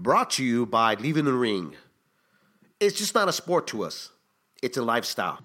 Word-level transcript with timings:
Brought 0.00 0.30
to 0.38 0.44
you 0.44 0.64
by 0.64 0.94
Leaving 0.94 1.24
the 1.24 1.32
Ring. 1.32 1.74
It's 2.78 2.96
just 2.96 3.16
not 3.16 3.28
a 3.28 3.32
sport 3.32 3.66
to 3.74 3.82
us, 3.82 4.10
it's 4.62 4.76
a 4.76 4.82
lifestyle. 4.82 5.40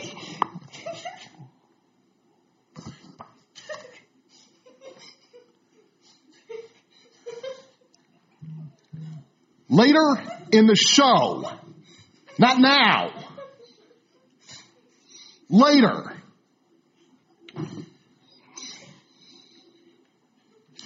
Later 9.68 10.24
in 10.52 10.68
the 10.68 10.76
show. 10.76 11.52
Not 12.40 12.60
now. 12.60 13.25
Later. 15.50 16.14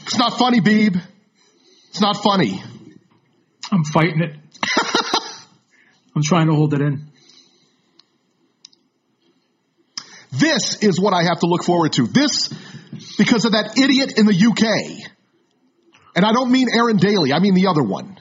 It's 0.03 0.17
not 0.17 0.37
funny, 0.37 0.59
Beeb. 0.59 1.01
It's 1.89 2.01
not 2.01 2.17
funny. 2.17 2.61
I'm 3.71 3.83
fighting 3.83 4.21
it. 4.21 4.35
I'm 6.15 6.23
trying 6.23 6.47
to 6.47 6.53
hold 6.53 6.73
it 6.73 6.81
in. 6.81 7.09
This 10.31 10.81
is 10.81 10.99
what 10.99 11.13
I 11.13 11.23
have 11.23 11.39
to 11.39 11.47
look 11.47 11.63
forward 11.63 11.93
to. 11.93 12.07
This, 12.07 12.49
because 13.17 13.45
of 13.45 13.53
that 13.53 13.77
idiot 13.77 14.17
in 14.17 14.25
the 14.25 14.33
UK. 14.33 15.09
And 16.15 16.25
I 16.25 16.33
don't 16.33 16.51
mean 16.51 16.67
Aaron 16.73 16.97
Daly, 16.97 17.33
I 17.33 17.39
mean 17.39 17.53
the 17.53 17.67
other 17.67 17.83
one. 17.83 18.19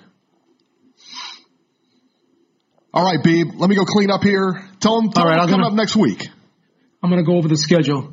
All 2.92 3.04
right, 3.04 3.22
Beeb, 3.22 3.58
let 3.58 3.68
me 3.68 3.76
go 3.76 3.84
clean 3.84 4.10
up 4.10 4.22
here. 4.22 4.67
Tell 4.80 5.00
him, 5.00 5.10
tell 5.10 5.24
All 5.24 5.30
right, 5.30 5.38
I'm 5.40 5.48
come 5.48 5.60
gonna- 5.60 5.68
up 5.68 5.74
next 5.74 5.96
week. 5.96 6.28
I'm 7.02 7.10
going 7.10 7.22
to 7.24 7.26
go 7.26 7.36
over 7.36 7.48
the 7.48 7.56
schedule. 7.56 8.12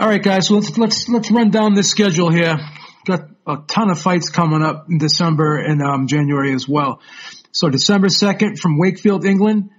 All 0.00 0.08
right, 0.08 0.22
guys. 0.22 0.48
So 0.48 0.54
let's 0.54 0.76
let's 0.76 1.08
let's 1.08 1.30
run 1.30 1.50
down 1.50 1.74
this 1.74 1.88
schedule 1.88 2.30
here. 2.30 2.56
Got 3.06 3.28
a 3.46 3.58
ton 3.68 3.90
of 3.90 3.98
fights 4.00 4.28
coming 4.28 4.62
up 4.62 4.86
in 4.90 4.98
December 4.98 5.58
and 5.58 5.80
um, 5.80 6.06
January 6.08 6.52
as 6.52 6.68
well. 6.68 7.00
So 7.52 7.68
December 7.68 8.08
second 8.08 8.58
from 8.58 8.76
Wakefield, 8.78 9.24
England, 9.24 9.70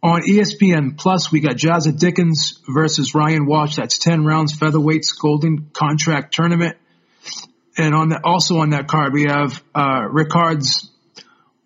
on 0.00 0.22
ESPN 0.22 0.96
Plus, 0.96 1.32
we 1.32 1.40
got 1.40 1.56
Jazza 1.56 1.98
Dickens 1.98 2.60
versus 2.72 3.16
Ryan 3.16 3.46
Walsh. 3.46 3.76
That's 3.76 3.98
ten 3.98 4.24
rounds 4.24 4.56
featherweights 4.56 5.18
Golden 5.20 5.70
Contract 5.72 6.32
Tournament. 6.32 6.76
And 7.76 7.94
on 7.94 8.08
the, 8.10 8.20
also 8.24 8.58
on 8.58 8.70
that 8.70 8.86
card, 8.86 9.12
we 9.12 9.24
have 9.24 9.60
uh, 9.74 10.02
Ricard's 10.08 10.88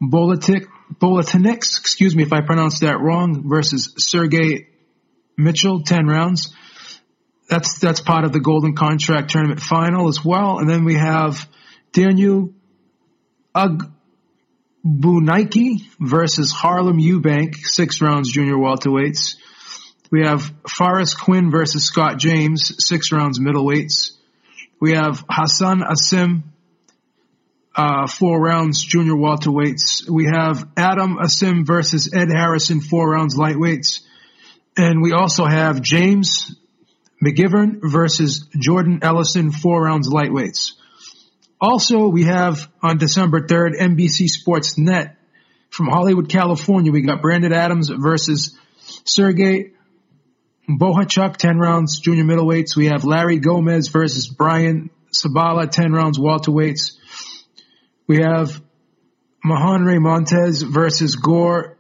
Bolatik, 0.03 0.67
Bolatinix, 1.01 1.81
excuse 1.81 2.15
me 2.15 2.23
if 2.23 2.33
I 2.33 2.41
pronounced 2.41 2.83
that 2.83 3.01
wrong, 3.01 3.49
versus 3.49 3.95
Sergey 3.99 4.69
Mitchell, 5.37 5.83
10 5.83 6.07
rounds. 6.07 6.55
That's, 7.49 7.79
that's 7.79 8.01
part 8.01 8.25
of 8.25 8.33
the 8.33 8.41
Golden 8.41 8.75
Contract 8.75 9.31
Tournament 9.31 9.61
final 9.61 10.09
as 10.09 10.25
well. 10.25 10.59
And 10.59 10.69
then 10.69 10.85
we 10.85 10.95
have 10.95 11.49
Daniel 11.93 12.55
Agbunaiki 13.55 13.83
versus 16.01 16.53
Harlem 16.53 16.99
Eubank, 16.99 17.57
six 17.57 18.01
rounds 18.01 18.33
junior 18.33 18.57
welterweights. 18.57 19.37
We 20.11 20.25
have 20.25 20.53
Forrest 20.69 21.21
Quinn 21.21 21.51
versus 21.51 21.85
Scott 21.85 22.19
James, 22.19 22.75
six 22.79 23.13
rounds 23.13 23.39
middleweights. 23.39 24.13
We 24.81 24.93
have 24.93 25.25
Hassan 25.29 25.83
Azim, 25.83 26.52
uh, 27.75 28.07
four 28.07 28.41
rounds 28.41 28.83
junior 28.83 29.15
welterweights. 29.15 30.09
We 30.09 30.27
have 30.27 30.69
Adam 30.77 31.19
Azim 31.19 31.65
versus 31.65 32.13
Ed 32.13 32.29
Harrison, 32.29 32.81
four 32.81 33.11
rounds 33.11 33.37
lightweights. 33.37 34.01
And 34.77 35.03
we 35.03 35.13
also 35.13 35.45
have 35.45 35.83
James 35.83 36.55
McGivern 37.25 37.81
versus 37.83 38.49
Jordan 38.59 39.01
Ellison, 39.03 39.53
four 39.53 39.85
rounds 39.85 40.09
lightweights. 40.09 40.73
Also, 41.61 42.09
we 42.09 42.25
have 42.25 42.69
on 42.83 42.99
December 42.99 43.43
3rd, 43.43 43.79
NBC 43.79 44.27
Sports 44.27 44.77
Net 44.77 45.17
from 45.71 45.87
Hollywood, 45.87 46.29
California. 46.29 46.91
We 46.91 47.03
got 47.03 47.23
Brandon 47.23 47.53
Adams 47.53 47.89
versus 47.89 48.59
Sergey 49.05 49.73
Bohachuk, 50.69 51.37
10 51.37 51.59
rounds 51.59 52.01
junior 52.01 52.25
middleweights. 52.25 52.77
We 52.77 52.87
have 52.87 53.05
Larry 53.05 53.39
Gomez 53.39 53.89
versus 53.89 54.29
Brian 54.29 54.91
Sabala, 55.13 55.71
10 55.71 55.93
rounds 55.93 56.19
welterweights. 56.19 56.99
We 58.13 58.19
have 58.19 58.63
Mahanre 59.43 59.99
Montez 59.99 60.61
versus 60.61 61.17
Gore 61.17 61.79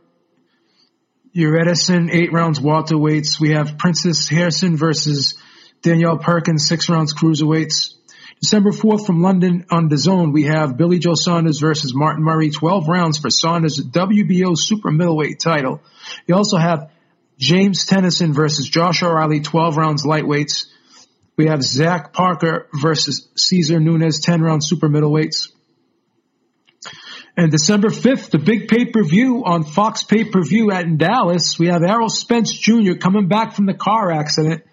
Uredison, 1.36 2.08
eight 2.10 2.32
rounds 2.32 2.58
welterweights. 2.58 3.38
We 3.38 3.50
have 3.50 3.76
Princess 3.76 4.30
Harrison 4.30 4.78
versus 4.78 5.34
Danielle 5.82 6.16
Perkins, 6.16 6.66
six 6.66 6.88
rounds 6.88 7.12
cruiserweights. 7.12 7.96
December 8.40 8.70
4th 8.70 9.04
from 9.04 9.20
London 9.20 9.66
on 9.70 9.88
the 9.88 9.98
zone, 9.98 10.32
we 10.32 10.44
have 10.44 10.78
Billy 10.78 10.98
Joe 10.98 11.12
Saunders 11.14 11.58
versus 11.60 11.94
Martin 11.94 12.24
Murray, 12.24 12.48
12 12.48 12.88
rounds 12.88 13.18
for 13.18 13.28
Saunders' 13.28 13.78
WBO 13.78 14.56
super 14.56 14.90
middleweight 14.90 15.38
title. 15.38 15.82
You 16.26 16.36
also 16.36 16.56
have 16.56 16.92
James 17.36 17.84
Tennyson 17.84 18.32
versus 18.32 18.66
Josh 18.66 19.02
O'Reilly, 19.02 19.40
12 19.40 19.76
rounds 19.76 20.06
lightweights. 20.06 20.64
We 21.36 21.48
have 21.48 21.62
Zach 21.62 22.14
Parker 22.14 22.68
versus 22.80 23.28
Caesar 23.36 23.80
Nunez, 23.80 24.20
10 24.20 24.40
round 24.40 24.64
super 24.64 24.88
middleweights. 24.88 25.48
And 27.34 27.50
December 27.50 27.88
5th, 27.88 28.30
the 28.30 28.38
big 28.38 28.68
pay-per-view 28.68 29.42
on 29.46 29.64
Fox 29.64 30.04
pay-per-view 30.04 30.70
at 30.70 30.84
in 30.84 30.98
Dallas, 30.98 31.58
we 31.58 31.68
have 31.68 31.82
Errol 31.82 32.10
Spence 32.10 32.52
Jr. 32.52 32.94
coming 33.00 33.26
back 33.26 33.54
from 33.54 33.64
the 33.64 33.72
car 33.72 34.12
accident 34.12 34.64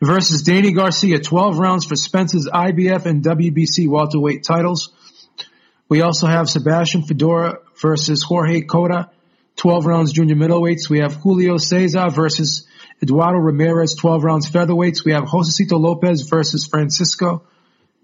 versus 0.00 0.42
Danny 0.42 0.72
Garcia, 0.72 1.18
12 1.18 1.58
rounds 1.58 1.84
for 1.84 1.96
Spence's 1.96 2.48
IBF 2.50 3.04
and 3.04 3.22
WBC 3.22 3.86
welterweight 3.86 4.44
titles. 4.44 4.94
We 5.90 6.00
also 6.00 6.26
have 6.26 6.48
Sebastian 6.48 7.02
Fundora 7.02 7.58
versus 7.82 8.22
Jorge 8.22 8.62
Cota, 8.62 9.10
12 9.56 9.84
rounds 9.84 10.12
junior 10.12 10.36
middleweights. 10.36 10.88
We 10.88 11.00
have 11.00 11.16
Julio 11.16 11.58
Cesar 11.58 12.08
versus 12.08 12.66
Eduardo 13.02 13.40
Ramirez, 13.40 13.94
12 13.94 14.24
rounds 14.24 14.50
featherweights. 14.50 15.04
We 15.04 15.12
have 15.12 15.24
Josesito 15.24 15.78
Lopez 15.78 16.22
versus 16.22 16.66
Francisco 16.66 17.42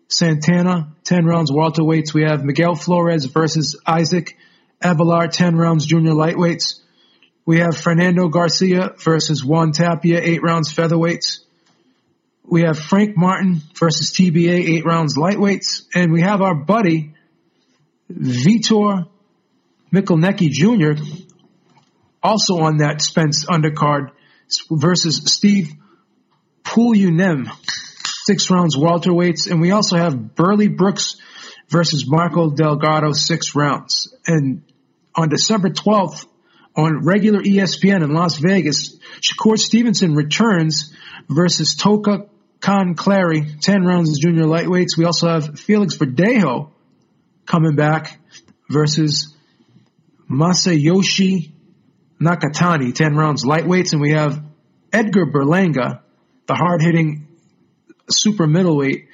Santana, 0.09 0.95
10 1.05 1.25
rounds 1.27 1.51
welterweights. 1.51 2.15
We 2.15 2.23
have 2.23 2.45
Miguel 2.45 2.75
Flores 2.75 3.25
versus 3.27 3.81
Isaac 3.87 4.37
Avelar, 4.83 5.31
10 5.31 5.57
rounds 5.57 5.87
junior 5.87 6.13
lightweights. 6.13 6.81
We 7.45 7.59
have 7.59 7.77
Fernando 7.77 8.29
Garcia 8.29 8.95
versus 8.99 9.45
Juan 9.45 9.73
Tapia, 9.73 10.21
8 10.23 10.43
rounds 10.43 10.73
featherweights. 10.73 11.41
We 12.45 12.63
have 12.63 12.79
Frank 12.79 13.17
Martin 13.17 13.61
versus 13.75 14.13
TBA, 14.13 14.79
8 14.79 14.85
rounds 14.85 15.17
lightweights. 15.17 15.87
And 15.95 16.13
we 16.13 16.23
have 16.23 16.43
our 16.43 16.55
buddy, 16.55 17.15
Vitor 18.13 19.09
Mikulnecki 19.93 20.51
Jr., 20.51 21.03
also 22.23 22.59
on 22.61 22.79
that 22.79 23.01
Spence 23.03 23.45
undercard 23.47 24.11
versus 24.71 25.23
Steve 25.33 25.75
Pulunem, 26.65 27.49
six 28.27 28.51
rounds 28.51 28.77
welterweights, 28.77 29.49
and 29.49 29.61
we 29.61 29.71
also 29.71 29.97
have 29.97 30.35
Burley 30.35 30.67
Brooks 30.67 31.17
versus 31.69 32.05
Marco 32.09 32.51
Delgado, 32.51 33.13
six 33.13 33.55
rounds. 33.55 34.13
And 34.27 34.63
on 35.15 35.29
December 35.29 35.71
12th 35.71 36.27
on 36.75 37.05
regular 37.05 37.41
ESPN 37.41 38.03
in 38.03 38.13
Las 38.13 38.39
Vegas, 38.39 38.99
Shakur 39.21 39.59
Stevenson 39.59 40.15
returns 40.15 40.93
versus 41.29 41.77
Toka 41.77 42.27
Kahn 42.61 42.95
Clary, 42.97 43.47
10 43.61 43.85
rounds 43.85 44.11
as 44.11 44.19
junior 44.19 44.45
lightweights. 44.45 44.99
We 44.99 45.05
also 45.05 45.29
have 45.29 45.61
Felix 45.61 45.97
Verdejo 45.97 46.71
coming 47.47 47.77
back 47.77 48.19
versus 48.69 49.35
Masayoshi 50.29 51.53
Nakatani, 52.21 52.93
10 52.93 53.15
rounds 53.15 53.45
lightweights. 53.45 53.93
And 53.93 54.01
we 54.01 54.11
have 54.11 54.43
Edgar 54.93 55.27
Berlanga, 55.27 56.01
the 56.47 56.55
hard 56.55 56.83
hitting 56.83 57.26
super 58.09 58.47
middleweight, 58.47 59.09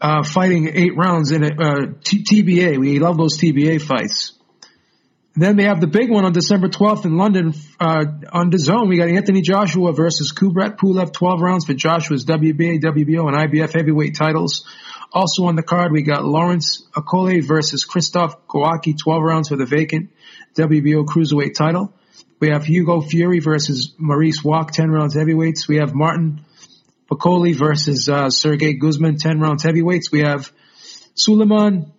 uh, 0.00 0.22
fighting 0.22 0.68
eight 0.72 0.96
rounds 0.96 1.32
in 1.32 1.44
a 1.44 1.48
uh, 1.48 1.86
T- 2.04 2.24
TBA. 2.24 2.78
We 2.78 2.98
love 2.98 3.16
those 3.16 3.38
TBA 3.38 3.82
fights. 3.82 4.34
Then 5.34 5.56
they 5.56 5.64
have 5.64 5.80
the 5.80 5.86
big 5.86 6.10
one 6.10 6.24
on 6.24 6.32
December 6.32 6.68
12th 6.68 7.04
in 7.04 7.16
London 7.16 7.54
uh, 7.78 8.04
on 8.32 8.50
the 8.50 8.58
zone. 8.58 8.88
We 8.88 8.96
got 8.96 9.08
Anthony 9.08 9.40
Joshua 9.40 9.92
versus 9.92 10.32
Kubrat 10.32 10.78
Pulev, 10.78 11.12
12 11.12 11.40
rounds 11.40 11.64
for 11.64 11.74
Joshua's 11.74 12.24
WBA, 12.24 12.82
WBO, 12.82 13.28
and 13.28 13.36
IBF 13.36 13.72
heavyweight 13.72 14.16
titles. 14.16 14.66
Also 15.12 15.44
on 15.44 15.54
the 15.54 15.62
card, 15.62 15.92
we 15.92 16.02
got 16.02 16.24
Lawrence 16.24 16.84
Okolie 16.92 17.42
versus 17.42 17.84
Christoph 17.84 18.48
Kowaki, 18.48 18.98
12 18.98 19.22
rounds 19.22 19.48
for 19.48 19.56
the 19.56 19.64
vacant 19.64 20.10
WBO 20.56 21.06
cruiserweight 21.06 21.54
title. 21.54 21.92
We 22.40 22.48
have 22.50 22.64
Hugo 22.64 23.00
Fury 23.00 23.38
versus 23.38 23.94
Maurice 23.96 24.42
Walk, 24.42 24.72
10 24.72 24.90
rounds 24.90 25.14
heavyweights. 25.14 25.68
We 25.68 25.76
have 25.76 25.94
Martin 25.94 26.44
Pacoli 27.10 27.54
versus 27.54 28.08
uh, 28.08 28.30
Sergey 28.30 28.74
Guzman, 28.74 29.16
10 29.16 29.40
rounds 29.40 29.62
heavyweights. 29.62 30.12
We 30.12 30.20
have 30.20 30.52
Suleiman 31.14 31.92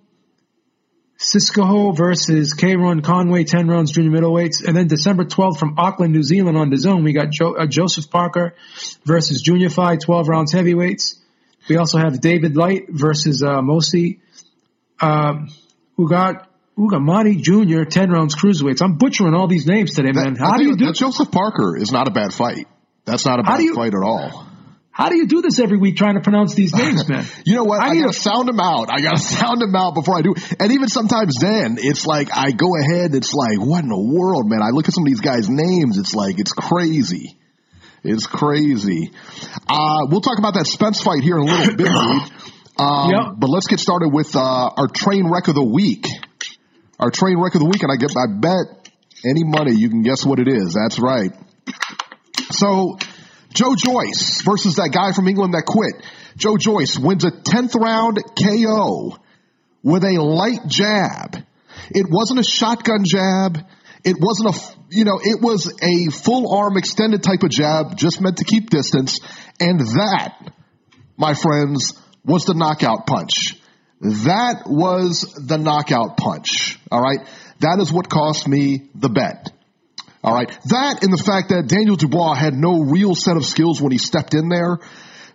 Siskoho 1.17 1.95
versus 1.97 2.53
Kron 2.53 3.01
Conway, 3.01 3.44
10 3.44 3.67
rounds 3.67 3.91
junior 3.91 4.11
middleweights. 4.11 4.63
And 4.65 4.75
then 4.77 4.88
December 4.88 5.25
12th 5.25 5.57
from 5.57 5.75
Auckland, 5.77 6.13
New 6.13 6.23
Zealand 6.23 6.57
on 6.57 6.69
the 6.69 6.77
zone, 6.77 7.03
we 7.03 7.11
got 7.11 7.29
jo- 7.31 7.56
uh, 7.56 7.65
Joseph 7.65 8.09
Parker 8.09 8.56
versus 9.03 9.41
Junior 9.41 9.69
Fight, 9.69 10.01
12 10.01 10.29
rounds 10.29 10.53
heavyweights. 10.53 11.19
We 11.67 11.75
also 11.77 11.97
have 11.97 12.21
David 12.21 12.56
Light 12.56 12.85
versus 12.89 13.44
uh, 13.44 13.59
Mosi 13.61 14.19
um, 15.01 15.50
Ugat 15.97 16.45
Ugamati 16.77 17.41
Jr., 17.41 17.83
10 17.83 18.09
rounds 18.11 18.35
cruiserweights. 18.35 18.81
I'm 18.81 18.95
butchering 18.95 19.33
all 19.33 19.47
these 19.47 19.65
names 19.67 19.94
today, 19.95 20.13
man. 20.13 20.35
That- 20.35 20.39
How 20.39 20.57
do 20.57 20.63
you 20.63 20.77
do 20.77 20.85
that 20.85 20.95
Joseph 20.95 21.31
Parker 21.31 21.75
is 21.75 21.91
not 21.91 22.07
a 22.07 22.11
bad 22.11 22.33
fight. 22.33 22.67
That's 23.03 23.25
not 23.25 23.39
a 23.41 23.44
bad 23.44 23.59
you- 23.61 23.75
fight 23.75 23.94
at 23.94 24.01
all. 24.03 24.45
How 24.99 25.07
do 25.07 25.15
you 25.15 25.27
do 25.27 25.41
this 25.41 25.59
every 25.59 25.77
week 25.77 25.95
trying 25.95 26.15
to 26.15 26.19
pronounce 26.19 26.55
these 26.55 26.73
names, 26.75 27.07
man? 27.07 27.25
You 27.45 27.55
know 27.55 27.63
what? 27.63 27.79
I 27.79 27.91
I, 27.91 27.95
gotta 27.95 28.09
a- 28.09 28.13
sound 28.13 28.49
them 28.49 28.59
out. 28.59 28.89
I 28.91 28.99
gotta 28.99 29.17
sound 29.39 29.61
them 29.61 29.73
out 29.73 29.95
before 29.95 30.17
I 30.17 30.21
do. 30.21 30.35
And 30.59 30.73
even 30.73 30.89
sometimes 30.89 31.35
then, 31.39 31.77
it's 31.79 32.05
like 32.05 32.27
I 32.35 32.51
go 32.51 32.75
ahead. 32.75 33.15
It's 33.15 33.33
like, 33.33 33.59
what 33.59 33.81
in 33.81 33.89
the 33.89 33.97
world, 33.97 34.49
man? 34.49 34.61
I 34.61 34.71
look 34.71 34.89
at 34.89 34.93
some 34.93 35.03
of 35.03 35.07
these 35.07 35.21
guys' 35.21 35.47
names. 35.49 35.97
It's 35.97 36.13
like 36.13 36.37
it's 36.37 36.51
crazy. 36.51 37.37
It's 38.03 38.27
crazy. 38.27 39.11
Uh, 39.69 40.07
we'll 40.09 40.19
talk 40.19 40.37
about 40.37 40.55
that 40.55 40.67
Spence 40.67 41.01
fight 41.01 41.23
here 41.23 41.37
in 41.37 41.43
a 41.43 41.45
little 41.45 41.75
bit. 41.75 41.87
Um, 42.79 43.09
Yep. 43.11 43.23
But 43.39 43.49
let's 43.49 43.67
get 43.67 43.79
started 43.81 44.07
with 44.13 44.35
uh, 44.37 44.39
our 44.41 44.87
train 44.87 45.29
wreck 45.29 45.49
of 45.49 45.55
the 45.55 45.63
week. 45.63 46.05
Our 46.97 47.09
train 47.09 47.37
wreck 47.37 47.53
of 47.55 47.59
the 47.59 47.67
week, 47.67 47.83
and 47.83 47.91
I 47.91 47.97
get, 47.97 48.11
I 48.15 48.27
bet 48.39 48.89
any 49.25 49.43
money 49.43 49.73
you 49.75 49.89
can 49.89 50.01
guess 50.01 50.25
what 50.25 50.39
it 50.39 50.47
is. 50.47 50.75
That's 50.75 50.97
right. 50.97 51.31
So, 52.51 52.97
Joe 53.53 53.75
Joyce 53.75 54.41
versus 54.43 54.75
that 54.75 54.91
guy 54.91 55.11
from 55.13 55.27
England 55.27 55.53
that 55.53 55.65
quit. 55.65 56.05
Joe 56.37 56.57
Joyce 56.57 56.97
wins 56.97 57.23
a 57.25 57.31
10th 57.31 57.75
round 57.75 58.19
KO 58.37 59.17
with 59.83 60.03
a 60.03 60.21
light 60.21 60.67
jab. 60.67 61.43
It 61.91 62.05
wasn't 62.09 62.39
a 62.39 62.43
shotgun 62.43 63.03
jab. 63.05 63.65
It 64.03 64.17
wasn't 64.19 64.55
a, 64.55 64.95
you 64.95 65.03
know, 65.03 65.19
it 65.21 65.41
was 65.41 65.67
a 65.81 66.11
full 66.11 66.55
arm 66.55 66.77
extended 66.77 67.23
type 67.23 67.43
of 67.43 67.49
jab, 67.49 67.97
just 67.97 68.21
meant 68.21 68.37
to 68.37 68.45
keep 68.45 68.69
distance. 68.69 69.19
And 69.59 69.79
that, 69.79 70.53
my 71.17 71.33
friends, 71.33 71.93
was 72.23 72.45
the 72.45 72.53
knockout 72.53 73.07
punch. 73.07 73.59
That 74.01 74.63
was 74.65 75.21
the 75.35 75.57
knockout 75.57 76.15
punch. 76.15 76.79
All 76.91 77.01
right. 77.01 77.19
That 77.59 77.79
is 77.81 77.91
what 77.91 78.09
cost 78.09 78.47
me 78.47 78.89
the 78.95 79.09
bet. 79.09 79.51
All 80.24 80.33
right. 80.33 80.50
That 80.66 81.04
and 81.04 81.13
the 81.13 81.24
fact 81.24 81.50
that 81.50 81.68
Daniel 81.68 81.95
Dubois 81.95 82.36
had 82.36 82.54
no 82.54 82.80
real 82.80 83.16
set 83.16 83.38
of 83.38 83.45
skills 83.45 83.81
when 83.81 83.92
he 83.92 83.98
stepped 83.98 84.33
in 84.33 84.50
there. 84.50 84.80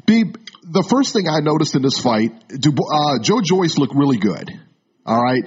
Be, 0.06 0.24
the 0.62 0.82
first 0.82 1.12
thing 1.12 1.28
I 1.28 1.40
noticed 1.40 1.74
in 1.74 1.82
this 1.82 1.98
fight, 1.98 2.48
Dubois, 2.48 2.86
uh, 2.92 3.18
Joe 3.22 3.40
Joyce 3.40 3.78
looked 3.78 3.94
really 3.94 4.18
good. 4.18 4.50
All 5.06 5.22
right. 5.22 5.44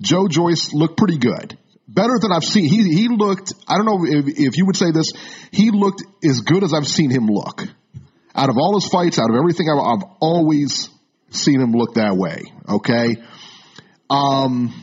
Joe 0.00 0.28
Joyce 0.28 0.72
looked 0.72 0.96
pretty 0.96 1.18
good. 1.18 1.58
Better 1.88 2.18
than 2.20 2.32
I've 2.32 2.44
seen. 2.44 2.64
He, 2.64 2.94
he 2.94 3.08
looked, 3.08 3.52
I 3.66 3.76
don't 3.76 3.86
know 3.86 4.04
if, 4.04 4.26
if 4.26 4.56
you 4.56 4.66
would 4.66 4.76
say 4.76 4.90
this, 4.90 5.12
he 5.50 5.70
looked 5.70 6.02
as 6.24 6.40
good 6.40 6.62
as 6.62 6.72
I've 6.74 6.86
seen 6.86 7.10
him 7.10 7.26
look. 7.26 7.62
Out 8.34 8.50
of 8.50 8.56
all 8.58 8.74
his 8.74 8.88
fights, 8.90 9.18
out 9.18 9.30
of 9.30 9.36
everything, 9.36 9.68
I've, 9.70 9.78
I've 9.78 10.08
always 10.20 10.90
seen 11.30 11.60
him 11.60 11.72
look 11.72 11.94
that 11.94 12.16
way. 12.16 12.42
Okay. 12.68 13.16
Um, 14.10 14.74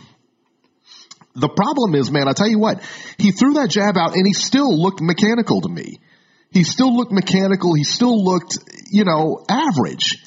the 1.35 1.50
problem 1.50 1.95
is, 1.95 2.12
man, 2.12 2.27
I 2.27 2.33
tell 2.33 2.47
you 2.47 2.59
what, 2.59 2.81
he 3.18 3.31
threw 3.31 3.53
that 3.53 3.69
jab 3.69 3.97
out 3.97 4.15
and 4.15 4.25
he 4.25 4.33
still 4.33 4.80
looked 4.80 5.01
mechanical 5.01 5.62
to 5.62 5.69
me. 5.69 6.00
He 6.51 6.63
still 6.63 6.95
looked 6.95 7.12
mechanical. 7.12 7.74
He 7.74 7.83
still 7.83 8.24
looked, 8.24 8.59
you 8.91 9.06
know, 9.06 9.44
average. 9.50 10.24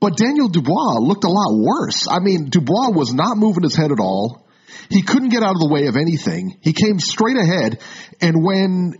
But 0.00 0.16
Daniel 0.16 0.48
Dubois 0.48 0.98
looked 1.00 1.24
a 1.24 1.28
lot 1.28 1.52
worse. 1.52 2.08
I 2.08 2.20
mean, 2.20 2.48
Dubois 2.48 2.90
was 2.90 3.12
not 3.12 3.36
moving 3.36 3.62
his 3.62 3.76
head 3.76 3.92
at 3.92 4.00
all. 4.00 4.46
He 4.88 5.02
couldn't 5.02 5.30
get 5.30 5.42
out 5.42 5.54
of 5.56 5.60
the 5.60 5.68
way 5.68 5.86
of 5.86 5.96
anything. 5.96 6.58
He 6.62 6.72
came 6.72 6.98
straight 6.98 7.36
ahead. 7.36 7.80
And 8.20 8.42
when 8.42 8.94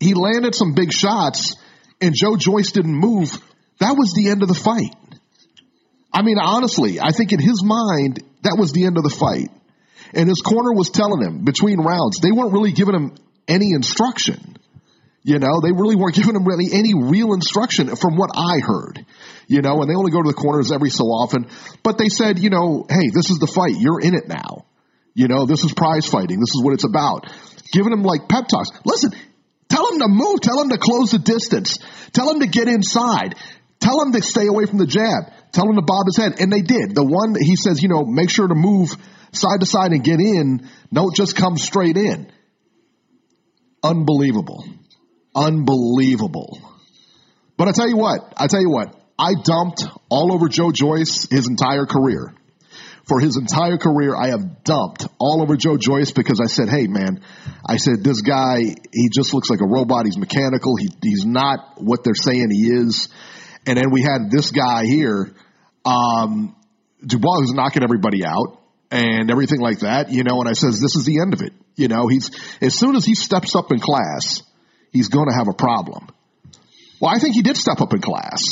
he 0.00 0.14
landed 0.14 0.54
some 0.54 0.74
big 0.74 0.92
shots 0.92 1.54
and 2.00 2.14
Joe 2.14 2.36
Joyce 2.36 2.72
didn't 2.72 2.94
move, 2.94 3.38
that 3.78 3.96
was 3.96 4.12
the 4.14 4.30
end 4.30 4.42
of 4.42 4.48
the 4.48 4.54
fight. 4.54 4.94
I 6.12 6.22
mean, 6.22 6.38
honestly, 6.38 6.98
I 7.00 7.12
think 7.12 7.32
in 7.32 7.40
his 7.40 7.62
mind, 7.62 8.22
that 8.42 8.56
was 8.58 8.72
the 8.72 8.86
end 8.86 8.96
of 8.96 9.04
the 9.04 9.10
fight. 9.10 9.50
And 10.14 10.28
his 10.28 10.40
corner 10.40 10.72
was 10.72 10.90
telling 10.90 11.22
him 11.22 11.44
between 11.44 11.78
rounds, 11.78 12.20
they 12.20 12.32
weren't 12.32 12.52
really 12.52 12.72
giving 12.72 12.94
him 12.94 13.14
any 13.46 13.72
instruction. 13.72 14.56
You 15.22 15.38
know, 15.38 15.60
they 15.62 15.72
really 15.72 15.96
weren't 15.96 16.14
giving 16.20 16.34
him 16.34 16.44
really 16.44 16.68
any 16.72 16.94
real 16.94 17.32
instruction 17.34 17.94
from 17.96 18.16
what 18.16 18.30
I 18.34 18.60
heard. 18.60 19.04
You 19.46 19.62
know, 19.62 19.80
and 19.80 19.90
they 19.90 19.94
only 19.94 20.12
go 20.12 20.22
to 20.22 20.28
the 20.28 20.34
corners 20.34 20.72
every 20.72 20.90
so 20.90 21.04
often. 21.04 21.48
But 21.82 21.98
they 21.98 22.08
said, 22.08 22.38
you 22.38 22.50
know, 22.50 22.86
hey, 22.88 23.10
this 23.12 23.30
is 23.30 23.38
the 23.38 23.46
fight. 23.46 23.76
You're 23.78 24.00
in 24.00 24.14
it 24.14 24.28
now. 24.28 24.66
You 25.14 25.26
know, 25.26 25.46
this 25.46 25.64
is 25.64 25.72
prize 25.72 26.06
fighting. 26.06 26.38
This 26.38 26.54
is 26.54 26.62
what 26.62 26.74
it's 26.74 26.84
about. 26.84 27.26
Giving 27.72 27.92
him 27.92 28.02
like 28.02 28.28
pep 28.28 28.46
talks. 28.48 28.70
Listen, 28.84 29.10
tell 29.68 29.90
him 29.90 29.98
to 30.00 30.08
move. 30.08 30.40
Tell 30.40 30.60
him 30.60 30.68
to 30.70 30.78
close 30.78 31.10
the 31.10 31.18
distance. 31.18 31.78
Tell 32.12 32.30
him 32.30 32.40
to 32.40 32.46
get 32.46 32.68
inside. 32.68 33.34
Tell 33.80 34.00
him 34.02 34.12
to 34.12 34.22
stay 34.22 34.46
away 34.46 34.66
from 34.66 34.78
the 34.78 34.86
jab. 34.86 35.32
Tell 35.52 35.68
him 35.68 35.76
to 35.76 35.82
bob 35.82 36.06
his 36.06 36.16
head. 36.16 36.40
And 36.40 36.52
they 36.52 36.62
did. 36.62 36.94
The 36.94 37.04
one 37.04 37.34
he 37.40 37.56
says, 37.56 37.82
you 37.82 37.88
know, 37.88 38.04
make 38.04 38.30
sure 38.30 38.46
to 38.46 38.54
move 38.54 38.90
side 39.32 39.60
to 39.60 39.66
side 39.66 39.92
and 39.92 40.02
get 40.02 40.20
in. 40.20 40.68
Don't 40.92 41.14
just 41.14 41.36
come 41.36 41.56
straight 41.56 41.96
in. 41.96 42.30
Unbelievable. 43.82 44.64
Unbelievable. 45.34 46.58
But 47.56 47.68
I 47.68 47.72
tell 47.72 47.88
you 47.88 47.96
what, 47.96 48.32
I 48.36 48.46
tell 48.46 48.60
you 48.60 48.70
what, 48.70 48.94
I 49.18 49.32
dumped 49.42 49.84
all 50.08 50.32
over 50.32 50.48
Joe 50.48 50.70
Joyce 50.72 51.26
his 51.30 51.48
entire 51.48 51.86
career. 51.86 52.34
For 53.08 53.20
his 53.20 53.38
entire 53.38 53.78
career, 53.78 54.14
I 54.14 54.28
have 54.28 54.64
dumped 54.64 55.06
all 55.18 55.40
over 55.40 55.56
Joe 55.56 55.78
Joyce 55.78 56.12
because 56.12 56.40
I 56.42 56.46
said, 56.46 56.68
hey 56.68 56.86
man, 56.88 57.22
I 57.66 57.78
said, 57.78 58.04
this 58.04 58.20
guy, 58.20 58.58
he 58.60 59.08
just 59.10 59.32
looks 59.32 59.48
like 59.48 59.60
a 59.60 59.66
robot. 59.66 60.04
He's 60.04 60.18
mechanical. 60.18 60.76
He, 60.76 60.90
he's 61.02 61.24
not 61.24 61.80
what 61.82 62.04
they're 62.04 62.14
saying 62.14 62.50
he 62.50 62.68
is. 62.68 63.08
And 63.66 63.78
then 63.78 63.90
we 63.90 64.02
had 64.02 64.30
this 64.30 64.50
guy 64.50 64.84
here, 64.84 65.32
um, 65.86 66.54
Dubois, 67.04 67.40
who's 67.40 67.54
knocking 67.54 67.82
everybody 67.82 68.26
out 68.26 68.57
and 68.90 69.30
everything 69.30 69.60
like 69.60 69.80
that, 69.80 70.10
you 70.10 70.24
know, 70.24 70.40
and 70.40 70.48
I 70.48 70.52
says, 70.52 70.80
this 70.80 70.96
is 70.96 71.04
the 71.04 71.20
end 71.20 71.34
of 71.34 71.42
it. 71.42 71.52
You 71.76 71.88
know, 71.88 72.08
he's, 72.08 72.30
as 72.60 72.74
soon 72.78 72.96
as 72.96 73.04
he 73.04 73.14
steps 73.14 73.54
up 73.54 73.70
in 73.70 73.78
class, 73.78 74.42
he's 74.92 75.08
going 75.08 75.28
to 75.28 75.34
have 75.34 75.48
a 75.48 75.52
problem. 75.52 76.08
Well, 77.00 77.12
I 77.14 77.18
think 77.18 77.34
he 77.34 77.42
did 77.42 77.56
step 77.56 77.80
up 77.80 77.92
in 77.92 78.00
class, 78.00 78.42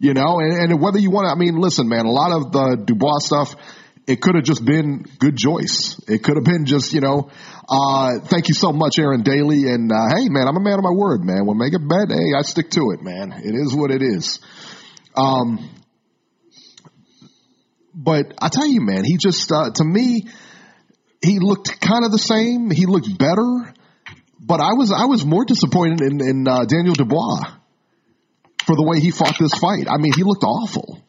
you 0.00 0.14
know, 0.14 0.40
and, 0.40 0.72
and 0.72 0.80
whether 0.80 0.98
you 0.98 1.10
want 1.10 1.26
to, 1.26 1.30
I 1.30 1.36
mean, 1.36 1.56
listen, 1.56 1.88
man, 1.88 2.06
a 2.06 2.10
lot 2.10 2.32
of 2.32 2.50
the 2.50 2.82
Dubois 2.84 3.18
stuff, 3.18 3.54
it 4.08 4.22
could 4.22 4.36
have 4.36 4.44
just 4.44 4.64
been 4.64 5.04
good 5.18 5.36
Joyce. 5.36 6.00
It 6.08 6.24
could 6.24 6.36
have 6.36 6.44
been 6.44 6.64
just, 6.64 6.94
you 6.94 7.00
know, 7.00 7.30
uh, 7.68 8.18
thank 8.24 8.48
you 8.48 8.54
so 8.54 8.72
much, 8.72 8.98
Aaron 8.98 9.22
Daly. 9.22 9.68
And, 9.68 9.92
uh, 9.92 10.16
hey, 10.16 10.30
man, 10.30 10.48
I'm 10.48 10.56
a 10.56 10.60
man 10.60 10.78
of 10.78 10.82
my 10.82 10.90
word, 10.90 11.22
man. 11.22 11.44
When 11.44 11.58
make 11.58 11.74
a 11.74 11.78
bet, 11.78 12.08
hey, 12.08 12.32
I 12.36 12.40
stick 12.40 12.70
to 12.70 12.90
it, 12.92 13.02
man. 13.02 13.32
It 13.32 13.54
is 13.54 13.76
what 13.76 13.90
it 13.90 14.00
is. 14.00 14.40
Um, 15.14 15.68
but 17.98 18.32
I 18.40 18.48
tell 18.48 18.66
you, 18.66 18.80
man, 18.80 19.02
he 19.04 19.16
just, 19.16 19.50
uh, 19.50 19.70
to 19.74 19.84
me, 19.84 20.28
he 21.20 21.40
looked 21.40 21.80
kind 21.80 22.04
of 22.04 22.12
the 22.12 22.18
same. 22.18 22.70
He 22.70 22.86
looked 22.86 23.18
better, 23.18 23.74
but 24.38 24.60
I 24.60 24.74
was, 24.74 24.92
I 24.92 25.06
was 25.06 25.26
more 25.26 25.44
disappointed 25.44 26.00
in, 26.02 26.20
in 26.20 26.46
uh, 26.46 26.64
Daniel 26.64 26.94
Dubois 26.94 27.42
for 28.64 28.76
the 28.76 28.84
way 28.84 29.00
he 29.00 29.10
fought 29.10 29.34
this 29.40 29.52
fight. 29.54 29.88
I 29.90 29.98
mean, 29.98 30.12
he 30.14 30.22
looked 30.22 30.44
awful. 30.44 31.02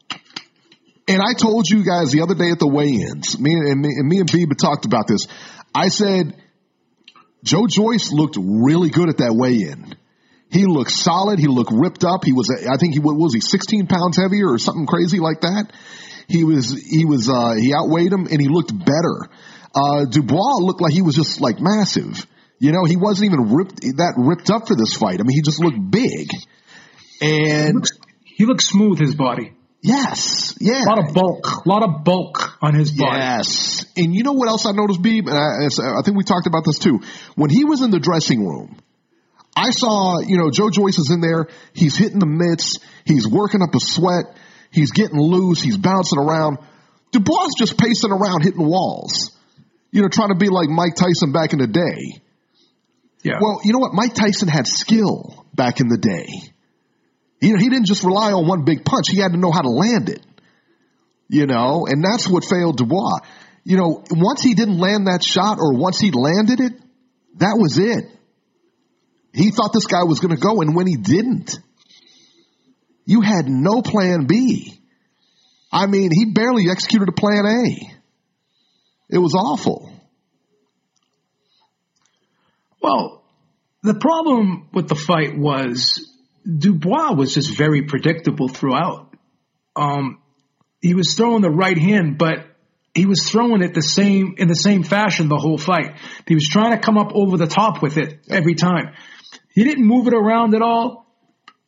And 1.06 1.22
I 1.22 1.34
told 1.38 1.70
you 1.70 1.84
guys 1.84 2.10
the 2.10 2.22
other 2.22 2.34
day 2.34 2.50
at 2.50 2.58
the 2.58 2.66
weigh-ins, 2.66 3.38
me 3.38 3.52
and 3.52 3.80
me 3.80 3.88
and, 3.94 4.08
me 4.08 4.18
and 4.18 4.28
Biba 4.28 4.58
talked 4.58 4.84
about 4.84 5.06
this. 5.06 5.28
I 5.72 5.88
said, 5.90 6.34
Joe 7.44 7.68
Joyce 7.68 8.10
looked 8.10 8.36
really 8.36 8.90
good 8.90 9.08
at 9.08 9.18
that 9.18 9.34
weigh-in. 9.34 9.94
He 10.50 10.66
looked 10.66 10.90
solid. 10.90 11.38
He 11.38 11.46
looked 11.46 11.70
ripped 11.72 12.02
up. 12.02 12.24
He 12.24 12.32
was, 12.32 12.50
I 12.50 12.76
think 12.78 12.94
he 12.94 12.98
was 12.98 13.32
he, 13.32 13.40
16 13.40 13.86
pounds 13.86 14.16
heavier 14.16 14.50
or 14.50 14.58
something 14.58 14.86
crazy 14.86 15.20
like 15.20 15.42
that. 15.42 15.70
He 16.30 16.44
was, 16.44 16.70
he 16.80 17.04
was, 17.04 17.28
uh, 17.28 17.54
he 17.58 17.74
outweighed 17.74 18.12
him 18.12 18.26
and 18.26 18.40
he 18.40 18.48
looked 18.48 18.72
better. 18.72 19.28
Uh, 19.74 20.04
Dubois 20.04 20.58
looked 20.60 20.80
like 20.80 20.92
he 20.92 21.02
was 21.02 21.14
just 21.14 21.40
like 21.40 21.56
massive. 21.60 22.26
You 22.60 22.72
know, 22.72 22.84
he 22.84 22.96
wasn't 22.96 23.32
even 23.32 23.52
ripped, 23.54 23.80
that 23.82 24.14
ripped 24.16 24.50
up 24.50 24.68
for 24.68 24.76
this 24.76 24.94
fight. 24.94 25.18
I 25.20 25.22
mean, 25.24 25.34
he 25.34 25.42
just 25.42 25.60
looked 25.60 25.90
big. 25.90 26.28
And 27.20 27.66
He 27.66 27.72
looks, 27.72 27.90
he 28.24 28.44
looks 28.46 28.68
smooth, 28.68 28.98
his 28.98 29.14
body. 29.14 29.52
yes, 29.82 30.54
yeah. 30.60 30.84
A 30.84 30.88
lot 30.88 30.98
of 30.98 31.14
bulk, 31.14 31.46
a 31.66 31.68
lot 31.68 31.82
of 31.82 32.04
bulk 32.04 32.58
on 32.62 32.74
his 32.74 32.92
body. 32.92 33.18
Yes. 33.18 33.84
And 33.96 34.14
you 34.14 34.22
know 34.22 34.32
what 34.32 34.48
else 34.48 34.66
I 34.66 34.72
noticed, 34.72 35.02
Beeb? 35.02 35.26
And 35.28 35.36
I, 35.36 35.98
I 35.98 36.02
think 36.02 36.16
we 36.16 36.24
talked 36.24 36.46
about 36.46 36.64
this 36.64 36.78
too. 36.78 37.00
When 37.34 37.50
he 37.50 37.64
was 37.64 37.80
in 37.82 37.90
the 37.90 37.98
dressing 37.98 38.46
room, 38.46 38.76
I 39.56 39.70
saw, 39.70 40.20
you 40.20 40.36
know, 40.38 40.50
Joe 40.50 40.70
Joyce 40.70 40.98
is 40.98 41.10
in 41.10 41.20
there. 41.20 41.48
He's 41.72 41.96
hitting 41.96 42.18
the 42.20 42.26
mitts. 42.26 42.78
He's 43.04 43.26
working 43.26 43.62
up 43.62 43.74
a 43.74 43.80
sweat. 43.80 44.36
He's 44.70 44.92
getting 44.92 45.18
loose. 45.18 45.60
He's 45.60 45.76
bouncing 45.76 46.18
around. 46.18 46.58
Dubois 47.12 47.48
just 47.58 47.76
pacing 47.76 48.12
around 48.12 48.42
hitting 48.42 48.64
walls. 48.64 49.36
You 49.90 50.02
know, 50.02 50.08
trying 50.08 50.28
to 50.28 50.36
be 50.36 50.48
like 50.48 50.68
Mike 50.68 50.94
Tyson 50.94 51.32
back 51.32 51.52
in 51.52 51.58
the 51.58 51.66
day. 51.66 52.22
Yeah. 53.22 53.38
Well, 53.40 53.60
you 53.64 53.72
know 53.72 53.80
what? 53.80 53.92
Mike 53.92 54.14
Tyson 54.14 54.48
had 54.48 54.66
skill 54.66 55.44
back 55.54 55.80
in 55.80 55.88
the 55.88 55.98
day. 55.98 56.28
You 57.40 57.52
know, 57.52 57.58
he 57.58 57.68
didn't 57.68 57.86
just 57.86 58.04
rely 58.04 58.32
on 58.32 58.46
one 58.46 58.64
big 58.64 58.84
punch. 58.84 59.08
He 59.08 59.18
had 59.18 59.32
to 59.32 59.38
know 59.38 59.50
how 59.50 59.62
to 59.62 59.70
land 59.70 60.08
it. 60.08 60.24
You 61.28 61.46
know, 61.46 61.86
and 61.88 62.04
that's 62.04 62.28
what 62.28 62.44
failed 62.44 62.76
Dubois. 62.76 63.20
You 63.64 63.76
know, 63.76 64.04
once 64.10 64.42
he 64.42 64.54
didn't 64.54 64.78
land 64.78 65.06
that 65.06 65.22
shot 65.22 65.58
or 65.60 65.76
once 65.76 65.98
he 66.00 66.10
landed 66.10 66.60
it, 66.60 66.72
that 67.36 67.56
was 67.58 67.78
it. 67.78 68.04
He 69.32 69.50
thought 69.50 69.72
this 69.72 69.86
guy 69.86 70.04
was 70.04 70.18
going 70.18 70.34
to 70.34 70.40
go, 70.40 70.60
and 70.60 70.74
when 70.74 70.86
he 70.86 70.96
didn't, 70.96 71.58
you 73.04 73.20
had 73.20 73.48
no 73.48 73.82
plan 73.82 74.26
B. 74.26 74.80
I 75.72 75.86
mean, 75.86 76.10
he 76.12 76.26
barely 76.26 76.68
executed 76.70 77.08
a 77.08 77.12
plan 77.12 77.46
A. 77.46 77.96
It 79.08 79.18
was 79.18 79.34
awful. 79.34 79.92
Well, 82.82 83.22
the 83.82 83.94
problem 83.94 84.68
with 84.72 84.88
the 84.88 84.94
fight 84.94 85.36
was 85.36 86.10
Dubois 86.44 87.12
was 87.12 87.34
just 87.34 87.56
very 87.56 87.82
predictable 87.82 88.48
throughout. 88.48 89.14
Um, 89.76 90.20
he 90.80 90.94
was 90.94 91.14
throwing 91.14 91.42
the 91.42 91.50
right 91.50 91.76
hand, 91.76 92.18
but 92.18 92.46
he 92.94 93.06
was 93.06 93.30
throwing 93.30 93.62
it 93.62 93.74
the 93.74 93.82
same 93.82 94.34
in 94.38 94.48
the 94.48 94.54
same 94.54 94.82
fashion 94.82 95.28
the 95.28 95.36
whole 95.36 95.58
fight. 95.58 95.96
He 96.26 96.34
was 96.34 96.48
trying 96.48 96.72
to 96.72 96.78
come 96.78 96.98
up 96.98 97.12
over 97.14 97.36
the 97.36 97.46
top 97.46 97.82
with 97.82 97.96
it 97.96 98.18
every 98.28 98.54
time. 98.54 98.94
He 99.52 99.64
didn't 99.64 99.86
move 99.86 100.06
it 100.06 100.14
around 100.14 100.54
at 100.54 100.62
all. 100.62 101.06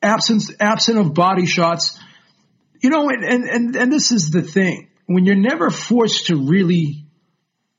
Absence 0.03 0.53
absent 0.61 0.99
of 0.99 1.15
body 1.15 1.47
shots. 1.47 1.99
You 2.83 2.91
know, 2.91 3.09
and 3.09 3.25
and 3.25 3.45
and, 3.45 3.77
and 3.77 3.93
this 3.93 4.13
is 4.13 4.31
the 4.31 4.43
thing. 4.43 4.89
When 5.07 5.25
you're 5.25 5.37
never 5.37 5.71
forced 5.71 6.27
to 6.27 6.37
really 6.37 7.05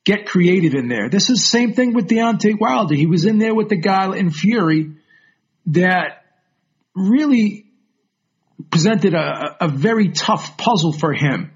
get 0.06 0.26
creative 0.26 0.74
in 0.74 0.90
there. 0.90 1.10
This 1.10 1.30
is 1.30 1.40
the 1.40 1.48
same 1.48 1.74
thing 1.74 1.94
with 1.94 2.08
Deontay 2.08 2.60
Wilder. 2.60 2.96
He 2.96 3.08
was 3.08 3.26
in 3.26 3.38
there 3.38 3.56
with 3.56 3.70
the 3.70 3.78
guy 3.78 4.16
in 4.16 4.32
Fury 4.32 4.92
that 5.68 6.26
really 6.96 7.66
presented 8.70 9.14
a, 9.14 9.58
a 9.62 9.68
very 9.68 10.10
tough 10.10 10.58
puzzle 10.58 10.92
for 10.92 11.14
him. 11.14 11.52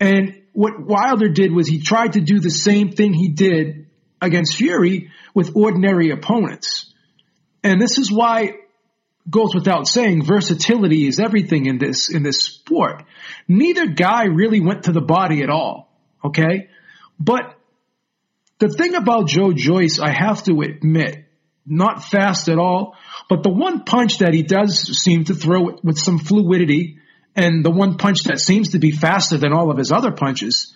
And 0.00 0.42
what 0.52 0.80
Wilder 0.80 1.28
did 1.28 1.52
was 1.52 1.68
he 1.68 1.80
tried 1.80 2.14
to 2.14 2.20
do 2.20 2.40
the 2.40 2.50
same 2.50 2.90
thing 2.90 3.12
he 3.12 3.28
did 3.28 3.86
against 4.20 4.56
Fury 4.56 5.10
with 5.34 5.56
ordinary 5.56 6.10
opponents. 6.10 6.92
And 7.62 7.80
this 7.80 7.98
is 7.98 8.10
why 8.10 8.56
goes 9.28 9.54
without 9.54 9.88
saying 9.88 10.24
versatility 10.24 11.06
is 11.06 11.18
everything 11.18 11.66
in 11.66 11.78
this 11.78 12.10
in 12.10 12.22
this 12.22 12.44
sport. 12.44 13.04
Neither 13.48 13.86
guy 13.86 14.24
really 14.24 14.60
went 14.60 14.84
to 14.84 14.92
the 14.92 15.00
body 15.00 15.42
at 15.42 15.50
all, 15.50 15.90
okay? 16.24 16.68
But 17.18 17.58
the 18.58 18.68
thing 18.68 18.94
about 18.94 19.28
Joe 19.28 19.52
Joyce, 19.52 19.98
I 19.98 20.10
have 20.10 20.42
to 20.44 20.60
admit, 20.60 21.24
not 21.66 22.04
fast 22.04 22.48
at 22.48 22.58
all, 22.58 22.96
but 23.28 23.42
the 23.42 23.50
one 23.50 23.84
punch 23.84 24.18
that 24.18 24.34
he 24.34 24.42
does 24.42 24.98
seem 25.02 25.24
to 25.24 25.34
throw 25.34 25.78
with 25.82 25.98
some 25.98 26.18
fluidity, 26.18 26.98
and 27.34 27.64
the 27.64 27.70
one 27.70 27.96
punch 27.96 28.24
that 28.24 28.38
seems 28.38 28.70
to 28.70 28.78
be 28.78 28.90
faster 28.90 29.38
than 29.38 29.52
all 29.52 29.70
of 29.70 29.78
his 29.78 29.90
other 29.90 30.12
punches, 30.12 30.74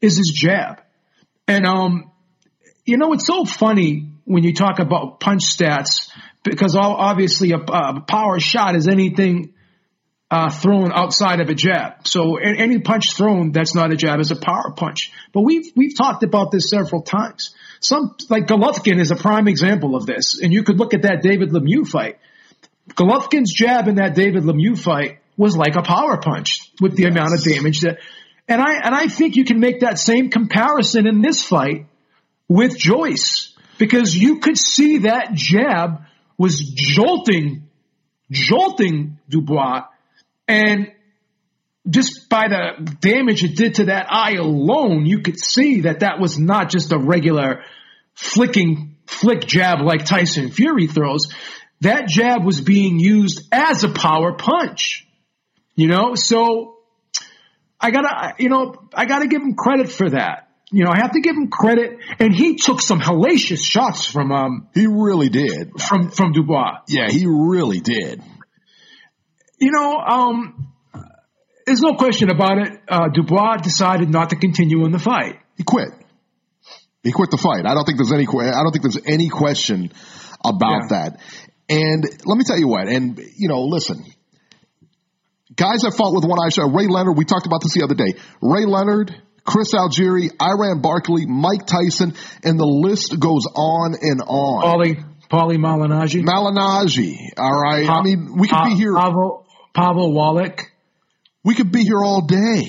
is 0.00 0.16
his 0.16 0.32
jab. 0.34 0.82
And 1.46 1.66
um, 1.66 2.10
you 2.84 2.96
know, 2.96 3.12
it's 3.12 3.26
so 3.26 3.44
funny 3.44 4.12
when 4.24 4.42
you 4.42 4.54
talk 4.54 4.78
about 4.78 5.20
punch 5.20 5.44
stats 5.44 6.10
because 6.42 6.76
obviously 6.76 7.52
a, 7.52 7.58
a 7.58 8.00
power 8.00 8.40
shot 8.40 8.76
is 8.76 8.88
anything 8.88 9.54
uh, 10.30 10.48
thrown 10.48 10.92
outside 10.92 11.40
of 11.40 11.48
a 11.48 11.54
jab. 11.54 12.06
So 12.06 12.36
any 12.36 12.78
punch 12.78 13.14
thrown 13.16 13.50
that's 13.50 13.74
not 13.74 13.92
a 13.92 13.96
jab 13.96 14.20
is 14.20 14.30
a 14.30 14.36
power 14.36 14.72
punch. 14.76 15.12
But 15.32 15.42
we've 15.42 15.72
we've 15.74 15.96
talked 15.96 16.22
about 16.22 16.52
this 16.52 16.70
several 16.70 17.02
times. 17.02 17.54
Some 17.80 18.14
like 18.28 18.46
Golovkin 18.46 19.00
is 19.00 19.10
a 19.10 19.16
prime 19.16 19.48
example 19.48 19.96
of 19.96 20.06
this, 20.06 20.40
and 20.40 20.52
you 20.52 20.62
could 20.62 20.78
look 20.78 20.94
at 20.94 21.02
that 21.02 21.22
David 21.22 21.50
Lemieux 21.50 21.86
fight. 21.86 22.18
Golovkin's 22.90 23.52
jab 23.52 23.88
in 23.88 23.96
that 23.96 24.14
David 24.14 24.44
Lemieux 24.44 24.78
fight 24.78 25.18
was 25.36 25.56
like 25.56 25.74
a 25.76 25.82
power 25.82 26.18
punch 26.18 26.70
with 26.80 26.96
the 26.96 27.04
yes. 27.04 27.12
amount 27.12 27.34
of 27.34 27.42
damage 27.42 27.80
that. 27.80 27.98
And 28.46 28.60
I 28.60 28.74
and 28.84 28.94
I 28.94 29.06
think 29.08 29.36
you 29.36 29.44
can 29.44 29.58
make 29.58 29.80
that 29.80 29.98
same 29.98 30.30
comparison 30.30 31.06
in 31.06 31.22
this 31.22 31.42
fight 31.42 31.86
with 32.48 32.76
Joyce 32.76 33.56
because 33.78 34.16
you 34.16 34.38
could 34.38 34.58
see 34.58 34.98
that 34.98 35.34
jab 35.34 36.02
was 36.40 36.58
jolting, 36.74 37.68
jolting 38.30 39.18
Dubois 39.28 39.82
and 40.48 40.90
just 41.86 42.30
by 42.30 42.48
the 42.48 42.96
damage 43.00 43.44
it 43.44 43.56
did 43.56 43.74
to 43.74 43.84
that 43.86 44.06
eye 44.10 44.36
alone, 44.38 45.04
you 45.04 45.20
could 45.20 45.38
see 45.38 45.82
that 45.82 46.00
that 46.00 46.18
was 46.18 46.38
not 46.38 46.70
just 46.70 46.92
a 46.92 46.98
regular 46.98 47.62
flicking 48.14 48.96
flick 49.04 49.46
jab 49.46 49.82
like 49.82 50.06
Tyson 50.06 50.50
Fury 50.50 50.86
throws. 50.86 51.30
That 51.82 52.08
jab 52.08 52.42
was 52.42 52.62
being 52.62 52.98
used 52.98 53.46
as 53.52 53.84
a 53.84 53.90
power 53.90 54.32
punch. 54.32 55.06
You 55.74 55.88
know, 55.88 56.14
so 56.14 56.78
I 57.78 57.90
gotta, 57.90 58.34
you 58.38 58.48
know, 58.48 58.76
I 58.94 59.04
gotta 59.04 59.28
give 59.28 59.42
him 59.42 59.56
credit 59.56 59.90
for 59.90 60.08
that. 60.08 60.49
You 60.72 60.84
know, 60.84 60.90
I 60.92 60.98
have 60.98 61.12
to 61.12 61.20
give 61.20 61.34
him 61.36 61.48
credit, 61.48 61.98
and 62.20 62.34
he 62.34 62.54
took 62.54 62.80
some 62.80 63.00
hellacious 63.00 63.64
shots 63.64 64.06
from 64.06 64.30
um. 64.30 64.68
He 64.72 64.86
really 64.86 65.28
did 65.28 65.80
from 65.80 66.10
from 66.10 66.32
Dubois. 66.32 66.82
Yeah, 66.86 67.08
he 67.08 67.26
really 67.26 67.80
did. 67.80 68.22
You 69.58 69.72
know, 69.72 69.96
um, 69.96 70.72
there's 71.66 71.80
no 71.80 71.94
question 71.94 72.30
about 72.30 72.58
it. 72.58 72.80
Uh, 72.88 73.08
Dubois 73.12 73.56
decided 73.58 74.10
not 74.10 74.30
to 74.30 74.36
continue 74.36 74.84
in 74.84 74.92
the 74.92 74.98
fight. 74.98 75.40
He 75.56 75.64
quit. 75.64 75.88
He 77.02 77.12
quit 77.12 77.30
the 77.30 77.38
fight. 77.38 77.66
I 77.66 77.74
don't 77.74 77.84
think 77.84 77.98
there's 77.98 78.12
any. 78.12 78.26
I 78.26 78.62
don't 78.62 78.72
think 78.72 78.82
there's 78.82 79.04
any 79.06 79.28
question 79.28 79.92
about 80.44 80.90
yeah. 80.90 81.10
that. 81.10 81.20
And 81.68 82.04
let 82.26 82.36
me 82.36 82.44
tell 82.44 82.58
you 82.58 82.68
what. 82.68 82.88
And 82.88 83.18
you 83.36 83.48
know, 83.48 83.62
listen, 83.62 84.04
guys 85.54 85.82
that 85.82 85.94
fought 85.96 86.14
with 86.14 86.24
one 86.24 86.38
eye 86.38 86.50
shot. 86.50 86.72
Ray 86.74 86.86
Leonard. 86.86 87.16
We 87.16 87.24
talked 87.24 87.46
about 87.46 87.62
this 87.62 87.74
the 87.74 87.82
other 87.82 87.94
day. 87.94 88.14
Ray 88.40 88.66
Leonard. 88.66 89.20
Chris 89.44 89.72
Algieri, 89.74 90.30
Iran 90.40 90.80
Barkley, 90.80 91.26
Mike 91.26 91.66
Tyson, 91.66 92.14
and 92.44 92.58
the 92.58 92.66
list 92.66 93.18
goes 93.18 93.46
on 93.54 93.94
and 94.00 94.20
on. 94.20 94.62
Paulie, 94.62 95.04
Paulie 95.30 95.58
Malignaggi. 95.58 96.22
Malignaggi. 96.22 97.16
All 97.36 97.60
right. 97.60 97.86
Pa- 97.86 98.00
I 98.00 98.02
mean, 98.02 98.36
we 98.38 98.48
could 98.48 98.56
pa- 98.56 98.68
be 98.68 98.74
here. 98.74 98.94
Pavel, 98.94 99.46
Pavel 99.74 100.12
Wallach. 100.12 100.70
We 101.44 101.54
could 101.54 101.72
be 101.72 101.82
here 101.82 101.98
all 102.02 102.26
day. 102.26 102.64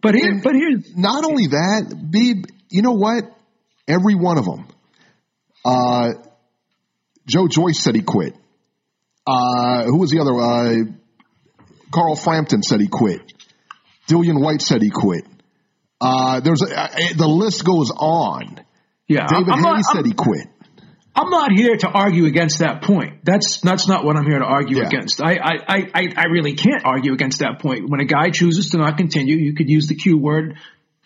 But 0.00 0.14
here, 0.14 0.30
and 0.30 0.42
but 0.42 0.54
here, 0.54 0.78
not 0.96 1.24
only 1.24 1.48
that, 1.48 2.08
be 2.10 2.44
you 2.70 2.82
know 2.82 2.92
what? 2.92 3.24
Every 3.86 4.14
one 4.14 4.38
of 4.38 4.44
them. 4.44 4.66
Uh, 5.64 6.12
Joe 7.26 7.48
Joyce 7.48 7.80
said 7.80 7.94
he 7.94 8.02
quit. 8.02 8.34
Uh, 9.26 9.84
who 9.84 9.98
was 9.98 10.10
the 10.10 10.20
other? 10.20 10.34
Uh, 10.34 10.92
Carl 11.90 12.16
Frampton 12.16 12.62
said 12.62 12.80
he 12.80 12.88
quit. 12.88 13.20
Dillian 14.08 14.40
Whyte 14.40 14.62
said 14.62 14.80
he 14.82 14.90
quit. 14.90 15.24
Uh, 16.00 16.40
there's 16.40 16.62
a, 16.62 17.14
the 17.16 17.26
list 17.26 17.64
goes 17.64 17.90
on. 17.90 18.60
Yeah, 19.08 19.26
David 19.26 19.48
I'm 19.48 19.62
not, 19.62 19.84
said 19.84 20.06
he 20.06 20.12
quit. 20.12 20.46
I'm 21.18 21.30
not 21.30 21.50
here 21.50 21.76
to 21.76 21.88
argue 21.88 22.26
against 22.26 22.60
that 22.60 22.82
point. 22.82 23.24
That's 23.24 23.60
that's 23.60 23.88
not 23.88 24.04
what 24.04 24.16
I'm 24.16 24.24
here 24.24 24.38
to 24.38 24.44
argue 24.44 24.78
yeah. 24.78 24.86
against. 24.86 25.20
I, 25.20 25.34
I, 25.34 25.90
I, 25.92 26.08
I 26.16 26.24
really 26.30 26.54
can't 26.54 26.84
argue 26.84 27.12
against 27.12 27.40
that 27.40 27.58
point. 27.60 27.90
When 27.90 28.00
a 28.00 28.04
guy 28.04 28.30
chooses 28.30 28.70
to 28.70 28.78
not 28.78 28.96
continue, 28.96 29.36
you 29.36 29.54
could 29.54 29.68
use 29.68 29.88
the 29.88 29.96
Q 29.96 30.18
word. 30.18 30.58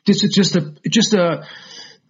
This 0.04 0.22
is 0.22 0.34
just 0.34 0.56
a 0.56 0.74
just 0.86 1.14
a 1.14 1.46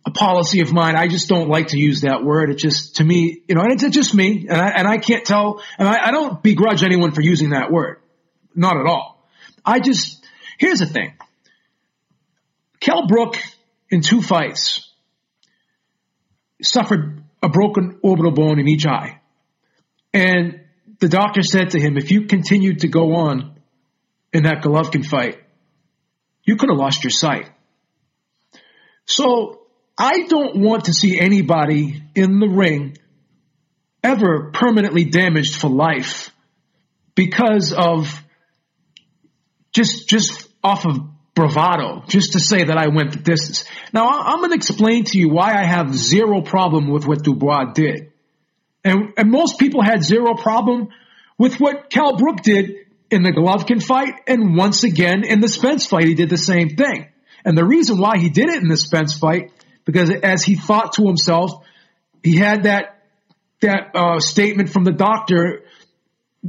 a 0.04 0.10
policy 0.10 0.60
of 0.60 0.72
mine. 0.72 0.96
I 0.96 1.06
just 1.06 1.28
don't 1.28 1.48
like 1.48 1.68
to 1.68 1.78
use 1.78 2.00
that 2.00 2.24
word. 2.24 2.50
It 2.50 2.56
just 2.56 2.96
to 2.96 3.04
me, 3.04 3.42
you 3.46 3.54
know, 3.54 3.60
and 3.60 3.70
it's 3.72 3.88
just 3.94 4.14
me, 4.14 4.46
and 4.48 4.60
I 4.60 4.68
and 4.70 4.88
I 4.88 4.98
can't 4.98 5.24
tell, 5.24 5.62
and 5.78 5.86
I, 5.86 6.08
I 6.08 6.10
don't 6.10 6.42
begrudge 6.42 6.82
anyone 6.82 7.12
for 7.12 7.20
using 7.20 7.50
that 7.50 7.70
word, 7.70 8.00
not 8.54 8.76
at 8.76 8.86
all. 8.86 9.28
I 9.64 9.78
just 9.78 10.26
here's 10.58 10.80
the 10.80 10.86
thing. 10.86 11.12
Kell 12.82 13.06
Brook 13.06 13.36
in 13.90 14.00
two 14.00 14.20
fights 14.20 14.90
suffered 16.60 17.22
a 17.40 17.48
broken 17.48 18.00
orbital 18.02 18.32
bone 18.32 18.58
in 18.58 18.66
each 18.66 18.86
eye. 18.86 19.20
And 20.12 20.62
the 20.98 21.08
doctor 21.08 21.42
said 21.42 21.70
to 21.70 21.80
him, 21.80 21.96
if 21.96 22.10
you 22.10 22.26
continued 22.26 22.80
to 22.80 22.88
go 22.88 23.14
on 23.14 23.60
in 24.32 24.42
that 24.44 24.62
Golovkin 24.62 25.06
fight, 25.06 25.40
you 26.44 26.56
could 26.56 26.70
have 26.70 26.78
lost 26.78 27.04
your 27.04 27.12
sight. 27.12 27.48
So 29.06 29.62
I 29.96 30.26
don't 30.26 30.58
want 30.60 30.86
to 30.86 30.92
see 30.92 31.20
anybody 31.20 32.02
in 32.16 32.40
the 32.40 32.48
ring 32.48 32.96
ever 34.02 34.50
permanently 34.52 35.04
damaged 35.04 35.54
for 35.54 35.70
life 35.70 36.30
because 37.14 37.72
of 37.72 38.12
just 39.72 40.08
just 40.08 40.48
off 40.64 40.84
of 40.84 41.11
bravado, 41.34 42.04
just 42.08 42.32
to 42.32 42.40
say 42.40 42.64
that 42.64 42.76
I 42.76 42.88
went 42.88 43.12
the 43.12 43.18
distance. 43.18 43.64
Now 43.92 44.08
I'm 44.08 44.38
going 44.38 44.50
to 44.50 44.56
explain 44.56 45.04
to 45.04 45.18
you 45.18 45.30
why 45.30 45.54
I 45.54 45.64
have 45.64 45.94
zero 45.94 46.42
problem 46.42 46.90
with 46.90 47.06
what 47.06 47.22
Dubois 47.22 47.72
did, 47.72 48.12
and 48.84 49.12
and 49.16 49.30
most 49.30 49.58
people 49.58 49.82
had 49.82 50.02
zero 50.02 50.34
problem 50.34 50.88
with 51.38 51.58
what 51.58 51.90
Kell 51.90 52.16
Brook 52.16 52.42
did 52.42 52.76
in 53.10 53.22
the 53.22 53.30
Golovkin 53.30 53.82
fight, 53.82 54.14
and 54.26 54.56
once 54.56 54.84
again 54.84 55.24
in 55.24 55.40
the 55.40 55.48
Spence 55.48 55.86
fight, 55.86 56.04
he 56.04 56.14
did 56.14 56.30
the 56.30 56.38
same 56.38 56.70
thing. 56.70 57.08
And 57.44 57.58
the 57.58 57.64
reason 57.64 57.98
why 57.98 58.18
he 58.18 58.30
did 58.30 58.48
it 58.48 58.62
in 58.62 58.68
the 58.68 58.76
Spence 58.76 59.18
fight, 59.18 59.50
because 59.84 60.10
as 60.22 60.44
he 60.44 60.54
thought 60.54 60.94
to 60.94 61.06
himself, 61.06 61.64
he 62.22 62.36
had 62.36 62.64
that 62.64 63.02
that 63.60 63.94
uh, 63.94 64.18
statement 64.18 64.70
from 64.70 64.84
the 64.84 64.92
doctor 64.92 65.62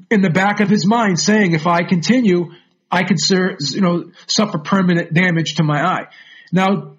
in 0.10 0.22
the 0.22 0.30
back 0.30 0.60
of 0.60 0.70
his 0.70 0.86
mind 0.86 1.20
saying, 1.20 1.54
"If 1.54 1.68
I 1.68 1.84
continue, 1.84 2.52
I 2.94 3.04
could, 3.04 3.18
you 3.30 3.82
know, 3.82 4.12
suffer 4.28 4.60
permanent 4.60 5.14
damage 5.14 5.56
to 5.56 5.64
my 5.64 5.84
eye." 5.84 6.06
Now, 6.52 6.98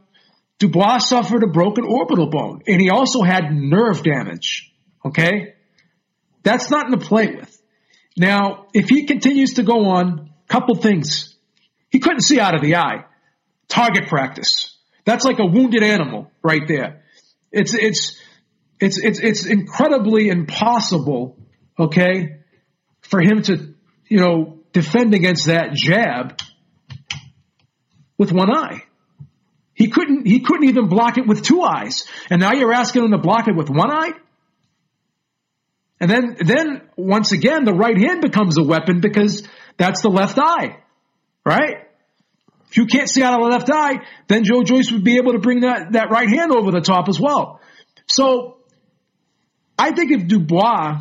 Dubois 0.59 0.99
suffered 0.99 1.43
a 1.43 1.47
broken 1.49 1.85
orbital 1.85 2.29
bone, 2.29 2.63
and 2.67 2.81
he 2.81 2.91
also 2.91 3.23
had 3.23 3.53
nerve 3.53 4.03
damage. 4.03 4.73
Okay, 5.07 5.55
that's 6.43 6.71
nothing 6.71 6.93
to 6.93 6.99
play 6.99 7.29
with. 7.29 7.63
Now, 8.17 8.67
if 8.75 8.89
he 8.89 9.07
continues 9.07 9.55
to 9.55 9.63
go 9.63 9.87
on, 9.87 10.31
couple 10.49 10.75
things. 10.75 11.37
He 11.91 11.99
couldn't 12.01 12.23
see 12.23 12.41
out 12.41 12.55
of 12.55 12.63
the 12.63 12.77
eye. 12.77 13.05
Target 13.69 14.09
practice. 14.09 14.77
That's 15.05 15.25
like 15.25 15.39
a 15.39 15.47
wounded 15.47 15.83
animal 15.83 16.31
right 16.43 16.67
there. 16.67 17.03
It's 17.51 17.75
it's 17.75 18.21
it's 18.81 18.99
it's 18.99 19.19
it's 19.21 19.47
incredibly 19.47 20.29
impossible, 20.29 21.39
okay, 21.79 22.41
for 23.03 23.21
him 23.21 23.43
to, 23.43 23.75
you 24.09 24.19
know, 24.19 24.59
defend 24.75 25.15
against 25.15 25.47
that 25.47 25.73
jab 25.73 26.39
with 28.19 28.31
one 28.31 28.55
eye. 28.55 28.83
He 29.73 29.89
couldn't 29.89 30.27
he 30.27 30.41
couldn't 30.41 30.69
even 30.69 30.89
block 30.89 31.17
it 31.17 31.27
with 31.27 31.43
two 31.43 31.63
eyes. 31.63 32.05
And 32.29 32.41
now 32.41 32.53
you're 32.53 32.73
asking 32.73 33.05
him 33.05 33.11
to 33.13 33.19
block 33.19 33.49
it 33.49 33.57
with 33.57 33.71
one 33.71 33.91
eye? 33.91 34.13
And 36.01 36.11
then, 36.11 36.37
then 36.39 36.83
once 36.97 37.33
again, 37.33 37.65
the 37.65 37.73
right 37.73 37.97
hand 37.97 38.21
becomes 38.21 38.59
a 38.59 38.63
weapon 38.63 39.01
because 39.01 39.49
that's 39.79 40.03
the 40.03 40.11
left 40.11 40.39
eye, 40.39 40.77
right? 41.47 41.89
If 42.69 42.77
you 42.77 42.87
can't 42.87 43.09
see 43.09 43.23
out 43.23 43.41
of 43.41 43.47
the 43.47 43.51
left 43.51 43.71
eye, 43.71 44.05
then 44.29 44.45
Joe 44.45 44.65
Joyce 44.65 44.91
would 44.93 45.05
be 45.05 45.17
able 45.17 45.33
to 45.33 45.39
bring 45.39 45.61
that, 45.61 45.93
that 45.93 46.11
right 46.11 46.29
hand 46.29 46.53
over 46.53 46.73
the 46.73 46.81
top 46.81 47.09
as 47.09 47.19
well. 47.19 47.61
So 48.07 48.59
I 49.79 49.93
think 49.93 50.11
if 50.11 50.27
Dubois 50.27 51.01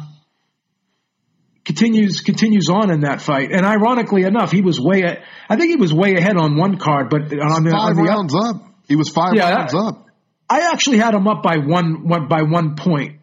continues 1.74 2.22
continues 2.22 2.70
on 2.70 2.92
in 2.92 3.02
that 3.02 3.22
fight, 3.22 3.52
and 3.52 3.66
ironically 3.66 4.24
enough, 4.24 4.52
he 4.52 4.62
was 4.62 4.80
way 4.80 5.04
I 5.50 5.56
think 5.56 5.70
he 5.70 5.76
was 5.76 5.94
way 5.94 6.16
ahead 6.16 6.38
on 6.38 6.58
one 6.58 6.78
card, 6.78 7.10
but 7.10 7.34
on, 7.34 7.66
five 7.66 7.74
on 7.74 7.96
the 7.96 8.04
rounds 8.04 8.36
up, 8.36 8.68
he 8.88 8.96
was 8.96 9.10
five 9.10 9.34
yeah, 9.36 9.50
rounds 9.50 9.74
I, 9.74 9.80
up. 9.80 10.08
I 10.50 10.72
actually 10.72 10.98
had 11.00 11.14
him 11.14 11.28
up 11.28 11.42
by 11.42 11.58
one, 11.58 12.08
one 12.08 12.28
by 12.28 12.44
one 12.44 12.76
point. 12.76 13.20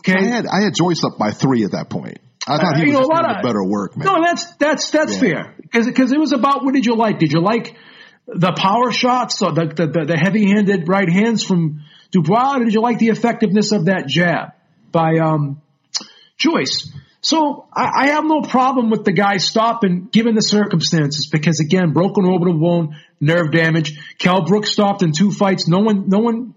Okay. 0.00 0.18
I 0.18 0.24
had 0.24 0.46
I 0.46 0.62
had 0.62 0.74
Joyce 0.74 1.04
up 1.04 1.18
by 1.18 1.30
three 1.30 1.64
at 1.64 1.72
that 1.72 1.88
point. 1.88 2.18
I 2.46 2.58
thought 2.58 2.76
he 2.76 2.82
uh, 2.82 2.98
was 2.98 3.08
know, 3.08 3.14
doing 3.14 3.36
of, 3.36 3.42
better 3.42 3.64
work, 3.64 3.96
man. 3.96 4.06
No, 4.06 4.22
that's 4.22 4.54
that's 4.56 4.90
that's 4.90 5.14
yeah. 5.14 5.20
fair 5.20 5.54
because 5.62 5.86
because 5.86 6.12
it 6.12 6.18
was 6.18 6.32
about 6.32 6.64
what 6.64 6.74
did 6.74 6.84
you 6.84 6.96
like? 6.96 7.18
Did 7.18 7.32
you 7.32 7.40
like 7.40 7.76
the 8.26 8.52
power 8.52 8.92
shots, 8.92 9.40
or 9.40 9.52
the 9.52 9.66
the, 9.66 10.04
the 10.06 10.16
heavy 10.16 10.46
handed 10.46 10.88
right 10.88 11.08
hands 11.08 11.42
from 11.42 11.82
Dubois, 12.10 12.56
or 12.56 12.64
did 12.64 12.74
you 12.74 12.82
like 12.82 12.98
the 12.98 13.08
effectiveness 13.08 13.72
of 13.72 13.86
that 13.86 14.06
jab 14.06 14.52
by 14.92 15.18
um, 15.22 15.62
Joyce? 16.36 16.92
So 17.24 17.66
I, 17.72 17.90
I, 18.02 18.06
have 18.08 18.24
no 18.26 18.42
problem 18.42 18.90
with 18.90 19.06
the 19.06 19.12
guy 19.12 19.38
stopping 19.38 20.08
given 20.12 20.34
the 20.34 20.42
circumstances 20.42 21.26
because 21.26 21.58
again, 21.58 21.94
broken 21.94 22.26
orbital 22.26 22.58
bone, 22.60 22.96
nerve 23.18 23.50
damage. 23.50 23.98
Kell 24.18 24.44
Brook 24.44 24.66
stopped 24.66 25.02
in 25.02 25.12
two 25.12 25.32
fights. 25.32 25.66
No 25.66 25.78
one, 25.78 26.10
no 26.10 26.18
one 26.18 26.54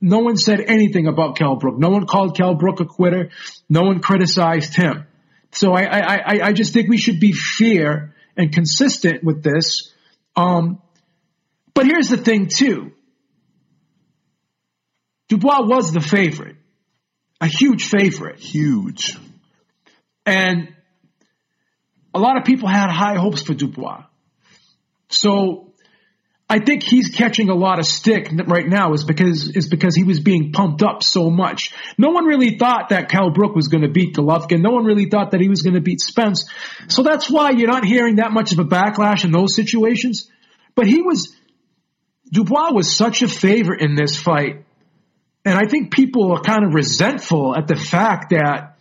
no 0.00 0.20
one 0.20 0.38
said 0.38 0.60
anything 0.60 1.08
about 1.08 1.36
Kell 1.36 1.56
Brook. 1.56 1.78
No 1.78 1.90
one 1.90 2.06
called 2.06 2.34
Kell 2.34 2.54
Brook 2.54 2.80
a 2.80 2.86
quitter. 2.86 3.28
No 3.68 3.82
one 3.82 4.00
criticized 4.00 4.74
him. 4.74 5.06
So 5.52 5.74
I, 5.74 5.82
I, 5.82 6.46
I, 6.46 6.52
just 6.52 6.72
think 6.72 6.88
we 6.88 6.96
should 6.96 7.20
be 7.20 7.32
fair 7.32 8.14
and 8.34 8.50
consistent 8.50 9.22
with 9.22 9.42
this. 9.42 9.92
Um, 10.36 10.80
but 11.74 11.84
here's 11.84 12.08
the 12.08 12.16
thing 12.16 12.46
too. 12.46 12.92
Dubois 15.28 15.66
was 15.66 15.92
the 15.92 16.00
favorite, 16.00 16.56
a 17.42 17.46
huge 17.46 17.88
favorite. 17.88 18.38
Huge. 18.38 19.18
And 20.28 20.74
a 22.14 22.18
lot 22.18 22.36
of 22.36 22.44
people 22.44 22.68
had 22.68 22.90
high 22.90 23.14
hopes 23.14 23.40
for 23.40 23.54
Dubois. 23.54 24.04
So 25.08 25.72
I 26.50 26.58
think 26.58 26.82
he's 26.82 27.08
catching 27.08 27.48
a 27.48 27.54
lot 27.54 27.78
of 27.78 27.86
stick 27.86 28.30
right 28.46 28.66
now 28.68 28.92
is 28.92 29.04
because 29.04 29.56
is 29.56 29.68
because 29.68 29.94
he 29.96 30.04
was 30.04 30.20
being 30.20 30.52
pumped 30.52 30.82
up 30.82 31.02
so 31.02 31.30
much. 31.30 31.72
No 31.96 32.10
one 32.10 32.26
really 32.26 32.58
thought 32.58 32.90
that 32.90 33.08
Kell 33.08 33.30
Brook 33.30 33.54
was 33.54 33.68
going 33.68 33.82
to 33.82 33.88
beat 33.88 34.16
Golovkin. 34.16 34.60
No 34.60 34.70
one 34.70 34.84
really 34.84 35.06
thought 35.06 35.30
that 35.30 35.40
he 35.40 35.48
was 35.48 35.62
going 35.62 35.74
to 35.74 35.80
beat 35.80 36.00
Spence. 36.00 36.44
So 36.88 37.02
that's 37.02 37.30
why 37.30 37.52
you're 37.52 37.70
not 37.70 37.86
hearing 37.86 38.16
that 38.16 38.32
much 38.32 38.52
of 38.52 38.58
a 38.58 38.64
backlash 38.64 39.24
in 39.24 39.32
those 39.32 39.56
situations. 39.56 40.30
But 40.74 40.86
he 40.86 41.00
was 41.00 41.34
Dubois 42.30 42.72
was 42.72 42.94
such 42.94 43.22
a 43.22 43.28
favorite 43.28 43.80
in 43.80 43.94
this 43.94 44.18
fight, 44.18 44.66
and 45.46 45.58
I 45.58 45.64
think 45.66 45.90
people 45.90 46.32
are 46.32 46.40
kind 46.42 46.66
of 46.66 46.74
resentful 46.74 47.56
at 47.56 47.66
the 47.66 47.76
fact 47.76 48.30
that 48.30 48.77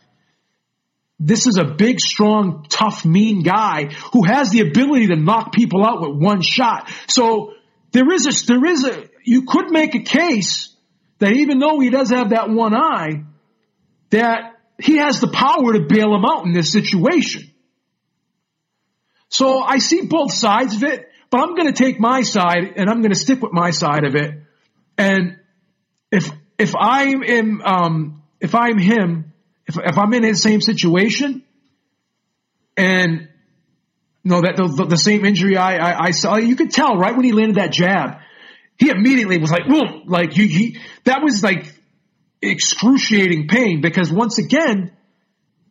this 1.19 1.47
is 1.47 1.57
a 1.57 1.63
big, 1.63 1.99
strong, 1.99 2.65
tough, 2.69 3.03
mean 3.03 3.41
guy 3.41 3.85
who 4.13 4.23
has 4.25 4.51
the 4.51 4.59
ability 4.61 5.07
to 5.07 5.15
knock 5.15 5.51
people 5.51 5.83
out 5.83 6.01
with 6.01 6.21
one 6.21 6.41
shot. 6.41 6.91
So 7.07 7.53
there 7.91 8.11
is 8.11 8.27
a, 8.27 8.45
there 8.45 8.65
is 8.65 8.83
a, 8.85 9.09
you 9.23 9.43
could 9.45 9.71
make 9.71 9.95
a 9.95 10.03
case 10.03 10.75
that 11.19 11.33
even 11.33 11.57
though 11.59 11.79
he 11.79 11.89
does 11.89 12.11
have 12.11 12.29
that 12.29 12.49
one 12.49 12.75
eye, 12.75 13.23
that 14.11 14.53
he 14.79 14.97
has 14.97 15.19
the 15.19 15.27
power 15.27 15.73
to 15.73 15.85
bail 15.87 16.13
him 16.13 16.23
out 16.23 16.45
in 16.45 16.53
this 16.53 16.71
situation. 16.71 17.51
So 19.29 19.61
I 19.61 19.79
see 19.79 20.03
both 20.03 20.31
sides 20.31 20.75
of 20.75 20.83
it, 20.83 21.09
but 21.31 21.41
I'm 21.41 21.55
going 21.55 21.67
to 21.67 21.73
take 21.73 21.99
my 21.99 22.21
side 22.21 22.73
and 22.75 22.89
I'm 22.89 23.01
going 23.01 23.11
to 23.11 23.19
stick 23.19 23.41
with 23.41 23.51
my 23.51 23.71
side 23.71 24.05
of 24.05 24.15
it. 24.15 24.31
And 24.97 25.37
if, 26.11 26.31
if 26.59 26.75
I 26.75 27.03
am, 27.05 27.61
um, 27.61 28.23
if 28.39 28.53
I'm 28.53 28.77
him, 28.77 29.33
if, 29.67 29.77
if 29.77 29.97
I'm 29.97 30.13
in 30.13 30.23
his 30.23 30.41
same 30.41 30.61
situation 30.61 31.43
and 32.75 33.27
you 34.23 34.31
know, 34.31 34.41
that 34.41 34.57
the, 34.57 34.85
the 34.85 34.97
same 34.97 35.25
injury 35.25 35.55
I, 35.55 35.75
I, 35.75 36.05
I, 36.07 36.11
saw, 36.11 36.37
you 36.37 36.55
could 36.55 36.71
tell 36.71 36.97
right 36.97 37.15
when 37.15 37.23
he 37.23 37.31
landed 37.31 37.55
that 37.55 37.71
jab, 37.71 38.19
he 38.77 38.89
immediately 38.89 39.37
was 39.37 39.51
like, 39.51 39.63
Whoa! 39.67 40.03
like 40.05 40.33
he, 40.33 40.47
he, 40.47 40.79
that 41.05 41.23
was 41.23 41.41
like 41.43 41.73
excruciating 42.41 43.47
pain 43.47 43.81
because 43.81 44.11
once 44.11 44.37
again, 44.37 44.91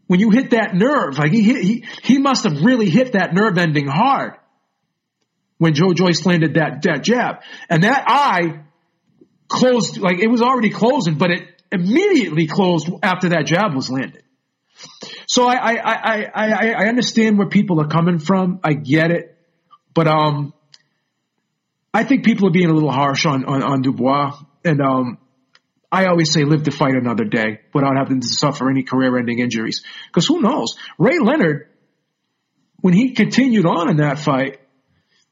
when 0.06 0.20
you 0.20 0.30
hit 0.30 0.50
that 0.50 0.74
nerve, 0.74 1.18
like 1.18 1.32
he 1.32 1.42
hit, 1.42 1.62
he, 1.62 1.84
he 2.02 2.18
must 2.18 2.44
have 2.44 2.62
really 2.62 2.88
hit 2.88 3.12
that 3.12 3.34
nerve 3.34 3.58
ending 3.58 3.88
hard 3.88 4.34
when 5.58 5.74
Joe 5.74 5.92
Joyce 5.92 6.24
landed 6.24 6.54
that, 6.54 6.82
that 6.82 7.02
jab. 7.02 7.42
And 7.68 7.84
that 7.84 8.04
eye 8.06 8.64
closed, 9.48 9.98
like 9.98 10.18
it 10.18 10.28
was 10.28 10.42
already 10.42 10.70
closing, 10.70 11.18
but 11.18 11.30
it 11.30 11.55
immediately 11.72 12.46
closed 12.46 12.88
after 13.02 13.30
that 13.30 13.46
jab 13.46 13.74
was 13.74 13.90
landed. 13.90 14.22
So 15.26 15.46
I, 15.46 15.54
I, 15.54 15.74
I, 15.74 16.30
I, 16.34 16.70
I 16.70 16.88
understand 16.88 17.38
where 17.38 17.48
people 17.48 17.80
are 17.80 17.88
coming 17.88 18.18
from. 18.18 18.60
I 18.62 18.74
get 18.74 19.10
it. 19.10 19.36
But, 19.94 20.06
um, 20.06 20.52
I 21.92 22.04
think 22.04 22.24
people 22.24 22.48
are 22.48 22.52
being 22.52 22.68
a 22.68 22.74
little 22.74 22.92
harsh 22.92 23.24
on, 23.26 23.44
on, 23.44 23.62
on 23.62 23.82
Dubois. 23.82 24.38
And, 24.64 24.80
um, 24.80 25.18
I 25.90 26.06
always 26.06 26.32
say 26.32 26.44
live 26.44 26.64
to 26.64 26.70
fight 26.70 26.94
another 26.94 27.24
day 27.24 27.60
without 27.72 27.96
having 27.96 28.20
to 28.20 28.28
suffer 28.28 28.68
any 28.68 28.82
career 28.82 29.16
ending 29.18 29.38
injuries. 29.38 29.82
Cause 30.12 30.26
who 30.26 30.40
knows? 30.40 30.76
Ray 30.98 31.18
Leonard, 31.18 31.68
when 32.80 32.92
he 32.92 33.14
continued 33.14 33.66
on 33.66 33.88
in 33.88 33.96
that 33.98 34.18
fight, 34.18 34.60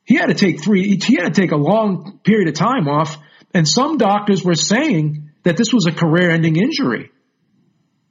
he 0.04 0.14
had 0.14 0.26
to 0.26 0.34
take 0.34 0.62
three, 0.62 0.98
he 0.98 1.16
had 1.16 1.34
to 1.34 1.40
take 1.40 1.52
a 1.52 1.56
long 1.56 2.20
period 2.24 2.48
of 2.48 2.54
time 2.54 2.88
off. 2.88 3.18
And 3.52 3.68
some 3.68 3.98
doctors 3.98 4.42
were 4.44 4.54
saying 4.54 5.23
that 5.44 5.56
this 5.56 5.72
was 5.72 5.86
a 5.86 5.92
career 5.92 6.30
ending 6.30 6.56
injury. 6.56 7.10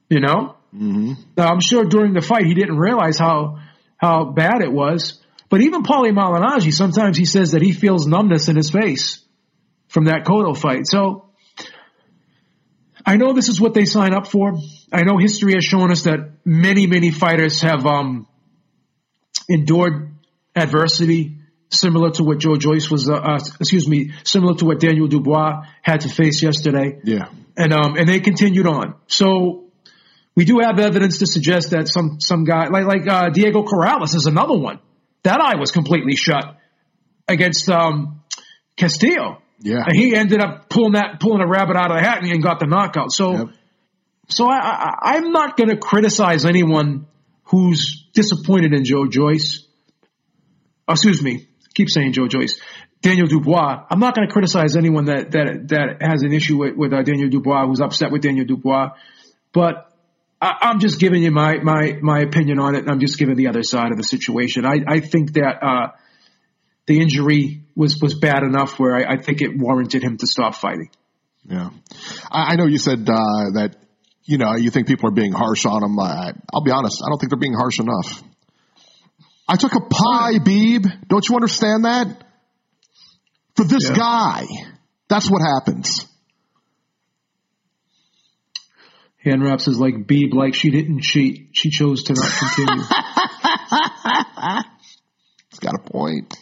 You 0.08 0.20
know? 0.20 0.56
Mm-hmm. 0.74 1.12
Now, 1.36 1.48
I'm 1.48 1.60
sure 1.60 1.84
during 1.84 2.14
the 2.14 2.20
fight 2.20 2.46
he 2.46 2.54
didn't 2.54 2.78
realize 2.78 3.18
how 3.18 3.60
how 3.96 4.24
bad 4.24 4.60
it 4.62 4.72
was. 4.72 5.20
But 5.48 5.60
even 5.60 5.82
Paulie 5.82 6.10
Malignaggi, 6.10 6.72
sometimes 6.72 7.16
he 7.16 7.24
says 7.24 7.52
that 7.52 7.62
he 7.62 7.72
feels 7.72 8.06
numbness 8.06 8.48
in 8.48 8.56
his 8.56 8.70
face 8.70 9.24
from 9.88 10.06
that 10.06 10.24
Cotto 10.24 10.56
fight. 10.56 10.86
So 10.86 11.30
I 13.06 13.16
know 13.16 13.32
this 13.32 13.48
is 13.48 13.60
what 13.60 13.74
they 13.74 13.84
sign 13.84 14.14
up 14.14 14.26
for. 14.26 14.54
I 14.92 15.02
know 15.02 15.18
history 15.18 15.54
has 15.54 15.64
shown 15.64 15.92
us 15.92 16.04
that 16.04 16.32
many, 16.44 16.86
many 16.86 17.10
fighters 17.10 17.60
have 17.60 17.86
um, 17.86 18.26
endured 19.48 20.10
adversity 20.56 21.38
similar 21.70 22.10
to 22.12 22.22
what 22.24 22.38
Joe 22.38 22.56
Joyce 22.56 22.90
was, 22.90 23.08
uh, 23.08 23.14
uh, 23.14 23.38
excuse 23.60 23.88
me, 23.88 24.12
similar 24.24 24.54
to 24.56 24.64
what 24.64 24.80
Daniel 24.80 25.08
Dubois 25.08 25.62
had 25.82 26.00
to 26.02 26.08
face 26.08 26.42
yesterday. 26.42 27.00
Yeah. 27.04 27.28
And, 27.56 27.72
um, 27.72 27.96
and 27.96 28.08
they 28.08 28.20
continued 28.20 28.66
on. 28.66 28.94
So 29.06 29.64
we 30.36 30.44
do 30.44 30.58
have 30.60 30.78
evidence 30.78 31.18
to 31.18 31.26
suggest 31.26 31.70
that 31.70 31.88
some, 31.88 32.20
some 32.20 32.44
guy, 32.44 32.68
like, 32.68 32.84
like, 32.84 33.08
uh, 33.08 33.30
Diego 33.30 33.62
Corrales 33.64 34.14
is 34.14 34.26
another 34.26 34.56
one. 34.56 34.80
That 35.22 35.40
eye 35.40 35.56
was 35.58 35.70
completely 35.70 36.16
shut 36.16 36.56
against, 37.28 37.68
um, 37.70 38.22
Castillo. 38.76 39.40
Yeah. 39.60 39.84
And 39.86 39.96
he 39.96 40.14
ended 40.14 40.40
up 40.40 40.68
pulling 40.68 40.92
that, 40.92 41.20
pulling 41.20 41.40
a 41.40 41.46
rabbit 41.46 41.76
out 41.76 41.90
of 41.90 41.96
the 41.96 42.02
hat 42.02 42.22
and 42.22 42.42
got 42.42 42.60
the 42.60 42.66
knockout. 42.66 43.12
So, 43.12 43.32
Yep. 43.32 43.48
so 44.28 44.46
I, 44.46 44.58
I, 44.58 44.94
I'm 45.14 45.30
not 45.32 45.56
going 45.56 45.70
to 45.70 45.76
criticize 45.76 46.44
anyone 46.44 47.06
who's 47.44 48.06
disappointed 48.12 48.72
in 48.74 48.84
Joe 48.84 49.06
Joyce. 49.06 49.66
Excuse 50.88 51.22
me, 51.22 51.48
keep 51.74 51.90
saying 51.90 52.12
Joe 52.12 52.28
Joyce. 52.28 52.60
Daniel 53.02 53.26
Dubois. 53.26 53.84
I'm 53.90 54.00
not 54.00 54.14
going 54.14 54.26
to 54.26 54.32
criticize 54.32 54.76
anyone 54.76 55.06
that 55.06 55.32
that 55.32 55.68
that 55.68 55.96
has 56.00 56.22
an 56.22 56.32
issue 56.32 56.58
with, 56.58 56.76
with 56.76 56.92
uh, 56.92 57.02
Daniel 57.02 57.28
Dubois, 57.28 57.66
who's 57.66 57.80
upset 57.80 58.10
with 58.10 58.22
Daniel 58.22 58.46
Dubois. 58.46 58.90
But 59.52 59.92
I, 60.40 60.56
I'm 60.62 60.80
just 60.80 60.98
giving 60.98 61.22
you 61.22 61.30
my 61.30 61.58
my 61.58 61.98
my 62.00 62.20
opinion 62.20 62.58
on 62.58 62.74
it. 62.74 62.80
and 62.80 62.90
I'm 62.90 63.00
just 63.00 63.18
giving 63.18 63.36
the 63.36 63.48
other 63.48 63.62
side 63.62 63.90
of 63.90 63.98
the 63.98 64.04
situation. 64.04 64.64
I 64.64 64.76
I 64.86 65.00
think 65.00 65.34
that 65.34 65.62
uh, 65.62 65.88
the 66.86 67.00
injury 67.00 67.64
was 67.76 68.00
was 68.00 68.14
bad 68.14 68.42
enough 68.42 68.78
where 68.78 68.96
I, 68.96 69.14
I 69.14 69.16
think 69.18 69.42
it 69.42 69.50
warranted 69.54 70.02
him 70.02 70.16
to 70.18 70.26
stop 70.26 70.54
fighting. 70.54 70.90
Yeah. 71.48 71.70
I, 72.30 72.52
I 72.52 72.56
know 72.56 72.66
you 72.66 72.78
said, 72.78 73.00
uh, 73.08 73.50
that, 73.54 73.76
you 74.24 74.38
know, 74.38 74.54
you 74.54 74.70
think 74.70 74.86
people 74.86 75.08
are 75.08 75.14
being 75.14 75.32
harsh 75.32 75.66
on 75.66 75.82
him. 75.82 75.98
I, 75.98 76.32
I'll 76.52 76.62
be 76.62 76.70
honest. 76.70 77.02
I 77.04 77.08
don't 77.10 77.18
think 77.18 77.30
they're 77.30 77.38
being 77.38 77.54
harsh 77.54 77.80
enough. 77.80 78.22
I 79.48 79.56
took 79.56 79.74
a 79.74 79.80
pie, 79.80 80.38
Beeb. 80.38 80.86
Don't 81.08 81.28
you 81.28 81.34
understand 81.34 81.84
that? 81.84 82.24
For 83.56 83.64
this 83.64 83.88
Yeah. 83.90 83.96
guy. 83.96 84.46
That's 85.08 85.30
what 85.30 85.42
happens. 85.42 86.06
Hand 89.22 89.42
wraps 89.42 89.68
is 89.68 89.78
like 89.78 90.06
Beeb, 90.06 90.34
like 90.34 90.54
she 90.54 90.70
didn't 90.70 91.00
cheat. 91.00 91.48
She 91.52 91.70
chose 91.70 92.04
to 92.04 92.14
not 92.14 92.30
continue. 92.30 92.82
He's 95.50 95.60
got 95.60 95.74
a 95.74 95.78
point. 95.90 96.36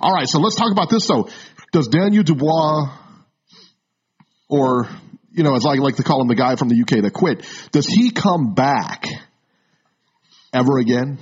All 0.00 0.12
right, 0.12 0.28
so 0.28 0.38
let's 0.38 0.54
talk 0.56 0.70
about 0.70 0.90
this 0.90 1.06
though. 1.08 1.28
Does 1.72 1.88
Daniel 1.88 2.22
Dubois, 2.22 2.92
or 4.48 4.88
you 5.32 5.42
know, 5.42 5.56
as 5.56 5.66
I 5.66 5.74
like 5.74 5.96
to 5.96 6.04
call 6.04 6.20
him 6.20 6.28
the 6.28 6.36
guy 6.36 6.54
from 6.54 6.68
the 6.68 6.80
UK 6.80 7.02
that 7.02 7.12
quit. 7.12 7.44
Does 7.72 7.86
he 7.86 8.10
come 8.12 8.54
back 8.54 9.06
ever 10.52 10.78
again? 10.78 11.18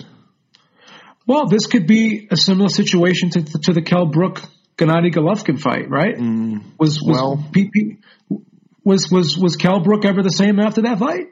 Well, 1.27 1.47
this 1.47 1.67
could 1.67 1.87
be 1.87 2.29
a 2.31 2.37
similar 2.37 2.69
situation 2.69 3.31
to, 3.31 3.43
to 3.43 3.73
the 3.73 3.83
Kell 3.83 4.07
Brook 4.07 4.43
Gennady 4.77 5.13
Golovkin 5.15 5.59
fight, 5.61 5.89
right? 5.89 6.17
Mm, 6.17 6.63
was 6.79 7.01
was 7.03 7.17
well- 7.19 7.45
P- 7.53 7.71
P- 7.73 7.97
was 8.85 9.11
was 9.11 9.39
was 9.39 9.57
Kell 9.57 9.81
Brook 9.81 10.05
ever 10.05 10.23
the 10.23 10.31
same 10.31 10.59
after 10.59 10.83
that 10.83 10.99
fight? 10.99 11.27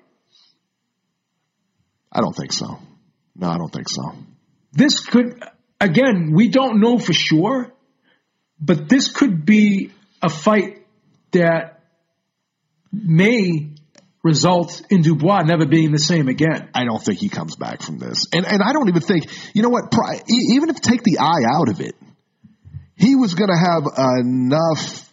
I 2.13 2.21
don't 2.21 2.35
think 2.35 2.53
so. 2.53 2.79
No, 3.37 3.49
I 3.49 3.57
don't 3.59 3.73
think 3.73 3.89
so. 3.89 4.03
This 4.73 5.01
could 5.01 5.43
again, 5.81 6.33
we 6.35 6.49
don't 6.49 6.81
know 6.81 6.99
for 6.99 7.13
sure, 7.13 7.73
but 8.61 8.89
this 8.89 9.11
could 9.11 9.45
be 9.45 9.91
a 10.23 10.29
fight 10.29 10.87
that 11.33 11.83
may 12.93 13.70
result 14.23 14.83
in 14.91 15.03
Dubois 15.03 15.43
never 15.43 15.67
being 15.67 15.93
the 15.93 15.99
same 15.99 16.29
again. 16.29 16.69
I 16.75 16.85
don't 16.85 17.03
think 17.03 17.19
he 17.19 17.29
comes 17.29 17.57
back 17.57 17.83
from 17.83 17.99
this, 17.99 18.27
and 18.33 18.47
and 18.47 18.63
I 18.63 18.73
don't 18.73 18.89
even 18.89 19.03
think 19.03 19.29
you 19.55 19.63
know 19.63 19.69
what. 19.69 19.95
Even 20.29 20.71
if 20.71 20.81
take 20.81 21.03
the 21.03 21.19
eye 21.19 21.45
out 21.51 21.69
of 21.69 21.81
it, 21.81 21.95
he 22.97 23.15
was 23.15 23.35
going 23.35 23.51
to 23.51 23.57
have 23.57 23.85
enough. 24.21 25.07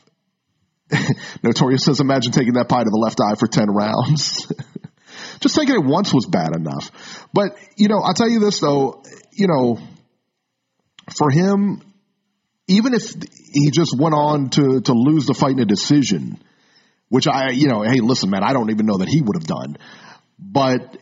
Notorious 1.44 1.84
says, 1.84 2.00
"Imagine 2.00 2.32
taking 2.32 2.54
that 2.54 2.70
pie 2.70 2.84
to 2.84 2.90
the 2.90 2.98
left 2.98 3.20
eye 3.22 3.36
for 3.36 3.48
ten 3.48 3.70
rounds." 3.70 4.52
Just 5.40 5.56
taking 5.56 5.76
it 5.76 5.84
once 5.84 6.14
was 6.14 6.26
bad 6.26 6.56
enough. 6.56 7.28
But 7.34 7.58
you 7.76 7.88
know, 7.88 8.00
I'll 8.00 8.14
tell 8.14 8.30
you 8.30 8.40
this 8.40 8.60
though. 8.60 9.04
You 9.32 9.48
know, 9.48 9.80
for 11.16 11.30
him, 11.30 11.82
even 12.68 12.94
if 12.94 13.14
he 13.54 13.72
just 13.72 13.98
went 13.98 14.16
on 14.16 14.50
to 14.52 14.82
to 14.82 14.94
lose 14.94 15.26
the 15.26 15.34
fight 15.34 15.54
in 15.54 15.60
a 15.60 15.66
decision, 15.66 16.40
which 17.10 17.28
I, 17.28 17.52
you 17.52 17.68
know, 17.68 17.84
hey, 17.84 18.00
listen, 18.00 18.30
man, 18.30 18.44
I 18.44 18.54
don't 18.54 18.70
even 18.72 18.86
know 18.86 18.98
that 18.98 19.08
he 19.08 19.22
would 19.22 19.36
have 19.36 19.48
done, 19.48 19.78
but 20.40 20.98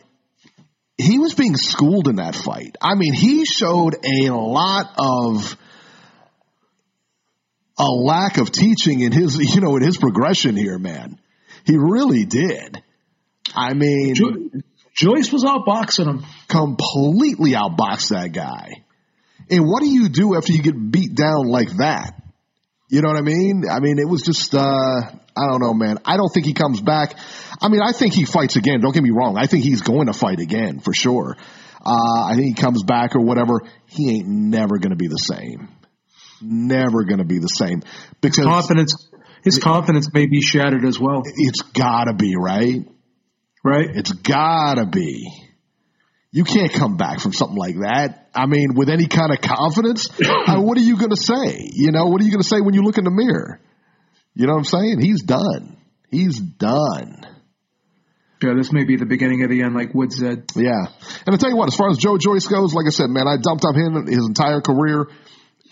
he 0.96 1.18
was 1.18 1.34
being 1.34 1.56
schooled 1.56 2.08
in 2.08 2.16
that 2.16 2.34
fight. 2.34 2.76
I 2.80 2.94
mean, 2.94 3.12
he 3.12 3.44
showed 3.44 3.96
a 4.04 4.30
lot 4.30 4.94
of 4.98 5.56
a 7.78 7.84
lack 7.84 8.38
of 8.38 8.50
teaching 8.50 9.00
in 9.00 9.12
his, 9.12 9.36
you 9.36 9.60
know, 9.60 9.76
in 9.76 9.82
his 9.82 9.98
progression 9.98 10.56
here, 10.56 10.78
man. 10.78 11.18
He 11.64 11.76
really 11.76 12.24
did. 12.24 12.82
I 13.54 13.74
mean, 13.74 14.14
Jo- 14.14 14.50
Joyce 14.94 15.32
was 15.32 15.44
outboxing 15.44 16.06
him. 16.08 16.24
completely 16.48 17.52
outboxed 17.52 18.10
that 18.10 18.32
guy. 18.32 18.84
And 19.50 19.66
what 19.66 19.82
do 19.82 19.88
you 19.88 20.08
do 20.08 20.34
after 20.34 20.52
you 20.52 20.62
get 20.62 20.90
beat 20.90 21.14
down 21.14 21.46
like 21.46 21.68
that? 21.76 22.14
You 22.88 23.02
know 23.02 23.08
what 23.08 23.18
I 23.18 23.22
mean? 23.22 23.64
I 23.70 23.80
mean, 23.80 23.98
it 23.98 24.08
was 24.08 24.22
just, 24.22 24.54
uh, 24.54 25.00
I 25.36 25.46
don't 25.48 25.60
know, 25.60 25.74
man. 25.74 25.98
I 26.04 26.16
don't 26.16 26.28
think 26.28 26.46
he 26.46 26.54
comes 26.54 26.80
back. 26.80 27.16
I 27.60 27.68
mean, 27.68 27.80
I 27.82 27.92
think 27.92 28.14
he 28.14 28.24
fights 28.24 28.56
again. 28.56 28.80
Don't 28.80 28.92
get 28.92 29.02
me 29.02 29.10
wrong. 29.10 29.36
I 29.38 29.46
think 29.46 29.64
he's 29.64 29.82
going 29.82 30.06
to 30.06 30.12
fight 30.12 30.40
again 30.40 30.80
for 30.80 30.94
sure. 30.94 31.36
Uh, 31.84 32.24
I 32.24 32.34
think 32.34 32.56
he 32.56 32.62
comes 32.62 32.82
back 32.82 33.14
or 33.14 33.20
whatever. 33.20 33.60
He 33.86 34.16
ain't 34.16 34.28
never 34.28 34.78
going 34.78 34.90
to 34.90 34.96
be 34.96 35.08
the 35.08 35.16
same. 35.16 35.68
Never 36.40 37.04
going 37.04 37.18
to 37.18 37.24
be 37.24 37.38
the 37.38 37.48
same 37.48 37.82
because 38.20 38.44
Confidence, 38.44 39.08
his 39.42 39.58
confidence 39.58 40.12
may 40.12 40.26
be 40.26 40.40
shattered 40.40 40.84
as 40.84 40.98
well, 40.98 41.22
it's 41.24 41.62
gotta 41.62 42.12
be, 42.12 42.34
right? 42.36 42.84
right? 43.64 43.86
It's 43.94 44.12
gotta 44.12 44.86
be. 44.86 45.30
You 46.32 46.44
can't 46.44 46.72
come 46.72 46.96
back 46.96 47.20
from 47.20 47.32
something 47.32 47.56
like 47.56 47.76
that. 47.76 48.28
I 48.34 48.46
mean, 48.46 48.74
with 48.74 48.90
any 48.90 49.06
kind 49.06 49.32
of 49.32 49.40
confidence. 49.40 50.08
uh, 50.20 50.60
what 50.60 50.76
are 50.76 50.82
you 50.82 50.98
going 50.98 51.10
to 51.10 51.16
say? 51.16 51.70
You 51.72 51.92
know, 51.92 52.06
what 52.06 52.20
are 52.20 52.24
you 52.24 52.30
going 52.30 52.42
to 52.42 52.48
say 52.48 52.60
when 52.60 52.74
you 52.74 52.82
look 52.82 52.98
in 52.98 53.04
the 53.04 53.10
mirror? 53.10 53.60
You 54.36 54.46
know 54.46 54.52
what 54.52 54.58
I'm 54.58 54.64
saying? 54.64 55.00
He's 55.00 55.22
done. 55.22 55.78
He's 56.10 56.38
done. 56.38 57.24
Yeah, 58.42 58.52
this 58.54 58.70
may 58.70 58.84
be 58.84 58.96
the 58.96 59.06
beginning 59.06 59.42
of 59.44 59.50
the 59.50 59.62
end, 59.62 59.74
like 59.74 59.94
Wood 59.94 60.12
said. 60.12 60.44
Yeah. 60.54 60.92
And 61.26 61.34
I 61.34 61.38
tell 61.38 61.48
you 61.48 61.56
what, 61.56 61.68
as 61.68 61.74
far 61.74 61.88
as 61.88 61.96
Joe 61.96 62.18
Joyce 62.18 62.46
goes, 62.46 62.74
like 62.74 62.84
I 62.86 62.90
said, 62.90 63.08
man, 63.08 63.26
I 63.26 63.38
dumped 63.40 63.64
on 63.64 63.74
him 63.74 64.06
his 64.06 64.26
entire 64.26 64.60
career. 64.60 65.08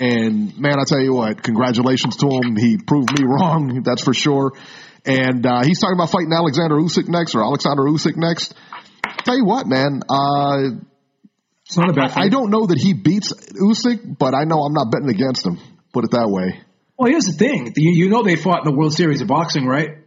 And 0.01 0.59
man, 0.59 0.81
I 0.81 0.85
tell 0.87 1.01
you 1.01 1.13
what, 1.13 1.43
congratulations 1.43 2.17
to 2.17 2.27
him. 2.27 2.57
He 2.57 2.79
proved 2.79 3.13
me 3.13 3.27
wrong. 3.27 3.83
That's 3.85 4.03
for 4.03 4.15
sure. 4.15 4.53
And, 5.05 5.45
uh, 5.45 5.63
he's 5.63 5.79
talking 5.79 5.95
about 5.95 6.09
fighting 6.09 6.33
Alexander 6.33 6.77
Usyk 6.77 7.07
next 7.07 7.35
or 7.35 7.45
Alexander 7.45 7.83
Usyk 7.83 8.17
next. 8.17 8.55
Tell 9.25 9.37
you 9.37 9.45
what, 9.45 9.67
man, 9.67 10.01
uh, 10.09 10.81
It's 11.67 11.77
not 11.77 11.91
a 11.91 11.93
bad 11.93 12.13
I 12.17 12.31
don't 12.31 12.51
know 12.51 12.67
that 12.67 12.79
he 12.79 12.95
beats 12.95 13.35
Usyk, 13.53 14.19
but 14.19 14.35
I 14.35 14.45
know 14.45 14.65
I'm 14.65 14.73
not 14.73 14.91
betting 14.91 15.11
against 15.11 15.45
him. 15.45 15.59
Put 15.93 16.05
it 16.05 16.13
that 16.13 16.31
way. 16.31 16.64
Well, 16.99 17.11
here's 17.11 17.25
the 17.27 17.33
thing. 17.33 17.73
You, 17.77 17.93
you 18.05 18.09
know 18.09 18.23
they 18.23 18.37
fought 18.37 18.65
in 18.67 18.73
the 18.73 18.77
World 18.79 18.93
Series 18.95 19.21
of 19.21 19.29
Boxing, 19.29 19.67
right? 19.67 19.99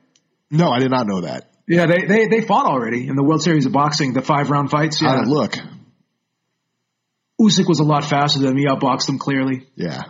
No, 0.49 0.69
I 0.69 0.79
did 0.79 0.89
not 0.91 1.05
know 1.07 1.21
that. 1.21 1.49
Yeah, 1.67 1.85
they, 1.85 2.05
they, 2.05 2.27
they 2.27 2.41
fought 2.41 2.65
already 2.65 3.07
in 3.07 3.15
the 3.15 3.23
World 3.23 3.41
Series 3.43 3.65
of 3.65 3.73
Boxing, 3.73 4.13
the 4.13 4.21
five 4.21 4.49
round 4.49 4.71
fights. 4.71 5.01
How 5.01 5.07
Yeah. 5.09 5.15
did 5.19 5.27
it 5.27 5.29
look? 5.29 5.57
Usyk 7.41 7.67
was 7.67 7.79
a 7.79 7.83
lot 7.83 8.03
faster 8.05 8.39
than 8.39 8.55
me. 8.55 8.61
He 8.61 8.67
outboxed 8.67 9.07
him 9.09 9.19
clearly, 9.19 9.67
Yeah. 9.75 10.03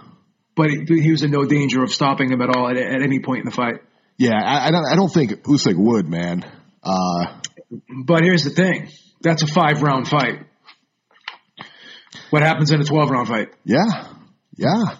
but 0.55 0.69
he, 0.69 1.01
he 1.01 1.11
was 1.11 1.23
in 1.23 1.31
no 1.31 1.45
danger 1.45 1.83
of 1.83 1.91
stopping 1.91 2.31
him 2.31 2.41
at 2.41 2.55
all 2.55 2.69
at, 2.69 2.77
at 2.77 3.01
any 3.01 3.19
point 3.19 3.39
in 3.39 3.45
the 3.45 3.51
fight. 3.51 3.81
Yeah, 4.17 4.35
I, 4.35 4.67
I 4.67 4.71
don't. 4.71 4.85
I 4.91 4.95
don't 4.95 5.11
think 5.13 5.31
Usyk 5.43 5.75
would, 5.75 6.07
man. 6.07 6.43
Uh, 6.83 7.37
But 8.05 8.23
here's 8.23 8.43
the 8.43 8.49
thing. 8.51 8.89
That's 9.21 9.43
a 9.43 9.47
five 9.47 9.81
round 9.81 10.07
fight. 10.07 10.45
What 12.29 12.41
happens 12.43 12.71
in 12.71 12.79
a 12.81 12.83
12 12.83 13.09
round 13.09 13.27
fight? 13.27 13.49
yeah, 13.65 14.07
yeah. 14.55 14.95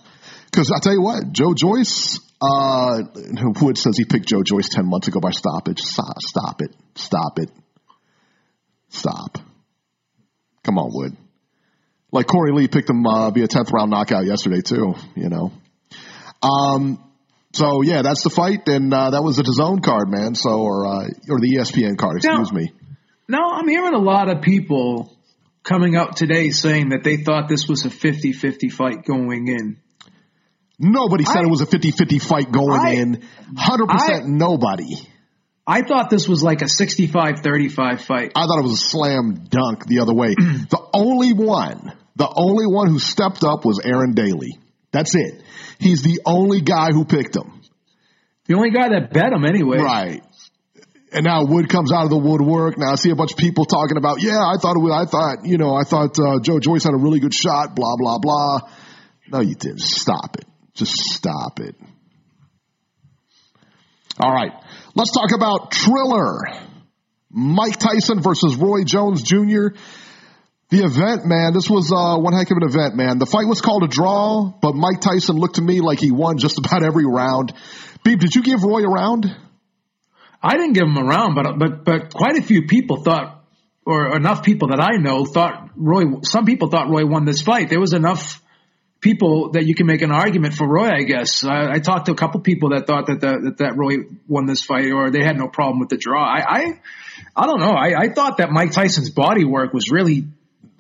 Because 0.58 0.72
I 0.72 0.80
tell 0.82 0.94
you 0.94 1.04
what, 1.04 1.32
Joe 1.34 1.54
Joyce. 1.54 2.20
Uh, 2.42 3.04
Wood 3.62 3.78
says 3.78 3.96
he 3.96 4.06
picked 4.06 4.28
Joe 4.28 4.42
Joyce 4.42 4.70
ten 4.70 4.90
months 4.90 5.08
ago 5.08 5.20
by 5.20 5.30
stoppage. 5.30 5.80
Stop, 5.82 6.20
stop 6.20 6.62
it. 6.64 6.76
Stop 6.96 7.38
it. 7.38 7.52
Stop. 8.90 9.38
Come 10.64 10.80
on, 10.80 10.90
Wood. 10.92 11.16
Like 12.12 12.26
Corey 12.26 12.54
Lee 12.54 12.68
picked 12.68 12.90
him 12.90 13.06
uh, 13.06 13.30
via 13.30 13.48
tenth 13.48 13.70
round 13.72 13.92
knockout 13.92 14.26
yesterday 14.26 14.62
too. 14.62 14.96
You 15.16 15.30
know. 15.30 15.52
Um. 16.42 17.04
So 17.54 17.84
yeah, 17.84 18.02
that's 18.02 18.24
the 18.24 18.32
fight, 18.32 18.68
and 18.68 18.92
uh, 18.92 19.12
that 19.12 19.22
was 19.22 19.36
the 19.36 19.44
DAZN 19.44 19.84
card, 19.84 20.10
man. 20.10 20.34
So 20.34 20.50
or 20.60 20.88
uh, 20.88 21.08
or 21.30 21.40
the 21.40 21.56
ESPN 21.56 22.00
card, 22.00 22.18
excuse 22.18 22.52
Now- 22.52 22.58
me. 22.58 22.72
Now, 23.30 23.52
I'm 23.52 23.68
hearing 23.68 23.94
a 23.94 24.00
lot 24.00 24.28
of 24.28 24.42
people 24.42 25.16
coming 25.62 25.96
out 25.96 26.16
today 26.16 26.50
saying 26.50 26.90
that 26.90 27.04
they 27.04 27.18
thought 27.18 27.48
this 27.48 27.68
was 27.68 27.86
a 27.86 27.92
50 27.92 28.32
50 28.32 28.70
fight 28.70 29.06
going 29.06 29.50
in. 29.50 29.78
Nobody 30.80 31.26
said 31.26 31.38
I- 31.38 31.44
it 31.44 31.50
was 31.50 31.62
a 31.62 31.66
50-50 31.66 32.20
fight 32.20 32.52
going 32.52 32.80
I- 32.80 32.92
in. 32.94 33.24
100% 33.56 33.90
I- 33.90 34.20
nobody. 34.26 34.96
I 35.66 35.82
thought 35.82 36.10
this 36.10 36.30
was 36.30 36.42
like 36.42 36.62
a 36.62 36.68
65-35 36.70 38.02
fight. 38.02 38.32
I 38.36 38.46
thought 38.46 38.60
it 38.60 38.64
was 38.64 38.74
a 38.74 38.86
slam 38.86 39.44
dunk 39.50 39.86
the 39.86 40.00
other 40.00 40.14
way. 40.14 40.30
the 40.38 40.82
only 40.94 41.34
one, 41.34 41.92
the 42.16 42.32
only 42.34 42.66
one 42.68 42.88
who 42.88 43.00
stepped 43.00 43.44
up 43.44 43.66
was 43.66 43.82
Aaron 43.84 44.14
Daly. 44.14 44.58
That's 44.92 45.14
it. 45.16 45.44
He's 45.80 46.04
the 46.04 46.22
only 46.26 46.62
guy 46.62 46.92
who 46.92 47.04
picked 47.04 47.36
him. 47.36 47.52
The 48.46 48.56
only 48.56 48.72
guy 48.72 48.90
that 48.90 49.12
bet 49.12 49.34
him 49.34 49.44
anyway. 49.44 49.80
Right. 49.80 50.24
And 51.12 51.26
now 51.26 51.44
Wood 51.44 51.68
comes 51.68 51.92
out 51.92 52.06
of 52.06 52.10
the 52.12 52.18
woodwork. 52.18 52.78
Now 52.78 52.94
I 52.94 52.96
see 52.96 53.10
a 53.10 53.16
bunch 53.16 53.34
of 53.34 53.38
people 53.38 53.66
talking 53.66 53.98
about, 53.98 54.22
yeah, 54.22 54.40
I 54.40 54.56
thought 54.62 54.78
it 54.78 54.80
was, 54.82 54.94
I 54.94 55.04
thought, 55.10 55.46
you 55.46 55.58
know, 55.58 55.76
I 55.76 55.84
thought 55.84 56.18
uh, 56.18 56.40
Joe 56.40 56.60
Joyce 56.60 56.86
had 56.86 56.94
a 56.94 56.98
really 56.98 57.20
good 57.20 57.34
shot, 57.34 57.76
blah, 57.76 57.96
blah, 57.98 58.20
blah. 58.20 58.60
No, 59.30 59.42
you 59.42 59.56
didn't. 59.56 59.82
Stop 59.82 60.38
it. 60.38 60.47
Just 60.78 60.94
stop 60.94 61.60
it. 61.60 61.76
All 64.20 64.32
right. 64.32 64.52
Let's 64.96 65.12
talk 65.12 65.32
about 65.36 65.72
Triller. 65.72 66.42
Mike 67.30 67.78
Tyson 67.78 68.22
versus 68.22 68.56
Roy 68.56 68.84
Jones 68.84 69.22
Jr. 69.22 69.76
The 70.70 70.84
event, 70.84 71.26
man, 71.26 71.54
this 71.54 71.70
was 71.70 71.92
uh, 71.92 72.20
one 72.20 72.34
heck 72.34 72.52
of 72.52 72.58
an 72.58 72.68
event, 72.68 72.96
man. 72.96 73.20
The 73.20 73.26
fight 73.26 73.48
was 73.48 73.62
called 73.62 73.84
a 73.84 73.88
draw, 73.88 74.52
but 74.62 74.76
Mike 74.76 75.02
Tyson 75.02 75.36
looked 75.38 75.56
to 75.56 75.62
me 75.62 75.82
like 75.82 76.00
he 76.00 76.12
won 76.12 76.38
just 76.38 76.58
about 76.64 76.84
every 76.84 77.06
round. 77.06 77.54
Beep, 78.04 78.20
did 78.20 78.36
you 78.36 78.44
give 78.44 78.64
Roy 78.64 78.84
a 78.84 78.90
round? 78.90 79.36
I 80.42 80.58
didn't 80.58 80.74
give 80.74 80.84
him 80.84 80.98
a 80.98 81.04
round, 81.04 81.36
but 81.36 81.58
but 81.58 81.84
but 81.84 82.14
quite 82.14 82.38
a 82.38 82.44
few 82.44 82.68
people 82.68 83.02
thought, 83.02 83.44
or 83.86 84.16
enough 84.16 84.44
people 84.44 84.70
that 84.70 84.80
I 84.80 84.98
know 84.98 85.26
thought 85.26 85.72
Roy. 85.76 86.04
Some 86.22 86.46
people 86.46 86.70
thought 86.70 86.90
Roy 86.90 87.06
won 87.06 87.26
this 87.26 87.42
fight. 87.42 87.70
There 87.70 87.80
was 87.80 87.94
enough 87.94 88.42
people 89.00 89.52
that 89.52 89.66
you 89.66 89.76
can 89.76 89.86
make 89.86 90.02
an 90.02 90.12
argument 90.12 90.54
for 90.54 90.68
Roy. 90.68 90.90
I 90.90 91.04
guess 91.04 91.44
I, 91.44 91.74
I 91.74 91.80
talked 91.80 92.08
to 92.08 92.12
a 92.12 92.16
couple 92.16 92.42
people 92.42 92.70
that 92.70 92.88
thought 92.88 93.08
that 93.08 93.22
the, 93.22 93.40
that 93.44 93.58
that 93.60 93.78
Roy 93.78 93.98
won 94.28 94.46
this 94.46 94.64
fight, 94.64 94.92
or 94.92 95.12
they 95.12 95.24
had 95.24 95.38
no 95.38 95.48
problem 95.48 95.80
with 95.80 95.90
the 95.90 95.98
draw. 95.98 96.24
I 96.24 96.44
I, 96.48 96.80
I 97.36 97.46
don't 97.46 97.60
know. 97.60 97.72
I, 97.72 98.00
I 98.00 98.10
thought 98.10 98.38
that 98.38 98.50
Mike 98.52 98.72
Tyson's 98.72 99.10
body 99.10 99.46
work 99.46 99.74
was 99.74 99.92
really 99.92 100.28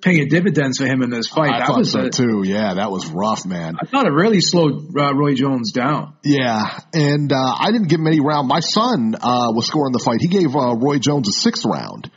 paying 0.02 0.28
dividends 0.28 0.78
for 0.78 0.86
him 0.86 1.02
in 1.02 1.10
this 1.10 1.28
fight. 1.28 1.52
I 1.52 1.60
that 1.60 1.68
thought 1.68 1.78
was 1.80 1.92
so 1.92 2.02
a, 2.02 2.10
too. 2.10 2.44
Yeah, 2.46 2.76
that 2.76 2.92
was 2.92 3.08
rough, 3.08 3.46
man. 3.46 3.76
I 3.82 3.86
thought 3.86 4.06
it 4.06 4.12
really 4.12 4.42
slowed 4.42 4.96
uh, 4.96 5.14
Roy 5.14 5.34
Jones 5.34 5.72
down. 5.72 6.16
Yeah, 6.24 6.80
and 6.94 7.32
uh, 7.32 7.56
I 7.60 7.72
didn't 7.72 7.88
give 7.88 8.00
him 8.00 8.08
any 8.08 8.20
round. 8.20 8.48
My 8.48 8.60
son 8.60 9.16
uh, 9.16 9.52
was 9.54 9.68
scoring 9.68 9.94
the 9.94 10.04
fight. 10.04 10.22
He 10.22 10.28
gave 10.28 10.56
uh, 10.56 10.76
Roy 10.76 11.00
Jones 11.00 11.28
a 11.30 11.32
sixth 11.32 11.66
round. 11.66 12.12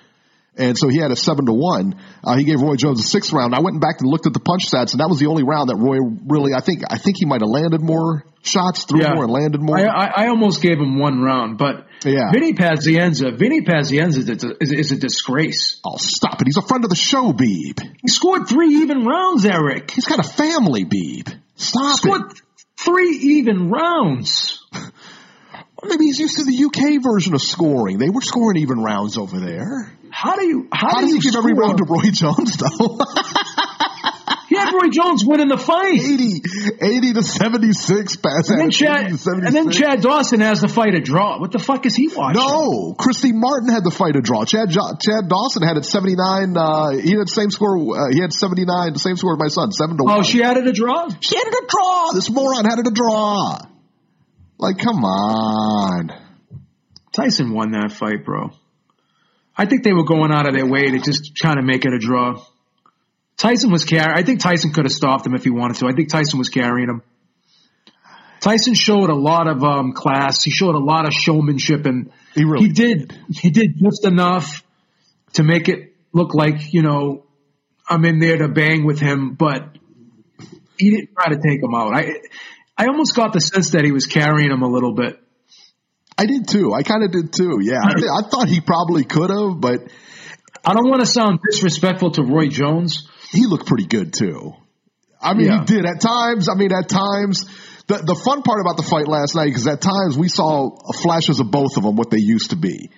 And 0.61 0.77
so 0.77 0.89
he 0.89 0.99
had 0.99 1.11
a 1.11 1.17
seven 1.17 1.47
to 1.47 1.53
one. 1.53 1.97
Uh, 2.23 2.37
he 2.37 2.45
gave 2.45 2.61
Roy 2.61 2.77
Jones 2.77 3.01
a 3.01 3.03
sixth 3.03 3.33
round. 3.33 3.55
I 3.55 3.61
went 3.61 3.81
back 3.81 3.97
and 4.01 4.11
looked 4.11 4.27
at 4.27 4.35
the 4.35 4.41
punch 4.41 4.71
stats, 4.71 4.93
and 4.93 5.01
that 5.01 5.09
was 5.09 5.19
the 5.19 5.27
only 5.27 5.43
round 5.43 5.71
that 5.71 5.77
Roy 5.77 5.99
really. 6.29 6.53
I 6.55 6.61
think 6.61 6.83
I 6.91 6.99
think 6.99 7.17
he 7.19 7.25
might 7.25 7.41
have 7.41 7.49
landed 7.49 7.81
more 7.81 8.25
shots, 8.43 8.85
threw 8.85 9.01
more, 9.01 9.25
and 9.25 9.33
landed 9.33 9.61
more. 9.63 9.79
I, 9.79 9.85
I, 9.85 10.25
I 10.25 10.29
almost 10.29 10.61
gave 10.63 10.79
him 10.79 10.99
one 10.99 11.23
round, 11.23 11.57
but 11.57 11.87
Yeah. 12.05 12.31
Vinny 12.33 12.53
Pazienza, 12.53 13.37
Vinny 13.37 13.63
Pazienza 13.63 14.19
is 14.19 14.45
a, 14.45 14.57
is, 14.61 14.73
is 14.73 14.93
a 14.93 14.97
disgrace. 14.99 15.81
oh, 15.85 15.97
stop 15.97 16.41
it! 16.43 16.47
He's 16.47 16.59
a 16.59 16.63
friend 16.63 16.85
of 16.85 16.91
the 16.91 16.97
show, 16.97 17.33
Beeb. 17.33 17.81
He 18.03 18.09
scored 18.09 18.47
three 18.47 18.83
even 18.83 19.05
rounds, 19.05 19.47
Eric. 19.47 19.91
He's 19.91 20.07
got 20.07 20.19
a 20.19 20.29
family, 20.29 20.85
Beeb. 20.85 21.33
Stop 21.57 21.97
scored 21.99 22.33
it. 22.33 22.43
three 22.77 23.17
even 23.39 23.71
rounds. 23.71 24.59
Maybe 25.83 26.05
he's 26.05 26.19
used 26.19 26.37
to 26.37 26.45
the 26.45 26.65
UK 26.67 27.03
version 27.03 27.35
of 27.35 27.41
scoring. 27.41 27.97
They 27.97 28.11
were 28.11 28.21
scoring 28.21 28.59
even 28.59 28.83
rounds 28.83 29.17
over 29.17 29.41
there. 29.41 29.91
How 30.11 30.37
do 30.37 30.47
you 30.47 30.69
how, 30.73 30.91
How 30.91 31.01
do 31.01 31.07
does 31.07 31.15
you 31.15 31.21
give 31.21 31.37
every 31.37 31.55
round 31.55 31.79
to 31.79 31.85
Roy 31.85 32.11
Jones 32.11 32.57
though? 32.57 32.99
He 34.51 34.57
had 34.57 34.73
Roy 34.73 34.89
Jones 34.91 35.25
winning 35.25 35.47
the 35.47 35.57
fight. 35.57 35.95
80, 35.95 36.43
80 36.83 37.13
to 37.13 37.23
76 37.23 38.17
pass. 38.17 38.51
And 38.51 38.59
then, 38.59 38.71
Chad, 38.73 39.07
and 39.07 39.55
then 39.55 39.71
Chad 39.71 40.01
Dawson 40.03 40.41
has 40.41 40.61
the 40.61 40.67
fight 40.67 40.93
a 40.97 41.01
draw. 41.01 41.39
What 41.39 41.53
the 41.53 41.61
fuck 41.61 41.87
is 41.87 41.95
he 41.95 42.09
watching? 42.09 42.43
No, 42.43 42.93
Christy 42.99 43.31
Martin 43.33 43.69
had 43.69 43.85
the 43.85 43.93
fight 43.93 44.17
a 44.17 44.21
draw. 44.21 44.45
Chad 44.45 44.71
Chad 44.71 45.29
Dawson 45.29 45.63
had 45.63 45.77
it 45.77 45.85
79. 45.85 46.57
Uh, 46.57 46.91
he 46.99 47.13
had 47.13 47.21
the 47.21 47.27
same 47.29 47.53
score. 47.53 47.79
Uh, 47.97 48.11
he 48.13 48.21
had 48.21 48.33
79, 48.33 48.93
the 48.93 48.99
same 48.99 49.15
score 49.15 49.35
as 49.35 49.39
my 49.39 49.47
son, 49.47 49.71
7 49.71 49.97
to 49.99 50.03
1. 50.03 50.19
Oh, 50.19 50.23
she 50.25 50.39
had 50.39 50.57
it 50.57 50.67
a 50.67 50.73
draw? 50.73 51.09
She 51.21 51.37
had 51.37 51.47
it 51.47 51.55
a 51.55 51.67
draw. 51.69 52.11
This 52.13 52.29
moron 52.29 52.65
had 52.65 52.81
it 52.81 52.89
a 52.89 52.91
draw. 52.91 53.57
Like, 54.59 54.79
come 54.79 55.05
on. 55.05 56.11
Tyson 57.13 57.53
won 57.53 57.71
that 57.71 57.93
fight, 57.93 58.25
bro. 58.25 58.51
I 59.61 59.67
think 59.67 59.85
they 59.85 59.93
were 59.93 60.05
going 60.05 60.33
out 60.33 60.49
of 60.49 60.55
their 60.55 60.65
way 60.65 60.91
to 60.91 60.99
just 61.01 61.37
trying 61.37 61.57
to 61.57 61.63
make 61.63 61.85
it 61.85 61.93
a 61.93 61.99
draw. 61.99 62.43
Tyson 63.37 63.71
was 63.71 63.85
carrying. 63.85 64.17
I 64.17 64.23
think 64.23 64.41
Tyson 64.41 64.73
could 64.73 64.87
have 64.87 64.93
stopped 64.93 65.27
him 65.27 65.35
if 65.35 65.45
he 65.45 65.51
wanted 65.51 65.77
to. 65.81 65.87
I 65.87 65.93
think 65.93 66.09
Tyson 66.09 66.39
was 66.39 66.49
carrying 66.49 66.89
him. 66.89 67.03
Tyson 68.41 68.73
showed 68.73 69.11
a 69.11 69.15
lot 69.15 69.49
of 69.49 69.63
um, 69.63 69.93
class. 69.93 70.43
He 70.43 70.51
showed 70.51 70.77
a 70.77 70.79
lot 70.79 71.07
of 71.07 71.13
showmanship, 71.13 71.85
and 71.85 72.11
He 72.35 72.45
really 72.45 72.69
he 72.69 72.73
did. 72.73 73.13
He 73.29 73.51
did 73.51 73.75
just 73.77 74.07
enough 74.07 74.65
to 75.35 75.43
make 75.43 75.69
it 75.69 75.95
look 76.15 76.33
like 76.33 76.73
you 76.73 76.81
know 76.81 77.27
I'm 77.87 78.03
in 78.07 78.19
there 78.19 78.39
to 78.39 78.49
bang 78.49 78.87
with 78.87 78.99
him, 78.99 79.35
but 79.35 79.77
he 80.79 80.89
didn't 80.89 81.11
try 81.13 81.35
to 81.35 81.37
take 81.37 81.63
him 81.63 81.75
out. 81.75 81.95
I 81.95 82.15
I 82.79 82.87
almost 82.87 83.15
got 83.15 83.35
the 83.35 83.43
sense 83.43 83.73
that 83.73 83.85
he 83.85 83.93
was 83.93 84.07
carrying 84.07 84.51
him 84.51 84.63
a 84.63 84.69
little 84.69 84.95
bit. 84.95 85.21
I 86.21 86.27
did 86.27 86.49
too. 86.49 86.73
I 86.75 86.83
kind 86.83 87.03
of 87.05 87.11
did 87.13 87.33
too. 87.33 87.59
Yeah. 87.63 87.81
I, 87.83 87.93
I 88.21 88.29
thought 88.29 88.49
he 88.49 88.61
probably 88.61 89.05
could 89.05 89.31
have, 89.31 89.61
but 89.61 89.81
I 90.65 90.75
don't 90.75 90.89
want 90.89 91.01
to 91.01 91.07
sound 91.07 91.39
disrespectful 91.51 92.11
to 92.13 92.23
Roy 92.23 92.49
Jones. 92.49 93.09
he 93.33 93.47
looked 93.47 93.67
pretty 93.67 93.87
good 93.87 94.13
too. 94.13 94.53
I 95.23 95.35
mean, 95.35 95.47
Yeah. 95.47 95.61
he 95.61 95.65
did 95.67 95.85
at 95.87 96.01
times. 96.01 96.49
I 96.49 96.55
mean, 96.55 96.73
at 96.73 96.89
times, 96.89 97.45
the 97.87 97.99
the 97.99 98.15
fun 98.15 98.43
part 98.43 98.61
about 98.61 98.77
the 98.77 98.83
fight 98.83 99.09
last 99.09 99.35
night 99.35 99.55
is 99.55 99.67
at 99.67 99.81
times 99.81 100.17
we 100.19 100.29
saw 100.29 100.71
flashes 101.03 101.41
of 101.41 101.51
both 101.51 101.77
of 101.77 101.83
them, 101.85 101.97
what 101.97 102.11
they 102.11 102.19
used 102.21 102.51
to 102.51 102.57
be. 102.57 102.91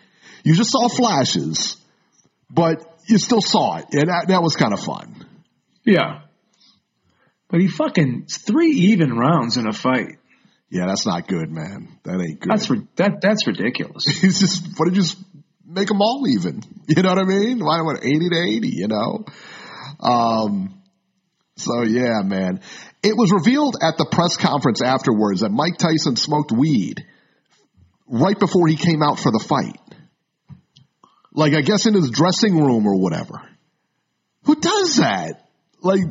You 0.45 0.55
just 0.55 0.71
saw 0.71 0.89
flashes, 0.89 1.77
but 2.51 2.85
you 3.09 3.19
still 3.19 3.41
saw 3.43 3.77
it, 3.79 3.87
and 3.93 4.09
that, 4.09 4.27
that 4.29 4.43
was 4.43 4.55
kind 4.57 4.73
of 4.73 4.81
fun. 4.81 5.27
Yeah. 5.85 6.21
But 7.49 7.61
he 7.61 7.69
fucking 7.69 8.27
three 8.29 8.71
even 8.93 9.11
rounds 9.17 9.57
in 9.57 9.67
a 9.67 9.73
fight. 9.73 10.19
Yeah, 10.73 10.87
that's 10.87 11.05
not 11.05 11.29
good, 11.29 11.51
man. 11.51 11.99
That 12.05 12.19
ain't 12.19 12.41
good. 12.41 12.51
That's 12.51 12.67
that 12.97 13.21
that's 13.21 13.47
ridiculous. 13.47 14.05
He's 14.21 14.41
just, 14.41 14.67
what 14.79 14.87
did 14.87 14.97
you 14.97 15.03
just 15.03 15.19
make 15.67 15.87
them 15.87 16.01
all 16.01 16.27
even? 16.27 16.63
You 16.89 17.03
know 17.03 17.11
what 17.11 17.19
I 17.19 17.25
mean? 17.25 17.65
Why 17.65 17.81
what 17.83 18.05
eighty 18.05 18.29
to 18.29 18.43
eighty? 18.43 18.71
You 18.71 18.89
know. 18.89 19.25
Um. 20.01 20.83
So 21.57 21.83
yeah, 21.83 22.23
man. 22.25 22.61
It 23.03 23.17
was 23.17 23.33
revealed 23.33 23.77
at 23.83 23.99
the 23.99 24.07
press 24.11 24.37
conference 24.37 24.83
afterwards 24.83 25.41
that 25.41 25.51
Mike 25.51 25.77
Tyson 25.77 26.17
smoked 26.17 26.53
weed 26.53 27.05
right 28.07 28.39
before 28.39 28.67
he 28.67 28.77
came 28.77 29.03
out 29.03 29.19
for 29.19 29.31
the 29.31 29.39
fight. 29.39 29.79
Like 31.33 31.53
I 31.55 31.61
guess 31.61 31.87
in 31.87 31.95
his 31.95 32.11
dressing 32.11 32.59
room 32.59 32.87
or 32.87 32.99
whatever. 32.99 33.43
Who 34.45 34.57
does 34.57 34.97
that? 34.97 35.49
Like, 35.83 36.03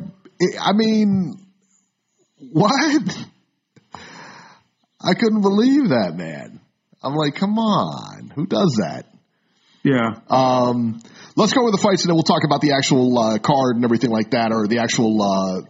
I 0.60 0.72
mean, 0.72 1.34
what? 2.52 3.28
I 5.04 5.14
couldn't 5.14 5.42
believe 5.42 5.88
that, 5.90 6.14
man. 6.16 6.60
I'm 7.02 7.14
like, 7.14 7.34
come 7.34 7.58
on, 7.58 8.30
who 8.34 8.46
does 8.46 8.78
that? 8.80 9.06
Yeah. 9.82 10.20
Um, 10.28 11.02
let's 11.34 11.52
go 11.52 11.64
with 11.64 11.74
the 11.74 11.80
fights 11.82 12.02
and 12.02 12.10
then 12.10 12.14
we'll 12.14 12.22
talk 12.22 12.44
about 12.44 12.60
the 12.60 12.72
actual 12.72 13.18
uh, 13.18 13.38
card 13.38 13.76
and 13.76 13.84
everything 13.84 14.10
like 14.10 14.30
that, 14.30 14.52
or 14.52 14.68
the 14.68 14.78
actual 14.78 15.20
uh, 15.20 15.62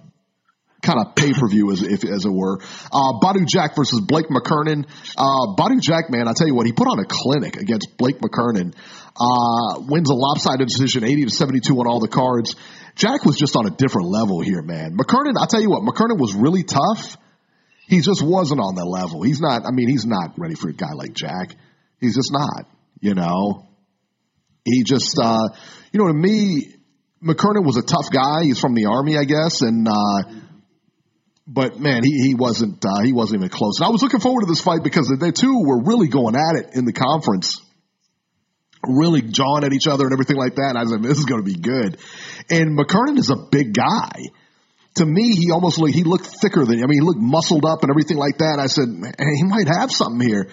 kind 0.83 0.99
of 1.01 1.15
pay 1.15 1.33
per 1.33 1.49
view, 1.49 1.73
as 1.73 1.81
if 1.81 2.05
as 2.05 2.27
it 2.27 2.33
were. 2.33 2.59
Uh, 2.93 3.13
Badou 3.23 3.49
Jack 3.49 3.75
versus 3.75 4.01
Blake 4.01 4.27
McKernan. 4.29 4.85
Uh, 5.17 5.57
Badou 5.57 5.81
Jack, 5.81 6.11
man, 6.11 6.29
I 6.29 6.35
tell 6.37 6.47
you 6.47 6.55
what, 6.55 6.67
he 6.67 6.73
put 6.73 6.89
on 6.89 6.99
a 6.99 7.07
clinic 7.07 7.57
against 7.57 7.97
Blake 7.97 8.19
McKernan. 8.19 8.75
Uh, 9.17 9.81
wins 9.89 10.11
a 10.11 10.15
lopsided 10.15 10.69
decision, 10.69 11.05
eighty 11.05 11.25
to 11.25 11.31
seventy 11.31 11.61
two 11.61 11.77
on 11.77 11.87
all 11.87 12.01
the 12.01 12.09
cards. 12.09 12.57
Jack 12.97 13.25
was 13.25 13.37
just 13.37 13.57
on 13.57 13.67
a 13.67 13.71
different 13.71 14.09
level 14.09 14.41
here, 14.41 14.61
man. 14.61 14.97
McKernan, 14.97 15.41
I 15.41 15.47
tell 15.47 15.63
you 15.63 15.71
what, 15.71 15.83
McKernan 15.83 16.19
was 16.19 16.35
really 16.35 16.65
tough. 16.65 17.17
He 17.93 18.01
just 18.01 18.23
wasn't 18.25 18.59
on 18.59 18.77
that 18.77 18.87
level. 18.87 19.23
He's 19.23 19.39
not. 19.39 19.67
I 19.67 19.71
mean, 19.71 19.87
he's 19.87 20.07
not 20.07 20.39
ready 20.39 20.55
for 20.55 20.71
a 20.71 20.73
guy 20.73 20.95
like 20.95 21.13
Jack. 21.13 21.55
He's 22.01 22.15
just 22.15 22.33
not. 22.33 22.65
You 23.01 23.15
know. 23.15 23.69
He 24.65 24.83
just, 24.83 25.19
uh, 25.23 25.51
you 25.93 26.01
know, 26.01 26.07
to 26.07 26.15
me, 26.15 26.75
McKernan 27.23 27.67
was 27.67 27.77
a 27.77 27.83
tough 27.83 28.11
guy. 28.11 28.45
He's 28.45 28.59
from 28.59 28.75
the 28.75 28.87
army, 28.87 29.19
I 29.19 29.25
guess, 29.25 29.61
and 29.61 29.87
uh, 29.87 30.23
but 31.47 31.79
man, 31.79 32.03
he 32.03 32.29
he 32.29 32.35
wasn't 32.35 32.83
uh, 32.83 33.03
he 33.05 33.13
wasn't 33.13 33.41
even 33.41 33.51
close. 33.51 33.79
And 33.79 33.87
I 33.87 33.91
was 33.91 34.03
looking 34.03 34.21
forward 34.21 34.41
to 34.41 34.47
this 34.47 34.63
fight 34.63 34.83
because 34.83 35.13
they 35.21 35.31
two 35.31 35.63
were 35.63 35.83
really 35.83 36.09
going 36.09 36.35
at 36.35 36.65
it 36.65 36.75
in 36.75 36.87
the 36.87 36.95
conference, 36.95 37.61
really 38.89 39.21
jawing 39.21 39.65
at 39.65 39.75
each 39.75 39.87
other 39.87 40.05
and 40.05 40.15
everything 40.15 40.39
like 40.39 40.55
that. 40.55 40.71
And 40.71 40.79
I 40.79 40.83
was 40.83 40.93
like, 40.93 41.03
this 41.03 41.19
is 41.19 41.27
going 41.27 41.45
to 41.45 41.51
be 41.51 41.61
good. 41.61 41.99
And 42.49 42.79
McKernan 42.79 43.19
is 43.19 43.29
a 43.29 43.37
big 43.51 43.75
guy. 43.75 44.33
To 44.97 45.07
me, 45.07 45.35
he 45.35 45.51
almost 45.51 45.79
looked, 45.79 45.95
he 45.95 46.05
looked 46.05 46.27
thicker 46.27 46.65
than, 46.67 46.83
I 46.83 46.87
mean, 46.87 47.01
he 47.01 47.01
looked 47.01 47.21
muscled 47.21 47.65
up 47.65 47.83
and 47.83 47.91
everything 47.91 48.19
like 48.19 48.39
that. 48.39 48.59
I 48.61 48.67
said, 48.67 48.89
man, 48.89 49.15
he 49.19 49.43
might 49.43 49.67
have 49.69 49.91
something 49.91 50.27
here. 50.27 50.49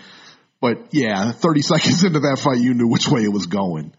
But 0.61 0.93
yeah, 0.93 1.31
30 1.31 1.61
seconds 1.73 2.03
into 2.03 2.19
that 2.21 2.39
fight, 2.39 2.59
you 2.59 2.73
knew 2.73 2.87
which 2.87 3.07
way 3.07 3.21
it 3.23 3.31
was 3.33 3.47
going. 3.47 3.93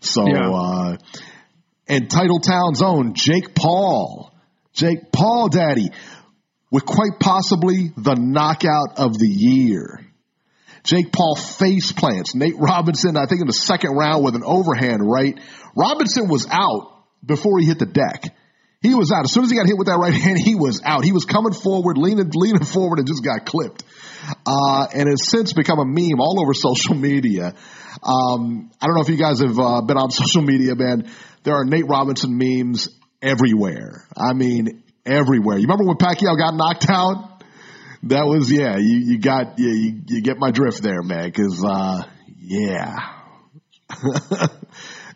So, 0.00 0.26
Yeah. 0.26 0.50
uh, 0.50 0.96
and 1.88 2.08
Titletown's 2.08 2.82
own 2.82 3.14
Jake 3.14 3.54
Paul, 3.54 4.32
Jake 4.74 5.10
Paul 5.10 5.48
Daddy, 5.48 5.88
with 6.70 6.84
quite 6.84 7.18
possibly 7.18 7.90
the 7.96 8.14
knockout 8.14 8.98
of 8.98 9.18
the 9.18 9.26
year. 9.26 10.04
Jake 10.84 11.12
Paul 11.12 11.34
face 11.34 11.92
plants. 11.92 12.34
Nate 12.34 12.58
Robinson, 12.58 13.16
I 13.16 13.26
think 13.26 13.40
in 13.40 13.46
the 13.46 13.52
second 13.52 13.92
round 13.96 14.22
with 14.22 14.34
an 14.34 14.42
overhand 14.44 15.00
right. 15.02 15.38
Robinson 15.74 16.28
was 16.28 16.46
out 16.50 16.92
before 17.24 17.58
he 17.58 17.66
hit 17.66 17.78
the 17.78 17.86
deck. 17.86 18.34
He 18.80 18.94
was 18.94 19.10
out. 19.10 19.24
As 19.24 19.32
soon 19.32 19.42
as 19.42 19.50
he 19.50 19.56
got 19.56 19.66
hit 19.66 19.76
with 19.76 19.88
that 19.88 19.98
right 19.98 20.14
hand, 20.22 20.38
he 20.38 20.54
was 20.54 20.80
out. 20.84 21.04
He 21.04 21.12
was 21.12 21.24
coming 21.24 21.52
forward, 21.52 21.98
leaning, 21.98 22.30
leaning 22.32 22.64
forward 22.64 22.98
and 22.98 23.08
just 23.08 23.24
got 23.24 23.44
clipped. 23.44 23.82
Uh, 24.46 24.86
and 24.94 25.08
has 25.08 25.28
since 25.28 25.52
become 25.52 25.78
a 25.78 25.84
meme 25.84 26.20
all 26.20 26.40
over 26.40 26.54
social 26.54 26.94
media. 26.94 27.54
Um, 28.02 28.70
I 28.80 28.86
don't 28.86 28.94
know 28.94 29.02
if 29.02 29.08
you 29.08 29.16
guys 29.16 29.40
have 29.40 29.58
uh, 29.58 29.80
been 29.82 29.96
on 29.96 30.10
social 30.12 30.42
media, 30.42 30.74
man. 30.76 31.10
There 31.42 31.54
are 31.54 31.64
Nate 31.64 31.86
Robinson 31.88 32.36
memes 32.38 32.88
everywhere. 33.20 34.06
I 34.16 34.32
mean, 34.32 34.82
everywhere. 35.04 35.56
You 35.56 35.62
remember 35.62 35.84
when 35.84 35.96
Pacquiao 35.96 36.38
got 36.38 36.54
knocked 36.54 36.88
out? 36.88 37.42
That 38.04 38.26
was, 38.26 38.52
yeah, 38.52 38.76
you, 38.76 38.98
you 38.98 39.18
got, 39.18 39.58
yeah, 39.58 39.72
you, 39.72 40.02
you 40.06 40.22
get 40.22 40.38
my 40.38 40.52
drift 40.52 40.82
there, 40.82 41.02
man, 41.02 41.32
cause, 41.32 41.64
uh, 41.66 42.04
yeah. 42.38 42.94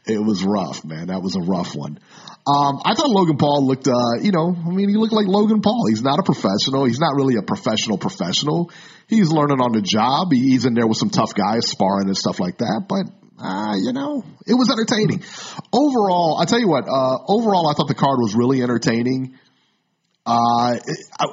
It 0.06 0.18
was 0.18 0.44
rough, 0.44 0.84
man. 0.84 1.08
That 1.08 1.22
was 1.22 1.36
a 1.36 1.40
rough 1.40 1.74
one. 1.74 1.98
Um, 2.44 2.82
I 2.84 2.94
thought 2.94 3.08
Logan 3.08 3.36
Paul 3.36 3.68
looked, 3.68 3.86
uh, 3.86 4.18
you 4.20 4.32
know, 4.32 4.52
I 4.52 4.70
mean, 4.70 4.88
he 4.88 4.96
looked 4.96 5.12
like 5.12 5.28
Logan 5.28 5.60
Paul. 5.60 5.86
He's 5.88 6.02
not 6.02 6.18
a 6.18 6.24
professional. 6.24 6.84
He's 6.86 6.98
not 6.98 7.14
really 7.14 7.36
a 7.36 7.42
professional 7.42 7.98
professional. 7.98 8.72
He's 9.06 9.30
learning 9.30 9.60
on 9.60 9.72
the 9.72 9.80
job. 9.80 10.32
He's 10.32 10.64
in 10.64 10.74
there 10.74 10.88
with 10.88 10.96
some 10.96 11.10
tough 11.10 11.34
guys 11.34 11.68
sparring 11.68 12.08
and 12.08 12.16
stuff 12.16 12.40
like 12.40 12.58
that. 12.58 12.86
But, 12.88 13.06
uh, 13.38 13.76
you 13.76 13.92
know, 13.92 14.24
it 14.44 14.54
was 14.54 14.70
entertaining. 14.70 15.22
Overall, 15.72 16.38
I 16.40 16.46
tell 16.46 16.58
you 16.58 16.68
what, 16.68 16.88
uh, 16.88 17.18
overall, 17.28 17.68
I 17.68 17.74
thought 17.74 17.86
the 17.86 17.94
card 17.94 18.18
was 18.18 18.34
really 18.34 18.60
entertaining. 18.60 19.38
Uh, 20.26 20.78
it, 20.84 20.98
I, 21.20 21.26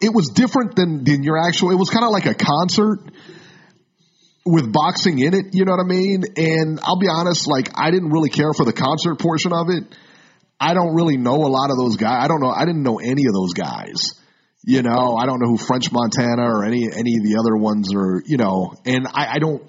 it 0.00 0.14
was 0.14 0.28
different 0.28 0.76
than, 0.76 1.02
than 1.02 1.24
your 1.24 1.38
actual, 1.38 1.72
it 1.72 1.78
was 1.78 1.90
kind 1.90 2.04
of 2.04 2.12
like 2.12 2.26
a 2.26 2.34
concert 2.34 3.00
with 4.44 4.72
boxing 4.72 5.18
in 5.18 5.34
it, 5.34 5.54
you 5.54 5.64
know 5.64 5.72
what 5.72 5.80
I 5.80 5.88
mean? 5.88 6.24
And 6.36 6.80
I'll 6.82 6.98
be 6.98 7.08
honest, 7.08 7.46
like, 7.46 7.70
I 7.74 7.90
didn't 7.90 8.10
really 8.10 8.30
care 8.30 8.52
for 8.52 8.64
the 8.64 8.72
concert 8.72 9.18
portion 9.20 9.52
of 9.52 9.68
it. 9.70 9.84
I 10.58 10.74
don't 10.74 10.94
really 10.94 11.16
know 11.16 11.34
a 11.34 11.50
lot 11.50 11.70
of 11.70 11.76
those 11.76 11.96
guys. 11.96 12.24
I 12.24 12.28
don't 12.28 12.40
know. 12.40 12.50
I 12.50 12.64
didn't 12.64 12.82
know 12.82 12.98
any 12.98 13.26
of 13.26 13.32
those 13.32 13.52
guys. 13.52 14.14
You 14.64 14.82
know, 14.82 15.16
I 15.16 15.26
don't 15.26 15.40
know 15.40 15.48
who 15.48 15.58
French 15.58 15.90
Montana 15.90 16.42
or 16.42 16.64
any 16.64 16.84
any 16.84 17.16
of 17.16 17.24
the 17.24 17.36
other 17.40 17.56
ones 17.56 17.92
are. 17.92 18.22
You 18.24 18.36
know, 18.36 18.74
and 18.86 19.08
I, 19.12 19.34
I 19.34 19.38
don't. 19.40 19.60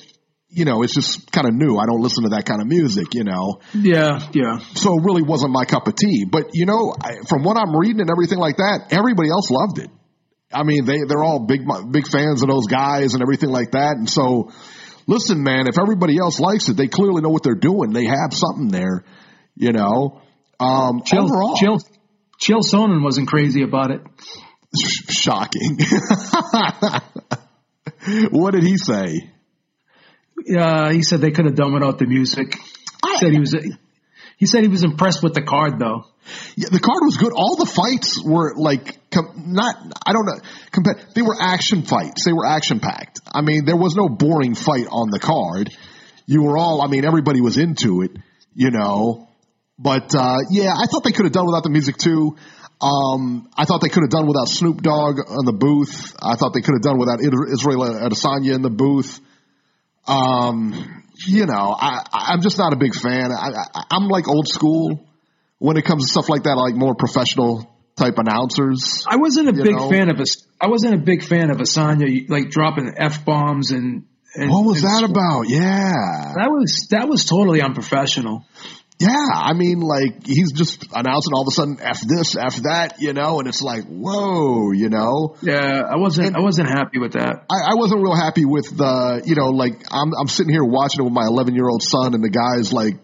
You 0.49 0.65
know, 0.65 0.83
it's 0.83 0.93
just 0.93 1.31
kind 1.31 1.47
of 1.47 1.55
new. 1.55 1.77
I 1.77 1.88
don't 1.88 2.01
listen 2.01 2.25
to 2.25 2.29
that 2.38 2.45
kind 2.45 2.62
of 2.62 2.67
music. 2.67 3.15
You 3.15 3.23
know. 3.23 3.59
Yeah, 3.73 4.19
yeah. 4.33 4.59
So 4.75 4.93
it 4.99 5.03
really 5.03 5.23
wasn't 5.23 5.51
my 5.51 5.65
cup 5.65 5.88
of 5.88 5.95
tea. 5.95 6.25
But 6.29 6.51
you 6.53 6.67
know, 6.67 6.93
I, 7.01 7.25
from 7.27 7.41
what 7.43 7.57
I'm 7.57 7.75
reading 7.75 8.01
and 8.01 8.12
everything 8.12 8.38
like 8.38 8.57
that, 8.57 8.89
everybody 8.91 9.29
else 9.31 9.49
loved 9.49 9.79
it. 9.79 9.89
I 10.53 10.63
mean, 10.63 10.85
they 10.85 10.99
they're 11.07 11.23
all 11.23 11.39
big 11.39 11.61
big 11.91 12.07
fans 12.07 12.43
of 12.43 12.49
those 12.49 12.67
guys 12.67 13.13
and 13.13 13.21
everything 13.21 13.49
like 13.49 13.71
that. 13.71 13.95
And 13.97 14.09
so, 14.09 14.51
listen, 15.07 15.43
man, 15.43 15.67
if 15.67 15.77
everybody 15.79 16.17
else 16.17 16.39
likes 16.39 16.69
it, 16.69 16.77
they 16.77 16.87
clearly 16.87 17.21
know 17.21 17.29
what 17.29 17.43
they're 17.43 17.55
doing. 17.55 17.91
They 17.91 18.05
have 18.05 18.33
something 18.33 18.69
there. 18.69 19.03
You 19.55 19.71
know. 19.71 20.21
Um, 20.59 21.01
Chael, 21.01 21.23
overall, 21.23 21.57
Chael, 21.57 21.83
Chael 22.39 22.61
Sonnen 22.61 23.03
wasn't 23.03 23.27
crazy 23.27 23.63
about 23.63 23.91
it. 23.91 24.01
shocking. 25.09 25.77
what 28.31 28.51
did 28.51 28.63
he 28.63 28.77
say? 28.77 29.31
Uh, 30.57 30.91
he 30.91 31.03
said 31.03 31.21
they 31.21 31.31
could 31.31 31.45
have 31.45 31.55
done 31.55 31.73
without 31.73 31.99
the 31.99 32.05
music. 32.05 32.55
He 32.55 33.17
said 33.17 33.31
he 33.31 33.39
was. 33.39 33.55
He 34.37 34.45
said 34.45 34.63
he 34.63 34.67
was 34.67 34.83
impressed 34.83 35.23
with 35.23 35.33
the 35.33 35.41
card 35.41 35.79
though. 35.79 36.05
Yeah, 36.55 36.69
the 36.71 36.79
card 36.79 37.01
was 37.03 37.17
good. 37.17 37.33
All 37.33 37.55
the 37.55 37.65
fights 37.65 38.23
were 38.23 38.53
like 38.55 38.99
not. 39.36 39.75
I 40.05 40.13
don't 40.13 40.25
know. 40.25 40.93
They 41.15 41.21
were 41.21 41.36
action 41.39 41.83
fights. 41.83 42.25
They 42.25 42.33
were 42.33 42.45
action 42.45 42.79
packed. 42.79 43.19
I 43.31 43.41
mean, 43.41 43.65
there 43.65 43.75
was 43.75 43.95
no 43.95 44.09
boring 44.09 44.55
fight 44.55 44.88
on 44.89 45.09
the 45.12 45.19
card. 45.19 45.69
You 46.25 46.43
were 46.43 46.57
all. 46.57 46.81
I 46.81 46.88
mean, 46.88 47.05
everybody 47.05 47.41
was 47.41 47.57
into 47.57 48.01
it. 48.01 48.12
You 48.53 48.71
know. 48.71 49.29
But 49.77 50.13
uh, 50.15 50.39
yeah, 50.49 50.73
I 50.77 50.86
thought 50.86 51.03
they 51.03 51.12
could 51.12 51.25
have 51.25 51.33
done 51.33 51.45
without 51.45 51.63
the 51.63 51.69
music 51.69 51.97
too. 51.97 52.38
Um, 52.81 53.49
I 53.55 53.65
thought 53.65 53.81
they 53.81 53.89
could 53.89 54.03
have 54.03 54.09
done 54.09 54.27
without 54.27 54.47
Snoop 54.47 54.81
Dogg 54.81 55.19
on 55.19 55.45
the 55.45 55.53
booth. 55.53 56.15
I 56.21 56.36
thought 56.36 56.53
they 56.53 56.62
could 56.62 56.75
have 56.75 56.81
done 56.81 56.97
without 56.97 57.21
Israel 57.21 57.81
Adesanya 57.81 58.53
in 58.55 58.62
the 58.62 58.69
booth. 58.69 59.21
Um, 60.05 61.03
you 61.25 61.45
know, 61.45 61.75
I, 61.79 62.05
I'm 62.12 62.41
just 62.41 62.57
not 62.57 62.73
a 62.73 62.75
big 62.75 62.93
fan. 62.93 63.31
I, 63.31 63.63
I, 63.73 63.83
I'm 63.91 64.09
like 64.09 64.27
old 64.27 64.47
school 64.49 65.07
when 65.63 65.78
it 65.78 65.86
comes 65.86 66.04
to 66.04 66.12
stuff 66.12 66.28
like 66.28 66.43
that. 66.43 66.58
I 66.58 66.62
like 66.62 66.76
more 66.76 66.93
professional 66.93 67.65
type 67.95 68.15
announcers. 68.17 69.06
I 69.08 69.15
wasn't 69.15 69.47
a 69.47 69.54
big 69.54 69.71
know? 69.71 69.89
fan 69.89 70.10
of 70.10 70.19
us. 70.19 70.45
I 70.60 70.67
wasn't 70.67 70.95
a 70.95 70.97
big 70.97 71.23
fan 71.23 71.49
of 71.52 71.58
Asanya 71.58 72.30
like 72.30 72.49
dropping 72.49 72.93
f 72.97 73.23
bombs 73.23 73.71
and, 73.71 74.06
and. 74.36 74.52
What 74.52 74.65
was 74.65 74.84
and 74.84 74.91
that 74.91 75.08
sw- 75.08 75.10
about? 75.10 75.47
Yeah. 75.47 76.34
That 76.36 76.52
was 76.52 76.88
that 76.91 77.08
was 77.08 77.23
totally 77.23 77.62
unprofessional. 77.62 78.45
Yeah, 78.99 79.28
I 79.34 79.54
mean, 79.54 79.80
like 79.80 80.26
he's 80.26 80.52
just 80.52 80.86
announcing 80.93 81.34
all 81.34 81.41
of 81.41 81.47
a 81.47 81.52
sudden 81.52 81.78
f 81.82 82.02
this, 82.02 82.38
f 82.38 82.58
that, 82.63 83.02
you 83.02 83.13
know, 83.13 83.39
and 83.39 83.47
it's 83.47 83.62
like, 83.62 83.86
whoa, 83.86 84.71
you 84.71 84.89
know. 84.89 85.36
Yeah, 85.41 85.82
I 85.89 85.95
wasn't. 85.97 86.36
I 86.36 86.41
wasn't 86.41 86.69
happy 86.69 86.99
with 86.99 87.13
that. 87.13 87.45
I, 87.49 87.71
I 87.71 87.76
wasn't 87.76 88.02
real 88.02 88.15
happy 88.15 88.45
with 88.45 88.65
the, 88.65 89.23
you 89.26 89.36
know, 89.36 89.47
like 89.47 89.82
I'm 89.91 90.12
I'm 90.13 90.28
sitting 90.28 90.54
here 90.54 90.63
watching 90.63 91.02
it 91.02 91.04
with 91.04 91.13
my 91.13 91.26
11 91.26 91.56
year 91.56 91.67
old 91.67 91.84
son, 91.84 92.13
and 92.13 92.23
the 92.23 92.30
guy's 92.30 92.71
like 92.71 92.95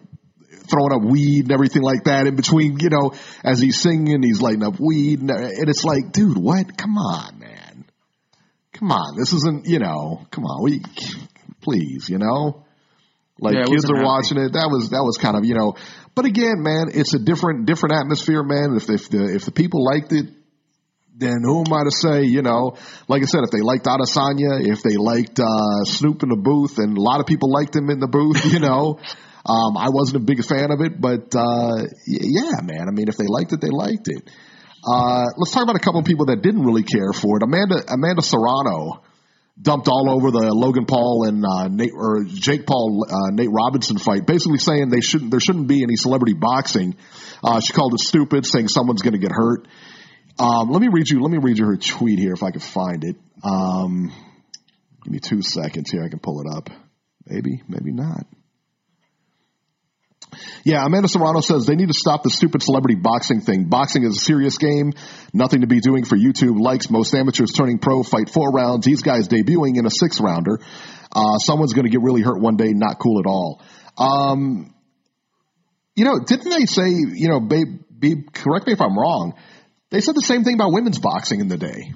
throwing 0.70 0.92
up 0.92 1.02
weed 1.02 1.42
and 1.44 1.52
everything 1.52 1.82
like 1.82 2.04
that 2.04 2.26
in 2.26 2.36
between, 2.36 2.78
you 2.78 2.88
know, 2.90 3.12
as 3.44 3.60
he's 3.60 3.80
singing, 3.80 4.22
he's 4.22 4.40
lighting 4.40 4.62
up 4.62 4.78
weed, 4.78 5.20
and, 5.20 5.30
and 5.30 5.68
it's 5.68 5.84
like, 5.84 6.12
dude, 6.12 6.38
what? 6.38 6.76
Come 6.76 6.96
on, 6.96 7.38
man, 7.38 7.84
come 8.72 8.92
on, 8.92 9.16
this 9.18 9.32
isn't, 9.32 9.66
you 9.66 9.78
know, 9.78 10.26
come 10.30 10.44
on, 10.44 10.62
we, 10.62 10.82
please, 11.60 12.08
you 12.08 12.18
know. 12.18 12.64
Like 13.42 13.54
Yeah, 13.54 13.64
kids 13.64 13.88
are 13.90 13.96
happy. 13.96 14.04
watching 14.04 14.36
it. 14.36 14.52
That 14.52 14.68
was 14.70 14.90
that 14.90 15.00
was 15.02 15.16
kind 15.16 15.34
of 15.34 15.46
you 15.46 15.54
know, 15.54 15.74
but 16.14 16.26
again, 16.26 16.60
man, 16.62 16.88
it's 16.92 17.14
a 17.14 17.18
different 17.18 17.64
different 17.64 17.94
atmosphere, 17.94 18.42
man. 18.42 18.76
If 18.76 18.90
if 18.90 19.08
the 19.08 19.34
if 19.34 19.46
the 19.46 19.50
people 19.50 19.82
liked 19.82 20.12
it, 20.12 20.26
then 21.16 21.40
who 21.42 21.64
am 21.64 21.72
I 21.72 21.84
to 21.84 21.90
say? 21.90 22.24
You 22.24 22.42
know, 22.42 22.76
like 23.08 23.22
I 23.22 23.24
said, 23.24 23.40
if 23.44 23.50
they 23.50 23.62
liked 23.62 23.86
Adesanya, 23.86 24.60
if 24.60 24.82
they 24.82 24.96
liked 24.96 25.40
uh, 25.40 25.84
Snoop 25.84 26.22
in 26.22 26.28
the 26.28 26.36
booth, 26.36 26.76
and 26.76 26.98
a 26.98 27.00
lot 27.00 27.20
of 27.20 27.26
people 27.26 27.50
liked 27.50 27.74
him 27.74 27.88
in 27.88 27.98
the 27.98 28.08
booth, 28.08 28.44
you 28.52 28.60
know. 28.60 29.00
Um, 29.44 29.76
I 29.76 29.88
wasn't 29.88 30.22
a 30.22 30.24
big 30.24 30.44
fan 30.44 30.70
of 30.70 30.80
it, 30.80 31.00
but 31.00 31.34
uh, 31.34 31.86
yeah, 32.06 32.60
man. 32.62 32.88
I 32.88 32.92
mean, 32.92 33.08
if 33.08 33.16
they 33.16 33.26
liked 33.26 33.52
it, 33.52 33.60
they 33.60 33.70
liked 33.70 34.08
it. 34.08 34.28
Uh, 34.86 35.24
let's 35.36 35.52
talk 35.52 35.62
about 35.62 35.76
a 35.76 35.80
couple 35.80 36.00
of 36.00 36.06
people 36.06 36.26
that 36.26 36.42
didn't 36.42 36.62
really 36.62 36.82
care 36.82 37.12
for 37.12 37.36
it. 37.36 37.42
Amanda 37.42 37.84
Amanda 37.92 38.22
Serrano 38.22 39.02
dumped 39.60 39.88
all 39.88 40.10
over 40.10 40.30
the 40.30 40.52
Logan 40.54 40.86
Paul 40.86 41.26
and 41.28 41.44
uh, 41.44 41.68
Nate 41.68 41.92
or 41.94 42.24
Jake 42.24 42.66
Paul 42.66 43.04
uh, 43.08 43.30
Nate 43.30 43.50
Robinson 43.50 43.98
fight, 43.98 44.26
basically 44.26 44.58
saying 44.58 44.88
they 44.88 45.00
shouldn't 45.00 45.30
there 45.30 45.40
shouldn't 45.40 45.68
be 45.68 45.82
any 45.82 45.96
celebrity 45.96 46.34
boxing. 46.34 46.96
Uh, 47.44 47.60
she 47.60 47.72
called 47.72 47.94
it 47.94 48.00
stupid, 48.00 48.46
saying 48.46 48.68
someone's 48.68 49.02
going 49.02 49.12
to 49.14 49.18
get 49.18 49.32
hurt. 49.32 49.68
Um, 50.38 50.70
let 50.70 50.80
me 50.80 50.88
read 50.90 51.08
you. 51.08 51.20
Let 51.20 51.30
me 51.30 51.38
read 51.38 51.58
you 51.58 51.66
her 51.66 51.76
tweet 51.76 52.18
here 52.18 52.32
if 52.32 52.42
I 52.42 52.50
can 52.50 52.60
find 52.60 53.04
it. 53.04 53.16
Um, 53.44 54.12
give 55.04 55.12
me 55.12 55.18
two 55.18 55.42
seconds 55.42 55.90
here. 55.90 56.02
I 56.02 56.08
can 56.08 56.18
pull 56.18 56.40
it 56.40 56.46
up. 56.50 56.70
Maybe, 57.26 57.62
maybe 57.68 57.92
not. 57.92 58.26
Yeah, 60.64 60.84
Amanda 60.84 61.08
Serrano 61.08 61.40
says 61.40 61.66
they 61.66 61.76
need 61.76 61.88
to 61.88 61.98
stop 61.98 62.22
the 62.22 62.30
stupid 62.30 62.62
celebrity 62.62 62.96
boxing 62.96 63.40
thing. 63.40 63.68
Boxing 63.68 64.04
is 64.04 64.16
a 64.16 64.20
serious 64.20 64.58
game, 64.58 64.92
nothing 65.32 65.62
to 65.62 65.66
be 65.66 65.80
doing 65.80 66.04
for 66.04 66.16
YouTube 66.16 66.60
likes. 66.60 66.90
Most 66.90 67.14
amateurs 67.14 67.52
turning 67.52 67.78
pro 67.78 68.02
fight 68.02 68.30
four 68.30 68.50
rounds. 68.50 68.84
These 68.84 69.02
guys 69.02 69.28
debuting 69.28 69.78
in 69.78 69.86
a 69.86 69.90
six 69.90 70.20
rounder. 70.20 70.58
Uh, 71.14 71.38
someone's 71.38 71.72
going 71.72 71.84
to 71.84 71.90
get 71.90 72.00
really 72.02 72.22
hurt 72.22 72.40
one 72.40 72.56
day. 72.56 72.72
Not 72.72 72.98
cool 72.98 73.20
at 73.20 73.26
all. 73.26 73.62
Um, 73.98 74.74
you 75.96 76.04
know, 76.04 76.20
didn't 76.20 76.50
they 76.50 76.66
say? 76.66 76.88
You 76.88 77.28
know, 77.28 77.40
babe, 77.40 77.80
be 77.98 78.22
correct 78.32 78.66
me 78.66 78.72
if 78.72 78.80
I'm 78.80 78.96
wrong. 78.98 79.34
They 79.90 80.00
said 80.00 80.14
the 80.14 80.22
same 80.22 80.44
thing 80.44 80.54
about 80.54 80.72
women's 80.72 80.98
boxing 80.98 81.40
in 81.40 81.48
the 81.48 81.58
day. 81.58 81.92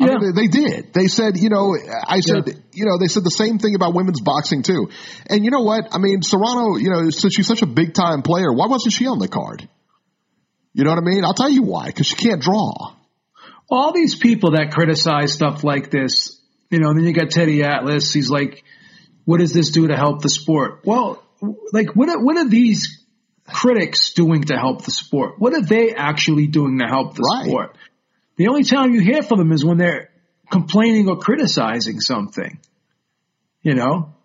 I 0.00 0.06
Yeah. 0.06 0.18
mean, 0.18 0.34
they 0.34 0.46
did. 0.48 0.92
They 0.94 1.06
said, 1.08 1.36
you 1.36 1.48
know, 1.50 1.76
I 2.06 2.20
said, 2.20 2.44
Yeah. 2.46 2.52
you 2.72 2.84
know, 2.86 2.98
they 2.98 3.08
said 3.08 3.24
the 3.24 3.30
same 3.30 3.58
thing 3.58 3.74
about 3.74 3.94
women's 3.94 4.20
boxing 4.20 4.62
too. 4.62 4.88
And 5.26 5.44
you 5.44 5.50
know 5.50 5.60
what? 5.62 5.88
I 5.92 5.98
mean, 5.98 6.22
Serrano, 6.22 6.76
you 6.76 6.90
know, 6.90 7.10
since 7.10 7.34
she's 7.34 7.46
such 7.46 7.62
a 7.62 7.66
big 7.66 7.94
time 7.94 8.22
player, 8.22 8.52
why 8.52 8.66
wasn't 8.66 8.94
she 8.94 9.06
on 9.06 9.18
the 9.18 9.28
card? 9.28 9.68
You 10.74 10.84
know 10.84 10.90
what 10.90 10.98
I 10.98 11.02
mean? 11.04 11.24
I'll 11.24 11.34
tell 11.34 11.50
you 11.50 11.62
why. 11.62 11.86
Because 11.86 12.06
she 12.06 12.16
can't 12.16 12.40
draw. 12.40 12.94
all 13.70 13.92
these 13.92 14.14
people 14.14 14.50
that 14.52 14.70
criticize 14.72 15.32
stuff 15.32 15.64
like 15.64 15.90
this, 15.90 16.38
you 16.70 16.78
know, 16.78 16.92
then 16.92 17.04
you 17.04 17.12
got 17.14 17.30
Teddy 17.30 17.62
Atlas. 17.62 18.12
He's 18.12 18.28
like, 18.28 18.64
what 19.24 19.38
does 19.40 19.52
this 19.54 19.70
do 19.70 19.86
to 19.88 19.96
help 19.96 20.20
the 20.20 20.28
sport? 20.28 20.80
Well, 20.84 21.22
like, 21.72 21.94
what 21.94 22.08
are, 22.10 22.22
what 22.22 22.36
are 22.36 22.48
these 22.48 23.02
critics 23.46 24.12
doing 24.12 24.42
to 24.44 24.56
help 24.58 24.84
the 24.84 24.90
sport? 24.90 25.34
What 25.38 25.54
are 25.54 25.62
they 25.62 25.94
actually 25.94 26.48
doing 26.48 26.78
to 26.80 26.86
help 26.86 27.14
the 27.14 27.22
Right. 27.22 27.46
sport? 27.46 27.76
The 28.42 28.48
only 28.48 28.64
time 28.64 28.92
you 28.92 29.00
hear 29.00 29.22
from 29.22 29.38
them 29.38 29.52
is 29.52 29.64
when 29.64 29.78
they're 29.78 30.10
complaining 30.50 31.08
or 31.08 31.16
criticizing 31.16 32.00
something, 32.00 32.58
you 33.62 33.76
know? 33.76 34.16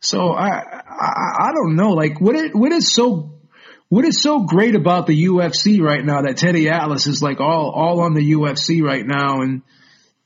So 0.00 0.32
I, 0.32 0.48
I, 0.48 1.48
I 1.48 1.52
don't 1.54 1.76
know. 1.76 1.92
Like, 1.92 2.20
what 2.20 2.36
is, 2.36 2.50
what 2.52 2.70
is 2.72 2.92
so 2.92 3.40
what 3.88 4.04
is 4.04 4.20
so 4.20 4.40
great 4.40 4.74
about 4.74 5.06
the 5.06 5.24
UFC 5.24 5.80
right 5.80 6.04
now 6.04 6.20
that 6.20 6.36
Teddy 6.36 6.68
Atlas 6.68 7.06
is 7.06 7.22
like 7.22 7.40
all 7.40 7.70
all 7.70 8.02
on 8.02 8.12
the 8.12 8.32
UFC 8.32 8.82
right 8.82 9.06
now, 9.06 9.40
and 9.40 9.62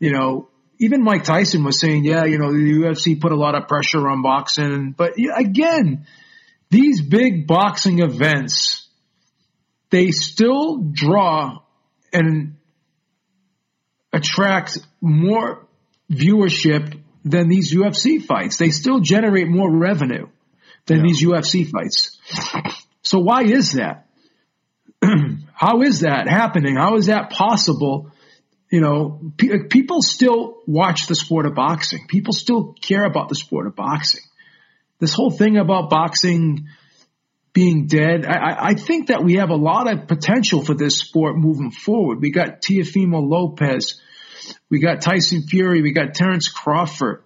you 0.00 0.10
know 0.10 0.48
even 0.80 1.04
Mike 1.04 1.22
Tyson 1.22 1.62
was 1.62 1.78
saying, 1.78 2.04
yeah, 2.04 2.24
you 2.24 2.38
know, 2.38 2.50
the 2.50 2.58
UFC 2.58 3.20
put 3.20 3.30
a 3.30 3.36
lot 3.36 3.54
of 3.54 3.68
pressure 3.68 4.08
on 4.08 4.20
boxing, 4.20 4.96
but 4.98 5.12
again, 5.36 6.08
these 6.70 7.00
big 7.00 7.46
boxing 7.46 8.00
events, 8.00 8.88
they 9.90 10.10
still 10.10 10.78
draw 10.78 11.61
and 12.12 12.56
attract 14.12 14.78
more 15.00 15.66
viewership 16.10 17.00
than 17.24 17.48
these 17.48 17.74
UFC 17.74 18.22
fights. 18.22 18.56
They 18.56 18.70
still 18.70 19.00
generate 19.00 19.48
more 19.48 19.70
revenue 19.70 20.26
than 20.86 20.98
yeah. 20.98 21.02
these 21.04 21.24
UFC 21.24 21.68
fights. 21.70 22.18
So 23.02 23.20
why 23.20 23.44
is 23.44 23.72
that? 23.72 24.08
How 25.54 25.82
is 25.82 26.00
that 26.00 26.28
happening? 26.28 26.76
How 26.76 26.96
is 26.96 27.06
that 27.06 27.30
possible? 27.30 28.10
You 28.70 28.80
know, 28.80 29.32
pe- 29.36 29.64
people 29.68 30.02
still 30.02 30.58
watch 30.66 31.06
the 31.06 31.14
sport 31.14 31.46
of 31.46 31.54
boxing. 31.54 32.06
People 32.08 32.32
still 32.32 32.74
care 32.80 33.04
about 33.04 33.28
the 33.28 33.34
sport 33.34 33.66
of 33.66 33.76
boxing. 33.76 34.22
This 34.98 35.14
whole 35.14 35.30
thing 35.30 35.56
about 35.56 35.90
boxing 35.90 36.68
being 37.52 37.86
dead, 37.86 38.24
I, 38.26 38.68
I 38.68 38.74
think 38.74 39.08
that 39.08 39.22
we 39.22 39.34
have 39.34 39.50
a 39.50 39.56
lot 39.56 39.92
of 39.92 40.08
potential 40.08 40.64
for 40.64 40.74
this 40.74 40.98
sport 40.98 41.36
moving 41.36 41.70
forward. 41.70 42.20
We 42.20 42.30
got 42.30 42.62
Teofimo 42.62 43.20
Lopez 43.22 44.00
we 44.70 44.80
got 44.80 45.00
Tyson 45.00 45.42
Fury. 45.42 45.82
We 45.82 45.92
got 45.92 46.14
Terrence 46.14 46.48
Crawford. 46.48 47.22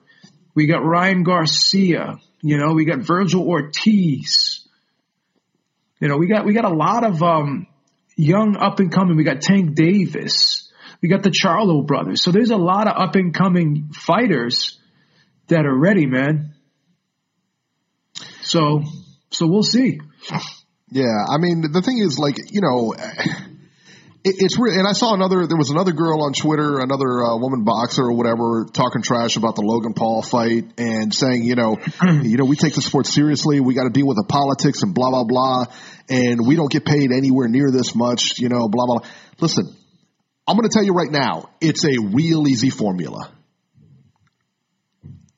We 0.55 0.67
got 0.67 0.85
Ryan 0.85 1.23
Garcia. 1.23 2.17
You 2.43 2.59
know, 2.59 2.75
we 2.75 2.85
got 2.85 3.01
Vergil 3.01 3.47
Ortiz. 3.47 4.67
You 6.01 6.09
know, 6.09 6.17
we 6.17 6.27
got 6.27 6.45
we 6.45 6.53
got 6.53 6.65
a 6.65 6.75
lot 6.75 7.05
of 7.05 7.23
um, 7.23 7.67
young 8.17 8.57
up 8.57 8.81
and 8.81 8.93
coming. 8.93 9.17
We 9.17 9.25
got 9.25 9.41
Tank 9.41 9.75
Davis. 9.75 10.71
We 11.01 11.09
got 11.09 11.23
the 11.23 11.31
Charlo 11.31 11.87
brothers. 11.87 12.23
So 12.23 12.31
there's 12.31 12.51
a 12.51 12.57
lot 12.57 12.89
of 12.89 13.01
up 13.01 13.15
and 13.15 13.33
coming 13.33 13.91
fighters 13.93 14.79
that 15.49 15.67
are 15.67 15.79
ready, 15.79 16.07
man. 16.07 16.55
So 18.43 18.83
so 19.31 19.47
we'll 19.47 19.63
see. 19.63 20.01
Yeah, 20.91 21.27
I 21.29 21.39
mean 21.39 21.63
the 21.73 21.83
thing 21.83 21.99
is 21.99 22.19
like 22.19 22.37
you 22.51 22.61
know 22.61 22.95
it's 24.27 24.59
real. 24.59 24.75
And 24.79 24.87
I 24.87 24.93
saw 24.93 25.15
another, 25.15 25.47
there 25.47 25.57
was 25.57 25.71
another 25.71 25.93
girl 25.93 26.23
on 26.23 26.33
Twitter, 26.33 26.81
another 26.81 27.23
uh, 27.23 27.37
woman 27.39 27.63
boxer 27.65 28.03
or 28.03 28.13
whatever, 28.13 28.67
talking 28.73 29.03
trash 29.03 29.37
about 29.37 29.55
the 29.55 29.63
Logan 29.63 29.95
Paul 29.95 30.23
fight 30.23 30.73
and 30.79 31.15
saying, 31.15 31.45
you 31.45 31.55
know, 31.55 31.79
you 32.03 32.37
know, 32.37 32.45
we 32.45 32.57
take 32.57 32.75
the 32.75 32.83
sport 32.83 33.07
seriously. 33.07 33.61
We 33.61 33.75
got 33.75 33.85
to 33.85 33.91
deal 33.91 34.07
with 34.07 34.17
the 34.17 34.27
politics 34.29 34.83
and 34.83 34.95
blah, 34.95 35.11
blah, 35.11 35.25
blah. 35.25 35.67
And 36.09 36.41
we 36.45 36.57
don't 36.57 36.71
get 36.71 36.85
paid 36.85 37.13
anywhere 37.13 37.49
near 37.49 37.71
this 37.71 37.95
much, 37.95 38.39
you 38.39 38.49
know, 38.49 38.69
blah, 38.69 38.87
blah. 38.87 38.99
blah. 38.99 39.09
Listen, 39.39 39.65
I'm 40.47 40.57
going 40.57 40.69
to 40.69 40.75
tell 40.75 40.85
you 40.85 40.93
right 40.93 41.11
now, 41.11 41.51
it's 41.61 41.85
a 41.85 41.99
real 42.01 42.49
easy 42.49 42.71
formula. 42.71 43.31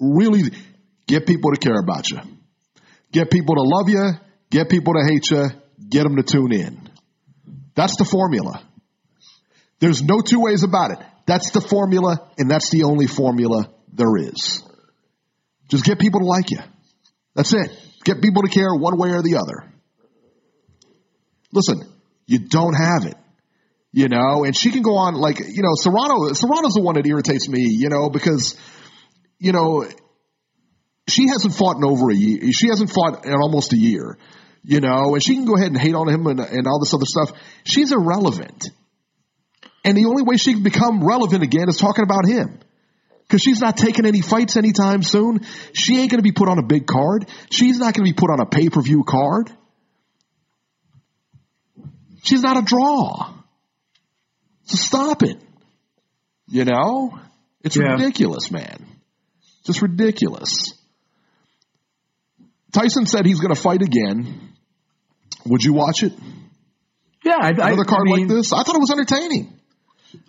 Really 0.00 0.42
get 1.06 1.26
people 1.26 1.52
to 1.52 1.58
care 1.58 1.78
about 1.78 2.10
you. 2.10 2.20
Get 3.12 3.30
people 3.30 3.56
to 3.56 3.62
love 3.62 3.88
you. 3.88 4.27
Get 4.50 4.68
people 4.68 4.94
to 4.94 5.04
hate 5.06 5.30
you. 5.30 5.48
Get 5.88 6.04
them 6.04 6.16
to 6.16 6.22
tune 6.22 6.52
in. 6.52 6.88
That's 7.74 7.96
the 7.96 8.04
formula. 8.04 8.62
There's 9.78 10.02
no 10.02 10.20
two 10.20 10.40
ways 10.40 10.64
about 10.64 10.90
it. 10.90 10.98
That's 11.26 11.50
the 11.52 11.60
formula, 11.60 12.28
and 12.38 12.50
that's 12.50 12.70
the 12.70 12.84
only 12.84 13.06
formula 13.06 13.70
there 13.92 14.16
is. 14.16 14.62
Just 15.68 15.84
get 15.84 15.98
people 15.98 16.20
to 16.20 16.26
like 16.26 16.50
you. 16.50 16.58
That's 17.34 17.52
it. 17.52 17.70
Get 18.04 18.22
people 18.22 18.42
to 18.42 18.48
care 18.48 18.74
one 18.74 18.98
way 18.98 19.10
or 19.10 19.22
the 19.22 19.36
other. 19.36 19.70
Listen, 21.52 21.80
you 22.26 22.40
don't 22.40 22.74
have 22.74 23.04
it. 23.06 23.16
You 23.92 24.08
know, 24.08 24.44
and 24.44 24.56
she 24.56 24.70
can 24.70 24.82
go 24.82 24.96
on 24.96 25.14
like, 25.14 25.38
you 25.40 25.62
know, 25.62 25.72
Serrano, 25.74 26.32
Serrano's 26.32 26.74
the 26.74 26.82
one 26.82 26.96
that 26.96 27.06
irritates 27.06 27.48
me, 27.48 27.66
you 27.68 27.88
know, 27.88 28.10
because, 28.10 28.56
you 29.38 29.52
know, 29.52 29.88
she 31.08 31.28
hasn't 31.28 31.54
fought 31.54 31.76
in 31.76 31.84
over 31.84 32.10
a 32.10 32.14
year. 32.14 32.40
She 32.52 32.68
hasn't 32.68 32.90
fought 32.90 33.24
in 33.24 33.34
almost 33.34 33.72
a 33.72 33.78
year, 33.78 34.18
you 34.62 34.80
know, 34.80 35.14
and 35.14 35.22
she 35.22 35.34
can 35.34 35.44
go 35.44 35.56
ahead 35.56 35.68
and 35.68 35.78
hate 35.80 35.94
on 35.94 36.08
him 36.08 36.26
and, 36.26 36.40
and 36.40 36.66
all 36.66 36.80
this 36.80 36.94
other 36.94 37.06
stuff. 37.06 37.32
She's 37.64 37.92
irrelevant. 37.92 38.68
And 39.84 39.96
the 39.96 40.06
only 40.06 40.22
way 40.22 40.36
she 40.36 40.52
can 40.54 40.62
become 40.62 41.02
relevant 41.02 41.42
again 41.42 41.68
is 41.68 41.78
talking 41.78 42.04
about 42.04 42.26
him. 42.26 42.60
Because 43.22 43.42
she's 43.42 43.60
not 43.60 43.76
taking 43.76 44.06
any 44.06 44.22
fights 44.22 44.56
anytime 44.56 45.02
soon. 45.02 45.44
She 45.74 46.00
ain't 46.00 46.10
going 46.10 46.18
to 46.18 46.22
be 46.22 46.32
put 46.32 46.48
on 46.48 46.58
a 46.58 46.62
big 46.62 46.86
card. 46.86 47.28
She's 47.50 47.78
not 47.78 47.94
going 47.94 48.06
to 48.06 48.12
be 48.12 48.14
put 48.14 48.30
on 48.30 48.40
a 48.40 48.46
pay 48.46 48.70
per 48.70 48.80
view 48.80 49.04
card. 49.04 49.50
She's 52.22 52.42
not 52.42 52.56
a 52.56 52.62
draw. 52.62 53.34
So 54.64 54.76
stop 54.76 55.22
it. 55.22 55.36
You 56.48 56.64
know? 56.64 57.18
It's 57.62 57.76
yeah. 57.76 57.92
ridiculous, 57.92 58.50
man. 58.50 58.86
Just 59.64 59.82
ridiculous. 59.82 60.72
Tyson 62.72 63.06
said 63.06 63.24
he's 63.26 63.40
going 63.40 63.54
to 63.54 63.60
fight 63.60 63.82
again. 63.82 64.52
Would 65.46 65.62
you 65.62 65.72
watch 65.72 66.02
it? 66.02 66.12
Yeah, 67.24 67.36
I, 67.40 67.50
another 67.50 67.82
I, 67.82 67.84
card 67.84 68.08
I 68.08 68.12
mean, 68.12 68.28
like 68.28 68.36
this. 68.36 68.52
I 68.52 68.62
thought 68.62 68.76
it 68.76 68.80
was 68.80 68.90
entertaining. 68.90 69.58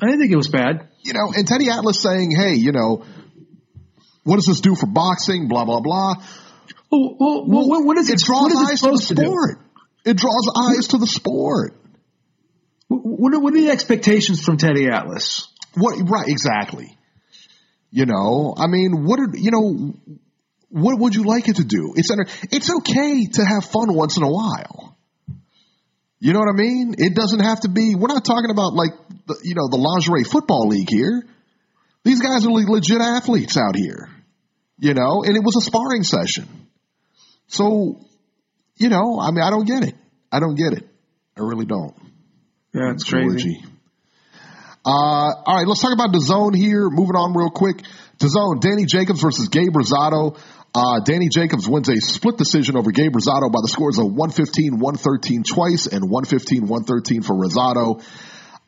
I 0.02 0.06
didn't 0.06 0.22
think 0.22 0.32
it 0.32 0.38
was 0.38 0.48
bad. 0.48 0.88
You 1.02 1.14
know, 1.14 1.32
and 1.36 1.48
Teddy 1.48 1.70
Atlas 1.70 2.02
saying, 2.02 2.32
"Hey, 2.32 2.56
you 2.56 2.72
know, 2.72 3.06
what 4.24 4.36
does 4.36 4.46
this 4.46 4.60
do 4.60 4.76
for 4.76 4.88
boxing?" 4.88 5.48
Blah 5.48 5.66
blah 5.66 5.80
blah. 5.80 6.16
Well, 6.92 7.16
well, 7.20 7.46
well 7.48 7.70
what, 7.70 7.86
what 7.86 7.98
is 7.98 8.10
it? 8.10 8.16
It 8.16 8.26
draws 8.26 8.52
it 8.52 8.58
eyes 8.58 8.82
to 8.82 8.92
the 8.92 8.98
sport. 8.98 9.60
To 9.60 10.10
it 10.10 10.18
draws 10.18 10.52
eyes 10.58 10.88
to 10.90 10.98
the 10.98 11.08
sport. 11.08 11.76
What 12.88 13.34
are, 13.34 13.40
what 13.40 13.54
are 13.54 13.62
the 13.62 13.70
expectations 13.70 14.42
from 14.42 14.58
Teddy 14.58 14.88
Atlas? 14.88 15.48
What 15.76 16.10
right? 16.10 16.28
Exactly. 16.28 16.98
You 17.92 18.06
know, 18.06 18.56
I 18.58 18.68
mean, 18.68 19.06
what 19.06 19.20
are 19.20 19.30
you 19.34 19.52
know? 19.52 19.94
What 20.70 21.00
would 21.00 21.16
you 21.16 21.24
like 21.24 21.48
it 21.48 21.58
to 21.58 21.64
do? 21.64 21.94
It's 21.96 22.12
under, 22.12 22.26
it's 22.52 22.72
okay 22.72 23.26
to 23.26 23.46
have 23.46 23.66
fun 23.66 23.94
once 23.94 24.18
in 24.18 24.24
a 24.24 24.30
while. 24.30 24.96
You 26.20 26.34
know 26.34 26.40
what 26.40 26.50
I 26.50 26.58
mean? 26.58 26.96
It 26.98 27.16
doesn't 27.16 27.40
have 27.40 27.62
to 27.62 27.70
be. 27.70 27.96
We're 27.96 28.08
not 28.08 28.26
talking 28.26 28.52
about 28.52 28.74
like 28.74 28.92
the, 29.26 29.40
you 29.44 29.56
know 29.56 29.70
the 29.70 29.78
lingerie 29.78 30.26
football 30.26 30.68
league 30.68 30.90
here. 30.90 31.24
These 32.04 32.22
guys 32.22 32.46
are 32.46 32.52
legit 32.52 33.02
athletes 33.02 33.58
out 33.58 33.76
here. 33.76 34.10
You 34.80 34.94
know, 34.94 35.24
and 35.24 35.36
it 35.36 35.44
was 35.44 35.58
a 35.58 35.62
sparring 35.62 36.04
session. 36.04 36.48
So, 37.48 38.00
you 38.78 38.90
know, 38.90 39.20
I 39.20 39.32
mean, 39.32 39.44
I 39.44 39.50
don't 39.50 39.66
get 39.66 39.84
it. 39.84 39.96
I 40.32 40.40
don't 40.40 40.56
get 40.56 40.74
it. 40.74 40.88
I 41.38 41.42
really 41.42 41.66
don't. 41.66 41.96
Yeah, 42.74 42.92
it's 42.92 43.04
crazy. 43.04 43.64
Uh, 44.86 44.90
all 44.90 45.56
right, 45.58 45.68
let's 45.68 45.82
talk 45.82 45.94
about 45.94 46.12
the 46.14 46.22
zone 46.22 46.54
here. 46.54 46.90
Moving 46.90 47.16
on 47.16 47.36
real 47.36 47.50
quick. 47.50 47.82
DAZN, 48.20 48.62
Danny 48.62 48.86
Jacobs 48.86 49.22
versus 49.22 49.50
Gabe 49.50 49.74
Rosado. 49.74 50.38
Uh, 50.74 51.00
Danny 51.00 51.30
Jacobs 51.30 51.68
wins 51.68 51.90
a 51.90 52.00
split 52.00 52.38
decision 52.38 52.78
over 52.78 52.92
Gabe 52.92 53.12
Rosado 53.12 53.52
by 53.52 53.60
the 53.62 53.70
scores 53.70 53.98
of 53.98 54.06
115, 54.06 54.80
113 54.80 55.44
twice 55.44 55.88
and 55.88 56.10
115, 56.10 56.68
113 56.68 57.22
for 57.24 57.34
Rosado. 57.34 58.04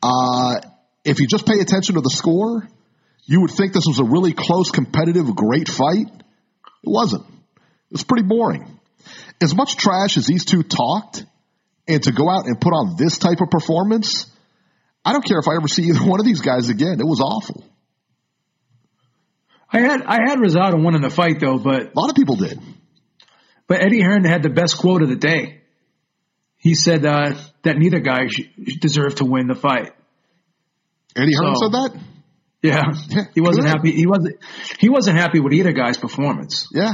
Uh, 0.02 0.60
if 1.04 1.20
you 1.20 1.26
just 1.28 1.46
pay 1.46 1.60
attention 1.60 1.94
to 1.94 2.00
the 2.00 2.10
score, 2.10 2.66
you 3.24 3.40
would 3.42 3.52
think 3.52 3.72
this 3.72 3.86
was 3.86 4.00
a 4.00 4.04
really 4.04 4.32
close, 4.32 4.70
competitive, 4.70 5.34
great 5.34 5.68
fight. 5.68 6.08
It 6.08 6.90
wasn't. 6.90 7.24
It 7.24 7.92
was 7.92 8.04
pretty 8.04 8.26
boring. 8.26 8.78
As 9.40 9.54
much 9.54 9.76
trash 9.76 10.16
as 10.16 10.26
these 10.26 10.44
two 10.44 10.62
talked, 10.62 11.24
and 11.86 12.02
to 12.02 12.12
go 12.12 12.28
out 12.28 12.46
and 12.46 12.60
put 12.60 12.70
on 12.70 12.96
this 12.96 13.18
type 13.18 13.40
of 13.40 13.50
performance, 13.50 14.26
I 15.04 15.12
don't 15.12 15.24
care 15.24 15.38
if 15.38 15.48
I 15.48 15.56
ever 15.56 15.68
see 15.68 15.84
either 15.84 16.00
one 16.04 16.20
of 16.20 16.26
these 16.26 16.40
guys 16.40 16.68
again. 16.68 16.98
It 17.00 17.06
was 17.06 17.20
awful. 17.20 17.64
I 19.72 19.80
had 19.80 20.02
I 20.02 20.18
had 20.28 20.38
Rosado 20.38 20.84
winning 20.84 21.00
the 21.00 21.10
fight 21.10 21.40
though, 21.40 21.58
but 21.58 21.82
a 21.82 21.98
lot 21.98 22.10
of 22.10 22.16
people 22.16 22.36
did. 22.36 22.60
But 23.66 23.82
Eddie 23.82 24.02
Hearn 24.02 24.24
had 24.24 24.42
the 24.42 24.50
best 24.50 24.76
quote 24.76 25.02
of 25.02 25.08
the 25.08 25.16
day. 25.16 25.62
He 26.58 26.74
said 26.74 27.04
uh, 27.06 27.34
that 27.62 27.76
neither 27.78 28.00
guy 28.00 28.28
deserved 28.80 29.18
to 29.18 29.24
win 29.24 29.48
the 29.48 29.54
fight. 29.54 29.92
Eddie 31.16 31.34
Hearn 31.34 31.54
so, 31.56 31.66
said 31.66 31.72
that. 31.72 32.00
Yeah, 32.62 32.82
yeah 33.08 33.24
he 33.34 33.40
wasn't 33.40 33.66
good. 33.66 33.74
happy. 33.74 33.92
He 33.92 34.06
wasn't. 34.06 34.36
He 34.78 34.88
wasn't 34.88 35.16
happy 35.16 35.40
with 35.40 35.52
either 35.54 35.72
guy's 35.72 35.96
performance. 35.96 36.68
Yeah, 36.72 36.92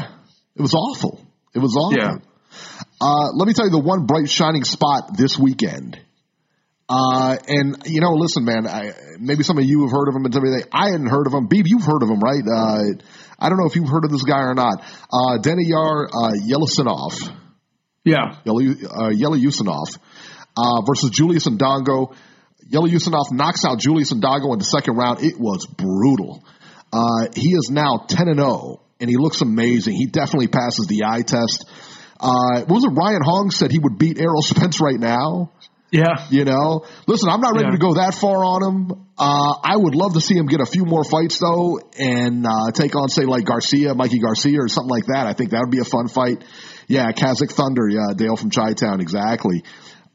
it 0.57 0.63
was 0.63 0.75
awful. 0.75 1.21
It 1.55 1.59
was 1.59 1.77
awful. 1.77 1.99
Yeah. 1.99 2.19
Uh, 3.01 3.33
let 3.35 3.47
me 3.47 3.55
tell 3.55 3.67
you 3.67 3.73
the 3.73 3.79
one 3.79 4.07
bright 4.07 4.31
shining 4.31 4.65
spot 4.65 5.17
this 5.17 5.39
weekend 5.39 6.01
uh, 6.89 7.37
and 7.47 7.83
you 7.87 8.01
know, 8.01 8.13
listen, 8.15 8.45
man, 8.45 8.67
I, 8.67 8.93
maybe 9.19 9.43
some 9.43 9.59
of 9.59 9.65
you 9.65 9.83
have 9.83 9.91
heard 9.91 10.09
of 10.09 10.15
him 10.15 10.25
and 10.25 10.35
everything. 10.35 10.63
I 10.73 10.91
hadn't 10.91 11.09
heard 11.09 11.27
of 11.27 11.35
him. 11.35 11.49
Beeb, 11.49 11.65
you've 11.67 11.85
heard 11.85 12.03
of 12.03 12.09
him, 12.09 12.21
right? 12.21 12.43
Uh, 12.43 12.83
I 13.39 13.49
don't 13.49 13.59
know 13.59 13.67
if 13.67 13.77
you've 13.77 13.89
heard 13.89 14.05
of 14.05 14.11
this 14.11 14.23
guy 14.23 14.41
or 14.41 14.55
not. 14.55 14.83
Uh, 15.13 15.39
Daniyar, 15.39 16.09
uh, 16.09 16.33
Yeleussinov. 16.41 17.33
Yeah. 18.05 18.37
Uh, 18.47 19.11
uh, 20.57 20.83
versus 20.87 21.11
Julius 21.11 21.47
Indongo. 21.47 22.15
Yeleussinov 22.71 23.33
knocks 23.33 23.65
out 23.65 23.79
Julius 23.79 24.13
Indongo 24.13 24.53
in 24.53 24.59
the 24.59 24.65
second 24.65 24.97
round. 24.97 25.23
It 25.23 25.39
was 25.39 25.67
brutal. 25.67 26.43
Uh, 26.93 27.27
he 27.35 27.51
is 27.51 27.71
now 27.71 28.05
10 28.09 28.29
and 28.29 28.41
0 28.41 28.81
and 29.01 29.09
he 29.09 29.17
looks 29.17 29.41
amazing. 29.41 29.95
He 29.95 30.07
definitely 30.07 30.49
passes 30.49 30.87
the 30.87 31.05
eye 31.05 31.23
test. 31.23 31.65
Uh, 32.21 32.63
what 32.63 32.71
was 32.71 32.85
it? 32.85 32.89
Ryan 32.89 33.23
Hong 33.23 33.51
said 33.51 33.71
he 33.71 33.79
would 33.79 33.99
beat 33.99 34.19
Errol 34.19 34.43
Spence 34.43 34.81
right 34.81 34.99
now. 34.99 35.53
Yeah. 35.91 36.27
You 36.31 36.45
know, 36.45 36.85
listen, 37.07 37.29
I'm 37.31 37.41
not 37.41 37.55
ready 37.55 37.67
Yeah. 37.67 37.73
to 37.73 37.79
go 37.79 37.95
that 37.95 38.15
far 38.15 38.45
on 38.45 38.63
him. 38.63 38.93
Uh, 39.17 39.55
I 39.65 39.75
would 39.77 39.95
love 39.95 40.15
to 40.15 40.21
see 40.21 40.35
him 40.37 40.47
get 40.47 40.61
a 40.61 40.67
few 40.67 40.85
more 40.85 41.03
fights 41.03 41.39
though, 41.39 41.81
and 41.99 42.47
uh, 42.47 42.71
take 42.75 42.95
on 42.95 43.09
say 43.09 43.25
like 43.25 43.45
Garcia, 43.45 43.95
Mikey 43.95 44.19
Garcia, 44.19 44.61
or 44.61 44.69
something 44.69 44.91
like 44.91 45.07
that. 45.07 45.27
I 45.27 45.33
think 45.33 45.51
that 45.51 45.61
would 45.61 45.71
be 45.73 45.81
a 45.81 45.85
fun 45.85 46.09
fight. 46.09 46.45
Yeah, 46.89 47.11
Kazakh 47.13 47.53
Thunder. 47.53 47.89
Yeah, 47.89 48.15
Dale 48.15 48.37
from 48.37 48.51
Chi 48.51 48.75
Town, 48.75 49.01
exactly. 49.01 49.65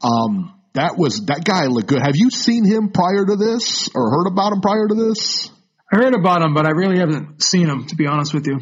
Um, 0.02 0.54
that 0.74 0.96
was 0.96 1.26
that 1.26 1.44
guy 1.44 1.66
looked 1.66 1.88
good. 1.88 2.02
Have 2.02 2.16
you 2.16 2.30
seen 2.30 2.64
him 2.64 2.90
prior 2.90 3.24
to 3.26 3.36
this, 3.36 3.88
or 3.94 4.10
heard 4.10 4.26
about 4.26 4.52
him 4.52 4.60
prior 4.60 4.86
to 4.88 4.94
this? 4.94 5.50
I 5.92 5.96
heard 5.96 6.14
about 6.14 6.42
him, 6.42 6.54
but 6.54 6.66
I 6.66 6.70
really 6.70 6.98
haven't 6.98 7.42
seen 7.42 7.68
him, 7.68 7.86
to 7.86 7.96
be 7.96 8.06
honest 8.06 8.32
with 8.32 8.46
you. 8.46 8.60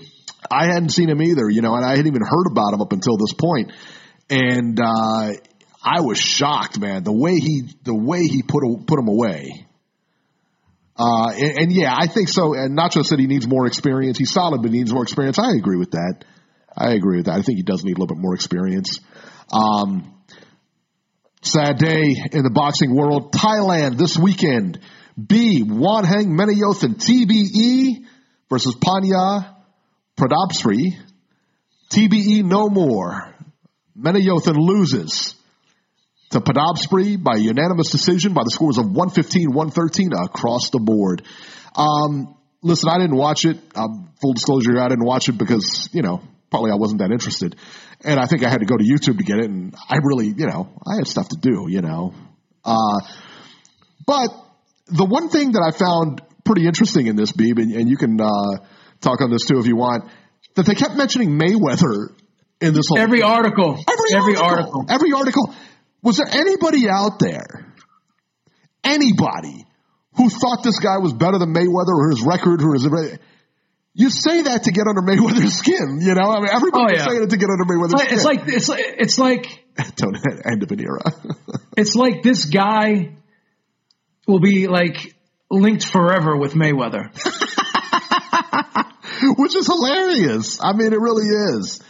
I 0.50 0.66
hadn't 0.66 0.90
seen 0.90 1.08
him 1.08 1.22
either, 1.22 1.48
you 1.48 1.62
know, 1.62 1.74
and 1.76 1.84
I 1.84 1.90
hadn't 1.90 2.08
even 2.08 2.22
heard 2.22 2.46
about 2.50 2.74
him 2.74 2.80
up 2.82 2.92
until 2.92 3.16
this 3.16 3.32
point. 3.32 3.72
And 4.28 4.78
uh, 4.80 5.30
I 5.84 6.00
was 6.00 6.18
shocked, 6.18 6.78
man, 6.78 7.02
the 7.02 7.12
way 7.12 7.34
he 7.34 7.62
the 7.82 7.94
way 7.94 8.22
he 8.26 8.42
put 8.42 8.62
put 8.86 8.98
him 8.98 9.08
away. 9.08 9.66
Uh, 10.96 11.30
and, 11.30 11.58
and 11.58 11.72
yeah, 11.72 11.96
I 11.98 12.06
think 12.06 12.28
so. 12.28 12.54
And 12.54 12.78
Nacho 12.78 13.04
said 13.04 13.18
he 13.18 13.26
needs 13.26 13.46
more 13.46 13.66
experience. 13.66 14.18
He's 14.18 14.30
solid, 14.30 14.62
but 14.62 14.70
he 14.70 14.78
needs 14.78 14.92
more 14.92 15.02
experience. 15.02 15.38
I 15.38 15.52
agree 15.56 15.78
with 15.78 15.92
that. 15.92 16.24
I 16.76 16.92
agree 16.92 17.16
with 17.16 17.26
that. 17.26 17.34
I 17.34 17.42
think 17.42 17.56
he 17.56 17.62
does 17.62 17.84
need 17.84 17.96
a 17.96 18.00
little 18.00 18.14
bit 18.14 18.22
more 18.22 18.34
experience. 18.34 19.00
Um, 19.52 20.14
sad 21.42 21.78
day 21.78 22.14
in 22.32 22.44
the 22.44 22.52
boxing 22.52 22.94
world. 22.94 23.32
Thailand 23.32 23.96
this 23.98 24.16
weekend. 24.16 24.80
B. 25.18 25.62
Wanheng 25.64 26.28
Menayothan 26.28 26.94
TBE 26.94 28.06
versus 28.48 28.76
Panya 28.76 29.56
Pradabsri. 30.16 30.96
TBE 31.90 32.44
no 32.44 32.68
more. 32.68 33.34
Menayothan 33.98 34.56
loses 34.56 35.34
to 36.32 36.40
Pradabsri 36.40 37.22
by 37.22 37.36
unanimous 37.36 37.90
decision 37.90 38.34
by 38.34 38.42
the 38.44 38.50
scores 38.50 38.78
of 38.78 38.86
115, 38.86 39.52
113 39.52 40.12
across 40.12 40.70
the 40.70 40.80
board. 40.80 41.22
Um, 41.76 42.36
listen, 42.62 42.88
I 42.90 42.98
didn't 42.98 43.16
watch 43.16 43.44
it. 43.44 43.58
Um, 43.74 44.10
full 44.20 44.32
disclosure, 44.32 44.80
I 44.80 44.88
didn't 44.88 45.04
watch 45.04 45.28
it 45.28 45.38
because, 45.38 45.88
you 45.92 46.02
know, 46.02 46.22
probably 46.50 46.70
I 46.70 46.76
wasn't 46.76 47.00
that 47.00 47.10
interested. 47.10 47.56
And 48.04 48.18
I 48.18 48.26
think 48.26 48.44
I 48.44 48.50
had 48.50 48.60
to 48.60 48.66
go 48.66 48.76
to 48.76 48.84
YouTube 48.84 49.18
to 49.18 49.24
get 49.24 49.38
it. 49.38 49.44
And 49.44 49.74
I 49.88 49.98
really, 50.02 50.26
you 50.26 50.46
know, 50.46 50.68
I 50.86 50.96
had 50.96 51.06
stuff 51.06 51.28
to 51.28 51.36
do, 51.40 51.66
you 51.68 51.82
know. 51.82 52.14
Uh, 52.64 53.00
but 54.06 54.28
the 54.86 55.04
one 55.04 55.28
thing 55.28 55.52
that 55.52 55.62
I 55.62 55.76
found 55.76 56.22
pretty 56.44 56.66
interesting 56.66 57.06
in 57.06 57.16
this, 57.16 57.32
Beeb, 57.32 57.60
and, 57.60 57.72
and 57.72 57.88
you 57.88 57.96
can 57.96 58.20
uh, 58.20 58.64
talk 59.00 59.20
on 59.20 59.30
this 59.30 59.44
too 59.44 59.58
if 59.58 59.66
you 59.66 59.76
want, 59.76 60.10
that 60.54 60.66
they 60.66 60.74
kept 60.74 60.96
mentioning 60.96 61.38
Mayweather 61.38 62.14
in 62.60 62.74
this 62.74 62.86
whole 62.88 62.98
Every 62.98 63.22
article. 63.22 63.78
Every, 63.88 64.14
Every 64.14 64.36
article, 64.36 64.44
article. 64.44 64.86
Every 64.88 65.12
article. 65.12 65.54
Was 66.02 66.16
there 66.16 66.26
anybody 66.30 66.88
out 66.88 67.18
there, 67.20 67.72
anybody, 68.84 69.64
who 70.16 70.28
thought 70.28 70.62
this 70.62 70.78
guy 70.78 70.98
was 70.98 71.12
better 71.12 71.38
than 71.38 71.54
Mayweather 71.54 71.94
or 71.94 72.10
his 72.10 72.22
record 72.22 72.62
or 72.62 72.74
his. 72.74 72.86
You 73.94 74.10
say 74.10 74.42
that 74.42 74.64
to 74.64 74.72
get 74.72 74.86
under 74.86 75.02
Mayweather's 75.02 75.54
skin, 75.54 75.98
you 76.00 76.14
know? 76.14 76.30
I 76.30 76.40
mean, 76.40 76.48
everybody's 76.52 77.00
Oh, 77.00 77.04
yeah. 77.04 77.08
saying 77.08 77.22
it 77.24 77.30
to 77.30 77.36
get 77.36 77.48
under 77.50 77.64
Mayweather's 77.64 78.12
It's 78.12 78.24
like, 78.24 78.40
skin. 78.42 78.54
it's 78.54 78.68
like, 78.68 78.84
it's 78.98 79.18
like, 79.18 79.46
it's 79.76 79.78
like, 79.78 79.94
Don't 79.96 80.16
end 80.50 80.62
of 80.62 80.70
an 80.72 80.80
era. 80.80 81.00
it's 81.76 81.94
like 81.94 82.22
this 82.22 82.46
guy 82.46 83.16
will 84.26 84.40
be 84.40 84.66
like 84.66 85.14
linked 85.50 85.84
forever 85.86 86.36
with 86.36 86.54
Mayweather. 86.54 87.10
Which 89.38 89.54
is 89.54 89.66
hilarious. 89.66 90.58
I 90.62 90.72
mean, 90.72 90.92
it 90.92 91.00
really 91.00 91.26
is. 91.26 91.80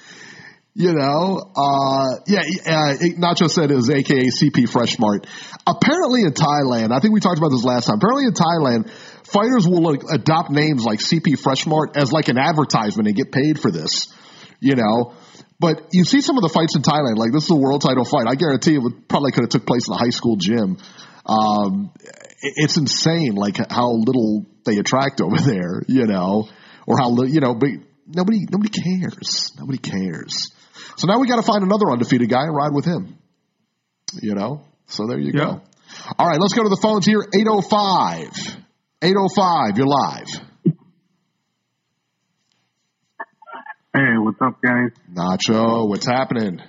You 0.75 0.95
know, 0.95 1.53
uh, 1.55 2.25
yeah, 2.27 2.41
uh, 2.41 2.97
Nacho 3.21 3.51
said 3.51 3.71
it 3.71 3.77
was 3.77 3.91
AKA 3.91 4.29
CP 4.29 4.67
Fresh 4.71 4.99
Mart. 4.99 5.27
Apparently 5.67 6.23
in 6.23 6.33
Thailand, 6.33 6.93
I 6.97 7.01
think 7.01 7.13
we 7.13 7.21
talked 7.21 7.37
about 7.37 7.51
this 7.51 7.63
last 7.63 7.87
time. 7.87 7.99
Apparently 7.99 8.25
in 8.25 8.33
Thailand, 8.33 8.89
fighters 9.27 9.69
will 9.69 9.83
like, 9.83 10.01
adopt 10.11 10.51
names 10.51 10.83
like 10.83 11.01
CP 11.01 11.39
Fresh 11.39 11.67
Mart 11.67 11.97
as 11.97 12.11
like 12.11 12.29
an 12.29 12.39
advertisement 12.39 13.07
and 13.07 13.15
get 13.15 13.31
paid 13.31 13.61
for 13.61 13.71
this. 13.71 14.15
You 14.61 14.77
know, 14.77 15.15
but 15.61 15.89
you 15.93 16.05
see 16.05 16.23
some 16.23 16.39
of 16.39 16.43
the 16.43 16.49
fights 16.49 16.75
in 16.75 16.81
Thailand, 16.81 17.17
like 17.17 17.33
this 17.33 17.45
is 17.45 17.51
a 17.51 17.57
world 17.57 17.83
title 17.83 18.07
fight. 18.07 18.27
I 18.27 18.37
guarantee 18.37 18.75
it 18.75 18.83
would 18.83 19.09
probably 19.09 19.33
could 19.33 19.43
have 19.43 19.51
took 19.51 19.67
place 19.67 19.89
in 19.89 19.93
a 19.93 19.99
high 19.99 20.11
school 20.11 20.37
gym. 20.37 20.79
Um, 21.27 21.93
it's 22.41 22.79
insane, 22.79 23.35
like 23.35 23.59
how 23.71 23.93
little 23.93 24.47
they 24.65 24.79
attract 24.79 25.21
over 25.21 25.37
there, 25.37 25.83
you 25.87 26.07
know, 26.07 26.49
or 26.87 26.97
how 26.97 27.15
you 27.25 27.41
know, 27.41 27.55
but 27.55 27.69
nobody 28.07 28.47
nobody 28.51 28.71
cares. 28.71 29.53
Nobody 29.59 29.79
cares. 29.79 30.51
So 30.97 31.07
now 31.07 31.19
we 31.19 31.29
got 31.29 31.37
to 31.37 31.43
find 31.43 31.63
another 31.63 31.91
undefeated 31.91 32.29
guy 32.29 32.43
and 32.43 32.55
ride 32.55 32.73
with 32.73 32.85
him. 32.85 33.17
You 34.21 34.35
know, 34.35 34.63
so 34.87 35.07
there 35.07 35.19
you 35.19 35.33
Yeah. 35.35 35.45
go. 35.45 35.63
All 36.19 36.27
right, 36.29 36.39
let's 36.41 36.55
go 36.55 36.63
to 36.63 36.69
the 36.69 36.81
phones 36.81 37.07
here. 37.07 37.21
805. 37.35 38.31
805, 39.03 39.79
you're 39.79 39.87
live. 39.87 40.29
Hey, 43.95 44.17
what's 44.17 44.41
up, 44.41 44.61
guys? 44.63 44.91
Nacho, 45.13 45.89
what's 45.89 46.07
happening? 46.07 46.61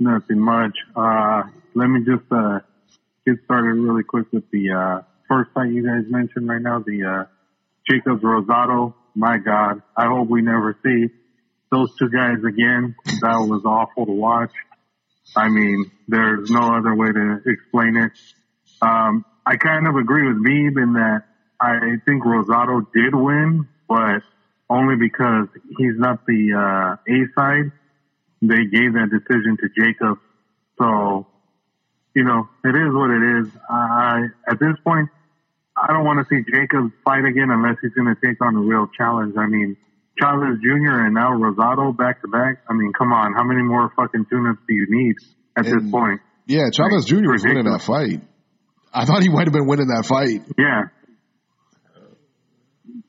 Nothing 0.00 0.40
much. 0.40 0.76
Uh, 0.96 1.42
let 1.74 1.86
me 1.88 2.00
just 2.00 2.30
uh, 2.32 2.58
get 3.24 3.36
started 3.44 3.74
really 3.78 4.02
quick 4.02 4.26
with 4.32 4.50
the 4.50 4.72
uh, 4.72 5.02
first 5.28 5.50
fight 5.54 5.70
you 5.70 5.86
guys 5.86 6.10
mentioned 6.10 6.48
right 6.48 6.60
now, 6.60 6.80
the 6.84 7.04
uh, 7.04 7.24
Jacobs 7.88 8.22
Rosado. 8.22 8.94
My 9.14 9.38
God, 9.38 9.82
I 9.96 10.06
hope 10.06 10.28
we 10.28 10.42
never 10.42 10.76
see 10.82 11.06
those 11.72 11.88
two 11.98 12.10
guys 12.10 12.44
again. 12.46 12.94
That 13.22 13.38
was 13.48 13.62
awful 13.64 14.06
to 14.06 14.12
watch. 14.12 14.52
I 15.34 15.48
mean, 15.48 15.90
there's 16.06 16.50
no 16.50 16.76
other 16.76 16.94
way 16.94 17.10
to 17.10 17.40
explain 17.46 17.96
it. 17.96 18.12
Um, 18.82 19.24
I 19.46 19.56
kind 19.56 19.88
of 19.88 19.96
agree 19.96 20.28
with 20.28 20.44
Beeb 20.44 20.80
in 20.80 20.92
that 20.92 21.22
I 21.58 21.96
think 22.06 22.24
Rosado 22.24 22.86
did 22.92 23.14
win, 23.14 23.66
but 23.88 24.20
only 24.68 24.96
because 24.96 25.48
he's 25.78 25.96
not 25.96 26.26
the 26.26 26.52
uh, 26.52 27.12
A 27.12 27.18
side. 27.34 27.72
They 28.42 28.64
gave 28.66 28.92
that 28.94 29.08
decision 29.10 29.56
to 29.56 29.68
Jacob. 29.74 30.18
So, 30.78 31.26
you 32.14 32.24
know, 32.24 32.48
it 32.64 32.76
is 32.76 32.92
what 32.92 33.10
it 33.10 33.40
is. 33.40 33.52
I, 33.70 34.26
at 34.48 34.58
this 34.58 34.76
point, 34.84 35.08
I 35.76 35.86
don't 35.92 36.04
want 36.04 36.18
to 36.18 36.26
see 36.28 36.44
Jacob 36.50 36.92
fight 37.04 37.24
again 37.24 37.50
unless 37.50 37.76
he's 37.80 37.92
going 37.94 38.14
to 38.14 38.20
take 38.20 38.42
on 38.42 38.56
a 38.56 38.60
real 38.60 38.88
challenge. 38.98 39.34
I 39.38 39.46
mean, 39.46 39.76
Chavez 40.20 40.60
Jr. 40.60 41.06
and 41.06 41.14
now 41.14 41.30
Rosado 41.32 41.96
back 41.96 42.20
to 42.22 42.28
back. 42.28 42.62
I 42.68 42.74
mean, 42.74 42.92
come 42.96 43.12
on. 43.12 43.32
How 43.34 43.44
many 43.44 43.62
more 43.62 43.90
fucking 43.96 44.26
tune-ups 44.30 44.60
do 44.68 44.74
you 44.74 44.86
need 44.88 45.16
at 45.56 45.64
this 45.64 45.90
point? 45.90 46.20
Yeah, 46.46 46.68
Chavez 46.72 47.06
Jr. 47.06 47.32
was 47.32 47.42
winning 47.44 47.64
that 47.64 47.82
fight. 47.82 48.20
I 48.92 49.06
thought 49.06 49.22
he 49.22 49.30
might 49.30 49.46
have 49.46 49.52
been 49.52 49.66
winning 49.66 49.88
that 49.88 50.04
fight. 50.04 50.42
Yeah. 50.58 50.82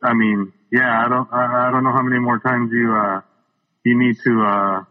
I 0.01 0.13
mean, 0.13 0.53
yeah, 0.71 1.03
I 1.05 1.09
don't, 1.09 1.27
I, 1.31 1.67
I 1.67 1.71
don't 1.71 1.83
know 1.83 1.91
how 1.91 2.03
many 2.03 2.19
more 2.19 2.39
times 2.39 2.71
you, 2.71 2.91
uh, 2.91 3.21
you 3.83 3.99
need 3.99 4.15
to, 4.23 4.43
uh, 4.45 4.83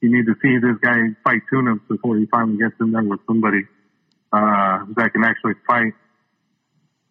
you 0.00 0.12
need 0.12 0.26
to 0.26 0.34
see 0.40 0.56
this 0.60 0.76
guy 0.82 0.96
fight 1.24 1.42
tune-ups 1.50 1.80
before 1.88 2.16
he 2.16 2.26
finally 2.26 2.56
gets 2.56 2.74
in 2.80 2.92
there 2.92 3.02
with 3.02 3.20
somebody, 3.26 3.64
uh, 4.32 4.84
that 4.96 5.12
can 5.12 5.24
actually 5.24 5.54
fight. 5.66 5.92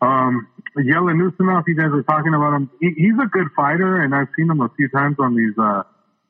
Um, 0.03 0.47
Yeleussinov, 0.77 1.63
you 1.67 1.75
guys 1.75 1.91
were 1.91 2.03
talking 2.03 2.33
about 2.33 2.53
him. 2.55 2.69
He, 2.81 2.91
he's 2.97 3.15
a 3.21 3.27
good 3.27 3.47
fighter 3.55 4.01
and 4.01 4.13
I've 4.13 4.27
seen 4.35 4.49
him 4.49 4.59
a 4.59 4.69
few 4.75 4.89
times 4.89 5.15
on 5.19 5.35
these, 5.35 5.53
uh, 5.57 5.83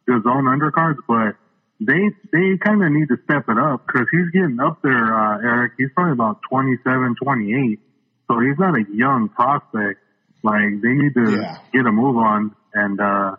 the 0.05 0.21
zone 0.24 0.45
undercards, 0.45 0.97
but 1.07 1.36
they, 1.80 2.11
they 2.32 2.57
kind 2.63 2.84
of 2.84 2.91
need 2.91 3.07
to 3.07 3.17
step 3.24 3.45
it 3.49 3.57
up 3.57 3.88
because 3.88 4.05
he's 4.11 4.30
getting 4.32 4.59
up 4.59 4.82
there, 4.84 5.05
uh, 5.15 5.39
Eric. 5.39 5.74
He's 5.78 5.89
probably 5.95 6.13
about 6.13 6.39
27, 6.49 7.15
28. 7.24 7.80
So 8.30 8.39
he's 8.39 8.59
not 8.59 8.76
a 8.76 8.84
young 8.93 9.30
prospect. 9.30 9.99
Like 10.43 10.82
they 10.84 10.93
need 10.93 11.13
to 11.15 11.32
Yeah. 11.32 11.57
get 11.74 11.86
a 11.88 11.91
move 11.91 12.17
on 12.17 12.53
and, 12.74 12.99
uh, 12.99 13.36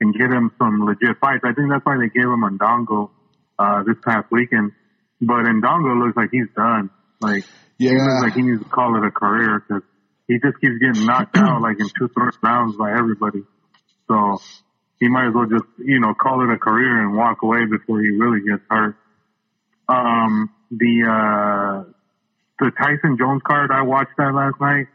and 0.00 0.14
get 0.14 0.30
him 0.32 0.50
some 0.58 0.84
legit 0.84 1.18
fights. 1.20 1.44
I 1.44 1.52
think 1.52 1.70
that's 1.70 1.84
why 1.86 1.96
they 1.98 2.08
gave 2.08 2.24
him 2.26 2.42
Ndongo, 2.42 3.10
uh, 3.58 3.82
this 3.84 3.96
past 4.04 4.26
weekend. 4.32 4.72
But 5.20 5.44
Ndongo 5.44 6.02
looks 6.04 6.16
like 6.16 6.30
he's 6.32 6.48
done. 6.56 6.90
Like, 7.20 7.44
he 7.78 7.86
Yeah. 7.86 7.92
looks 7.92 8.22
like 8.24 8.32
he 8.34 8.42
needs 8.42 8.62
to 8.62 8.68
call 8.68 8.96
it 8.96 9.06
a 9.06 9.10
career 9.10 9.60
because 9.66 9.82
he 10.28 10.38
just 10.38 10.60
keeps 10.60 10.78
getting 10.78 11.06
knocked 11.06 11.36
out 11.38 11.60
like 11.62 11.78
in 11.80 11.88
two, 11.98 12.08
three 12.08 12.30
rounds 12.42 12.76
by 12.76 12.92
everybody. 12.92 13.44
So 14.08 14.38
he 15.00 15.08
might 15.08 15.28
as 15.28 15.34
well 15.34 15.46
just, 15.46 15.64
you 15.78 16.00
know, 16.00 16.14
call 16.14 16.42
it 16.48 16.52
a 16.52 16.58
career 16.58 17.02
and 17.02 17.16
walk 17.16 17.42
away 17.42 17.64
before 17.66 18.00
he 18.00 18.10
really 18.10 18.40
gets 18.46 18.62
hurt. 18.68 18.96
Um, 19.88 20.50
the, 20.70 21.04
uh, 21.06 21.92
the 22.58 22.70
Tyson 22.78 23.16
Jones 23.18 23.42
card, 23.46 23.70
I 23.70 23.82
watched 23.82 24.16
that 24.18 24.32
last 24.34 24.60
night. 24.60 24.86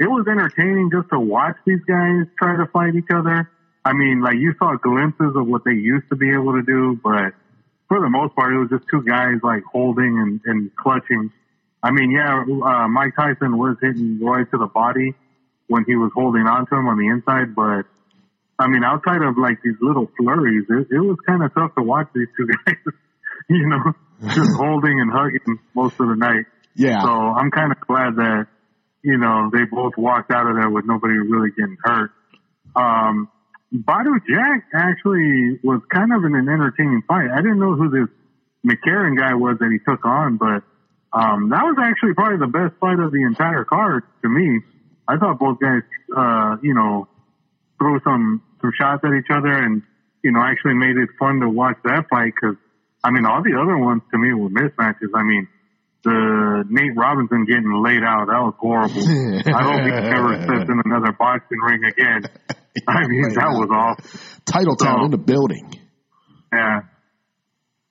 It 0.00 0.08
was 0.10 0.26
entertaining 0.28 0.90
just 0.92 1.08
to 1.10 1.20
watch 1.20 1.56
these 1.64 1.80
guys 1.86 2.26
try 2.36 2.56
to 2.56 2.66
fight 2.72 2.94
each 2.96 3.10
other. 3.14 3.48
I 3.84 3.92
mean, 3.92 4.20
like 4.22 4.34
you 4.36 4.54
saw 4.58 4.76
glimpses 4.76 5.32
of 5.36 5.46
what 5.46 5.62
they 5.64 5.72
used 5.72 6.08
to 6.10 6.16
be 6.16 6.32
able 6.32 6.54
to 6.54 6.62
do, 6.62 6.98
but 7.02 7.32
for 7.88 8.00
the 8.00 8.08
most 8.08 8.34
part, 8.34 8.52
it 8.52 8.58
was 8.58 8.70
just 8.70 8.84
two 8.90 9.02
guys 9.04 9.36
like 9.42 9.62
holding 9.62 10.18
and, 10.18 10.40
and 10.46 10.74
clutching. 10.74 11.30
I 11.84 11.90
mean, 11.90 12.10
yeah, 12.10 12.40
uh, 12.40 12.88
Mike 12.88 13.12
Tyson 13.14 13.58
was 13.58 13.76
hitting 13.82 14.18
Roy 14.18 14.44
to 14.44 14.56
the 14.56 14.70
body 14.72 15.12
when 15.66 15.84
he 15.86 15.96
was 15.96 16.10
holding 16.14 16.46
on 16.46 16.66
to 16.66 16.76
him 16.76 16.88
on 16.88 16.96
the 16.96 17.08
inside, 17.08 17.54
but 17.54 17.84
I 18.58 18.68
mean, 18.68 18.82
outside 18.82 19.20
of 19.20 19.36
like 19.36 19.60
these 19.62 19.76
little 19.82 20.10
flurries, 20.16 20.64
it, 20.70 20.88
it 20.90 20.98
was 20.98 21.18
kind 21.26 21.42
of 21.42 21.52
tough 21.52 21.74
to 21.74 21.82
watch 21.82 22.08
these 22.14 22.28
two 22.38 22.46
guys. 22.66 22.76
you 23.50 23.68
know, 23.68 23.92
just 24.32 24.52
holding 24.56 24.98
and 24.98 25.12
hugging 25.12 25.60
most 25.74 26.00
of 26.00 26.08
the 26.08 26.16
night. 26.16 26.46
Yeah. 26.74 27.02
So 27.02 27.10
I'm 27.10 27.50
kind 27.50 27.70
of 27.70 27.80
glad 27.80 28.16
that, 28.16 28.46
you 29.02 29.18
know, 29.18 29.50
they 29.52 29.64
both 29.70 29.92
walked 29.98 30.30
out 30.30 30.48
of 30.48 30.56
there 30.56 30.70
with 30.70 30.86
nobody 30.86 31.14
really 31.18 31.50
getting 31.50 31.76
hurt. 31.84 32.12
Um, 32.74 33.28
Badou 33.74 34.24
Jack 34.26 34.68
actually 34.74 35.60
was 35.62 35.82
kind 35.92 36.14
of 36.14 36.24
in 36.24 36.34
an 36.34 36.48
entertaining 36.48 37.02
fight. 37.06 37.28
I 37.30 37.42
didn't 37.42 37.58
know 37.58 37.74
who 37.74 37.90
this 37.90 38.08
McKernan 38.64 39.18
guy 39.18 39.34
was 39.34 39.58
that 39.58 39.70
he 39.70 39.78
took 39.78 40.04
on, 40.06 40.38
but, 40.38 40.62
um, 41.14 41.48
that 41.50 41.62
was 41.62 41.76
actually 41.78 42.14
probably 42.14 42.38
the 42.38 42.50
best 42.50 42.74
fight 42.80 42.98
of 42.98 43.12
the 43.12 43.22
entire 43.22 43.64
card 43.64 44.02
to 44.22 44.28
me. 44.28 44.60
I 45.06 45.16
thought 45.16 45.38
both 45.38 45.60
guys, 45.60 45.82
uh, 46.16 46.56
you 46.62 46.74
know, 46.74 47.06
threw 47.78 48.00
some, 48.04 48.42
some 48.60 48.72
shots 48.78 49.02
at 49.04 49.12
each 49.14 49.30
other 49.30 49.52
and, 49.52 49.82
you 50.24 50.32
know, 50.32 50.40
actually 50.42 50.74
made 50.74 50.96
it 50.96 51.10
fun 51.18 51.40
to 51.40 51.48
watch 51.48 51.76
that 51.84 52.06
fight 52.10 52.32
because, 52.34 52.56
I 53.04 53.10
mean, 53.12 53.24
all 53.26 53.42
the 53.44 53.54
other 53.54 53.78
ones 53.78 54.02
to 54.12 54.18
me 54.18 54.32
were 54.34 54.48
mismatches. 54.50 55.12
I 55.14 55.22
mean, 55.22 55.46
the 56.02 56.64
Nate 56.68 56.96
Robinson 56.96 57.44
getting 57.46 57.70
laid 57.84 58.02
out, 58.02 58.26
that 58.26 58.40
was 58.42 58.54
horrible. 58.58 59.00
I 59.00 59.62
hope 59.62 59.80
he 59.84 59.90
never 59.92 60.34
steps 60.42 60.68
in 60.68 60.82
another 60.84 61.12
boxing 61.18 61.58
ring 61.62 61.84
again. 61.84 62.24
I 62.88 63.06
mean, 63.06 63.22
that 63.34 63.52
was 63.54 63.68
awful. 63.70 64.04
Title 64.44 64.76
Town 64.76 64.98
So- 65.00 65.04
in 65.06 65.10
the 65.12 65.18
building. 65.18 65.72
Yeah. 66.52 66.80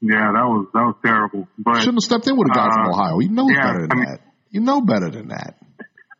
Yeah, 0.03 0.35
that 0.35 0.43
was, 0.51 0.67
that 0.75 0.83
was 0.83 0.95
terrible. 0.99 1.47
But, 1.57 1.79
Shouldn't 1.79 2.03
have 2.03 2.03
stepped 2.03 2.27
in 2.27 2.35
with 2.35 2.51
a 2.51 2.53
guy 2.53 2.67
from 2.75 2.87
Uh, 2.87 2.91
Ohio. 2.91 3.19
You 3.23 3.29
know 3.31 3.47
yeah, 3.47 3.63
better 3.63 3.87
than 3.87 3.91
I 3.91 3.95
mean- 3.95 4.05
that. 4.11 4.19
You 4.51 4.59
know 4.59 4.81
better 4.81 5.09
than 5.09 5.29
that. 5.29 5.55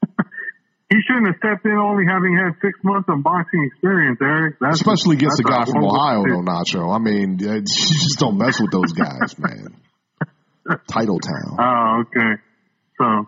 he 0.89 0.97
shouldn't 1.05 1.27
have 1.27 1.35
stepped 1.37 1.65
in 1.65 1.75
only 1.77 2.05
having 2.07 2.33
had 2.33 2.55
six 2.63 2.79
months 2.81 3.09
of 3.11 3.21
boxing 3.21 3.61
experience, 3.67 4.17
Eric. 4.23 4.55
That's 4.61 4.79
Especially 4.79 5.17
against 5.17 5.39
a 5.39 5.43
guy 5.43 5.65
from 5.65 5.83
Ohio, 5.83 6.23
though, 6.23 6.41
Nacho. 6.41 6.95
I 6.95 6.97
mean, 6.97 7.37
you 7.43 7.61
just 7.61 8.17
don't 8.19 8.37
mess 8.37 8.59
with 8.59 8.71
those 8.71 8.93
guys, 8.93 9.37
man. 9.37 9.75
Title 10.87 11.19
Town. 11.19 11.57
Oh, 11.59 12.03
okay. 12.07 12.41
So, 12.97 13.27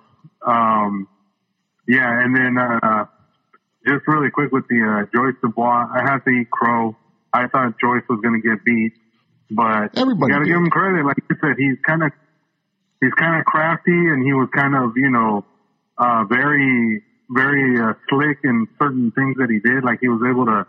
um, 0.50 1.08
yeah, 1.88 2.08
and 2.24 2.36
then, 2.36 2.56
uh, 2.58 3.06
just 3.86 4.08
really 4.08 4.32
quick 4.32 4.52
with 4.52 4.68
the, 4.70 4.80
uh, 4.82 5.06
Joyce 5.14 5.36
Dubois, 5.44 5.86
I 5.94 6.10
have 6.10 6.24
to 6.24 6.30
eat 6.32 6.50
crow. 6.50 6.96
I 7.34 7.48
thought 7.48 7.76
Joyce 7.80 8.04
was 8.10 8.22
going 8.24 8.42
to 8.42 8.48
get 8.48 8.64
beat, 8.66 8.94
but 9.52 9.98
Everybody 9.98 10.34
you 10.34 10.34
got 10.34 10.40
to 10.40 10.46
did. 10.46 10.52
give 10.52 10.58
him 10.58 10.70
credit. 10.70 11.06
Like 11.06 11.18
you 11.30 11.36
said, 11.42 11.56
he's 11.58 11.78
kind 11.86 12.04
of, 12.04 12.12
he's 13.02 13.14
kind 13.14 13.40
of 13.40 13.46
crafty 13.46 13.92
and 13.92 14.26
he 14.26 14.34
was 14.34 14.50
kind 14.56 14.76
of, 14.76 14.94
you 14.98 15.10
know, 15.10 15.46
uh, 15.98 16.24
very, 16.26 17.04
very, 17.30 17.80
uh, 17.80 17.94
slick 18.10 18.40
in 18.44 18.68
certain 18.82 19.12
things 19.12 19.36
that 19.38 19.50
he 19.50 19.60
did. 19.60 19.84
Like 19.84 20.00
he 20.02 20.10
was 20.10 20.22
able 20.30 20.46
to, 20.46 20.66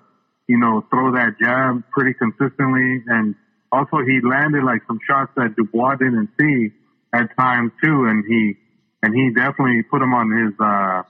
you 0.47 0.59
know, 0.59 0.85
throw 0.91 1.13
that 1.13 1.37
jab 1.41 1.83
pretty 1.91 2.15
consistently. 2.15 3.03
And 3.07 3.35
also 3.73 3.99
he 4.07 4.21
landed 4.23 4.63
like 4.65 4.83
some 4.87 5.01
shots 5.07 5.33
that 5.37 5.57
Dubois 5.57 5.97
didn't 5.97 6.31
see 6.41 6.71
at 7.13 7.37
times 7.37 7.73
too. 7.83 8.07
And 8.07 8.25
he, 8.27 8.55
and 9.03 9.15
he 9.15 9.31
definitely 9.35 9.83
put 9.91 10.03
him 10.03 10.15
on 10.15 10.31
his, 10.31 10.55
uh, 10.61 11.03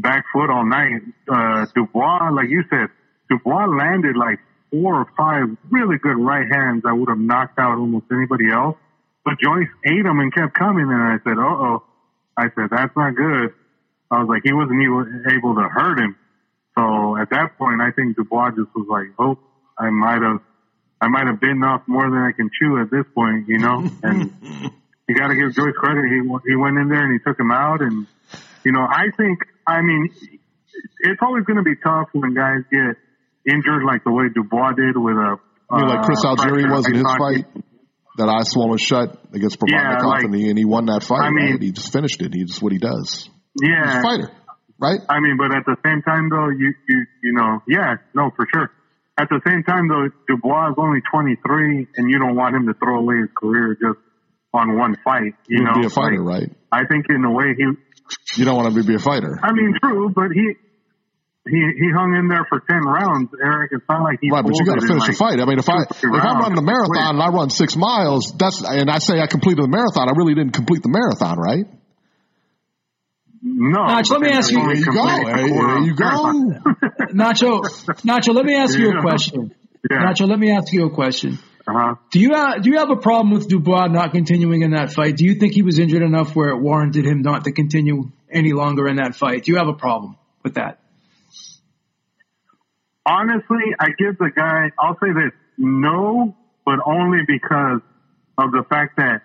back 0.00 0.24
foot 0.30 0.50
all 0.50 0.66
night. 0.66 1.00
Uh, 1.26 1.64
Dubois, 1.74 2.30
like 2.30 2.50
you 2.50 2.62
said, 2.68 2.88
Dubois 3.30 3.64
landed 3.66 4.14
like 4.14 4.38
four 4.70 4.94
or 4.94 5.06
five 5.16 5.56
really 5.70 5.98
good 5.98 6.18
right 6.18 6.46
hands 6.50 6.82
that 6.84 6.94
would 6.94 7.08
have 7.08 7.18
knocked 7.18 7.58
out 7.58 7.78
almost 7.78 8.06
anybody 8.10 8.50
else. 8.50 8.76
But 9.24 9.34
Joyce 9.40 9.68
ate 9.84 10.04
them 10.04 10.20
and 10.20 10.32
kept 10.32 10.54
coming. 10.54 10.86
And 10.90 11.02
I 11.02 11.18
said, 11.24 11.38
uh 11.38 11.42
oh. 11.42 11.84
I 12.36 12.44
said, 12.54 12.68
that's 12.70 12.94
not 12.96 13.14
good. 13.14 13.54
I 14.10 14.20
was 14.20 14.28
like, 14.28 14.42
he 14.44 14.52
wasn't 14.52 14.82
even 14.82 15.24
able 15.32 15.54
to 15.54 15.68
hurt 15.68 15.98
him. 15.98 16.16
So 16.78 17.16
at 17.16 17.30
that 17.30 17.56
point, 17.58 17.80
I 17.80 17.90
think 17.90 18.16
Dubois 18.16 18.50
just 18.50 18.68
was 18.74 18.86
like, 18.88 19.08
oh, 19.18 19.38
I 19.78 19.90
might 19.90 20.22
have, 20.22 20.40
I 21.00 21.08
might 21.08 21.26
have 21.26 21.40
bitten 21.40 21.64
off 21.64 21.82
more 21.86 22.08
than 22.08 22.18
I 22.18 22.32
can 22.32 22.50
chew 22.56 22.80
at 22.80 22.90
this 22.90 23.04
point, 23.14 23.48
you 23.48 23.58
know? 23.58 23.88
And 24.02 24.32
you 25.08 25.14
got 25.14 25.28
to 25.28 25.36
give 25.36 25.54
Joyce 25.54 25.74
credit. 25.76 26.04
He 26.04 26.20
he 26.48 26.56
went 26.56 26.78
in 26.78 26.88
there 26.88 27.04
and 27.04 27.12
he 27.12 27.18
took 27.20 27.38
him 27.38 27.50
out, 27.50 27.80
and 27.80 28.06
you 28.64 28.72
know 28.72 28.80
I 28.80 29.10
think 29.16 29.38
I 29.66 29.80
mean 29.80 30.12
it's 31.00 31.22
always 31.22 31.44
going 31.44 31.58
to 31.58 31.62
be 31.62 31.76
tough 31.76 32.08
when 32.12 32.34
guys 32.34 32.62
get 32.70 32.96
injured 33.46 33.82
like 33.86 34.04
the 34.04 34.12
way 34.12 34.24
Dubois 34.34 34.72
did 34.72 34.96
with 34.96 35.16
a 35.16 35.36
You 35.72 35.78
know, 35.82 35.86
like 35.86 36.02
Chris 36.02 36.24
uh, 36.24 36.34
Algieri 36.34 36.68
was 36.70 36.86
in 36.88 36.94
his 36.94 37.12
fight. 37.18 37.46
That 38.18 38.28
eye 38.32 38.44
swollen 38.44 38.78
shut 38.78 39.12
against 39.34 39.60
Provodnikov, 39.60 40.00
Yeah, 40.00 40.06
like- 40.08 40.24
and, 40.24 40.34
he, 40.34 40.48
and 40.48 40.56
he 40.58 40.64
won 40.64 40.86
that 40.86 41.02
fight. 41.04 41.20
I 41.20 41.30
mean- 41.30 41.50
right? 41.52 41.62
He 41.62 41.70
just 41.72 41.92
finished 41.92 42.20
it. 42.22 42.32
He's 42.32 42.62
what 42.62 42.72
he 42.72 42.78
does. 42.78 43.28
He's 43.60 43.68
a 43.68 43.72
Yeah, 43.72 44.00
fighter, 44.02 44.30
right? 44.80 45.00
I 45.08 45.20
mean, 45.20 45.36
but 45.36 45.54
at 45.54 45.64
the 45.66 45.76
same 45.84 46.00
time 46.02 46.30
though, 46.30 46.48
you 46.48 46.72
you 46.88 47.04
you 47.22 47.32
know, 47.34 47.60
yeah, 47.68 47.96
no, 48.14 48.30
for 48.34 48.46
sure. 48.52 48.70
At 49.18 49.28
the 49.28 49.40
same 49.46 49.62
time 49.64 49.88
though, 49.88 50.08
Dubois 50.28 50.70
is 50.70 50.74
only 50.78 51.00
23, 51.12 51.88
and 51.96 52.10
you 52.10 52.18
don't 52.18 52.36
want 52.36 52.54
him 52.56 52.66
to 52.68 52.74
throw 52.74 53.00
away 53.00 53.16
his 53.20 53.28
career 53.36 53.76
just 53.80 53.98
on 54.54 54.76
one 54.78 54.96
fight. 55.04 55.32
You 55.48 55.58
He 55.58 55.60
would 55.60 55.74
know, 55.74 55.80
be 55.80 55.86
a 55.86 55.90
fighter, 55.90 56.22
Like, 56.24 56.40
right? 56.40 56.50
I 56.72 56.84
think 56.86 57.06
in 57.10 57.22
a 57.24 57.30
way 57.32 57.52
he 57.56 57.64
You 58.40 58.44
don't 58.46 58.56
want 58.56 58.68
him 58.68 58.80
to 58.80 58.86
be 58.88 58.94
a 58.94 58.98
fighter, 58.98 59.38
I 59.42 59.52
mean, 59.52 59.74
true, 59.82 60.08
but 60.14 60.32
he 60.32 60.52
he 61.48 61.56
he 61.78 61.88
hung 61.94 62.14
in 62.18 62.28
there 62.28 62.44
for 62.48 62.60
ten 62.60 62.82
rounds, 62.82 63.30
Eric. 63.42 63.70
It's 63.72 63.84
not 63.88 64.02
like 64.02 64.18
he 64.20 64.30
right? 64.30 64.42
But 64.44 64.54
you 64.58 64.64
got 64.66 64.80
to 64.80 64.86
folded 64.86 64.90
in, 64.90 65.00
finish 65.00 65.18
the 65.18 65.24
like, 65.24 65.38
fight. 65.38 65.40
I 65.40 65.44
mean, 65.46 65.58
if 65.58 65.68
I 65.68 65.84
two, 65.84 66.08
if 66.08 66.12
I'm 66.12 66.12
rounds. 66.12 66.42
running 66.42 66.58
a 66.58 66.62
marathon 66.62 67.14
and 67.16 67.22
I 67.22 67.28
run 67.28 67.50
six 67.50 67.76
miles, 67.76 68.32
that's 68.36 68.62
and 68.62 68.90
I 68.90 68.98
say 68.98 69.20
I 69.20 69.26
completed 69.26 69.62
the 69.64 69.68
marathon, 69.68 70.08
I 70.08 70.12
really 70.16 70.34
didn't 70.34 70.52
complete 70.52 70.82
the 70.82 70.90
marathon, 70.90 71.38
right? 71.38 71.66
No, 73.42 73.84
Notch, 73.84 74.10
let 74.10 74.20
me 74.20 74.30
ask 74.30 74.50
you- 74.50 74.60
only 74.60 74.74
There 74.80 74.84
you 74.84 74.92
go. 74.92 75.06
There, 75.06 75.78
you 75.84 75.94
rounds. 75.94 76.58
go. 76.64 76.70
Nacho, 77.14 77.62
Nacho, 78.02 78.34
let 78.34 78.44
me 78.44 78.56
ask 78.56 78.76
you 78.76 78.98
a 78.98 79.00
question. 79.02 79.54
Yeah. 79.88 79.98
Nacho, 79.98 80.28
let 80.28 80.38
me 80.38 80.50
ask 80.50 80.72
you 80.72 80.86
a 80.86 80.90
question. 80.90 81.38
Uh-huh. 81.68 81.94
Do 82.10 82.18
you 82.20 82.32
have, 82.34 82.62
do 82.62 82.70
you 82.70 82.78
have 82.78 82.90
a 82.90 82.96
problem 82.96 83.32
with 83.34 83.48
Dubois 83.48 83.86
not 83.88 84.12
continuing 84.12 84.62
in 84.62 84.70
that 84.72 84.92
fight? 84.92 85.16
Do 85.16 85.24
you 85.24 85.34
think 85.34 85.52
he 85.52 85.62
was 85.62 85.78
injured 85.78 86.02
enough 86.02 86.34
where 86.34 86.48
it 86.50 86.60
warranted 86.60 87.04
him 87.04 87.22
not 87.22 87.44
to 87.44 87.52
continue 87.52 88.10
any 88.30 88.52
longer 88.52 88.88
in 88.88 88.96
that 88.96 89.14
fight? 89.14 89.44
Do 89.44 89.52
you 89.52 89.58
have 89.58 89.68
a 89.68 89.74
problem 89.74 90.16
with 90.42 90.54
that? 90.54 90.80
Honestly, 93.06 93.72
I 93.78 93.88
give 93.96 94.18
the 94.18 94.30
guy. 94.34 94.72
I'll 94.78 94.98
say 95.00 95.12
this: 95.14 95.32
no, 95.56 96.34
but 96.64 96.80
only 96.84 97.20
because 97.26 97.80
of 98.36 98.50
the 98.50 98.64
fact 98.68 98.96
that 98.96 99.22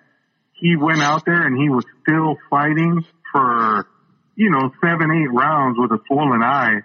he 0.54 0.76
went 0.76 1.02
out 1.02 1.26
there 1.26 1.46
and 1.46 1.58
he 1.58 1.70
was 1.70 1.84
still 2.04 2.38
fighting 2.50 3.04
for, 3.32 3.88
you 4.36 4.52
know, 4.52 4.70
seven, 4.80 5.10
eight 5.12 5.34
rounds 5.34 5.78
with 5.80 5.92
a 5.92 6.00
swollen 6.08 6.44
eye. 6.44 6.82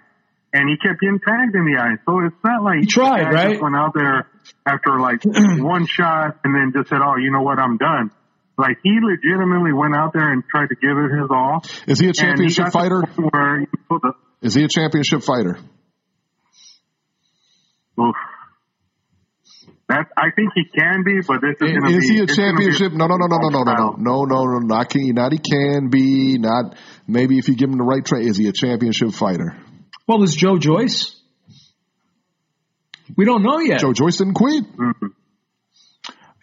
And 0.53 0.69
he 0.69 0.77
kept 0.77 0.99
getting 0.99 1.19
tagged 1.19 1.53
in 1.53 1.65
the 1.65 1.77
eye. 1.77 2.01
So 2.05 2.25
it's 2.25 2.35
not 2.43 2.63
like 2.63 2.79
He 2.79 2.85
tried, 2.87 3.31
right? 3.31 3.49
Just 3.51 3.61
went 3.61 3.75
out 3.75 3.93
there 3.93 4.27
after 4.65 4.99
like 4.99 5.21
one 5.23 5.85
shot 5.85 6.39
and 6.43 6.55
then 6.55 6.73
just 6.75 6.89
said, 6.89 6.99
"Oh, 7.03 7.17
you 7.17 7.31
know 7.31 7.41
what? 7.41 7.59
I'm 7.59 7.77
done." 7.77 8.11
Like 8.57 8.77
he 8.81 8.97
legitimately 8.99 9.73
went 9.73 9.93
out 9.93 10.13
there 10.13 10.31
and 10.31 10.43
tried 10.49 10.69
to 10.69 10.75
give 10.75 10.97
it 10.97 11.11
his 11.13 11.29
all. 11.29 11.61
Is 11.85 11.99
he 11.99 12.07
a 12.07 12.09
he 12.09 12.13
championship 12.13 12.65
the 12.65 12.71
fighter? 12.71 13.01
Where, 13.01 13.59
you 13.59 13.67
know, 13.91 13.99
the, 14.01 14.13
Is 14.41 14.55
he 14.55 14.63
a 14.63 14.67
championship 14.67 15.21
fighter? 15.21 15.59
Oof. 17.99 18.15
That 19.89 20.07
I 20.17 20.31
think 20.35 20.51
he 20.53 20.65
can 20.65 21.03
be, 21.05 21.21
but 21.25 21.39
this 21.39 21.55
is 21.61 21.71
eh, 21.71 21.79
going 21.79 21.81
to 21.81 21.87
be. 21.87 22.05
Is 22.05 22.09
he 22.09 22.19
a 22.19 22.23
it's 22.23 22.35
gonna 22.35 22.51
championship? 22.51 22.91
No, 22.91 23.07
no, 23.07 23.15
no, 23.15 23.27
no, 23.27 23.37
no, 23.37 23.49
no, 23.49 23.63
no, 23.63 23.73
no, 23.73 23.95
no, 23.97 24.25
no, 24.25 24.43
no, 24.43 24.59
not 24.59 24.89
can, 24.89 25.13
not 25.15 25.31
he 25.31 25.39
can 25.39 25.89
be, 25.89 26.37
not 26.37 26.75
maybe 27.07 27.37
if 27.37 27.47
you 27.47 27.55
give 27.55 27.69
him 27.69 27.77
the 27.77 27.85
right 27.85 28.03
train. 28.03 28.27
Is 28.27 28.37
he 28.37 28.47
a 28.49 28.51
championship 28.51 29.13
fighter? 29.13 29.55
Well, 30.05 30.23
is 30.23 30.35
Joe 30.35 30.57
Joyce? 30.57 31.15
We 33.15 33.23
don't 33.23 33.43
know 33.43 33.59
yet. 33.59 33.79
Joe 33.79 33.93
Joyce 33.93 34.17
didn't 34.17 34.33
quit. 34.33 34.65
Mm-hmm. 34.65 35.07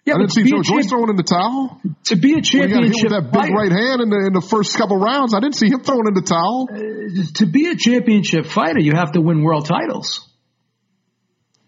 yeah, 0.06 0.14
I 0.14 0.18
didn't 0.18 0.32
see 0.32 0.44
Joe 0.44 0.62
Joyce 0.62 0.84
champ- 0.84 0.88
throwing 0.88 1.10
in 1.10 1.16
the 1.16 1.22
towel. 1.22 1.80
to 2.04 2.16
be 2.16 2.32
a 2.32 2.36
When 2.36 2.42
he 2.42 2.74
got 2.74 2.84
hit 2.84 2.96
with 3.02 3.12
that 3.12 3.30
big 3.30 3.40
fighter, 3.40 3.52
right 3.52 3.72
hand 3.72 4.00
in 4.00 4.08
the 4.08 4.26
in 4.28 4.32
the 4.32 4.40
first 4.40 4.74
couple 4.74 4.96
rounds, 4.96 5.34
I 5.34 5.40
didn't 5.40 5.56
see 5.56 5.68
him 5.68 5.80
throwing 5.80 6.08
in 6.08 6.14
the 6.14 6.22
towel. 6.22 6.68
Uh, 6.72 7.22
to 7.34 7.46
be 7.46 7.68
a 7.68 7.76
championship 7.76 8.46
fighter, 8.46 8.80
you 8.80 8.92
have 8.96 9.12
to 9.12 9.20
win 9.20 9.42
world 9.42 9.66
titles. 9.66 10.30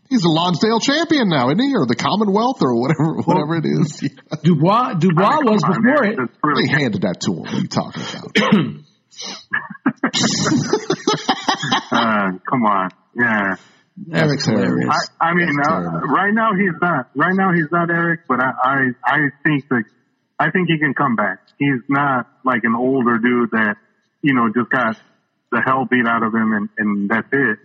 He's 0.08 0.24
a 0.24 0.28
Lonsdale 0.28 0.80
champion 0.80 1.28
now, 1.28 1.48
isn't 1.48 1.58
he? 1.60 1.74
Or 1.74 1.86
the 1.86 1.96
Commonwealth 1.96 2.58
or 2.62 2.74
whatever 2.80 3.14
whatever 3.22 3.56
it 3.56 3.64
is. 3.66 3.98
Dubois, 4.42 4.94
Dubois 4.94 5.40
was 5.42 5.62
Come 5.62 5.72
on, 5.72 5.82
before 5.82 6.02
man. 6.02 6.12
it. 6.12 6.30
Really- 6.42 6.66
They 6.66 6.72
handed 6.72 7.02
that 7.02 7.20
to 7.22 7.32
him. 7.32 7.38
What 7.40 7.52
are 7.52 7.60
you 7.60 7.68
talking 7.68 8.02
about? 8.02 8.36
uh, 11.92 12.38
come 12.48 12.64
on, 12.64 12.90
yeah. 13.14 13.56
Eric's 14.12 14.44
terrible. 14.44 14.62
hilarious. 14.64 15.08
I, 15.20 15.28
I 15.30 15.34
mean, 15.34 15.48
uh, 15.58 16.00
right 16.12 16.32
now 16.34 16.50
he's 16.54 16.74
not. 16.80 17.08
Right 17.14 17.34
now 17.34 17.52
he's 17.54 17.70
not 17.72 17.90
Eric, 17.90 18.20
but 18.28 18.40
I, 18.40 18.50
I, 18.62 18.78
I 19.04 19.18
think 19.42 19.68
that 19.70 19.84
I 20.38 20.50
think 20.50 20.68
he 20.68 20.78
can 20.78 20.92
come 20.94 21.16
back. 21.16 21.38
He's 21.58 21.80
not 21.88 22.26
like 22.44 22.64
an 22.64 22.74
older 22.76 23.18
dude 23.18 23.50
that 23.52 23.76
you 24.22 24.34
know 24.34 24.48
just 24.54 24.70
got 24.70 24.96
the 25.50 25.62
hell 25.64 25.86
beat 25.90 26.06
out 26.06 26.22
of 26.22 26.34
him 26.34 26.52
and, 26.52 26.68
and 26.76 27.08
that's 27.08 27.28
it. 27.32 27.58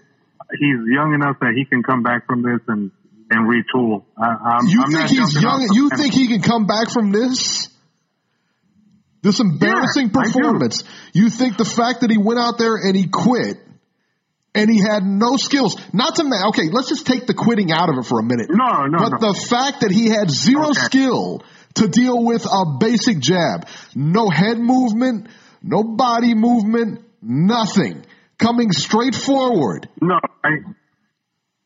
He's 0.60 0.78
young 0.88 1.14
enough 1.14 1.38
that 1.42 1.54
he 1.56 1.66
can 1.66 1.84
come 1.84 2.04
back 2.04 2.26
from 2.28 2.42
this 2.44 2.60
and 2.68 2.92
and 3.30 3.48
retool. 3.48 4.04
I, 4.18 4.26
I'm, 4.60 4.68
You 4.68 4.84
I'm 4.84 4.92
think 4.92 5.10
he's 5.10 5.42
young? 5.42 5.68
You 5.72 5.90
fence. 5.90 6.02
think 6.02 6.14
he 6.14 6.28
can 6.28 6.42
come 6.42 6.66
back 6.66 6.90
from 6.92 7.12
this? 7.12 7.70
This 9.22 9.40
embarrassing 9.40 10.12
Yeah, 10.14 10.22
performance. 10.24 10.84
You 11.14 11.30
think 11.30 11.58
the 11.58 11.64
fact 11.66 12.02
that 12.02 12.10
he 12.12 12.18
went 12.18 12.40
out 12.40 12.58
there 12.58 12.76
and 12.76 12.96
he 12.96 13.08
quit 13.08 13.58
and 14.54 14.70
he 14.70 14.80
had 14.82 15.04
no 15.04 15.38
skills, 15.38 15.78
not 15.94 16.16
to 16.16 16.24
ma- 16.26 16.50
okay, 16.50 16.70
let's 16.72 16.90
just 16.90 17.06
take 17.06 17.26
the 17.28 17.34
quitting 17.34 17.72
out 17.72 17.88
of 17.90 17.96
it 18.00 18.06
for 18.06 18.20
a 18.20 18.24
minute. 18.24 18.48
No, 18.50 18.86
no, 18.88 18.98
But 18.98 19.22
no. 19.22 19.32
the 19.32 19.40
fact 19.40 19.82
that 19.82 19.92
he 19.92 20.08
had 20.08 20.30
zero 20.30 20.72
Okay. 20.72 20.82
skill, 20.82 21.42
to 21.76 21.88
deal 21.88 22.26
with 22.26 22.46
a 22.46 22.78
basic 22.82 23.20
jab. 23.20 23.66
No 23.96 24.30
head 24.30 24.60
movement, 24.60 25.28
no 25.64 25.84
body 25.84 26.34
movement, 26.34 27.00
nothing. 27.22 28.04
Coming 28.42 28.72
straight 28.72 29.16
forward. 29.16 29.88
No, 30.02 30.20
I. 30.44 30.50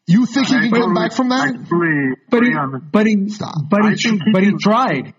You 0.08 0.26
think 0.26 0.48
he 0.48 0.56
I 0.56 0.62
can 0.62 0.72
come 0.72 0.94
back 0.94 1.14
from 1.14 1.30
that? 1.30 1.48
Actually, 1.48 2.16
But 2.30 2.44
he, 2.44 2.50
agree 2.50 2.58
on 2.60 2.72
the- 2.74 2.80
but 2.80 3.08
he, 3.08 3.30
Stop. 3.30 3.56
but 3.70 3.86
he, 3.86 3.96
think 3.96 4.22
he 4.24 4.32
but 4.32 4.44
he 4.44 4.52
tried. 4.60 5.14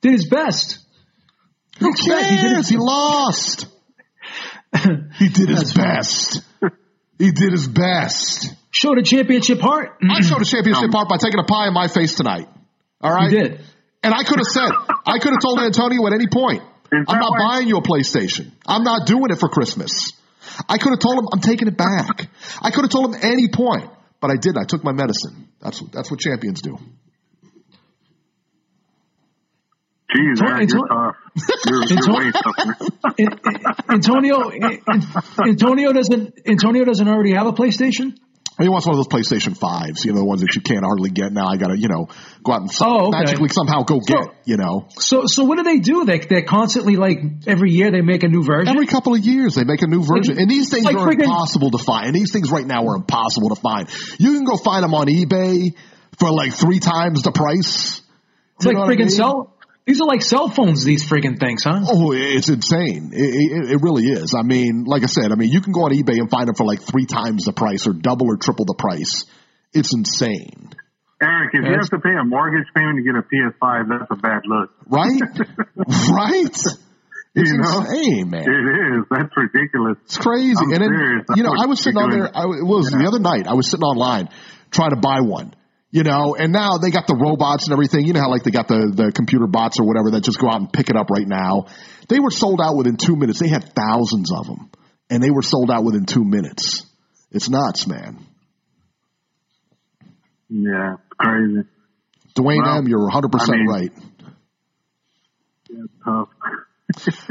Did 0.00 0.12
his 0.12 0.28
best. 0.28 0.78
Who 1.80 1.92
He 1.92 2.08
did 2.08 2.24
his 2.24 2.40
cares? 2.40 2.68
He 2.68 2.76
lost. 2.76 3.66
He 5.18 5.28
did 5.30 5.48
his 5.48 5.72
best. 5.72 6.42
He 7.18 7.32
did 7.32 7.52
his 7.52 7.66
best. 7.66 8.54
Showed 8.70 8.98
a 8.98 9.02
championship 9.02 9.60
heart. 9.60 9.96
I 10.08 10.20
showed 10.20 10.36
a 10.36 10.44
mm-hmm. 10.44 10.56
championship 10.56 10.90
part 10.92 11.08
by 11.08 11.16
taking 11.16 11.40
a 11.40 11.44
pie 11.44 11.66
in 11.68 11.74
my 11.74 11.88
face 11.88 12.14
tonight. 12.14 12.48
All 13.00 13.12
right? 13.12 13.30
He 13.30 13.38
did. 13.38 13.60
And 14.02 14.14
I 14.14 14.22
could 14.24 14.38
have 14.38 14.46
said, 14.46 14.70
I 15.06 15.18
could 15.18 15.32
have 15.32 15.40
told 15.40 15.58
Antonio 15.58 16.06
at 16.06 16.12
any 16.12 16.26
point, 16.28 16.62
I'm 16.92 17.18
not 17.18 17.32
why- 17.32 17.38
buying 17.48 17.68
you 17.68 17.78
a 17.78 17.82
PlayStation. 17.82 18.52
I'm 18.66 18.84
not 18.84 19.06
doing 19.06 19.30
it 19.30 19.40
for 19.40 19.48
Christmas. 19.48 20.12
I 20.68 20.78
could 20.78 20.90
have 20.90 21.00
told 21.00 21.18
him 21.18 21.26
I'm 21.32 21.40
taking 21.40 21.68
it 21.68 21.76
back. 21.76 22.28
I 22.62 22.70
could 22.70 22.84
have 22.84 22.90
told 22.90 23.14
him 23.14 23.20
any 23.22 23.48
point, 23.48 23.90
but 24.20 24.30
I 24.30 24.36
didn't. 24.36 24.58
I 24.58 24.64
took 24.64 24.84
my 24.84 24.92
medicine. 24.92 25.48
That's 25.60 25.80
what, 25.82 25.92
that's 25.92 26.10
what 26.10 26.20
champions 26.20 26.62
do. 26.62 26.78
Jeez, 30.14 30.40
Eric, 30.42 30.70
you're 30.72 30.88
tough. 30.88 31.16
You're, 31.66 31.84
you're 31.84 31.98
Anto- 31.98 32.16
way 32.16 32.30
tougher. 32.32 33.82
Antonio, 33.92 34.50
Antonio 35.46 35.92
doesn't, 35.92 36.40
Antonio 36.46 36.84
doesn't 36.84 37.08
already 37.08 37.34
have 37.34 37.46
a 37.46 37.52
PlayStation? 37.52 38.16
He 38.60 38.68
wants 38.68 38.86
one 38.86 38.98
of 38.98 39.04
those 39.04 39.06
PlayStation 39.08 39.56
5s, 39.56 40.04
you 40.04 40.12
know, 40.12 40.18
the 40.18 40.24
ones 40.24 40.40
that 40.40 40.54
you 40.56 40.60
can't 40.60 40.84
hardly 40.84 41.10
get 41.10 41.32
now. 41.32 41.46
I 41.46 41.56
got 41.56 41.68
to, 41.68 41.78
you 41.78 41.86
know, 41.88 42.08
go 42.42 42.52
out 42.52 42.62
and 42.62 42.70
Oh, 42.80 43.08
okay. 43.08 43.18
magically 43.18 43.48
somehow 43.50 43.82
go 43.84 44.00
So- 44.00 44.12
get, 44.14 44.34
you 44.46 44.56
know. 44.56 44.88
So, 44.98 45.26
so 45.26 45.44
what 45.44 45.58
do 45.58 45.62
they 45.64 45.78
do? 45.78 46.04
They, 46.04 46.18
they're 46.18 46.42
constantly 46.42 46.96
like 46.96 47.18
every 47.46 47.70
year 47.70 47.90
they 47.92 48.00
make 48.00 48.24
a 48.24 48.28
new 48.28 48.42
version. 48.42 48.68
Every 48.74 48.86
couple 48.86 49.14
of 49.14 49.20
years, 49.20 49.54
they 49.54 49.64
make 49.64 49.82
a 49.82 49.86
new 49.86 50.02
version. 50.02 50.38
And 50.40 50.50
these 50.50 50.70
things 50.70 50.84
like 50.84 50.96
are 50.96 51.06
friggin- 51.06 51.22
impossible 51.24 51.70
to 51.70 51.78
find. 51.78 52.06
And 52.06 52.14
these 52.16 52.32
things 52.32 52.50
right 52.50 52.66
now 52.66 52.84
are 52.88 52.96
impossible 52.96 53.50
to 53.50 53.60
find. 53.60 53.88
You 54.18 54.32
can 54.34 54.44
go 54.44 54.56
find 54.56 54.82
them 54.82 54.92
on 54.94 55.06
eBay 55.06 55.74
for 56.18 56.30
like 56.32 56.52
three 56.52 56.80
times 56.80 57.22
the 57.22 57.30
price. 57.32 58.02
it's 58.56 58.64
You 58.66 58.72
like 58.72 58.78
what 58.78 58.92
I 58.92 58.96
mean? 58.96 59.10
cell. 59.10 59.54
These 59.88 60.02
are 60.02 60.06
like 60.06 60.20
cell 60.20 60.50
phones. 60.50 60.84
These 60.84 61.08
friggin' 61.08 61.40
things, 61.40 61.64
huh? 61.64 61.80
Oh, 61.88 62.12
it's 62.12 62.50
insane. 62.50 63.08
It, 63.10 63.24
it, 63.24 63.70
it 63.72 63.78
really 63.80 64.04
is. 64.04 64.34
I 64.36 64.42
mean, 64.42 64.84
like 64.84 65.02
I 65.02 65.06
said, 65.06 65.32
I 65.32 65.34
mean, 65.34 65.48
you 65.48 65.62
can 65.62 65.72
go 65.72 65.84
on 65.84 65.92
eBay 65.92 66.20
and 66.20 66.28
find 66.28 66.46
them 66.46 66.54
for 66.54 66.66
like 66.66 66.82
three 66.82 67.06
times 67.06 67.46
the 67.46 67.54
price 67.54 67.86
or 67.86 67.94
double 67.94 68.26
or 68.26 68.36
triple 68.36 68.66
the 68.66 68.74
price. 68.74 69.24
It's 69.72 69.94
insane. 69.94 70.74
Eric, 71.22 71.54
if 71.54 71.64
you 71.64 71.72
have 71.72 71.88
to 71.88 72.00
pay 72.00 72.12
a 72.20 72.22
mortgage 72.22 72.68
payment 72.76 72.98
to 72.98 73.02
get 73.02 73.16
a 73.16 73.24
PS5, 73.24 73.88
that's 73.88 74.10
a 74.10 74.16
bad 74.16 74.42
look. 74.44 74.70
Right? 74.86 75.22
right? 76.12 76.52
It's 77.34 77.50
You 77.50 77.56
know? 77.56 77.80
insane, 77.80 78.28
man. 78.28 78.42
It 78.42 78.98
is. 79.00 79.04
That's 79.10 79.32
ridiculous. 79.38 79.96
It's 80.04 80.18
crazy. 80.18 80.52
I'm 80.60 80.70
and 80.70 80.82
then, 80.82 81.24
you 81.34 81.42
know, 81.42 81.54
I 81.58 81.64
was 81.64 81.80
sitting 81.80 81.96
on 81.96 82.10
there. 82.10 82.28
I, 82.28 82.42
it 82.42 82.66
was 82.66 82.90
the 82.90 83.06
other 83.08 83.20
night. 83.20 83.46
I 83.46 83.54
was 83.54 83.70
sitting 83.70 83.84
online 83.84 84.28
trying 84.70 84.90
to 84.90 84.96
buy 85.00 85.20
one. 85.20 85.54
You 85.90 86.02
know, 86.02 86.36
and 86.38 86.52
now 86.52 86.76
they 86.76 86.90
got 86.90 87.06
the 87.06 87.16
robots 87.16 87.64
and 87.64 87.72
everything. 87.72 88.04
You 88.04 88.12
know 88.12 88.20
how 88.20 88.28
like 88.30 88.42
they 88.42 88.50
got 88.50 88.68
the 88.68 88.92
the 88.94 89.10
computer 89.10 89.46
bots 89.46 89.80
or 89.80 89.86
whatever 89.86 90.10
that 90.12 90.22
just 90.22 90.38
go 90.38 90.48
out 90.50 90.60
and 90.60 90.70
pick 90.70 90.90
it 90.90 90.96
up 90.96 91.08
right 91.08 91.26
now. 91.26 91.66
They 92.10 92.20
were 92.20 92.30
sold 92.30 92.60
out 92.60 92.76
within 92.76 92.96
two 92.98 93.16
minutes. 93.16 93.40
They 93.40 93.48
had 93.48 93.72
thousands 93.74 94.30
of 94.30 94.46
them, 94.46 94.70
and 95.08 95.22
they 95.22 95.30
were 95.30 95.40
sold 95.42 95.70
out 95.70 95.84
within 95.84 96.04
two 96.04 96.24
minutes. 96.24 96.84
It's 97.30 97.48
nuts, 97.48 97.86
man. 97.86 98.18
Yeah, 100.50 100.96
crazy. 101.18 101.62
Dwayne 102.34 102.62
Well, 102.62 102.78
M, 102.78 102.88
you're 102.88 103.02
100 103.04 103.28
I 103.34 103.38
percent 103.38 103.58
mean- 103.58 103.66
right. 103.68 103.92
It's 105.70 105.92
tough. 106.04 106.28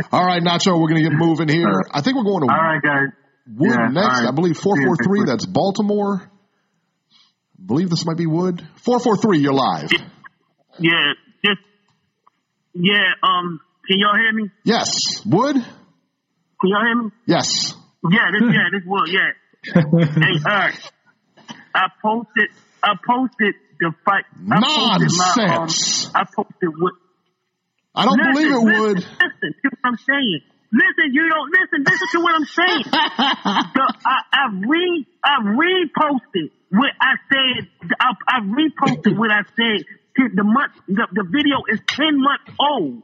All 0.12 0.26
right, 0.26 0.41
Nacho, 0.41 0.80
we're 0.80 0.88
gonna 0.89 1.01
get 1.01 1.14
moving 1.14 1.47
here. 1.49 1.82
I 1.91 2.01
think 2.01 2.16
we're 2.18 2.24
going 2.24 2.47
to 2.47 2.53
All 2.53 2.60
right, 2.60 2.82
guys. 2.82 3.10
Wood 3.55 3.70
Yeah, 3.72 3.88
next. 3.89 4.20
right. 4.20 4.28
I 4.28 4.32
believe 4.32 4.58
See 4.58 4.70
you 4.70 4.76
next 4.89 5.05
443. 5.05 5.26
That's 5.26 5.45
Baltimore. 5.45 6.32
Believe 7.68 7.89
this 7.89 8.05
might 8.05 8.15
be 8.15 8.28
Wood. 8.28 8.65
443. 8.78 9.39
You're 9.39 9.53
live. 9.53 9.91
Yeah, 10.80 11.13
just 11.43 11.59
yeah. 12.74 13.11
Um, 13.22 13.59
can 13.86 13.99
y'all 13.99 14.15
hear 14.15 14.32
me? 14.32 14.49
Yes, 14.63 15.22
Wood. 15.26 15.55
Can 15.55 16.70
y'all 16.70 16.86
hear 16.86 17.03
me? 17.03 17.11
Yes. 17.26 17.74
Yeah, 18.09 18.32
this 18.32 18.53
yeah, 18.53 18.70
this 18.72 18.84
Wood, 18.86 19.09
yeah. 19.11 19.32
hey, 19.74 20.39
Eric, 20.49 20.76
I 21.76 21.88
posted 22.01 22.49
I 22.82 22.93
posted 23.05 23.55
the 23.80 23.91
fight. 24.05 24.24
I 24.49 24.61
posted 24.61 25.11
my, 25.18 25.43
um, 25.43 25.49
Nonsense. 25.49 26.11
I 26.15 26.24
posted 26.24 26.70
what. 26.78 26.93
I 27.93 28.05
don't 28.05 28.18
listen, 28.18 28.34
believe 28.34 28.47
it, 28.47 28.55
listen, 28.55 28.82
Wood. 28.82 28.97
Listen 28.97 29.53
to 29.61 29.70
what 29.70 29.80
I'm 29.84 29.97
saying. 29.97 30.41
Listen, 30.72 31.11
you 31.11 31.28
don't 31.28 31.51
listen. 31.51 31.84
Listen 31.84 32.07
to 32.13 32.20
what 32.22 32.36
I'm 32.36 32.45
saying. 32.45 32.84
the, 33.76 33.93
I, 34.05 34.18
I 34.32 34.43
re 34.55 35.07
I 35.24 35.41
reposted 35.41 36.51
what 36.70 36.91
I 36.99 37.13
said. 37.32 37.68
I, 37.99 38.11
I 38.28 38.39
reposted 38.41 39.18
what 39.18 39.32
I 39.32 39.43
said. 39.55 39.86
The 40.18 40.43
month 40.43 40.74
the, 40.88 41.07
the 41.13 41.24
video 41.24 41.61
is 41.70 41.80
ten 41.88 42.20
months 42.20 42.51
old. 42.59 43.03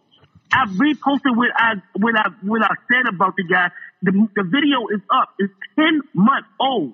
I 0.52 0.66
reposted 0.66 1.38
what 1.38 1.50
I 1.56 1.76
what 1.94 2.16
I 2.18 2.30
what 2.42 2.62
I 2.64 2.74
said 2.88 3.14
about 3.14 3.36
the 3.38 3.44
guy. 3.44 3.70
The 4.02 4.12
the 4.36 4.44
video 4.44 4.88
is 4.94 5.02
up. 5.14 5.30
It's 5.38 5.54
ten 5.76 6.02
months 6.14 6.50
old. 6.60 6.94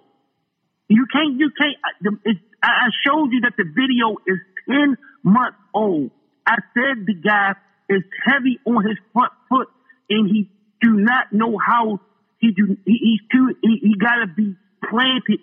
You 0.89 1.05
can't 1.11 1.39
you 1.39 1.51
can't. 1.57 2.20
It, 2.26 2.38
I 2.61 2.89
showed 3.05 3.32
you 3.32 3.41
that 3.41 3.53
the 3.57 3.63
video 3.63 4.17
is 4.28 4.39
ten 4.67 4.97
months 5.24 5.57
old. 5.74 6.11
I 6.45 6.55
said 6.74 7.05
the 7.05 7.15
guy 7.15 7.55
is 7.89 8.03
heavy 8.26 8.59
on 8.65 8.86
his 8.86 8.97
front 9.13 9.32
foot, 9.47 9.67
and 10.09 10.28
he 10.30 10.49
do 10.82 10.91
not 10.91 11.32
know 11.32 11.57
how 11.57 11.99
he 12.39 12.51
do. 12.51 12.76
He, 12.86 12.97
he's 13.01 13.22
too. 13.32 13.55
He, 13.61 13.80
he 13.82 13.95
got 13.97 14.26
to 14.26 14.28
be 14.28 14.55
planted 14.84 15.39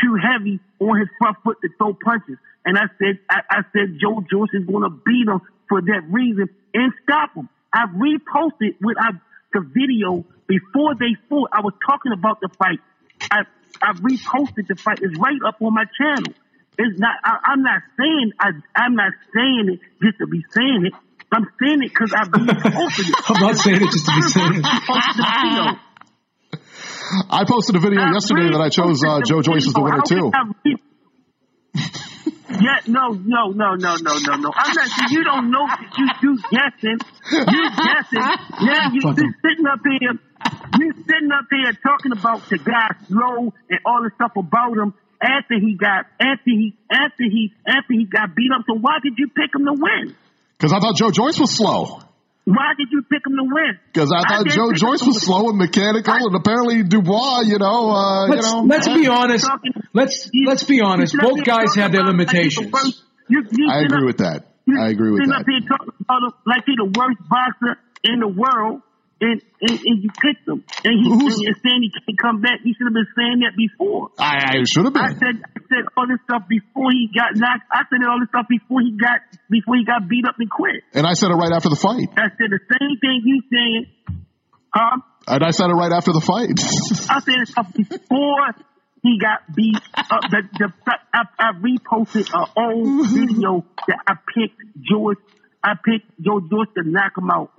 too 0.00 0.16
heavy 0.16 0.60
on 0.80 0.98
his 0.98 1.08
front 1.18 1.36
foot 1.44 1.58
to 1.62 1.68
throw 1.76 1.94
punches. 1.94 2.38
And 2.64 2.76
I 2.76 2.86
said, 2.98 3.18
I, 3.28 3.40
I 3.50 3.60
said, 3.72 3.98
Joe 4.00 4.22
Joyce 4.30 4.54
is 4.54 4.66
going 4.66 4.82
to 4.82 4.90
beat 4.90 5.28
him 5.28 5.40
for 5.68 5.80
that 5.80 6.02
reason 6.10 6.48
and 6.74 6.92
stop 7.02 7.34
him. 7.34 7.48
I 7.72 7.86
reposted 7.86 8.76
with 8.80 8.96
I, 8.98 9.12
the 9.52 9.60
video 9.60 10.24
before 10.46 10.94
they 10.94 11.16
fought. 11.28 11.50
I 11.52 11.60
was 11.60 11.74
talking 11.86 12.12
about 12.12 12.40
the 12.40 12.48
fight. 12.58 12.80
I 13.30 13.42
I 13.82 13.92
reposted 13.92 14.66
the 14.66 14.76
fight. 14.76 14.98
It's 15.00 15.16
right 15.18 15.38
up 15.46 15.62
on 15.62 15.72
my 15.72 15.84
channel. 15.96 16.34
It's 16.76 16.98
not. 16.98 17.14
I, 17.24 17.38
I'm 17.52 17.62
not 17.62 17.82
saying. 17.98 18.32
I 18.40 18.50
I'm 18.74 18.94
not 18.94 19.12
saying 19.32 19.78
it 19.78 19.80
just 20.02 20.18
to 20.18 20.26
be 20.26 20.44
saying 20.50 20.86
it. 20.86 20.94
I'm 21.32 21.46
saying 21.62 21.82
it 21.82 21.90
because 21.90 22.12
I 22.12 22.24
reposted 22.24 23.08
it. 23.08 23.14
I'm 23.30 23.40
not 23.40 23.56
saying 23.56 23.82
it 23.82 23.90
just 23.90 24.06
to 24.06 24.12
be 24.16 24.22
saying 24.22 24.54
it. 24.56 25.78
Reposted 27.10 27.32
the 27.32 27.42
video. 27.42 27.42
I 27.42 27.44
posted 27.44 27.76
a 27.76 27.80
video 27.80 28.00
I 28.00 28.12
yesterday 28.12 28.48
that 28.54 28.60
I 28.60 28.68
chose 28.70 29.02
uh, 29.02 29.20
Joe 29.26 29.42
Joyce 29.42 29.66
as 29.66 29.74
the 29.74 29.82
winner 29.82 30.02
too. 30.06 30.30
Yeah, 32.50 32.80
no, 32.86 33.08
no, 33.08 33.50
no, 33.50 33.74
no, 33.74 33.96
no, 33.96 34.14
no, 34.18 34.34
no. 34.36 34.50
I'm 34.54 34.74
not. 34.74 35.10
You 35.10 35.24
don't 35.24 35.50
know. 35.50 35.66
That 35.66 35.90
you 35.96 36.06
you 36.22 36.38
guessing. 36.50 36.98
You 37.32 37.64
guessing. 37.72 38.26
Now 38.62 38.92
you 38.92 39.00
just 39.00 39.34
sitting 39.42 39.66
up 39.66 39.80
here. 39.82 40.18
You 40.78 40.92
sitting 40.92 41.32
up 41.32 41.46
here 41.50 41.72
talking 41.82 42.12
about 42.12 42.48
the 42.48 42.58
guy 42.58 42.94
slow 43.08 43.54
and 43.70 43.80
all 43.84 44.02
the 44.02 44.10
stuff 44.14 44.32
about 44.36 44.76
him 44.76 44.94
after 45.22 45.58
he 45.58 45.74
got 45.74 46.06
after 46.20 46.50
he 46.50 46.76
after 46.90 47.24
he 47.24 47.52
after 47.66 47.92
he 47.92 48.04
got 48.04 48.34
beat 48.36 48.50
up. 48.54 48.62
So 48.66 48.74
why 48.78 48.98
did 49.02 49.14
you 49.16 49.28
pick 49.28 49.54
him 49.54 49.64
to 49.66 49.74
win? 49.74 50.14
Because 50.58 50.72
I 50.72 50.80
thought 50.80 50.96
Joe 50.96 51.10
Joyce 51.10 51.40
was 51.40 51.50
slow. 51.50 52.00
Why 52.50 52.74
did 52.76 52.88
you 52.90 53.02
pick 53.02 53.22
him 53.26 53.36
to 53.36 53.44
win? 53.44 53.78
Because 53.92 54.12
I 54.12 54.22
thought 54.26 54.44
didn't 54.44 54.56
Joe 54.56 54.72
Joyce 54.72 55.02
was 55.06 55.22
slow 55.22 55.48
and 55.50 55.58
mechanical, 55.58 56.12
and 56.14 56.34
apparently 56.34 56.82
Dubois, 56.82 57.40
you 57.42 57.58
know, 57.58 57.90
uh, 57.90 58.26
you 58.26 58.34
Let's 58.34 58.52
know. 58.52 58.60
let's 58.62 58.88
be 58.88 59.06
honest. 59.06 59.48
Let's 59.92 60.30
let's 60.46 60.64
be 60.64 60.80
honest. 60.80 61.14
Both 61.18 61.44
guys 61.44 61.68
talking 61.74 61.82
have 61.82 61.92
their 61.92 62.02
about 62.02 62.16
like 62.18 62.28
limitations. 62.32 63.02
you- 63.28 63.44
you 63.52 63.68
I 63.70 63.80
agree 63.82 63.98
up- 64.00 64.04
with 64.06 64.18
that. 64.18 64.46
I 64.78 64.88
agree 64.88 65.10
with 65.10 65.20
sitting 65.20 65.30
that. 65.30 65.40
up 65.40 65.46
here 65.48 65.60
talking 65.66 65.94
about 66.00 66.22
him 66.22 66.32
like 66.46 66.62
he's 66.66 66.76
the 66.76 66.84
worst 66.98 67.18
boxer 67.28 67.78
in 68.04 68.20
the 68.20 68.28
world, 68.28 68.82
and, 69.20 69.42
and, 69.60 69.76
and 69.84 69.96
you 70.02 70.08
picked 70.16 70.48
him, 70.48 70.64
and 70.84 70.94
he 70.96 71.04
Who's- 71.08 71.36
and 71.44 71.56
saying 71.62 71.80
he 71.84 71.90
can't 71.92 72.18
come 72.18 72.40
back. 72.40 72.60
You 72.64 72.72
should 72.76 72.88
have 72.88 72.96
been 72.96 73.12
saying 73.14 73.40
that 73.44 73.52
before. 73.56 74.10
I, 74.18 74.60
I 74.60 74.64
should 74.64 74.84
have 74.84 74.94
been. 74.94 75.04
I 75.04 75.12
said 75.12 75.36
I 75.44 75.60
said 75.68 75.84
all 75.96 76.08
this 76.08 76.20
stuff 76.24 76.48
before 76.48 76.90
he 76.90 77.08
got 77.12 77.36
knocked. 77.36 77.68
I 77.70 77.84
said 77.88 78.00
all 78.08 78.18
this 78.20 78.28
stuff 78.32 78.46
before 78.48 78.80
he 78.80 78.96
got 78.96 79.20
before 79.50 79.76
he 79.76 79.84
got 79.84 80.08
beat 80.08 80.24
up 80.24 80.36
and 80.38 80.50
quit. 80.50 80.82
And 80.94 81.06
I 81.06 81.12
said 81.12 81.30
it 81.30 81.36
right 81.36 81.52
after 81.52 81.68
the 81.68 81.76
fight. 81.76 82.08
I 82.16 82.32
said 82.32 82.48
the 82.48 82.60
same 82.64 82.94
thing 82.98 83.20
you 83.24 83.42
saying, 83.52 83.86
huh? 84.72 85.04
And 85.28 85.44
I 85.44 85.50
said 85.50 85.68
it 85.68 85.74
right 85.76 85.92
after 85.92 86.12
the 86.12 86.24
fight. 86.24 86.56
I 87.12 87.20
said 87.20 87.34
this 87.44 87.50
stuff 87.52 87.68
before 87.76 88.56
he 89.02 89.18
got 89.20 89.44
beat 89.54 89.76
up. 89.96 90.24
The, 90.32 90.42
the, 90.58 90.72
I, 91.12 91.22
I 91.38 91.52
reposted 91.60 92.28
an 92.32 92.46
old 92.56 93.08
video 93.12 93.64
that 93.86 93.98
I 94.08 94.14
picked 94.34 94.60
George. 94.80 95.18
I 95.62 95.74
picked 95.76 96.08
Joe 96.20 96.40
George 96.40 96.68
to 96.76 96.82
knock 96.88 97.12
him 97.18 97.30
out. 97.30 97.52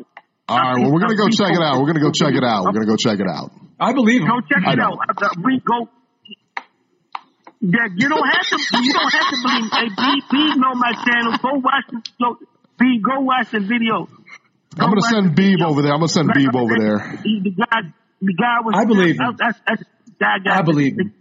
All 0.52 0.58
right, 0.60 0.76
well, 0.82 0.92
we're 0.92 1.00
going 1.00 1.16
to 1.16 1.18
go 1.18 1.30
check 1.30 1.54
it 1.56 1.62
out. 1.64 1.80
We're 1.80 1.88
going 1.88 1.96
to 1.96 2.06
go 2.06 2.12
check 2.12 2.34
it 2.36 2.44
out. 2.44 2.66
We're 2.66 2.72
going 2.74 2.86
to 2.86 2.92
go 2.92 2.98
check 2.98 3.20
it 3.20 3.28
out. 3.28 3.52
I 3.80 3.94
believe. 3.94 4.22
Go 4.28 4.42
check 4.42 4.64
it 4.68 4.80
out. 4.80 4.98
Uh, 5.00 5.30
We 5.44 5.60
go. 5.64 5.88
That 7.62 7.92
you 7.96 8.10
don't 8.10 8.26
have 8.26 8.48
to. 8.50 8.58
You 8.82 8.94
don't 8.94 9.14
have 9.14 9.30
to 9.30 9.38
believe. 9.42 9.72
Hey, 9.72 9.88
be, 9.90 10.22
be 10.32 10.44
on 10.66 10.80
my 10.80 10.94
channel. 11.06 11.38
Go 11.38 11.60
watch. 11.62 11.86
the- 11.90 12.02
Go, 12.20 12.38
B, 12.80 13.00
go 13.00 13.20
watch 13.22 13.52
the 13.52 13.60
video. 13.60 14.06
Go 14.08 14.86
I'm 14.86 14.90
gonna 14.90 15.02
send 15.02 15.36
the 15.36 15.42
Beeb 15.42 15.62
over 15.64 15.82
there. 15.84 15.92
I'm 15.94 16.00
gonna 16.00 16.08
send 16.08 16.28
Like 16.30 16.38
Beeb 16.38 16.56
over 16.56 16.74
there. 16.80 17.20
The 17.24 17.52
guy, 17.52 17.82
the 18.22 18.34
guy 18.34 18.58
was. 18.66 18.74
I 18.76 18.86
believe 18.86 19.16
him. 19.20 19.36
I, 19.40 19.46
I, 19.50 19.54
I, 19.68 19.76
guy 20.20 20.38
got 20.44 20.58
I 20.58 20.62
believe 20.64 20.98
him. 20.98 21.14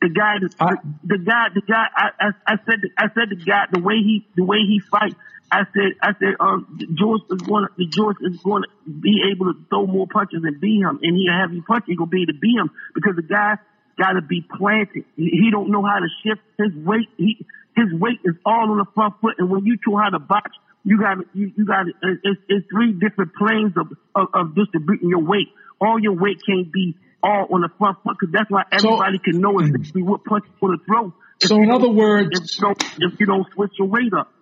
The 0.00 0.10
guy, 0.10 0.34
the, 0.40 0.48
I- 0.60 0.82
the 1.02 1.18
guy, 1.18 1.46
the 1.54 1.62
guy. 1.66 1.86
I, 1.96 2.06
I, 2.20 2.28
I 2.46 2.56
said, 2.64 2.80
I 2.96 3.04
said 3.14 3.30
the 3.30 3.42
guy, 3.44 3.64
the 3.72 3.80
way 3.80 3.94
he, 3.96 4.26
the 4.36 4.44
way 4.44 4.58
he 4.58 4.78
fight. 4.78 5.14
I 5.50 5.64
said, 5.72 5.96
I 6.02 6.12
said, 6.18 6.34
um, 6.40 6.78
George 6.94 7.22
is 7.30 7.40
going 7.40 7.66
to, 7.66 7.86
George 7.86 8.16
is 8.20 8.36
going 8.44 8.64
to 8.64 8.90
be 8.90 9.32
able 9.32 9.52
to 9.54 9.58
throw 9.70 9.86
more 9.86 10.06
punches 10.06 10.44
and 10.44 10.60
beat 10.60 10.80
him, 10.80 11.00
and 11.02 11.16
he'll 11.16 11.32
have 11.32 11.52
you 11.52 11.62
punch. 11.62 11.84
He 11.86 11.96
gonna 11.96 12.10
be 12.10 12.22
able 12.22 12.34
to 12.34 12.38
beat 12.38 12.56
him 12.56 12.70
because 12.94 13.16
the 13.16 13.22
guy 13.22 13.56
got 13.98 14.12
to 14.12 14.22
be 14.22 14.42
planted. 14.42 15.04
He, 15.16 15.30
he 15.30 15.50
don't 15.50 15.70
know 15.70 15.82
how 15.82 15.98
to 16.00 16.08
shift 16.22 16.42
his 16.58 16.74
weight. 16.84 17.08
He, 17.16 17.46
his 17.76 17.92
weight 17.98 18.20
is 18.24 18.34
all 18.44 18.70
on 18.70 18.78
the 18.78 18.86
front 18.94 19.14
foot, 19.20 19.36
and 19.38 19.48
when 19.48 19.64
you 19.64 19.78
how 19.96 20.10
to 20.10 20.18
box, 20.18 20.50
you 20.84 20.98
got, 21.00 21.18
you, 21.34 21.52
you 21.56 21.64
got, 21.64 21.86
it's, 21.88 22.40
it's 22.48 22.66
three 22.70 22.92
different 22.92 23.32
planes 23.34 23.72
of, 23.76 23.88
of, 24.14 24.28
of 24.34 24.54
distributing 24.54 25.08
your 25.08 25.22
weight. 25.24 25.48
All 25.80 25.98
your 26.00 26.14
weight 26.16 26.42
can't 26.44 26.72
be 26.72 26.96
all 27.22 27.48
on 27.52 27.62
the 27.62 27.68
front 27.78 27.98
foot 28.02 28.16
because 28.18 28.32
that's 28.32 28.50
why 28.50 28.62
everybody 28.70 29.18
can 29.18 29.40
know 29.40 29.58
exactly 29.58 30.02
what 30.02 30.24
punch 30.24 30.44
for 30.60 30.70
the 30.70 30.78
throw. 30.86 31.12
So 31.42 31.56
in 31.56 31.70
other 31.70 31.88
words- 31.90 32.30
if 32.32 32.56
you 32.56 32.60
don't, 32.60 32.84
if 32.98 33.20
you 33.20 33.26
don't 33.26 33.46
switch 33.54 33.72
your 33.78 33.88
weight 33.88 34.12
up. 34.12 34.32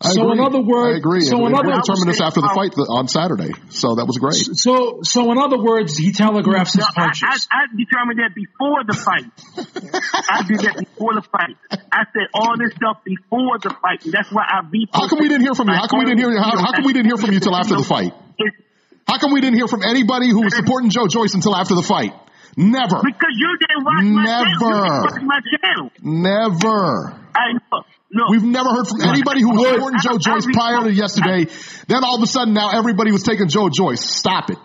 I 0.00 0.10
So 0.14 0.30
in 0.30 0.38
agree. 0.38 0.46
other 0.46 0.62
words- 0.62 0.94
I 0.94 0.98
agree. 0.98 1.20
so 1.22 1.38
and 1.38 1.46
in 1.46 1.52
we'll 1.52 1.58
other- 1.58 1.82
determine 1.82 2.06
this 2.06 2.20
after 2.20 2.40
the 2.40 2.48
fight 2.54 2.70
th- 2.70 2.86
on 2.88 3.08
Saturday. 3.08 3.50
So 3.70 3.96
that 3.96 4.06
was 4.06 4.16
great. 4.18 4.38
So, 4.54 5.02
so 5.02 5.32
in 5.32 5.38
other 5.38 5.58
words, 5.58 5.96
he 5.98 6.12
telegraphs 6.12 6.74
his 6.74 6.86
No, 6.86 7.02
I, 7.02 7.06
punches. 7.06 7.48
I, 7.50 7.62
I 7.62 7.66
determined 7.74 8.20
that 8.22 8.30
before 8.30 8.84
the 8.86 8.94
fight. 8.94 9.26
I 10.30 10.42
did 10.46 10.60
that 10.60 10.76
before 10.78 11.14
the 11.18 11.22
fight. 11.26 11.58
I 11.90 12.06
said 12.14 12.30
all 12.32 12.54
this 12.56 12.74
stuff 12.78 13.02
before 13.02 13.58
the 13.58 13.70
fight. 13.82 14.04
And 14.04 14.12
that's 14.14 14.30
why 14.30 14.46
I 14.46 14.62
beat. 14.70 14.88
How 14.94 15.08
come 15.08 15.18
we 15.18 15.26
didn't 15.28 15.42
hear 15.42 15.56
from 15.56 15.66
you? 15.68 15.74
How 15.74 15.88
come 15.88 15.98
we 15.98 16.04
didn't 16.06 16.18
hear? 16.22 16.30
How, 16.38 16.56
how 16.56 16.72
come 16.72 16.84
we 16.84 16.92
didn't 16.92 17.06
hear 17.10 17.16
from 17.18 17.32
you 17.32 17.40
till 17.40 17.56
after 17.56 17.74
the 17.74 17.82
fight? 17.82 18.14
How 19.08 19.18
come 19.18 19.32
we 19.32 19.40
didn't 19.40 19.56
hear 19.56 19.66
from 19.66 19.82
anybody 19.82 20.28
who 20.28 20.42
was 20.42 20.54
supporting 20.54 20.90
Joe 20.90 21.08
Joyce 21.08 21.34
until 21.34 21.56
after 21.56 21.74
the 21.74 21.82
fight? 21.82 22.12
Never. 22.56 23.02
because 23.02 23.34
you 23.34 23.50
didn't 23.58 23.84
watch 23.84 24.02
my 24.04 24.24
channel. 24.26 24.46
You 24.46 24.58
Never. 24.62 25.08
didn't 25.08 25.26
watch 25.26 25.26
my 25.26 25.40
channel. 25.58 25.90
Never. 26.02 27.20
I 27.34 27.52
know. 27.54 27.82
No. 28.10 28.24
We've 28.30 28.42
never 28.42 28.70
heard 28.70 28.88
from 28.88 29.02
anybody 29.02 29.42
who 29.42 29.50
was 29.52 29.68
supporting 29.68 30.00
Joe 30.00 30.16
Joyce 30.18 30.46
prior 30.52 30.82
to 30.84 30.92
yesterday. 30.92 31.44
Then 31.88 32.04
all 32.04 32.16
of 32.16 32.22
a 32.22 32.26
sudden 32.26 32.54
now 32.54 32.70
everybody 32.70 33.12
was 33.12 33.22
taking 33.22 33.48
Joe 33.48 33.68
Joyce. 33.68 34.00
Stop 34.00 34.48
it. 34.50 34.56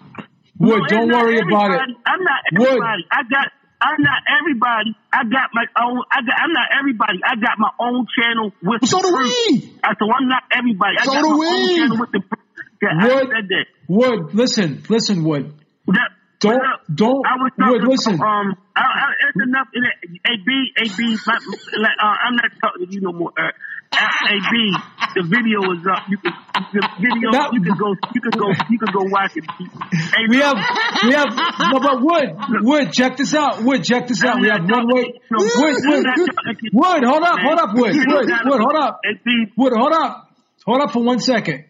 Wood, 0.57 0.79
No, 0.79 0.87
don't 0.87 1.09
worry 1.11 1.39
about 1.39 1.71
it. 1.71 1.81
I'm 2.05 2.23
not 2.23 2.39
Wood. 2.53 2.67
everybody. 2.69 3.03
I 3.11 3.23
got. 3.27 3.47
I'm 3.83 3.99
not 3.99 4.21
everybody. 4.39 4.95
I 5.11 5.23
got 5.27 5.49
my 5.53 5.65
own. 5.83 5.99
I 6.09 6.21
got. 6.23 6.35
I'm 6.39 6.53
not 6.53 6.67
everybody. 6.79 7.19
I 7.25 7.35
got 7.35 7.59
my 7.59 7.71
own 7.83 8.07
channel 8.15 8.51
with. 8.63 8.87
So 8.87 8.99
the 8.99 9.09
do 9.11 9.15
we. 9.17 9.75
I 9.83 9.91
so 9.99 10.05
I'm 10.07 10.29
not 10.29 10.43
everybody. 10.55 10.95
I 10.99 11.03
So 11.03 11.11
got 11.11 11.23
do 11.23 11.29
my 11.31 11.35
we. 11.35 11.47
own 11.47 11.75
channel 11.75 11.97
with 11.99 12.11
the. 12.13 12.19
proof. 12.21 12.39
Yeah, 12.81 12.89
I 12.99 13.07
Wood, 13.07 13.27
said 13.27 13.47
that. 13.49 13.65
Wood, 13.89 14.35
listen, 14.35 14.83
listen, 14.87 15.23
Wood. 15.25 15.53
That, 15.87 16.11
Don't- 16.43 16.59
look, 16.59 16.81
don't- 16.93 17.25
I 17.25 17.33
was 17.39 17.51
talking 17.59 17.87
listen. 17.89 18.15
about, 18.15 18.27
um, 18.27 18.55
I, 18.75 18.81
I, 18.83 19.05
it's 19.31 19.41
enough 19.47 19.67
in 19.73 19.83
it. 19.83 19.95
AB, 20.27 20.49
AB, 20.83 20.99
my, 21.25 21.33
like, 21.79 21.97
uh, 22.03 22.15
I'm 22.27 22.35
not 22.35 22.51
talking 22.61 22.87
to 22.87 22.93
you 22.93 23.01
no 23.01 23.11
more. 23.13 23.31
Uh, 23.37 23.51
AB, 23.93 24.51
the 25.15 25.23
video 25.29 25.61
is 25.71 25.85
up. 25.85 26.09
You 26.09 26.17
can, 26.17 26.33
the 26.73 26.81
video, 26.97 27.29
you 27.53 27.61
can 27.61 27.77
go, 27.77 27.93
you 28.13 28.21
can 28.21 28.33
go, 28.33 28.47
you 28.69 28.79
can 28.79 28.91
go 28.91 29.01
watch 29.13 29.31
it. 29.37 29.45
Hey, 29.45 30.25
We 30.27 30.37
have, 30.41 30.57
we 31.05 31.13
have, 31.13 31.29
no, 31.69 31.77
but 31.79 32.01
Wood, 32.01 32.29
Wood, 32.65 32.91
check 32.91 33.17
this 33.17 33.35
out. 33.35 33.61
Wood, 33.63 33.83
check 33.83 34.07
this 34.07 34.23
out. 34.25 34.41
We 34.41 34.49
have 34.49 34.65
one 34.67 34.87
way. 34.89 35.21
Wood, 35.29 35.75
Wood, 35.85 36.05
Wood, 36.73 37.03
hold 37.05 37.23
up, 37.23 37.37
hold 37.39 37.59
up, 37.59 37.69
Wood, 37.75 37.93
Wood, 37.95 38.29
Wood, 38.45 38.61
hold 38.61 38.75
up. 38.75 38.99
Wood, 39.55 39.73
hold 39.77 39.93
up. 39.93 40.29
Hold 40.65 40.81
up 40.81 40.91
for 40.91 41.03
one 41.03 41.19
second. 41.19 41.65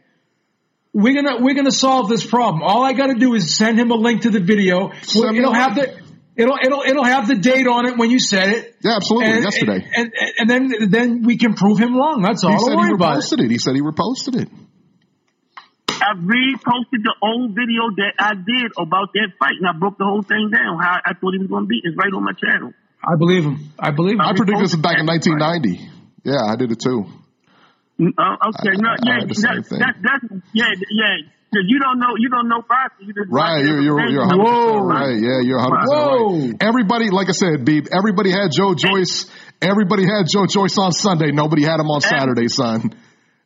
We're 0.94 1.16
gonna 1.16 1.42
we're 1.44 1.56
gonna 1.56 1.72
solve 1.72 2.08
this 2.08 2.26
problem. 2.26 2.62
All 2.62 2.84
I 2.84 2.94
gotta 2.94 3.16
do 3.16 3.34
is 3.34 3.56
send 3.56 3.80
him 3.80 3.90
a 3.90 3.96
link 3.96 4.22
to 4.22 4.30
the 4.30 4.40
video. 4.40 4.92
Send 5.02 5.36
it'll 5.36 5.52
a 5.52 5.56
have 5.56 5.74
the 5.76 6.00
it'll 6.36 6.58
it'll 6.64 6.84
it'll 6.86 7.04
have 7.04 7.28
the 7.28 7.36
date 7.36 7.66
on 7.68 7.88
it 7.88 7.98
when 7.98 8.12
you 8.12 8.20
said 8.20 8.50
it. 8.50 8.76
Yeah, 8.84 8.98
absolutely. 8.98 9.32
And, 9.32 9.44
yesterday. 9.44 9.88
and, 9.96 10.14
and 10.14 10.32
and 10.38 10.50
then 10.50 10.90
then 10.92 11.22
we 11.24 11.38
can 11.38 11.56
prove 11.56 11.80
him 11.80 11.96
wrong. 11.98 12.22
That's 12.22 12.44
all. 12.44 12.52
he 12.52 12.58
Don't 12.58 12.66
said 12.66 12.72
he 12.74 12.78
worry 12.78 12.94
about 12.94 13.18
it. 13.18 13.24
reposted 13.24 13.46
it. 13.46 13.52
He 13.52 13.58
said 13.58 13.74
he 13.76 13.82
reposted 13.82 14.42
it. 14.44 14.50
I 15.90 16.14
reposted 16.20 17.00
the 17.02 17.16
old 17.24 17.56
video 17.56 17.90
that 17.96 18.14
I 18.20 18.34
did 18.36 18.72
about 18.78 19.14
that 19.14 19.30
fight, 19.40 19.56
and 19.58 19.68
I 19.68 19.72
broke 19.80 19.98
the 19.98 20.04
whole 20.04 20.22
thing 20.22 20.52
down. 20.52 20.78
How 20.80 21.00
I 21.04 21.14
thought 21.14 21.32
he 21.34 21.40
was 21.40 21.48
going 21.48 21.64
to 21.64 21.68
beat. 21.68 21.82
It's 21.86 21.96
right 21.98 22.12
on 22.14 22.24
my 22.24 22.34
channel. 22.34 22.74
I 23.02 23.16
believe 23.18 23.46
him. 23.46 23.72
I 23.80 23.92
believe 23.92 24.16
him. 24.16 24.22
I 24.22 24.34
predicted 24.34 24.66
this 24.66 24.76
back 24.76 25.00
in 25.00 25.06
that 25.06 25.24
fight. 25.24 25.40
1990. 25.40 25.90
Yeah, 26.24 26.44
I 26.44 26.56
did 26.56 26.72
it 26.72 26.80
too. 26.80 27.06
Uh, 28.00 28.50
okay, 28.50 28.74
no, 28.78 28.90
I- 28.90 28.94
I 28.94 28.98
yeah, 29.06 29.20
had 29.20 29.30
the 29.30 29.36
same 29.36 29.56
that, 29.62 29.66
thing. 29.70 29.80
that, 29.80 29.96
that's 30.02 30.26
yeah, 30.54 30.66
yeah. 30.92 31.30
'Cause 31.54 31.62
you 31.70 31.78
don't 31.78 32.00
know, 32.00 32.16
you 32.18 32.30
don't 32.30 32.50
know 32.50 32.64
boxing. 32.68 33.06
You 33.06 33.14
just 33.14 33.30
Right, 33.30 33.64
you're 33.64 33.80
you're 33.80 34.10
you're 34.10 34.26
100 34.26 34.42
Whoa. 34.42 34.82
right. 34.90 35.14
Yeah, 35.14 35.40
you're 35.46 35.60
100 35.62 35.86
Whoa. 35.86 36.40
right. 36.50 36.56
Everybody, 36.60 37.12
like 37.12 37.30
I 37.30 37.34
said, 37.34 37.64
Beeb, 37.64 37.88
everybody 37.96 38.32
had 38.32 38.50
Joe 38.52 38.74
Joyce. 38.74 39.30
Everybody 39.62 40.04
had 40.04 40.26
Joe 40.28 40.48
Joyce 40.48 40.76
on 40.80 40.92
Sunday. 40.92 41.32
Nobody 41.32 41.62
had 41.64 41.80
him 41.80 41.92
on 41.92 42.02
Saturday, 42.02 42.48
son. 42.48 42.90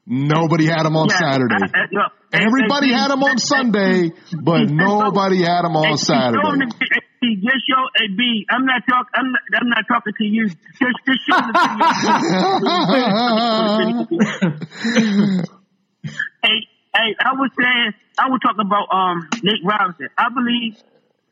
Nobody 0.08 0.68
had 0.68 0.86
him 0.86 0.96
on 0.96 1.10
Yeah, 1.10 1.18
Saturday. 1.18 1.56
I- 1.60 1.66
I- 1.68 1.88
look, 1.92 2.12
Everybody 2.32 2.88
hey, 2.88 2.94
had 2.96 3.12
him 3.12 3.24
on 3.24 3.38
Sunday, 3.40 4.12
but 4.42 4.70
nobody 4.70 5.44
had 5.44 5.66
him 5.66 5.76
on 5.76 5.98
Saturday. 5.98 6.40
Hey, 7.28 7.36
Just 7.36 7.68
show, 7.70 7.84
hey, 7.98 8.08
B. 8.16 8.46
I'm 8.50 8.66
not 8.66 8.84
talking. 8.88 9.12
I'm 9.14 9.32
not. 9.32 9.42
I'm 9.62 9.70
not 9.70 9.86
talking 9.88 10.14
to 10.18 10.24
you. 10.24 10.48
Just, 10.48 10.98
just 11.06 11.20
show 11.30 11.38
the 11.38 11.54
video. 13.84 15.44
hey, 16.44 16.60
hey. 16.96 17.16
I 17.20 17.34
was 17.34 17.52
saying. 17.58 17.94
I 18.20 18.30
was 18.30 18.40
talking 18.42 18.66
about 18.66 18.88
um 18.92 19.30
Nate 19.44 19.64
Robinson. 19.64 20.10
I 20.18 20.30
believe. 20.34 20.78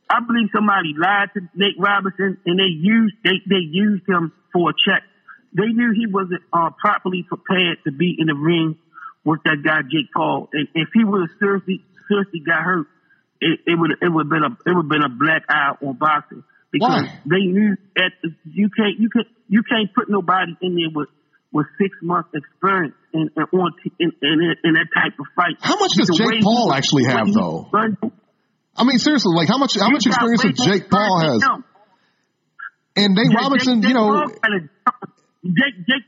I 0.07 0.19
believe 0.19 0.49
somebody 0.53 0.93
lied 0.95 1.29
to 1.33 1.41
Nate 1.55 1.79
Robinson, 1.79 2.37
and 2.45 2.59
they 2.59 2.69
used 2.69 3.15
they 3.23 3.41
they 3.49 3.63
used 3.63 4.07
him 4.07 4.33
for 4.53 4.69
a 4.69 4.73
check. 4.73 5.03
They 5.53 5.67
knew 5.67 5.93
he 5.95 6.05
wasn't 6.05 6.43
uh, 6.53 6.69
properly 6.77 7.23
prepared 7.23 7.77
to 7.85 7.91
be 7.91 8.15
in 8.19 8.27
the 8.27 8.35
ring 8.35 8.77
with 9.23 9.41
that 9.45 9.63
guy 9.63 9.81
Jake 9.81 10.11
Paul. 10.13 10.49
And 10.53 10.67
if 10.75 10.89
he 10.93 11.03
would 11.03 11.21
have 11.21 11.39
seriously 11.39 11.83
seriously 12.07 12.41
got 12.45 12.61
hurt, 12.61 12.87
it, 13.41 13.59
it 13.65 13.75
would 13.77 13.91
it 14.01 14.09
would 14.09 14.25
have 14.25 14.31
been 14.31 14.43
a 14.43 14.51
it 14.69 14.73
would 14.75 14.89
been 14.89 15.03
a 15.03 15.09
black 15.09 15.43
eye 15.49 15.75
on 15.83 15.97
boxing 15.97 16.43
because 16.71 17.03
Why? 17.03 17.19
they 17.25 17.45
knew 17.45 17.75
that 17.95 18.11
you 18.45 18.69
can't 18.75 18.99
you 18.99 19.09
can 19.09 19.23
you 19.47 19.63
can't 19.63 19.93
put 19.93 20.09
nobody 20.09 20.55
in 20.61 20.75
there 20.75 20.91
with 20.93 21.09
with 21.51 21.67
six 21.79 21.95
months 22.01 22.29
experience 22.33 22.95
in 23.13 23.29
in, 23.35 23.43
on 23.59 23.71
t- 23.83 23.91
in, 23.99 24.11
in, 24.21 24.55
in 24.63 24.73
that 24.73 24.87
type 24.93 25.15
of 25.19 25.25
fight. 25.35 25.55
How 25.61 25.79
much 25.79 25.93
does 25.95 26.09
Jake 26.11 26.43
Paul 26.43 26.73
actually 26.73 27.05
have, 27.05 27.31
though? 27.31 27.69
I 28.75 28.83
mean, 28.83 28.99
seriously, 28.99 29.33
like 29.35 29.47
how 29.47 29.57
much 29.57 29.79
how 29.79 29.89
much 29.89 30.05
experience 30.05 30.41
does 30.43 30.65
Jake 30.65 30.89
Paul 30.89 31.19
has? 31.19 31.37
experience 31.37 31.43
than 31.43 31.51
him. 31.55 31.63
And 32.97 33.15
Nate 33.15 33.35
Robinson, 33.35 33.81
you 33.83 33.93
know, 33.93 34.25
Jake 34.27 34.41
Paul 34.43 34.51
kinda- 34.51 34.69
Jake 35.45 35.77
Jake 35.87 36.07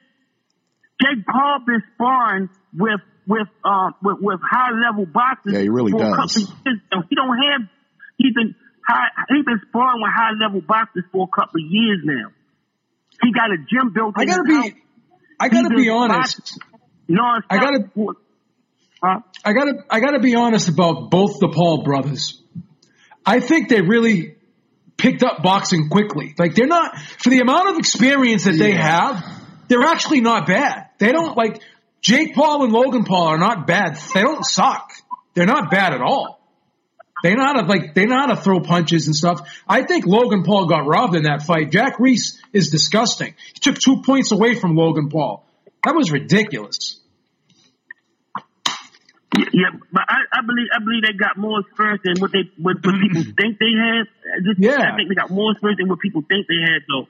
Jake 0.99 1.25
Paul 1.25 1.59
been 1.65 1.83
sparring 1.95 2.49
with 2.73 2.99
with 3.27 3.47
uh 3.63 3.91
with, 4.01 4.17
with 4.21 4.39
high 4.43 4.71
level 4.71 5.05
boxers. 5.05 5.53
Yeah, 5.53 5.59
he 5.61 5.69
really 5.69 5.91
for 5.91 5.97
a 6.03 6.09
does. 6.09 6.15
couple 6.15 6.55
years 6.65 6.79
now. 6.91 7.03
He 7.09 7.15
don't 7.15 7.37
have 7.37 7.69
he's 8.17 8.33
been 8.33 8.55
high 8.87 9.07
he 9.29 9.41
been 9.45 9.61
sparring 9.67 10.01
with 10.01 10.11
high 10.15 10.31
level 10.41 10.61
boxers 10.61 11.03
for 11.11 11.27
a 11.31 11.35
couple 11.35 11.61
of 11.61 11.67
years 11.69 11.99
now. 12.03 12.31
He 13.21 13.31
got 13.33 13.51
a 13.51 13.57
gym 13.57 13.93
built. 13.93 14.13
I 14.17 14.25
gotta 14.25 14.43
his 14.45 14.55
house. 14.55 14.69
be. 14.69 14.75
I 15.39 15.49
gotta 15.49 15.69
He 15.69 15.83
be 15.83 15.89
honest. 15.89 16.59
Non-stop 17.07 17.51
I 17.51 17.57
gotta- 17.57 17.89
Huh? 19.03 19.19
I 19.45 19.53
gotta 19.53 19.73
I 19.91 19.99
gotta 19.99 20.19
be 20.19 20.35
honest 20.35 20.69
about 20.69 21.11
both 21.11 21.39
the 21.39 21.49
Paul 21.49 21.83
brothers. 21.83 22.41
I 23.25 23.39
think 23.41 23.69
they 23.69 23.81
really 23.81 24.35
picked 24.97 25.21
up 25.21 25.43
boxing 25.43 25.89
quickly. 25.89 26.33
Like 26.37 26.55
they're 26.55 26.65
not 26.65 26.97
for 27.19 27.29
the 27.29 27.39
amount 27.41 27.69
of 27.69 27.77
experience 27.77 28.45
that 28.45 28.57
they 28.57 28.71
have, 28.73 29.23
they're 29.67 29.83
actually 29.83 30.21
not 30.21 30.47
bad. 30.47 30.85
They 30.97 31.11
don't 31.11 31.37
like 31.37 31.61
Jake 32.01 32.35
Paul 32.35 32.63
and 32.63 32.73
Logan 32.73 33.03
Paul 33.03 33.27
are 33.27 33.37
not 33.37 33.67
bad. 33.67 33.97
They 34.13 34.21
don't 34.21 34.45
suck. 34.45 34.91
They're 35.33 35.45
not 35.45 35.69
bad 35.71 35.93
at 35.93 36.01
all. 36.01 36.37
They 37.23 37.33
know 37.33 37.43
how 37.43 37.53
to 37.53 37.67
like 37.67 37.95
they 37.95 38.05
know 38.05 38.15
how 38.15 38.27
to 38.27 38.35
throw 38.35 38.59
punches 38.59 39.07
and 39.07 39.15
stuff. 39.15 39.41
I 39.67 39.83
think 39.83 40.05
Logan 40.05 40.43
Paul 40.43 40.67
got 40.67 40.85
robbed 40.85 41.15
in 41.15 41.23
that 41.23 41.41
fight. 41.41 41.71
Jack 41.71 41.99
Reiss 41.99 42.39
is 42.53 42.69
disgusting. 42.69 43.33
He 43.53 43.59
took 43.59 43.75
two 43.79 44.03
points 44.05 44.31
away 44.31 44.53
from 44.53 44.75
Logan 44.75 45.09
Paul. 45.09 45.43
That 45.83 45.95
was 45.95 46.11
ridiculous. 46.11 46.99
Yeah, 49.35 49.69
but 49.91 50.03
I, 50.07 50.39
I 50.39 50.41
believe 50.45 50.67
I 50.73 50.79
believe 50.79 51.03
they 51.05 51.13
got 51.17 51.37
more 51.37 51.59
experience 51.59 52.01
than 52.03 52.19
what 52.19 52.31
they 52.31 52.49
what, 52.57 52.77
what 52.83 52.95
people 53.01 53.23
think 53.37 53.59
they 53.59 53.73
had. 53.73 54.05
Just, 54.45 54.59
Yeah. 54.59 54.93
I 54.93 54.95
think 54.95 55.09
they 55.09 55.15
got 55.15 55.29
more 55.29 55.51
experience 55.51 55.79
than 55.79 55.89
what 55.89 55.99
people 55.99 56.21
think 56.21 56.47
they 56.47 56.61
had. 56.61 56.81
Though, 56.87 57.07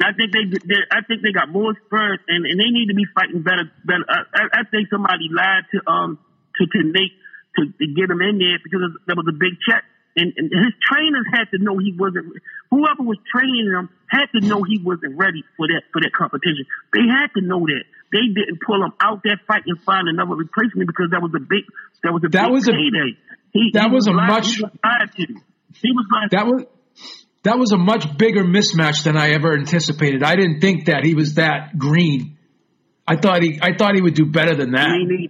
I 0.00 0.12
think 0.16 0.32
they, 0.32 0.44
they 0.48 0.80
I 0.90 1.04
think 1.06 1.20
they 1.22 1.32
got 1.32 1.48
more 1.52 1.76
spurs, 1.86 2.18
and, 2.28 2.46
and 2.46 2.56
they 2.58 2.70
need 2.72 2.88
to 2.88 2.96
be 2.96 3.04
fighting 3.14 3.42
better. 3.42 3.68
better. 3.84 4.04
I, 4.08 4.60
I, 4.60 4.62
think 4.70 4.88
somebody 4.88 5.28
lied 5.28 5.68
to 5.76 5.78
um 5.90 6.18
to 6.56 6.62
to 6.66 6.78
Nate 6.88 7.12
to, 7.56 7.68
to 7.68 7.84
get 7.92 8.08
him 8.08 8.20
in 8.24 8.38
there 8.40 8.56
because 8.64 8.80
there 9.06 9.16
was 9.16 9.28
a 9.28 9.36
big 9.36 9.60
check. 9.60 9.84
And, 10.16 10.32
and 10.36 10.50
his 10.50 10.74
trainers 10.82 11.22
had 11.32 11.46
to 11.54 11.62
know 11.62 11.78
he 11.78 11.94
wasn't. 11.96 12.34
Whoever 12.70 13.04
was 13.06 13.18
training 13.30 13.70
him 13.70 13.88
had 14.10 14.26
to 14.34 14.40
know 14.42 14.64
he 14.66 14.80
wasn't 14.82 15.14
ready 15.16 15.44
for 15.56 15.68
that 15.68 15.82
for 15.92 16.00
that 16.02 16.12
competition. 16.16 16.66
They 16.92 17.06
had 17.06 17.30
to 17.38 17.46
know 17.46 17.60
that 17.62 17.84
they 18.10 18.26
didn't 18.34 18.58
pull 18.66 18.82
him 18.82 18.90
out 19.00 19.22
that 19.22 19.38
fight 19.46 19.62
and 19.66 19.78
find 19.86 20.08
another 20.08 20.34
replacement 20.34 20.88
because 20.90 21.14
that 21.14 21.22
was 21.22 21.30
a 21.36 21.38
big 21.38 21.62
that 22.02 22.10
was 22.12 22.24
a 22.24 22.28
That 22.28 22.50
big 22.50 22.52
was 22.52 22.66
a- 22.68 22.72
payday. 22.72 23.14
He, 23.52 23.70
that 23.74 23.90
he 23.90 23.94
was 23.94 24.06
a 24.06 24.12
lied- 24.12 24.28
much- 24.28 24.56
he 24.56 24.62
was 24.62 24.72
lied 24.82 25.10
to. 25.14 25.24
He 25.78 25.90
was 25.94 26.06
like 26.10 26.30
That 26.34 26.46
was 26.46 26.64
that 27.42 27.58
was 27.58 27.72
a 27.72 27.78
much 27.78 28.18
bigger 28.18 28.44
mismatch 28.44 29.04
than 29.04 29.16
I 29.16 29.30
ever 29.30 29.54
anticipated. 29.54 30.22
I 30.22 30.36
didn't 30.36 30.60
think 30.60 30.86
that 30.86 31.04
he 31.04 31.14
was 31.14 31.34
that 31.34 31.78
green. 31.78 32.36
I 33.06 33.16
thought 33.16 33.42
he 33.42 33.58
I 33.62 33.76
thought 33.76 33.94
he 33.94 34.02
would 34.02 34.14
do 34.14 34.26
better 34.26 34.54
than 34.54 34.72
that. 34.72 34.88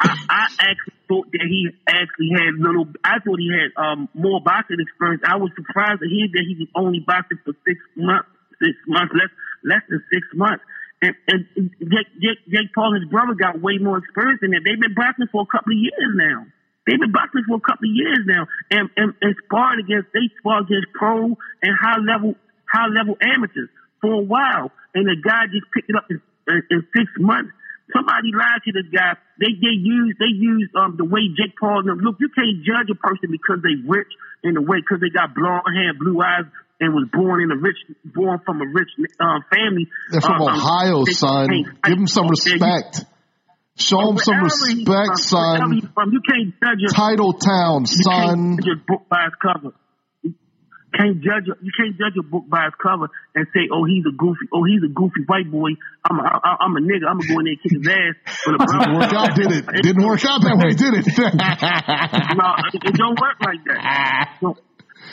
I, 0.00 0.08
I 0.28 0.44
actually 0.60 1.00
thought 1.08 1.30
that 1.32 1.46
he 1.48 1.68
actually 1.86 2.30
had 2.32 2.58
little. 2.58 2.86
I 3.04 3.18
thought 3.24 3.38
he 3.38 3.50
had 3.52 3.72
um, 3.80 4.08
more 4.14 4.40
boxing 4.40 4.76
experience. 4.80 5.22
I 5.24 5.36
was 5.36 5.50
surprised 5.54 6.00
to 6.00 6.08
hear 6.08 6.28
that 6.32 6.44
he 6.48 6.56
was 6.58 6.68
only 6.74 7.00
boxing 7.00 7.38
for 7.44 7.52
six 7.64 7.78
months, 7.96 8.28
six 8.60 8.76
months 8.88 9.12
less 9.14 9.32
less 9.64 9.82
than 9.88 10.02
six 10.12 10.26
months. 10.34 10.64
And, 11.02 11.14
and 11.28 11.70
Jake, 11.78 12.08
Jake, 12.16 12.40
Jake 12.48 12.70
Paul, 12.74 12.96
his 12.96 13.04
brother, 13.10 13.34
got 13.34 13.60
way 13.60 13.76
more 13.76 13.98
experience 13.98 14.40
than 14.40 14.56
that. 14.56 14.64
They've 14.64 14.80
been 14.80 14.96
boxing 14.96 15.28
for 15.30 15.44
a 15.44 15.50
couple 15.52 15.76
of 15.76 15.78
years 15.78 16.12
now. 16.16 16.48
They've 16.86 17.00
been 17.00 17.12
boxing 17.12 17.42
for 17.48 17.56
a 17.58 17.64
couple 17.66 17.90
of 17.90 17.94
years 17.94 18.22
now, 18.26 18.46
and 18.70 18.88
and, 18.96 19.12
and 19.20 19.34
sparring 19.44 19.82
against 19.82 20.08
they 20.14 20.30
spar 20.38 20.62
against 20.62 20.88
pro 20.94 21.34
and 21.34 21.72
high 21.74 21.98
level 21.98 22.34
high 22.70 22.86
level 22.88 23.18
amateurs 23.20 23.68
for 24.00 24.12
a 24.14 24.22
while. 24.22 24.70
And 24.94 25.04
the 25.06 25.16
guy 25.18 25.50
just 25.50 25.66
picked 25.74 25.90
it 25.90 25.96
up 25.96 26.06
in, 26.08 26.22
in, 26.48 26.62
in 26.70 26.80
six 26.96 27.10
months. 27.18 27.50
Somebody 27.94 28.30
lied 28.34 28.62
to 28.66 28.72
this 28.72 28.86
guy. 28.94 29.14
They 29.38 29.50
they 29.58 29.74
use 29.74 30.14
they 30.18 30.30
use 30.30 30.70
um 30.78 30.94
the 30.96 31.04
way 31.04 31.26
Jake 31.36 31.54
Paul. 31.58 31.80
and 31.80 31.88
them- 31.90 32.00
Look, 32.06 32.16
you 32.18 32.30
can't 32.30 32.62
judge 32.62 32.86
a 32.90 32.98
person 32.98 33.30
because 33.30 33.62
they 33.62 33.82
rich 33.86 34.10
in 34.42 34.54
the 34.54 34.62
way 34.62 34.78
because 34.78 35.00
they 35.02 35.10
got 35.10 35.34
blonde 35.34 35.66
hair, 35.74 35.90
blue 35.98 36.22
eyes, 36.22 36.46
and 36.80 36.94
was 36.94 37.08
born 37.12 37.42
in 37.42 37.50
a 37.50 37.56
rich 37.58 37.78
born 38.04 38.38
from 38.46 38.60
a 38.62 38.66
rich 38.66 38.90
um, 39.20 39.42
family. 39.50 39.86
They're 40.10 40.20
from 40.20 40.42
Um, 40.42 40.54
Ohio, 40.54 41.04
they 41.04 41.12
son. 41.18 41.46
Give 41.82 41.98
him 41.98 42.06
some 42.06 42.26
respect. 42.28 43.04
Show 43.78 44.00
him 44.10 44.16
some 44.18 44.42
respect, 44.42 45.18
son. 45.18 45.72
you 45.76 46.20
can't 46.24 46.54
judge 46.60 46.80
a 46.88 46.94
Title 46.94 47.32
Town, 47.34 47.82
you 47.82 48.02
son. 48.02 48.56
can't 48.56 48.64
judge 48.64 48.72
a 48.72 48.84
book 48.86 49.02
by 49.10 49.26
its 49.26 49.36
cover. 49.36 49.74
You 50.24 50.32
can't 50.96 51.20
judge 51.20 51.44
a, 51.52 51.54
you 51.62 51.72
can't 51.76 51.92
judge 51.98 52.16
a 52.18 52.22
book 52.24 52.48
by 52.48 52.66
its 52.68 52.76
cover 52.80 53.08
and 53.34 53.44
say, 53.52 53.68
"Oh, 53.70 53.84
he's 53.84 54.04
a 54.08 54.16
goofy. 54.16 54.48
Oh, 54.48 54.64
he's 54.64 54.80
a 54.80 54.88
goofy 54.88 55.28
white 55.28 55.50
boy. 55.50 55.76
I'm 56.08 56.16
a, 56.18 56.24
I, 56.24 56.56
I'm 56.64 56.72
a 56.72 56.80
nigga. 56.80 57.04
I'm 57.04 57.20
gonna 57.20 57.28
go 57.28 57.38
in 57.40 57.44
there 57.44 57.52
and 57.52 57.60
kick 57.60 57.72
his 57.76 57.84
ass." 57.84 58.16
Didn't 58.48 58.96
work 58.96 59.12
out, 59.12 59.36
did 59.36 59.52
it? 59.52 59.64
Didn't 59.84 60.06
work 60.06 60.24
out 60.24 60.40
that 60.40 60.56
way, 60.56 60.72
did 60.72 60.94
it? 60.96 61.04
no, 62.40 62.48
it, 62.72 62.80
it 62.80 62.94
don't 62.96 63.20
work 63.20 63.36
like 63.44 63.60
that. 63.68 64.38
Don't- 64.40 64.58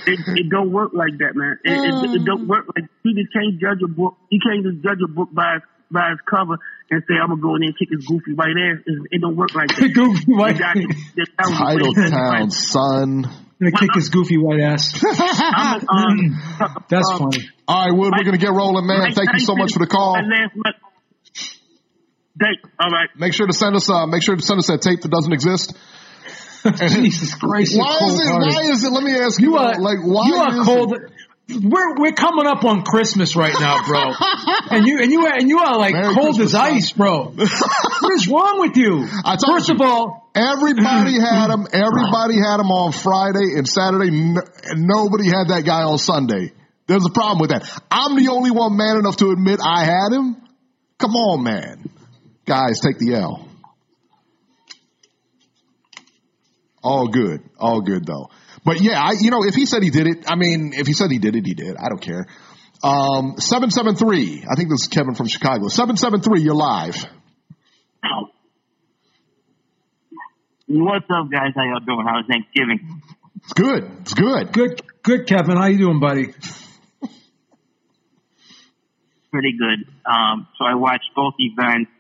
It, 0.07 0.19
it 0.39 0.47
don't 0.49 0.71
work 0.71 0.91
like 0.93 1.15
that, 1.19 1.35
man. 1.35 1.59
It, 1.63 1.75
it, 1.79 2.15
it 2.15 2.25
don't 2.25 2.47
work 2.47 2.65
like 2.75 2.87
you 3.03 3.13
just 3.13 3.31
can't 3.31 3.59
judge 3.59 3.79
a 3.83 3.87
book. 3.91 4.15
You 4.31 4.39
can't 4.39 4.63
just 4.65 4.81
judge 4.83 4.99
a 5.03 5.07
book 5.11 5.29
by 5.31 5.57
its, 5.59 5.65
by 5.93 6.11
its 6.11 6.21
cover 6.29 6.57
and 6.91 7.03
say 7.07 7.13
I'm 7.21 7.29
gonna 7.29 7.41
go 7.41 7.55
in 7.55 7.61
there 7.61 7.69
and 7.69 7.77
kick 7.77 7.89
his 7.91 8.05
goofy 8.05 8.33
white 8.33 8.57
ass. 8.57 8.83
It, 8.85 8.97
it 9.11 9.21
don't 9.21 9.35
work 9.37 9.53
like 9.55 9.69
that. 9.69 9.91
Goofy 9.93 10.33
white- 10.33 10.55
You 10.55 10.59
got 10.59 10.73
to- 10.73 10.87
that 11.15 11.27
was 11.39 11.53
the 11.53 11.63
Title 11.63 11.93
way- 11.95 12.09
Town, 12.09 12.49
son. 12.51 13.21
Gonna 13.61 13.71
kick 13.79 13.91
his 13.95 14.09
goofy 14.09 14.37
white 14.37 14.59
ass. 14.59 14.91
A, 15.03 15.79
um, 15.87 16.41
That's 16.89 17.07
um, 17.09 17.19
funny. 17.19 17.47
All 17.67 17.85
right, 17.87 17.93
Wood, 17.97 18.11
we're 18.17 18.23
going 18.25 18.37
to 18.37 18.43
get 18.45 18.51
rolling, 18.51 18.85
man. 18.85 18.99
Mike 18.99 19.15
Thank 19.15 19.29
you 19.33 19.39
so 19.39 19.55
much 19.55 19.71
for 19.71 19.79
the 19.79 19.87
call. 19.87 20.15
my 20.15 20.27
last 20.27 20.55
month- 20.55 20.75
Thank, 22.37 22.59
all 22.79 22.89
right. 22.89 23.09
Make 23.15 23.33
sure 23.33 23.45
to 23.47 23.53
send 23.53 23.75
us, 23.75 23.89
uh, 23.89 24.05
make 24.07 24.23
sure 24.23 24.35
to 24.35 24.41
send 24.41 24.57
us 24.59 24.67
that 24.67 24.81
tape 24.81 25.01
that 25.01 25.11
doesn't 25.11 25.31
exist. 25.31 25.73
Jesus 26.63 27.35
Christ! 27.35 27.77
Why 27.77 27.97
is 28.07 28.19
it? 28.19 28.31
Why 28.33 28.61
is 28.71 28.83
it? 28.85 28.91
Let 28.91 29.03
me 29.03 29.13
ask 29.17 29.39
you, 29.39 29.49
You 29.51 29.57
are 29.57 29.77
like, 29.79 29.99
why 30.01 30.27
you 30.27 30.35
are 30.35 30.59
is 30.59 30.65
cold. 30.65 30.93
It? 30.93 31.11
We're 31.49 31.95
we're 31.99 32.13
coming 32.13 32.47
up 32.47 32.63
on 32.63 32.83
Christmas 32.83 33.35
right 33.35 33.53
now, 33.59 33.85
bro. 33.85 34.13
and 34.71 34.87
you 34.87 35.01
and 35.01 35.11
you 35.11 35.27
and 35.27 35.49
you 35.49 35.59
are 35.59 35.77
like 35.77 35.93
Merry 35.93 36.13
cold 36.13 36.35
Christmas, 36.37 36.53
as 36.53 36.55
ice, 36.55 36.91
bro. 36.93 37.25
what 37.35 38.13
is 38.13 38.27
wrong 38.29 38.61
with 38.61 38.77
you? 38.77 39.05
I 39.25 39.35
First 39.45 39.67
you. 39.67 39.75
of 39.75 39.81
all, 39.81 40.31
Everybody 40.33 41.13
had 41.19 41.51
him. 41.51 41.67
Everybody 41.71 42.35
had 42.37 42.59
him 42.59 42.71
on 42.71 42.91
Friday 42.93 43.57
and 43.57 43.67
Saturday, 43.67 44.07
n- 44.07 44.37
and 44.63 44.87
nobody 44.87 45.25
had 45.27 45.49
that 45.49 45.63
guy 45.65 45.83
on 45.83 45.97
Sunday. 45.97 46.53
There's 46.87 47.05
a 47.05 47.11
problem 47.11 47.39
with 47.39 47.49
that. 47.51 47.69
I'm 47.91 48.15
the 48.15 48.29
only 48.31 48.51
one 48.51 48.75
man 48.77 48.97
enough 48.97 49.17
to 49.17 49.29
admit 49.31 49.59
I 49.63 49.83
had 49.85 50.11
him. 50.11 50.37
Come 50.97 51.11
on, 51.15 51.43
man. 51.43 51.89
Guys, 52.45 52.79
take 52.79 52.97
the 52.99 53.15
L. 53.15 53.47
All 56.81 57.07
good. 57.07 57.41
All 57.59 57.81
good 57.81 58.05
though. 58.05 58.29
But 58.65 58.81
yeah, 58.81 59.01
I, 59.01 59.13
you 59.19 59.29
know, 59.31 59.43
if 59.43 59.55
he 59.55 59.65
said 59.65 59.83
he 59.83 59.89
did 59.89 60.07
it, 60.07 60.23
I 60.27 60.35
mean, 60.35 60.71
if 60.73 60.87
he 60.87 60.93
said 60.93 61.11
he 61.11 61.19
did 61.19 61.35
it, 61.35 61.45
he 61.45 61.53
did. 61.53 61.75
I 61.77 61.89
don't 61.89 62.01
care. 62.01 62.25
Um, 62.83 63.35
773. 63.37 64.45
I 64.49 64.55
think 64.55 64.69
this 64.69 64.81
is 64.83 64.87
Kevin 64.87 65.15
from 65.15 65.27
Chicago. 65.27 65.67
773, 65.67 66.41
you're 66.41 66.55
live. 66.55 67.05
What's 70.75 71.05
up, 71.05 71.29
guys? 71.29 71.51
How 71.55 71.63
y'all 71.65 71.81
doing? 71.85 72.05
How's 72.07 72.25
Thanksgiving? 72.25 73.01
It's 73.43 73.53
good. 73.53 73.91
It's 74.01 74.13
good. 74.13 74.53
good 74.53 74.81
good 75.03 75.27
Kevin, 75.27 75.57
how 75.57 75.67
you 75.67 75.77
doing, 75.77 75.99
buddy? 75.99 76.33
Pretty 79.29 79.53
good. 79.59 79.87
Um, 80.05 80.47
so 80.57 80.65
I 80.65 80.75
watched 80.75 81.11
both 81.15 81.33
events. 81.37 81.91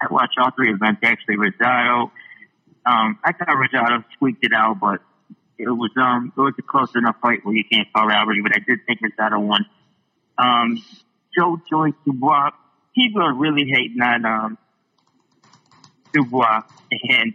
I 0.00 0.06
watched 0.10 0.34
all 0.40 0.50
three 0.56 0.72
events 0.72 1.00
actually. 1.04 1.36
Rosado. 1.36 2.10
Um, 2.84 3.18
I 3.22 3.32
thought 3.32 3.48
Rosado 3.48 4.04
squeaked 4.14 4.44
it 4.44 4.52
out, 4.56 4.80
but 4.80 5.00
it 5.58 5.68
was 5.68 5.90
um 5.96 6.32
it 6.36 6.40
was 6.40 6.54
a 6.58 6.62
close 6.62 6.94
enough 6.94 7.16
fight 7.20 7.44
where 7.44 7.54
you 7.54 7.64
can't 7.70 7.88
call 7.92 8.06
robbery. 8.06 8.42
But 8.42 8.52
I 8.52 8.58
did 8.58 8.80
think 8.86 9.00
Rosado 9.00 9.40
won. 9.40 9.64
Um, 10.38 10.82
Joe 11.36 11.58
Joyce 11.68 11.94
Dubois. 12.04 12.50
People 12.94 13.22
are 13.22 13.34
really 13.34 13.70
hating 13.70 14.00
on 14.00 14.24
um 14.24 14.58
Dubois 16.12 16.62
and 16.90 17.34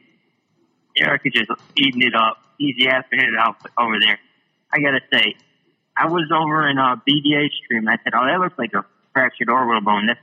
Eric 0.98 1.22
is 1.26 1.34
just 1.34 1.52
eating 1.76 2.02
it 2.02 2.16
up. 2.16 2.38
He's 2.58 2.76
yapping 2.78 3.20
it 3.20 3.34
out 3.40 3.58
over 3.78 4.00
there. 4.00 4.20
I 4.74 4.80
gotta 4.80 5.02
say, 5.12 5.36
I 5.98 6.08
was 6.08 6.30
over 6.32 6.68
in 6.70 6.78
a 6.78 7.02
BDA 7.08 7.50
stream. 7.64 7.88
And 7.88 7.90
I 7.90 7.98
said, 8.04 8.14
"Oh, 8.14 8.26
that 8.26 8.40
looks 8.40 8.58
like 8.58 8.74
a 8.74 8.86
fractured 9.14 9.50
orbital 9.50 9.82
bone. 9.82 10.08
That's 10.08 10.20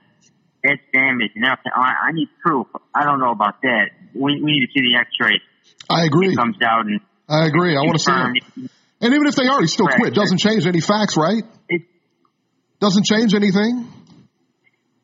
that's 0.63 0.83
damaged." 0.93 1.37
And 1.37 1.47
I 1.47 1.57
said, 1.57 1.73
oh, 1.77 1.81
I 1.81 2.13
need 2.13 2.29
proof. 2.45 2.67
I 2.95 3.05
don't 3.05 3.21
know 3.21 3.33
about 3.33 3.63
that. 3.63 3.91
We, 4.15 4.41
we 4.41 4.53
need 4.53 4.67
to 4.67 4.73
see 4.73 4.81
the 4.81 4.99
X-rays. 4.99 5.41
I 5.91 6.05
agree. 6.05 6.33
It 6.33 6.37
comes 6.37 6.57
out 6.63 6.87
and 6.87 7.01
I 7.29 7.47
agree. 7.47 7.77
I 7.77 7.81
want 7.81 7.99
to 7.99 8.05
see 8.05 8.11
him. 8.13 8.71
And 9.01 9.15
even 9.15 9.27
if 9.27 9.37
they 9.37 9.47
are, 9.47 9.61
he 9.61 9.67
still 9.67 9.87
quit, 9.87 10.15
doesn't 10.15 10.39
change 10.39 10.67
any 10.67 10.81
facts, 10.81 11.17
right? 11.17 11.43
It, 11.69 11.83
Doesn't 12.81 13.05
change 13.05 13.35
anything. 13.35 13.87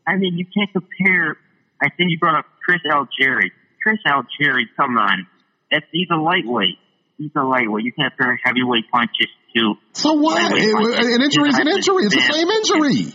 I 0.06 0.16
mean, 0.16 0.36
you 0.38 0.46
can't 0.46 0.70
compare. 0.72 1.36
I 1.82 1.88
think 1.90 2.10
you 2.10 2.18
brought 2.18 2.38
up 2.38 2.46
Chris 2.64 2.80
Algieri. 2.90 3.50
Chris 3.82 3.98
Algieri, 4.06 4.64
come 4.76 4.96
on, 4.96 5.26
that's 5.70 5.84
he's 5.92 6.08
a 6.10 6.16
lightweight. 6.16 6.78
He's 7.18 7.30
a 7.36 7.42
lightweight. 7.44 7.84
You 7.84 7.92
can't 7.92 8.12
compare 8.16 8.38
heavyweight 8.44 8.90
punches 8.90 9.28
to. 9.56 9.74
So 9.92 10.14
what? 10.14 10.40
It- 10.56 11.14
an 11.14 11.22
injury 11.22 11.48
is 11.50 11.58
an 11.58 11.68
injury. 11.68 12.04
It's 12.06 12.14
the 12.14 12.32
same 12.32 12.48
injury. 12.48 13.14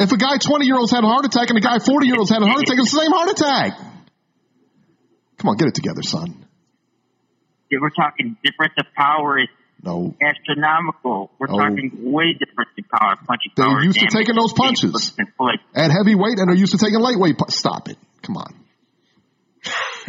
If 0.00 0.12
a 0.12 0.16
guy 0.16 0.38
20 0.38 0.66
year 0.66 0.76
old's 0.76 0.92
had 0.92 1.02
a 1.04 1.08
heart 1.08 1.24
attack 1.24 1.48
and 1.50 1.58
a 1.58 1.60
guy 1.60 1.78
40 1.78 2.06
year 2.06 2.16
old's 2.18 2.30
had 2.30 2.42
a 2.42 2.46
heart 2.46 2.62
attack, 2.62 2.78
it's 2.78 2.92
the 2.92 3.00
same 3.00 3.10
heart 3.10 3.30
attack. 3.30 3.78
Come 5.38 5.50
on, 5.50 5.56
get 5.56 5.68
it 5.68 5.74
together, 5.74 6.02
son. 6.02 6.44
If 7.70 7.80
We're 7.80 7.90
talking 7.90 8.36
difference 8.44 8.74
of 8.78 8.86
power 8.96 9.38
is 9.38 9.48
No. 9.84 10.14
astronomical. 10.22 11.30
We're 11.38 11.48
Oh. 11.50 11.58
talking 11.58 11.90
way 12.12 12.32
different 12.32 12.70
in 12.76 12.84
power. 12.84 13.16
Punching 13.26 13.52
They're 13.56 13.66
power. 13.66 13.82
used 13.84 13.98
to 14.00 14.06
taking 14.06 14.34
those 14.34 14.52
punches. 14.52 15.14
looking. 15.18 15.60
At 15.74 15.90
heavyweight, 15.90 16.38
and 16.38 16.48
they're 16.48 16.56
used 16.56 16.72
to 16.72 16.78
taking 16.78 17.00
lightweight. 17.00 17.36
pu- 17.38 17.50
Stop 17.50 17.88
it. 17.88 17.98
Come 18.22 18.36
on. 18.38 18.54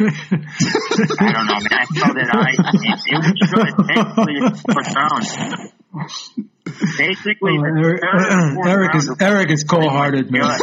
don't 0.00 1.46
know, 1.46 1.60
man. 1.60 1.72
I 1.72 1.84
saw 1.84 2.12
that 2.14 2.30
I 2.32 2.34
it, 2.56 2.60
it 3.06 3.18
was 3.20 3.32
good. 3.52 3.72
Basically, 3.86 4.36
it's 4.40 4.62
fourth. 4.62 4.96
Basically, 6.96 7.58
Oh, 7.58 7.64
Eric, 7.64 8.00
uh, 8.02 8.68
Eric 8.70 8.94
is 8.94 9.10
Eric 9.20 9.50
is 9.50 9.64
cold 9.64 9.90
hearted, 9.90 10.30
man. 10.30 10.58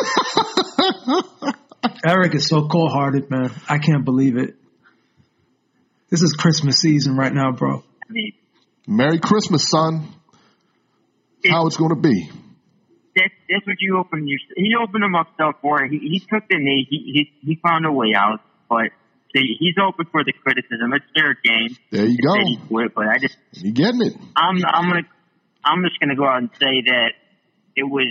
Eric 2.05 2.35
is 2.35 2.47
so 2.47 2.67
cold 2.67 2.91
hearted, 2.91 3.29
man. 3.29 3.51
I 3.69 3.77
can't 3.77 4.03
believe 4.05 4.37
it. 4.37 4.55
This 6.09 6.21
is 6.21 6.33
Christmas 6.33 6.79
season 6.79 7.15
right 7.17 7.33
now, 7.33 7.51
bro. 7.51 7.83
I 8.09 8.11
mean, 8.11 8.33
Merry 8.87 9.19
Christmas, 9.19 9.69
son. 9.69 10.07
How 11.49 11.67
it's 11.67 11.77
going 11.77 11.89
to 11.95 12.01
be. 12.01 12.29
that's 13.15 13.33
that's 13.49 13.65
what 13.67 13.77
you 13.79 13.97
open 13.99 14.27
your. 14.27 14.39
He 14.55 14.73
opened 14.81 15.03
himself 15.03 15.55
for. 15.61 15.83
it. 15.83 15.91
He 15.91 15.99
he 15.99 16.19
took 16.19 16.47
the 16.49 16.57
knee. 16.57 16.87
He 16.89 16.97
he 17.41 17.47
he 17.53 17.55
found 17.61 17.85
a 17.85 17.91
way 17.91 18.13
out, 18.15 18.39
but. 18.69 18.89
see, 19.35 19.55
He's 19.59 19.75
open 19.81 20.05
for 20.11 20.23
the 20.23 20.33
criticism. 20.33 20.93
It's 20.93 21.05
their 21.15 21.35
game. 21.43 21.75
There 21.91 22.05
you 22.05 22.17
go. 22.17 22.33
He 22.43 22.57
quit, 22.67 22.93
but 22.95 23.07
I 23.07 23.17
just 23.19 23.37
You 23.53 23.71
getting 23.71 24.01
it? 24.01 24.13
I'm 24.35 24.57
I'm 24.65 24.89
gonna 24.89 25.07
I'm 25.63 25.83
just 25.83 25.99
gonna 25.99 26.15
go 26.15 26.25
out 26.25 26.37
and 26.39 26.49
say 26.59 26.81
that 26.87 27.11
it 27.75 27.83
was 27.83 28.07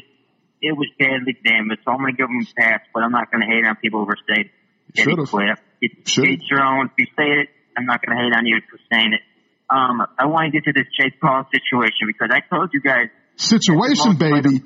it 0.62 0.76
was 0.76 0.88
badly 0.98 1.36
damaged. 1.44 1.82
So 1.84 1.92
I'm 1.92 1.98
gonna 1.98 2.12
give 2.12 2.28
him 2.28 2.46
a 2.46 2.60
pass, 2.60 2.80
but 2.94 3.02
I'm 3.02 3.12
not 3.12 3.30
gonna 3.32 3.46
hate 3.46 3.66
on 3.66 3.76
people 3.76 4.04
who 4.06 4.12
say 4.28 4.44
that 4.44 4.50
he 4.94 5.02
Should've. 5.02 5.30
quit. 5.30 5.58
It's 5.82 6.10
Should've. 6.10 6.34
it's 6.34 6.50
your 6.50 6.62
own. 6.62 6.86
If 6.86 6.92
you 6.98 7.06
say 7.18 7.28
it, 7.42 7.48
I'm 7.76 7.86
not 7.86 8.04
gonna 8.04 8.20
hate 8.20 8.32
on 8.36 8.46
you 8.46 8.60
for 8.70 8.78
saying 8.92 9.12
it. 9.12 9.20
Um, 9.68 10.00
I 10.18 10.26
want 10.26 10.46
to 10.46 10.50
get 10.52 10.64
to 10.64 10.72
this 10.72 10.86
Jake 10.98 11.20
Paul 11.20 11.44
situation 11.52 12.06
because 12.06 12.30
I 12.30 12.40
told 12.48 12.70
you 12.72 12.80
guys 12.80 13.08
Situation, 13.36 14.16
baby. 14.16 14.62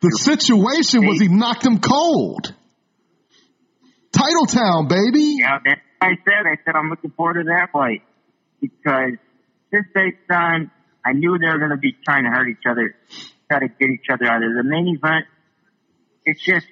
The 0.00 0.10
situation 0.22 1.04
was 1.04 1.20
he 1.20 1.26
knocked 1.26 1.66
him 1.66 1.80
cold. 1.80 2.54
Title 4.12 4.46
Town, 4.46 4.86
baby. 4.86 5.38
Yeah, 5.40 5.58
that's 5.64 5.80
what 5.98 6.06
I 6.06 6.14
said. 6.22 6.46
I 6.46 6.56
said 6.64 6.76
I'm 6.76 6.88
looking 6.88 7.10
forward 7.10 7.34
to 7.34 7.44
that 7.44 7.70
fight 7.72 8.02
because 8.60 9.18
this 9.72 9.82
based 9.92 10.30
on 10.30 10.70
I 11.04 11.12
knew 11.14 11.36
they 11.36 11.48
were 11.48 11.58
going 11.58 11.72
to 11.72 11.76
be 11.76 11.96
trying 12.04 12.22
to 12.22 12.30
hurt 12.30 12.48
each 12.48 12.64
other, 12.68 12.94
try 13.50 13.58
to 13.58 13.68
get 13.68 13.90
each 13.90 14.06
other 14.12 14.26
out 14.26 14.44
of 14.44 14.54
the 14.54 14.62
main 14.62 14.96
event. 14.96 15.26
It's 16.24 16.40
just 16.44 16.66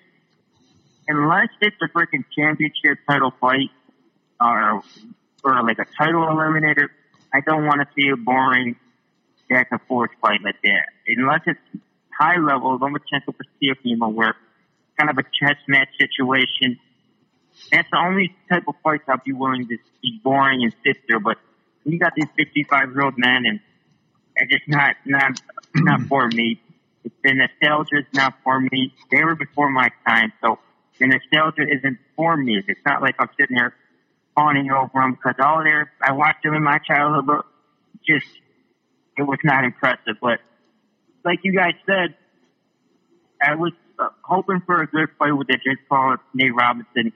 unless 1.08 1.48
it's 1.60 1.76
a 1.82 1.88
freaking 1.88 2.24
championship 2.30 2.98
title 3.08 3.32
fight 3.40 3.70
or 4.40 4.82
or 5.44 5.62
like 5.62 5.78
a 5.78 5.86
title 5.96 6.22
eliminator, 6.22 6.88
I 7.32 7.40
don't 7.40 7.66
want 7.66 7.80
to 7.80 7.88
see 7.94 8.08
a 8.08 8.16
boring 8.16 8.76
back 9.48 9.68
and 9.70 9.80
forth 9.82 10.10
fight 10.20 10.40
like 10.42 10.60
that. 10.62 10.86
Unless 11.06 11.40
it's 11.46 11.82
high 12.18 12.38
level, 12.38 12.78
Lomachenko 12.78 13.34
Teofimo, 13.62 14.12
where 14.12 14.36
kind 14.98 15.10
of 15.10 15.18
a 15.18 15.22
chess 15.22 15.56
match 15.66 15.88
situation. 15.98 16.78
That's 17.72 17.88
the 17.90 17.98
only 17.98 18.34
type 18.48 18.64
of 18.68 18.74
fights 18.82 19.04
I'd 19.08 19.24
be 19.24 19.32
willing 19.32 19.68
to 19.68 19.76
be 20.02 20.20
boring 20.22 20.62
and 20.62 20.74
sit 20.84 21.02
there. 21.08 21.20
But 21.20 21.38
you 21.84 21.98
got 21.98 22.14
these 22.14 22.28
55 22.36 22.90
year 22.92 23.02
old 23.02 23.14
men, 23.16 23.44
and 23.46 23.60
it's 24.36 24.52
just 24.52 24.68
not 24.68 24.96
not 25.04 25.40
not 25.74 26.02
for 26.02 26.28
me. 26.28 26.60
It's 27.04 27.14
the 27.24 27.34
nostalgia 27.34 27.98
is 27.98 28.06
not 28.12 28.34
for 28.44 28.60
me. 28.60 28.92
They 29.10 29.24
were 29.24 29.34
before 29.34 29.70
my 29.70 29.90
time, 30.06 30.32
so 30.42 30.58
the 30.98 31.06
nostalgia 31.06 31.62
isn't 31.62 31.98
for 32.16 32.36
me. 32.36 32.62
It's 32.66 32.80
not 32.84 33.02
like 33.02 33.16
I'm 33.18 33.30
sitting 33.38 33.56
here 33.56 33.74
fawning 34.34 34.70
over 34.70 34.90
them 34.94 35.12
because 35.12 35.34
all 35.42 35.62
there 35.62 35.92
I 36.02 36.12
watched 36.12 36.42
them 36.42 36.54
in 36.54 36.62
my 36.62 36.78
childhood, 36.78 37.26
but 37.26 37.44
just 38.06 38.26
it 39.16 39.22
was 39.22 39.38
not 39.44 39.64
impressive. 39.64 40.16
But 40.20 40.40
like 41.24 41.40
you 41.42 41.54
guys 41.54 41.74
said, 41.86 42.16
I 43.42 43.54
was 43.54 43.72
uh, 43.98 44.08
hoping 44.22 44.62
for 44.66 44.82
a 44.82 44.86
good 44.86 45.08
fight 45.18 45.32
with 45.32 45.48
the 45.48 45.54
Jake 45.54 45.88
Paul 45.88 46.16
Nate 46.34 46.54
Robinson, 46.54 47.12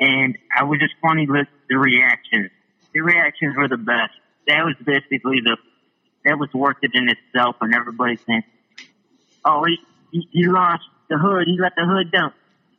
and 0.00 0.38
I 0.56 0.64
was 0.64 0.78
just 0.80 0.94
funny 1.02 1.26
with 1.28 1.48
the 1.68 1.76
reactions. 1.78 2.50
The 2.92 3.00
reactions 3.00 3.56
were 3.56 3.68
the 3.68 3.76
best. 3.76 4.12
That 4.46 4.64
was 4.64 4.74
basically 4.84 5.40
the 5.44 5.56
that 6.24 6.38
was 6.38 6.52
worth 6.52 6.76
it 6.82 6.90
in 6.94 7.08
itself, 7.08 7.56
and 7.60 7.74
everybody 7.74 8.18
saying, 8.26 8.44
"Oh, 9.44 9.64
he 9.64 9.76
he, 10.12 10.28
he 10.32 10.46
lost 10.46 10.84
the 11.08 11.18
hood. 11.18 11.44
He 11.46 11.58
let 11.60 11.74
the 11.76 11.84
hood 11.84 12.10
down." 12.10 12.32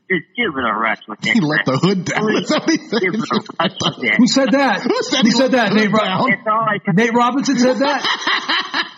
Just 0.10 0.26
give 0.36 0.49
it 0.57 0.66
a 0.66 0.76
rest 0.80 1.03
with 1.07 1.20
that. 1.22 1.34
He 1.34 1.39
let 1.39 1.66
the 1.66 1.78
hood 1.78 2.03
down. 2.05 2.22
Please, 2.26 2.49
That's 2.49 2.66
what 2.66 2.70
he 2.70 2.78
said. 2.89 3.01
give 3.01 3.14
it 3.14 3.20
a 3.22 3.36
rest 3.62 3.78
with 3.78 4.01
that. 4.01 4.16
Who 4.18 4.26
said 4.28 4.49
that? 4.57 4.82
Who 4.82 4.97
said 5.05 5.22
Who 5.22 5.28
he 5.30 5.32
said 5.32 5.51
that? 5.53 5.74
Nate, 5.74 5.86
hood 5.86 5.93
Ro- 5.93 6.05
down? 6.05 6.26
That's 6.30 6.47
all 6.49 6.66
I 6.66 6.78
can 6.84 6.95
Nate 6.95 7.14
Robinson 7.14 7.57
said 7.60 7.78
that? 7.78 8.01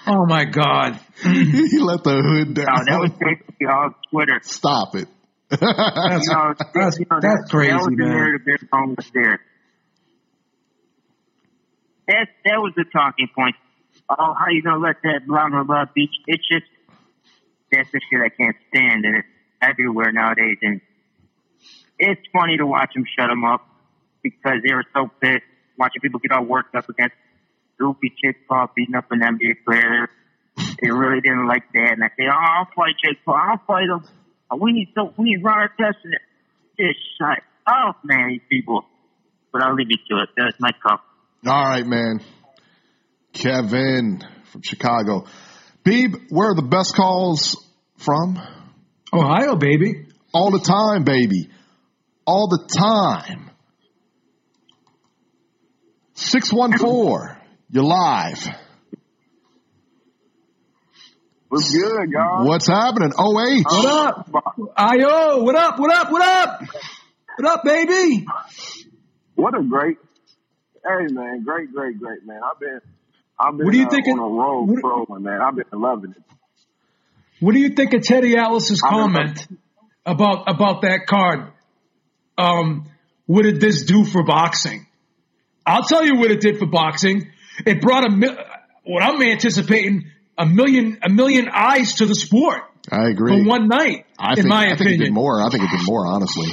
oh 0.08 0.26
my 0.26 0.46
God. 0.46 1.00
he 1.22 1.80
let 1.84 2.04
the 2.08 2.16
hood 2.16 2.54
down. 2.56 2.66
No, 2.72 2.80
that 2.88 3.00
was 3.04 3.12
basically 3.20 3.68
all 3.68 3.92
Twitter. 4.10 4.40
Stop 4.44 4.96
it. 4.96 5.08
That's, 5.52 5.60
You 5.60 6.32
know, 6.32 6.54
that's, 6.74 6.96
you 6.98 7.06
know, 7.12 7.20
that's 7.20 7.44
that, 7.44 7.48
crazy, 7.52 7.72
that 7.76 7.84
was 7.84 7.92
the 7.92 8.06
narrative 8.08 8.46
their 8.48 8.64
phone 8.72 8.96
was 8.96 9.12
there. 9.14 9.40
That 12.08 12.28
that 12.46 12.58
was 12.64 12.72
the 12.76 12.86
talking 12.92 13.28
point. 13.36 13.56
Oh, 14.10 14.34
how 14.34 14.48
you 14.50 14.64
gonna 14.64 14.80
let 14.80 14.96
that 15.04 15.28
blah 15.28 15.50
blah 15.50 15.64
blah 15.64 15.86
beach? 15.94 16.16
It's 16.28 16.48
just 16.48 16.66
that's 17.72 17.92
the 17.92 18.00
shit 18.10 18.22
I 18.24 18.30
can't 18.30 18.56
stand, 18.70 19.04
and 19.04 19.18
it's 19.18 19.28
everywhere 19.62 20.12
nowadays. 20.12 20.58
And 20.62 20.80
it's 22.02 22.22
funny 22.34 22.58
to 22.58 22.66
watch 22.66 22.94
them 22.96 23.06
shut 23.18 23.30
them 23.30 23.46
up 23.46 23.62
because 24.24 24.58
they 24.66 24.74
were 24.74 24.86
so 24.94 25.10
pissed 25.22 25.46
watching 25.78 26.02
people 26.02 26.20
get 26.20 26.32
all 26.32 26.44
worked 26.44 26.76
up 26.76 26.90
against 26.90 27.16
goofy 27.80 28.14
Jake 28.24 28.48
Paul 28.48 28.70
beating 28.76 28.96
up 28.96 29.06
an 29.12 29.22
NBA 29.22 29.64
player. 29.66 30.10
They 30.82 30.90
really 30.90 31.22
didn't 31.22 31.48
like 31.48 31.72
that, 31.74 31.94
and 31.94 32.04
I 32.04 32.10
say, 32.10 32.26
"Oh, 32.28 32.36
I'll 32.36 32.68
fight 32.76 32.96
Jake 33.04 33.24
Paul. 33.24 33.36
I'll 33.36 33.62
fight 33.66 33.86
him. 33.86 34.04
Oh, 34.50 34.58
We 34.58 34.74
need 34.74 34.90
so 34.96 35.14
we 35.18 35.26
need 35.26 35.44
Ron 35.44 35.70
Artest 35.70 35.96
and 36.04 36.16
just 36.78 37.00
shut 37.18 37.40
up, 37.68 38.02
man, 38.04 38.30
these 38.30 38.42
people." 38.50 38.84
But 39.54 39.64
I'll 39.64 39.76
leave 39.76 39.88
you 39.90 39.98
to 40.10 40.24
it. 40.24 40.30
That's 40.36 40.60
my 40.60 40.72
cup. 40.72 41.04
All 41.46 41.64
right, 41.66 41.86
man. 41.86 42.22
Kevin 43.34 44.24
from 44.46 44.62
Chicago. 44.62 45.26
Beeb, 45.84 46.28
where 46.30 46.52
are 46.52 46.56
the 46.56 46.62
best 46.62 46.96
calls 46.96 47.56
from? 47.98 48.40
Ohio, 49.14 49.56
baby. 49.56 50.08
All 50.34 50.52
the 50.52 50.60
time, 50.60 51.04
baby. 51.04 51.50
All 52.32 52.48
the 52.48 52.66
time. 52.66 53.52
614. 56.14 57.36
You're 57.72 57.84
live. 57.84 58.48
What's 61.50 61.70
good, 61.76 62.10
y'all? 62.10 62.48
What's 62.48 62.68
happening? 62.68 63.12
OH. 63.18 63.64
What 63.66 63.86
up? 63.86 64.30
Io, 64.78 65.44
what 65.44 65.56
up? 65.58 65.78
What 65.78 65.92
up? 65.92 66.10
What 66.10 66.22
up? 66.22 66.62
What 67.38 67.50
up, 67.52 67.64
baby? 67.66 68.26
What 69.36 69.54
a 69.60 69.62
great, 69.64 69.98
hey 70.86 71.14
man, 71.14 71.44
great, 71.44 71.74
great, 71.74 72.00
great 72.00 72.26
man. 72.26 72.40
I've 72.50 72.60
been, 72.62 72.80
I've 73.38 73.58
been 73.58 73.66
What 73.66 73.74
do 73.74 73.78
you 73.78 73.88
uh, 73.88 73.90
think 73.90 74.08
on 74.08 74.20
of- 74.20 74.26
a 74.26 74.30
road 74.30 74.70
what- 74.70 74.80
trolling, 74.80 75.24
man. 75.24 75.42
I've 75.42 75.56
been 75.56 75.66
loving 75.74 76.12
it. 76.12 76.24
What 77.42 77.54
do 77.56 77.60
you 77.60 77.70
think 77.76 77.94
of 77.94 78.04
Teddy 78.04 78.38
Atlas's 78.38 78.82
I 78.86 78.92
don't 78.92 79.12
know. 79.12 79.18
comment 79.20 79.48
about 80.06 80.44
about 80.48 80.82
that 80.84 81.08
card? 81.10 81.52
Um, 82.42 82.90
what 83.26 83.44
did 83.44 83.62
this 83.62 83.84
do 83.84 84.04
for 84.06 84.24
boxing? 84.24 84.88
I'll 85.66 85.84
tell 85.84 86.06
you 86.06 86.16
what 86.18 86.32
it 86.32 86.42
did 86.42 86.58
for 86.58 86.66
boxing. 86.66 87.32
It 87.66 87.82
brought 87.82 88.06
a 88.06 88.10
mil- 88.10 88.38
what 88.84 89.04
I'm 89.04 89.22
anticipating 89.22 90.06
a 90.38 90.46
million 90.46 90.98
a 91.04 91.10
million 91.10 91.50
eyes 91.54 91.96
to 91.96 92.06
the 92.06 92.16
sport 92.16 92.64
I 92.92 93.10
agree. 93.10 93.44
for 93.44 93.48
one 93.48 93.68
night. 93.68 94.06
I 94.18 94.32
in 94.32 94.36
think, 94.38 94.48
my 94.48 94.72
I 94.72 94.76
think 94.76 94.82
it 94.82 94.84
did 94.84 94.94
opinion, 94.96 95.14
more. 95.14 95.42
I 95.42 95.50
think 95.50 95.64
it 95.64 95.70
did 95.78 95.86
more, 95.86 96.08
honestly. 96.08 96.48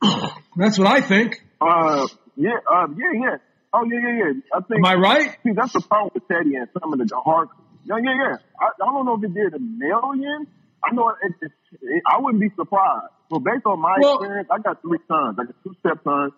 that's 0.56 0.78
what 0.78 0.86
I 0.86 1.00
think. 1.00 1.42
Uh, 1.60 2.06
yeah, 2.36 2.50
uh, 2.70 2.86
yeah, 2.96 3.12
yeah. 3.14 3.36
Oh, 3.72 3.84
yeah, 3.90 3.98
yeah, 3.98 4.14
yeah. 4.18 4.40
I 4.54 4.60
think. 4.60 4.78
Am 4.78 4.84
I 4.84 4.94
right? 4.94 5.36
See, 5.42 5.50
that's 5.52 5.72
the 5.72 5.80
problem 5.80 6.10
with 6.14 6.28
Teddy 6.28 6.54
and 6.54 6.68
some 6.78 6.92
of 6.92 6.98
the 7.00 7.22
hard. 7.24 7.48
Yeah, 7.84 7.96
yeah, 8.02 8.14
yeah. 8.14 8.36
I, 8.60 8.66
I 8.66 8.86
don't 8.86 9.04
know 9.04 9.16
if 9.16 9.24
it 9.24 9.34
did 9.34 9.54
a 9.54 9.58
million. 9.58 10.46
I 10.84 10.94
know 10.94 11.08
it, 11.10 11.32
it, 11.40 11.52
it, 11.82 12.02
I 12.06 12.20
wouldn't 12.20 12.40
be 12.40 12.50
surprised. 12.56 13.12
Well, 13.30 13.40
based 13.40 13.64
on 13.66 13.80
my 13.80 13.96
Well- 14.00 14.16
experience, 14.16 14.48
I 14.50 14.58
got 14.60 14.82
three 14.82 14.98
sons. 15.08 15.36
I 15.40 15.44
got 15.44 15.54
two 15.64 15.74
stepsons, 15.80 16.32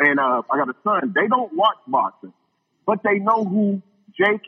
and 0.00 0.18
uh, 0.18 0.42
I 0.50 0.56
got 0.58 0.68
a 0.68 0.76
son. 0.84 1.12
They 1.14 1.28
don't 1.28 1.52
watch 1.54 1.78
boxing, 1.86 2.32
but 2.86 2.98
they 3.04 3.18
know 3.18 3.44
who 3.44 3.82
Jake 4.16 4.42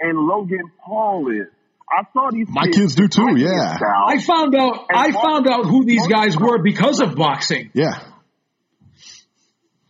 and 0.00 0.18
Logan 0.18 0.70
Paul 0.84 1.30
is. 1.30 1.48
I 1.88 2.02
saw 2.12 2.30
these. 2.32 2.48
My 2.50 2.66
kids 2.66 2.94
do 2.96 3.06
too, 3.08 3.36
yeah. 3.36 3.78
I 4.06 4.20
found 4.20 4.56
out 4.56 4.86
I 4.92 5.12
found 5.12 5.48
out 5.48 5.66
who 5.66 5.84
these 5.84 6.06
guys 6.08 6.36
were 6.36 6.60
because 6.60 7.00
of 7.00 7.14
boxing. 7.14 7.70
Yeah. 7.74 8.02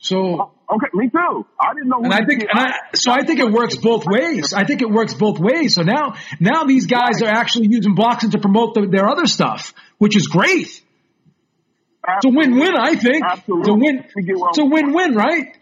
So 0.07 0.16
oh, 0.41 0.53
Okay, 0.68 0.87
me 0.95 1.08
too. 1.08 1.46
I 1.61 1.74
didn't 1.74 1.88
know. 1.88 2.03
And 2.03 2.12
I 2.12 2.24
think, 2.24 2.42
and 2.42 2.50
I, 2.58 2.72
so 2.95 3.12
I 3.12 3.22
think 3.24 3.38
it 3.38 3.50
works 3.50 3.76
both 3.76 4.04
ways. 4.04 4.53
I 4.53 4.64
think 4.64 4.83
it 4.83 4.91
works 4.91 5.14
both 5.14 5.38
ways. 5.38 5.74
So 5.74 5.83
now, 5.83 6.16
now 6.41 6.64
these 6.64 6.87
guys 6.87 7.22
are 7.22 7.28
actually 7.28 7.68
using 7.70 7.95
boxing 7.95 8.30
to 8.30 8.41
promote 8.41 8.74
the, 8.74 8.88
their 8.91 9.08
other 9.08 9.26
stuff, 9.26 9.74
which 9.99 10.16
is 10.16 10.26
great. 10.26 10.83
It's 12.08 12.24
a 12.24 12.28
win-win, 12.28 12.76
I 12.76 12.96
think. 12.96 13.24
It's 13.24 13.68
a 13.68 13.74
win. 13.74 14.04
You 14.16 14.22
get 14.24 14.37
what 14.37 14.50
It's 14.50 14.58
a 14.58 14.64
win-win, 14.64 15.14
right? 15.14 15.57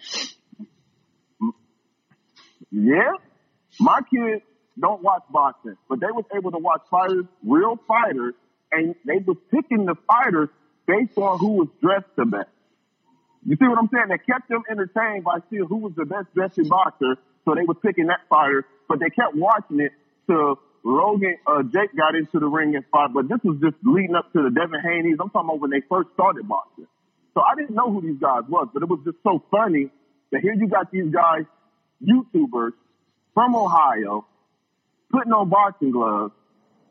Yeah, 2.70 3.12
my 3.78 4.00
kids 4.10 4.42
don't 4.78 5.02
watch 5.02 5.22
boxing, 5.30 5.76
but 5.88 6.00
they 6.00 6.10
was 6.10 6.24
able 6.36 6.50
to 6.50 6.58
watch 6.58 6.82
fighters, 6.90 7.24
real 7.46 7.78
fighters, 7.86 8.34
and 8.72 8.94
they 9.06 9.18
was 9.24 9.36
picking 9.50 9.86
the 9.86 9.94
fighters 10.06 10.48
based 10.86 11.16
on 11.16 11.38
who 11.38 11.52
was 11.52 11.68
dressed 11.80 12.14
the 12.16 12.24
best. 12.24 12.48
You 13.46 13.56
see 13.56 13.68
what 13.68 13.78
I'm 13.78 13.88
saying? 13.92 14.08
They 14.08 14.18
kept 14.18 14.48
them 14.48 14.62
entertained 14.70 15.24
by 15.24 15.38
seeing 15.50 15.66
who 15.68 15.76
was 15.76 15.92
the 15.96 16.04
best 16.04 16.32
dressed 16.34 16.60
boxer, 16.68 17.16
so 17.44 17.54
they 17.54 17.64
were 17.66 17.74
picking 17.74 18.06
that 18.06 18.24
fighter, 18.28 18.64
but 18.88 19.00
they 19.00 19.10
kept 19.10 19.36
watching 19.36 19.80
it 19.80 19.92
till 20.26 20.58
Logan, 20.84 21.36
uh, 21.46 21.62
Jake 21.62 21.96
got 21.96 22.14
into 22.14 22.38
the 22.38 22.46
ring 22.46 22.76
and 22.76 22.84
fought, 22.92 23.12
but 23.12 23.28
this 23.28 23.40
was 23.42 23.56
just 23.60 23.76
leading 23.84 24.14
up 24.14 24.32
to 24.32 24.42
the 24.44 24.50
Devin 24.50 24.80
Haney's. 24.84 25.16
I'm 25.20 25.30
talking 25.30 25.48
about 25.48 25.60
when 25.60 25.70
they 25.70 25.80
first 25.88 26.12
started 26.12 26.46
boxing. 26.46 26.86
So 27.32 27.40
I 27.40 27.56
didn't 27.56 27.74
know 27.74 27.90
who 27.90 28.02
these 28.02 28.20
guys 28.20 28.44
was, 28.48 28.68
but 28.72 28.82
it 28.82 28.88
was 28.88 29.00
just 29.04 29.16
so 29.24 29.42
funny 29.50 29.88
that 30.30 30.40
here 30.42 30.52
you 30.52 30.68
got 30.68 30.92
these 30.92 31.08
guys, 31.08 31.48
YouTubers 32.04 32.72
from 33.32 33.56
Ohio, 33.56 34.26
putting 35.10 35.32
on 35.32 35.48
boxing 35.48 35.90
gloves 35.90 36.32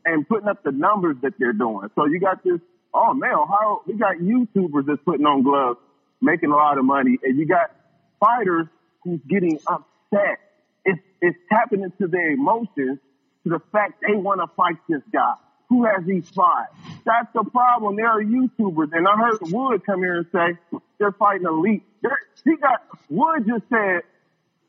and 0.06 0.28
putting 0.28 0.50
up 0.50 0.64
the 0.64 0.72
numbers 0.72 1.18
that 1.22 1.34
they're 1.38 1.54
doing. 1.54 1.88
So 1.96 2.06
you 2.06 2.20
got 2.20 2.44
this, 2.44 2.60
oh 2.94 3.14
man, 3.14 3.34
Ohio, 3.34 3.84
we 3.86 3.94
got 3.94 4.18
YouTubers 4.18 4.86
that's 4.88 5.02
putting 5.06 5.26
on 5.26 5.44
gloves, 5.44 5.80
making 6.24 6.52
a 6.52 6.56
lot 6.56 6.78
of 6.78 6.86
money, 6.86 7.20
and 7.22 7.38
you 7.38 7.46
got 7.46 7.72
fighters 8.20 8.68
who's 9.04 9.20
getting 9.30 9.60
upset. 9.68 10.40
It's, 10.86 11.02
it's 11.22 11.38
tapping 11.52 11.82
into 11.82 12.08
their 12.08 12.32
emotions 12.32 13.00
to 13.44 13.50
the 13.50 13.60
fact 13.72 14.02
they 14.08 14.16
want 14.16 14.40
to 14.42 14.48
fight 14.56 14.78
this 14.88 15.02
guy. 15.12 15.34
Who 15.70 15.86
has 15.86 16.06
these 16.06 16.30
five? 16.30 16.68
That's 17.06 17.28
the 17.34 17.44
problem. 17.44 17.96
There 17.96 18.08
are 18.08 18.22
YouTubers, 18.22 18.90
and 18.94 19.08
I 19.08 19.18
heard 19.18 19.40
Wood 19.42 19.86
come 19.86 20.00
here 20.00 20.18
and 20.20 20.28
say 20.32 20.80
they're 21.00 21.12
fighting 21.12 21.48
elite. 21.48 21.84
They're, 22.02 22.20
he 22.44 22.56
got 22.58 22.82
Wood 23.10 23.46
just 23.48 23.64
said 23.70 24.02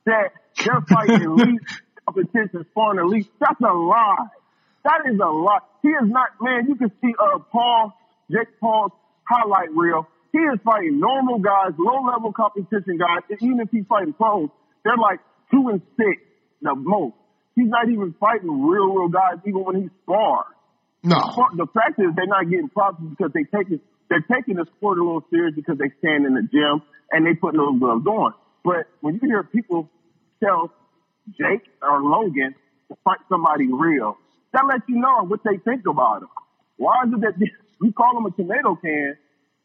that 0.06 0.32
they're 0.64 0.84
fighting 0.88 1.22
elite 1.30 1.60
competitions, 2.06 2.66
foreign 2.74 2.98
elite. 2.98 3.28
That's 3.38 3.60
a 3.60 3.72
lie. 3.72 4.26
That 4.84 5.02
is 5.10 5.18
a 5.18 5.26
lie. 5.26 5.58
He 5.82 5.88
is 5.88 6.08
not, 6.08 6.28
man, 6.40 6.66
you 6.68 6.76
can 6.76 6.90
see, 7.02 7.14
uh, 7.18 7.38
Paul, 7.50 7.92
Jake 8.30 8.58
Paul's 8.60 8.92
highlight 9.28 9.70
reel. 9.72 10.08
He 10.34 10.42
is 10.42 10.58
fighting 10.66 10.98
normal 10.98 11.38
guys, 11.38 11.78
low 11.78 12.02
level 12.02 12.32
competition 12.34 12.98
guys. 12.98 13.22
And 13.30 13.38
even 13.38 13.60
if 13.60 13.70
he's 13.70 13.86
fighting 13.86 14.14
pros, 14.14 14.50
they're 14.82 14.98
like 14.98 15.20
two 15.54 15.70
and 15.70 15.80
six, 15.94 16.26
the 16.60 16.74
most. 16.74 17.14
He's 17.54 17.70
not 17.70 17.86
even 17.88 18.18
fighting 18.18 18.50
real, 18.66 18.90
real 18.90 19.06
guys, 19.06 19.38
even 19.46 19.62
when 19.62 19.76
he 19.78 19.88
spars. 20.02 20.50
No. 21.04 21.22
The 21.54 21.70
fact 21.70 22.02
is 22.02 22.10
they're 22.18 22.26
not 22.26 22.50
getting 22.50 22.68
props 22.68 22.98
because 22.98 23.30
they 23.30 23.46
take 23.46 23.70
it, 23.70 23.78
they're 24.10 24.26
taking 24.26 24.56
the 24.56 24.66
sport 24.74 24.98
a 24.98 25.06
little 25.06 25.22
serious 25.30 25.54
because 25.54 25.78
they 25.78 25.94
stand 26.02 26.26
in 26.26 26.34
the 26.34 26.42
gym 26.50 26.82
and 27.12 27.22
they 27.22 27.38
put 27.38 27.54
those 27.54 27.78
gloves 27.78 28.04
on. 28.04 28.34
But 28.64 28.90
when 29.06 29.20
you 29.22 29.30
hear 29.30 29.44
people 29.44 29.88
tell 30.42 30.74
Jake 31.30 31.62
or 31.78 32.02
Logan 32.02 32.58
to 32.90 32.96
fight 33.04 33.22
somebody 33.28 33.70
real, 33.70 34.18
that 34.52 34.66
lets 34.66 34.82
you 34.88 34.98
know 34.98 35.30
what 35.30 35.46
they 35.46 35.62
think 35.62 35.86
about 35.86 36.26
him. 36.26 36.34
Why 36.76 37.06
is 37.06 37.14
it 37.14 37.20
that 37.20 37.38
we 37.80 37.92
call 37.92 38.18
him 38.18 38.26
a 38.26 38.32
tomato 38.34 38.74
can, 38.74 39.14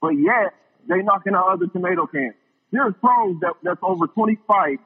but 0.02 0.10
yet 0.10 0.54
they 0.88 1.02
knocking 1.02 1.36
out 1.36 1.50
other 1.50 1.68
tomato 1.68 2.08
cans? 2.08 2.36
There's 2.72 2.94
pros 3.02 3.40
that, 3.42 3.54
that's 3.64 3.80
over 3.82 4.08
20 4.08 4.38
fights 4.48 4.84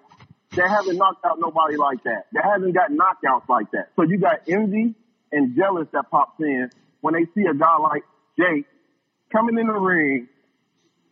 that 0.56 0.69
haven't 0.69 0.98
knocked 0.98 1.26
out 1.26 1.40
nobody 1.40 1.77
like 1.77 2.03
that. 2.03 2.26
That 2.34 2.45
hasn't 2.45 2.73
got 2.73 2.91
knockouts 2.91 3.49
like 3.49 3.72
that. 3.72 3.90
So 3.95 4.03
you 4.03 4.19
got 4.19 4.48
envy 4.48 4.95
and 5.31 5.56
jealous 5.56 5.88
that 5.94 6.10
pops 6.10 6.40
in 6.40 6.69
when 7.02 7.14
they 7.14 7.26
see 7.35 7.48
a 7.49 7.53
guy 7.53 7.77
like 7.77 8.03
Jake 8.38 8.65
coming 9.31 9.57
in 9.57 9.68
the 9.68 9.73
ring. 9.73 10.30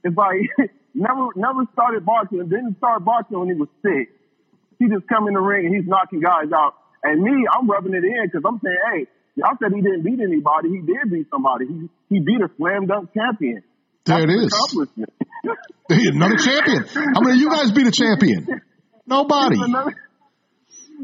It's 0.03 0.15
like 0.15 0.37
never 0.93 1.29
never 1.35 1.65
started 1.73 2.05
boxing, 2.05 2.39
didn't 2.47 2.77
start 2.77 3.03
boxing 3.03 3.39
when 3.39 3.49
he 3.49 3.55
was 3.55 3.69
six. 3.81 4.11
He 4.79 4.87
just 4.87 5.07
come 5.07 5.27
in 5.27 5.33
the 5.33 5.41
ring 5.41 5.65
and 5.65 5.75
he's 5.75 5.87
knocking 5.87 6.21
guys 6.21 6.51
out. 6.55 6.75
And 7.03 7.21
me, 7.21 7.45
I'm 7.51 7.69
rubbing 7.69 7.93
it 7.93 8.03
in 8.03 8.25
because 8.25 8.41
I'm 8.45 8.59
saying, 8.63 8.77
hey, 8.93 9.07
y'all 9.35 9.57
said 9.61 9.73
he 9.73 9.81
didn't 9.81 10.03
beat 10.03 10.19
anybody. 10.21 10.69
He 10.69 10.81
did 10.81 11.09
beat 11.11 11.27
somebody. 11.29 11.65
He 11.67 11.89
he 12.09 12.19
beat 12.19 12.41
a 12.41 12.49
slam 12.57 12.85
dunk 12.85 13.09
champion. 13.13 13.63
There 14.11 14.29
it 14.29 14.49
That's 14.49 14.75
Hey, 15.89 16.07
another 16.07 16.37
champion. 16.37 16.85
How 17.15 17.21
many 17.21 17.33
of 17.33 17.39
you 17.39 17.49
guys 17.49 17.71
be 17.71 17.83
the 17.83 17.91
champion? 17.91 18.47
Nobody. 19.05 19.57
Another- 19.61 19.95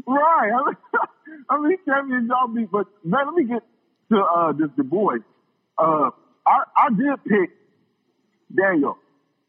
right. 0.06 0.50
I 0.52 0.64
mean, 0.66 0.76
I 1.50 1.58
mean, 1.60 1.76
champions 1.86 2.28
y'all 2.28 2.48
be? 2.48 2.64
but 2.64 2.86
man, 3.04 3.26
let 3.26 3.34
me 3.34 3.44
get 3.44 3.62
to 4.10 4.18
uh 4.18 4.52
this 4.52 4.70
the 4.76 4.84
boy. 4.84 5.16
Uh, 5.76 6.10
I 6.46 6.56
I 6.76 6.88
did 6.90 7.24
pick 7.24 7.50
Daniel. 8.54 8.96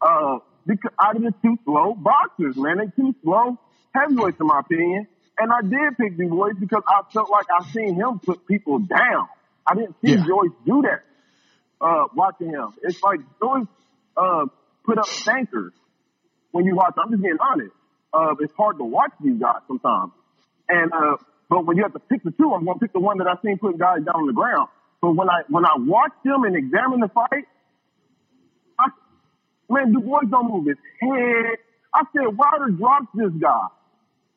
Uh, 0.02 0.40
because 0.65 0.91
out 1.02 1.15
of 1.15 1.22
the 1.23 1.34
two 1.41 1.57
slow 1.65 1.95
boxers, 1.95 2.56
man, 2.57 2.77
they 2.77 3.02
too 3.02 3.14
slow 3.23 3.57
heavyweights 3.94 4.38
in 4.40 4.48
my 4.48 4.60
opinion. 4.60 5.07
And 5.38 5.52
I 5.52 5.61
did 5.61 5.98
pick 5.98 6.18
Dubois 6.18 6.53
because 6.60 6.84
I 6.88 7.02
felt 7.14 7.30
like 7.30 7.45
I 7.49 7.64
seen 7.72 7.95
him 7.95 8.19
put 8.19 8.45
people 8.45 8.80
down. 8.80 9.27
I 9.65 9.76
didn't 9.76 9.95
see 10.03 10.11
Yeah. 10.11 10.26
Joyce 10.27 10.52
do 10.65 10.81
that. 10.84 11.03
Uh, 11.82 12.06
watching 12.14 12.50
him, 12.50 12.74
it's 12.84 13.02
like 13.02 13.20
Joyce 13.42 13.66
uh 14.18 14.46
put 14.86 14.98
up 14.98 15.06
stankers 15.06 15.72
when 16.52 16.66
you 16.66 16.76
watch. 16.76 16.94
I'm 16.98 17.12
just 17.12 17.22
being 17.24 17.38
honest. 17.40 17.72
Uh, 18.14 18.36
it's 18.40 18.54
hard 18.54 18.78
to 18.80 18.84
watch 18.84 19.12
these 19.24 19.40
guys 19.40 19.62
sometimes. 19.68 20.12
And 20.68 20.92
uh, 20.92 21.18
but 21.50 21.66
when 21.66 21.78
you 21.78 21.84
have 21.84 21.94
to 21.94 22.00
pick 22.00 22.24
the 22.24 22.32
two, 22.32 22.54
I'm 22.54 22.66
going 22.66 22.78
to 22.78 22.86
pick 22.86 22.94
the 22.94 23.00
one 23.00 23.18
that 23.20 23.28
I've 23.28 23.40
seen 23.44 23.58
putting 23.58 23.78
guys 23.78 24.04
down 24.06 24.16
on 24.16 24.28
the 24.28 24.34
ground. 24.34 24.68
But 25.02 25.16
when 25.16 25.30
I 25.30 25.42
when 25.48 25.66
I 25.66 25.76
watch 25.78 26.12
them 26.24 26.44
and 26.44 26.56
examine 26.56 27.00
the 27.00 27.10
fight, 27.10 27.46
I, 28.78 28.90
man, 29.70 29.94
Dubois 29.94 30.30
don't 30.30 30.52
move 30.52 30.68
his 30.68 30.78
head. 31.00 31.58
I 31.94 32.04
said 32.14 32.38
Wilder 32.38 32.70
drops 32.72 33.08
this 33.16 33.32
guy. 33.40 33.68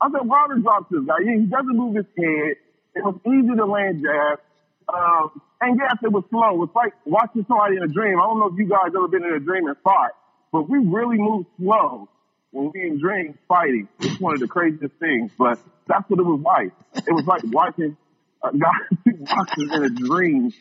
I 0.01 0.11
said 0.11 0.27
Wilder 0.27 0.59
drops 0.59 0.87
this 0.91 1.03
guy. 1.07 1.21
He, 1.25 1.41
he 1.41 1.47
doesn't 1.47 1.77
move 1.77 1.97
his 1.97 2.07
head. 2.17 2.57
It 2.95 3.05
was 3.05 3.17
easy 3.27 3.57
to 3.57 3.67
land 3.67 4.03
jabs. 4.05 4.41
Um, 4.89 5.41
and 5.61 5.79
yes, 5.79 5.97
it 6.03 6.13
was 6.13 6.25
slow. 6.31 6.63
It's 6.65 6.75
like 6.75 6.93
watching 7.05 7.45
somebody 7.47 7.77
in 7.77 7.83
a 7.83 7.89
dream. 7.89 8.19
I 8.19 8.27
don't 8.27 8.39
know 8.39 8.49
if 8.49 8.59
you 8.59 8.69
guys 8.69 8.91
ever 8.97 9.09
been 9.09 9.25
in 9.25 9.35
a 9.35 9.41
dream 9.41 9.67
and 9.67 9.77
fought, 9.85 10.13
but 10.51 10.69
we 10.69 10.79
really 10.79 11.19
moved 11.19 11.47
slow 11.59 12.09
when 12.51 12.71
we 12.75 12.83
in 12.83 12.99
dreams 12.99 13.37
fighting. 13.49 13.89
It's 14.01 14.21
one 14.21 14.35
of 14.35 14.41
the 14.41 14.49
craziest 14.49 14.95
things, 14.97 15.31
but 15.39 15.59
that's 15.87 16.09
what 16.09 16.21
it 16.21 16.27
was 16.27 16.41
like. 16.43 16.73
It 17.07 17.13
was 17.13 17.27
like 17.27 17.43
watching 17.45 17.97
a 18.43 18.57
guy, 18.57 19.13
boxers 19.21 19.71
in 19.73 19.85
a 19.85 19.91
dream 19.91 20.53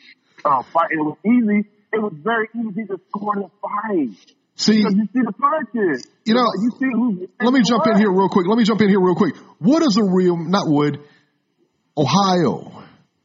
uh, 0.44 0.62
fight. 0.72 0.90
It 0.90 1.02
was 1.02 1.18
easy. 1.26 1.68
It 1.92 2.00
was 2.00 2.14
very 2.16 2.48
easy 2.54 2.86
to 2.86 3.00
score 3.08 3.34
the 3.34 3.50
fight. 3.60 4.34
See, 4.54 4.76
you 4.76 5.08
see 5.12 5.20
the 5.24 5.32
punches. 5.32 6.06
You 6.24 6.34
know, 6.34 6.46
you 6.60 6.70
see 6.78 6.86
who's 6.92 7.28
let 7.40 7.52
me 7.52 7.62
jump 7.66 7.86
in 7.86 7.96
here 7.96 8.10
real 8.10 8.28
quick. 8.28 8.46
Let 8.46 8.56
me 8.56 8.64
jump 8.64 8.80
in 8.80 8.88
here 8.88 9.00
real 9.00 9.16
quick. 9.16 9.34
What 9.58 9.82
is 9.82 9.96
a 9.96 10.04
real, 10.04 10.36
not 10.36 10.68
Wood, 10.68 11.00
Ohio 11.96 12.84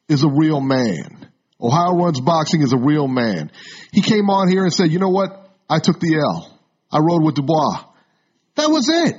is 0.10 0.24
a 0.24 0.30
real 0.30 0.62
man. 0.62 1.30
Ohio 1.60 1.96
runs 1.96 2.22
boxing 2.22 2.62
is 2.62 2.74
a 2.74 2.78
real 2.78 3.08
man. 3.08 3.52
He 3.92 4.02
came 4.02 4.30
on 4.30 4.48
here 4.50 4.64
and 4.64 4.72
said, 4.72 4.92
you 4.92 5.00
know 5.00 5.10
what? 5.10 5.50
I 5.70 5.80
took 5.80 6.00
the 6.00 6.16
L. 6.16 6.60
I 6.92 7.00
rode 7.00 7.24
with 7.24 7.36
Dubois. 7.36 7.84
That 8.56 8.70
was 8.70 8.88
it. 8.90 9.16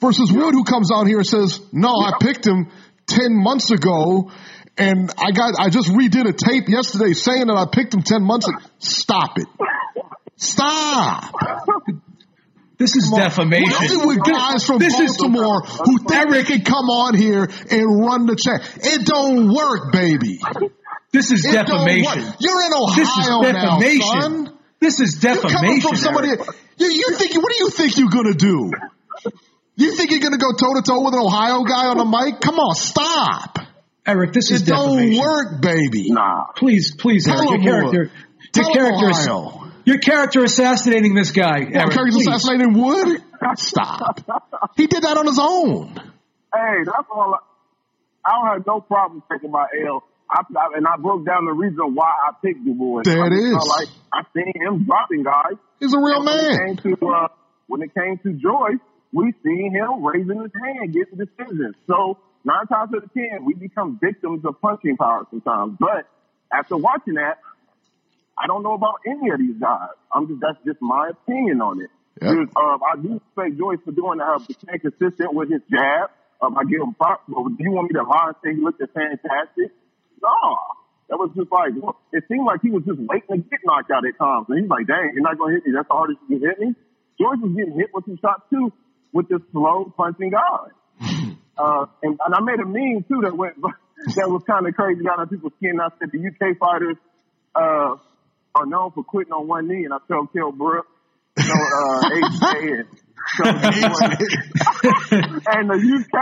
Versus 0.00 0.32
Wood 0.32 0.54
who 0.54 0.64
comes 0.64 0.90
out 0.92 1.06
here 1.06 1.18
and 1.18 1.26
says, 1.26 1.60
no, 1.72 1.90
I 1.90 2.12
picked 2.20 2.46
him 2.46 2.70
10 3.06 3.34
months 3.34 3.70
ago 3.70 4.30
and 4.76 5.10
I 5.18 5.32
got, 5.32 5.54
I 5.58 5.70
just 5.70 5.88
redid 5.88 6.28
a 6.28 6.32
tape 6.32 6.68
yesterday 6.68 7.12
saying 7.12 7.46
that 7.48 7.56
I 7.56 7.66
picked 7.70 7.94
him 7.94 8.02
10 8.02 8.22
months 8.22 8.48
ago. 8.48 8.58
Stop 8.78 9.38
it. 9.38 9.48
Stop. 10.36 11.34
This 12.78 12.94
is 12.94 13.10
defamation. 13.10 13.70
What 13.72 13.82
is 13.84 13.92
it 13.92 14.06
with 14.06 14.22
guys 14.24 14.64
from 14.64 14.78
This 14.78 14.98
is- 14.98 15.16
Baltimore 15.16 15.60
who 15.62 15.98
think 15.98 16.30
they 16.30 16.44
can 16.44 16.62
come 16.62 16.88
on 16.90 17.14
here 17.14 17.50
and 17.70 18.00
run 18.06 18.26
the 18.26 18.36
check? 18.36 18.62
It 18.76 19.04
don't 19.04 19.52
work, 19.52 19.92
baby. 19.92 20.38
This 21.12 21.32
is 21.32 21.44
It 21.44 21.52
defamation. 21.52 22.24
You're 22.38 22.62
in 22.66 22.72
Ohio 22.72 22.94
This 22.94 23.08
is 23.08 23.28
now, 23.28 23.42
defamation. 23.42 24.20
son. 24.20 24.52
This 24.80 25.00
is 25.00 25.14
defamation. 25.14 25.50
You're 25.50 25.58
coming 25.60 25.80
from 25.80 25.96
somebody. 25.96 26.28
You, 26.76 26.86
you 26.86 27.16
think? 27.16 27.34
What 27.34 27.50
do 27.52 27.58
you 27.64 27.70
think 27.70 27.98
you're 27.98 28.10
gonna 28.10 28.34
do? 28.34 28.70
You 29.74 29.92
think 29.96 30.10
you're 30.12 30.20
gonna 30.20 30.38
go 30.38 30.52
toe 30.52 30.74
to 30.74 30.82
toe 30.82 31.02
with 31.04 31.14
an 31.14 31.20
Ohio 31.20 31.64
guy 31.64 31.86
on 31.86 31.98
the 31.98 32.04
mic? 32.04 32.40
Come 32.40 32.58
on, 32.60 32.74
stop. 32.76 33.58
Eric, 34.06 34.32
this 34.32 34.50
is 34.52 34.62
It 34.62 34.66
don't 34.66 35.18
work, 35.18 35.60
baby. 35.60 36.10
Nah. 36.10 36.44
Please, 36.56 36.94
please, 36.96 37.24
Tell 37.26 37.38
Eric, 37.38 37.50
your 37.50 37.60
character, 37.60 37.86
what. 37.86 37.92
your 37.92 38.10
Tell 38.52 38.66
him 38.68 38.72
character, 38.74 39.10
is, 39.10 39.28
Ohio. 39.28 39.67
Your 39.88 39.96
character 39.96 40.44
assassinating 40.44 41.14
this 41.14 41.30
guy. 41.30 41.60
What, 41.60 41.74
Eric, 41.74 41.92
Curry's 41.96 42.14
please. 42.14 42.28
assassinating 42.28 42.74
Wood? 42.76 43.24
Stop. 43.56 44.20
He 44.76 44.86
did 44.86 45.02
that 45.04 45.16
on 45.16 45.24
his 45.24 45.38
own. 45.40 45.94
Hey, 46.52 46.84
that's 46.84 47.08
all. 47.10 47.32
I, 47.32 48.28
I 48.28 48.32
don't 48.36 48.46
have 48.52 48.66
no 48.66 48.80
problem 48.82 49.22
taking 49.32 49.50
my 49.50 49.64
L. 49.86 50.04
I, 50.30 50.42
I, 50.42 50.76
and 50.76 50.86
I 50.86 51.00
broke 51.00 51.24
down 51.24 51.46
the 51.46 51.54
reason 51.54 51.94
why 51.94 52.04
I 52.04 52.32
picked 52.44 52.66
Dubois. 52.66 53.04
There 53.04 53.16
I 53.16 53.28
it 53.28 53.30
just 53.30 53.46
is. 53.46 53.52
felt 53.56 53.68
Like 53.68 53.88
I 54.12 54.20
seen 54.36 54.52
him 54.60 54.84
dropping 54.84 55.22
guys. 55.22 55.56
He's 55.80 55.94
a 55.94 55.98
real 55.98 56.20
And 56.20 56.26
when 56.26 56.36
man. 56.36 56.52
It 56.52 56.82
came 56.82 56.96
to, 56.96 57.06
uh, 57.08 57.28
when 57.68 57.80
it 57.80 57.94
came 57.94 58.18
to 58.24 58.32
Joyce, 58.36 58.84
we 59.14 59.32
seen 59.42 59.72
him 59.72 60.04
raising 60.04 60.42
his 60.42 60.52
hand, 60.52 60.92
getting 60.92 61.16
decisions. 61.16 61.76
So 61.86 62.18
nine 62.44 62.66
times 62.66 62.92
out 62.94 63.04
of 63.04 63.14
ten, 63.14 63.46
we 63.46 63.54
become 63.54 63.98
victims 63.98 64.44
of 64.44 64.60
punching 64.60 64.98
power 64.98 65.24
sometimes. 65.30 65.78
But 65.80 66.04
after 66.52 66.76
watching 66.76 67.14
that, 67.14 67.40
I 68.38 68.46
don't 68.46 68.62
know 68.62 68.74
about 68.74 69.02
any 69.06 69.30
of 69.30 69.38
these 69.38 69.58
guys. 69.60 69.96
I'm 70.12 70.28
just 70.28 70.40
that's 70.40 70.58
just 70.64 70.80
my 70.80 71.10
opinion 71.10 71.60
on 71.60 71.82
it. 71.82 71.90
Yep. 72.22 72.50
Uh, 72.54 72.78
I 72.82 72.96
do 73.00 73.20
respect 73.20 73.58
Joyce 73.58 73.78
for 73.84 73.92
doing 73.92 74.20
uh, 74.20 74.38
staying 74.38 74.80
consistent 74.80 75.34
with 75.34 75.50
his 75.50 75.62
jab. 75.70 76.10
Um, 76.40 76.56
I 76.56 76.62
give 76.64 76.80
him 76.80 76.94
props, 76.94 77.26
but 77.26 77.42
do 77.42 77.62
you 77.62 77.72
want 77.72 77.90
me 77.90 77.98
to 77.98 78.06
lie 78.06 78.30
and 78.30 78.36
say 78.42 78.54
he 78.54 78.62
looked 78.62 78.78
fantastic? 78.78 79.74
No. 80.22 80.38
That 81.08 81.16
was 81.16 81.32
just 81.34 81.50
like, 81.50 81.72
it 82.12 82.24
seemed 82.28 82.44
like 82.44 82.60
he 82.60 82.70
was 82.70 82.84
just 82.84 83.00
waiting 83.00 83.42
to 83.42 83.48
get 83.48 83.64
knocked 83.64 83.90
out 83.90 84.04
at 84.04 84.12
times. 84.20 84.46
And 84.52 84.60
he's 84.60 84.68
like, 84.68 84.86
dang, 84.86 85.16
you're 85.16 85.24
not 85.24 85.38
going 85.38 85.54
to 85.54 85.56
hit 85.56 85.64
me. 85.66 85.72
That's 85.72 85.88
the 85.88 85.96
hardest 85.96 86.20
you 86.28 86.38
can 86.38 86.46
hit 86.46 86.58
me. 86.60 86.68
George 87.16 87.40
was 87.40 87.52
getting 87.56 87.74
hit 87.74 87.90
with 87.94 88.04
some 88.04 88.18
shots 88.20 88.44
too 88.52 88.70
with 89.12 89.26
this 89.28 89.40
slow 89.50 89.88
punching 89.96 90.30
guy. 90.30 90.62
uh, 91.58 91.86
and, 92.04 92.20
and 92.20 92.32
I 92.34 92.40
made 92.44 92.60
a 92.60 92.68
meme 92.68 93.08
too 93.08 93.24
that 93.24 93.34
went, 93.34 93.56
that 94.20 94.28
was 94.28 94.44
kind 94.44 94.68
of 94.68 94.76
crazy. 94.76 95.02
Got 95.02 95.18
on 95.18 95.28
people's 95.32 95.56
skin. 95.56 95.80
I 95.80 95.88
said 95.96 96.12
the 96.12 96.20
UK 96.20 96.60
fighters, 96.60 97.00
uh, 97.56 97.96
are 98.58 98.66
known 98.66 98.90
for 98.92 99.04
quitting 99.04 99.32
on 99.32 99.46
one 99.46 99.68
knee. 99.68 99.84
And 99.84 99.94
I 99.94 99.98
told 100.08 100.32
Kell 100.32 100.52
Brook, 100.52 100.86
you 101.38 101.46
know, 101.46 101.54
uh, 101.54 102.10
AJ 102.10 102.82
and, 102.82 102.88
and 105.46 105.70
the 105.70 105.78
UK, 105.78 106.18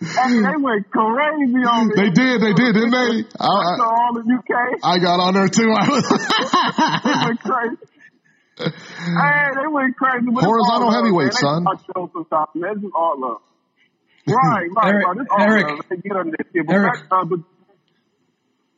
and 0.00 0.44
they 0.44 0.56
went 0.60 0.90
crazy 0.90 1.62
on 1.62 1.88
me. 1.88 1.94
They 1.96 2.10
did, 2.10 2.40
they 2.42 2.52
did, 2.52 2.74
didn't 2.74 2.90
they? 2.90 3.24
I, 3.38 3.54
So 3.78 3.84
I, 3.86 3.94
all 3.94 4.12
the 4.14 4.24
UK, 4.26 4.52
I 4.82 4.98
got 4.98 5.20
on 5.20 5.34
there 5.34 5.48
too. 5.48 5.70
I 5.70 5.88
was 5.88 6.04
they 7.04 7.16
went 7.24 7.40
crazy. 7.40 7.76
Hey, 8.58 9.48
they 9.54 9.68
went 9.68 9.96
crazy. 9.96 10.26
But 10.32 10.44
Horizontal 10.44 10.88
all 10.88 10.92
love, 10.92 10.94
heavyweight, 11.04 11.32
man. 11.32 11.32
Son. 11.32 11.64
just 11.70 11.86
show 11.86 12.10
sometimes, 12.12 12.48
man. 12.54 12.72
It's 12.72 12.82
just 12.82 12.94
all 12.94 13.14
love. 13.20 13.40
Right, 14.26 14.66
right, 14.74 14.88
Eric- 14.90 15.06
right. 15.06 15.16
It's 15.20 15.30
all 15.30 15.40
Eric- 15.40 15.66
love. 15.66 15.80
They 15.88 15.96
get 15.96 16.16
under 16.16 16.30
that 16.32 16.46
shit. 16.52 16.66
But, 16.66 16.72
Eric. 16.74 16.92
back, 16.92 17.06
uh, 17.12 17.24
but 17.24 17.40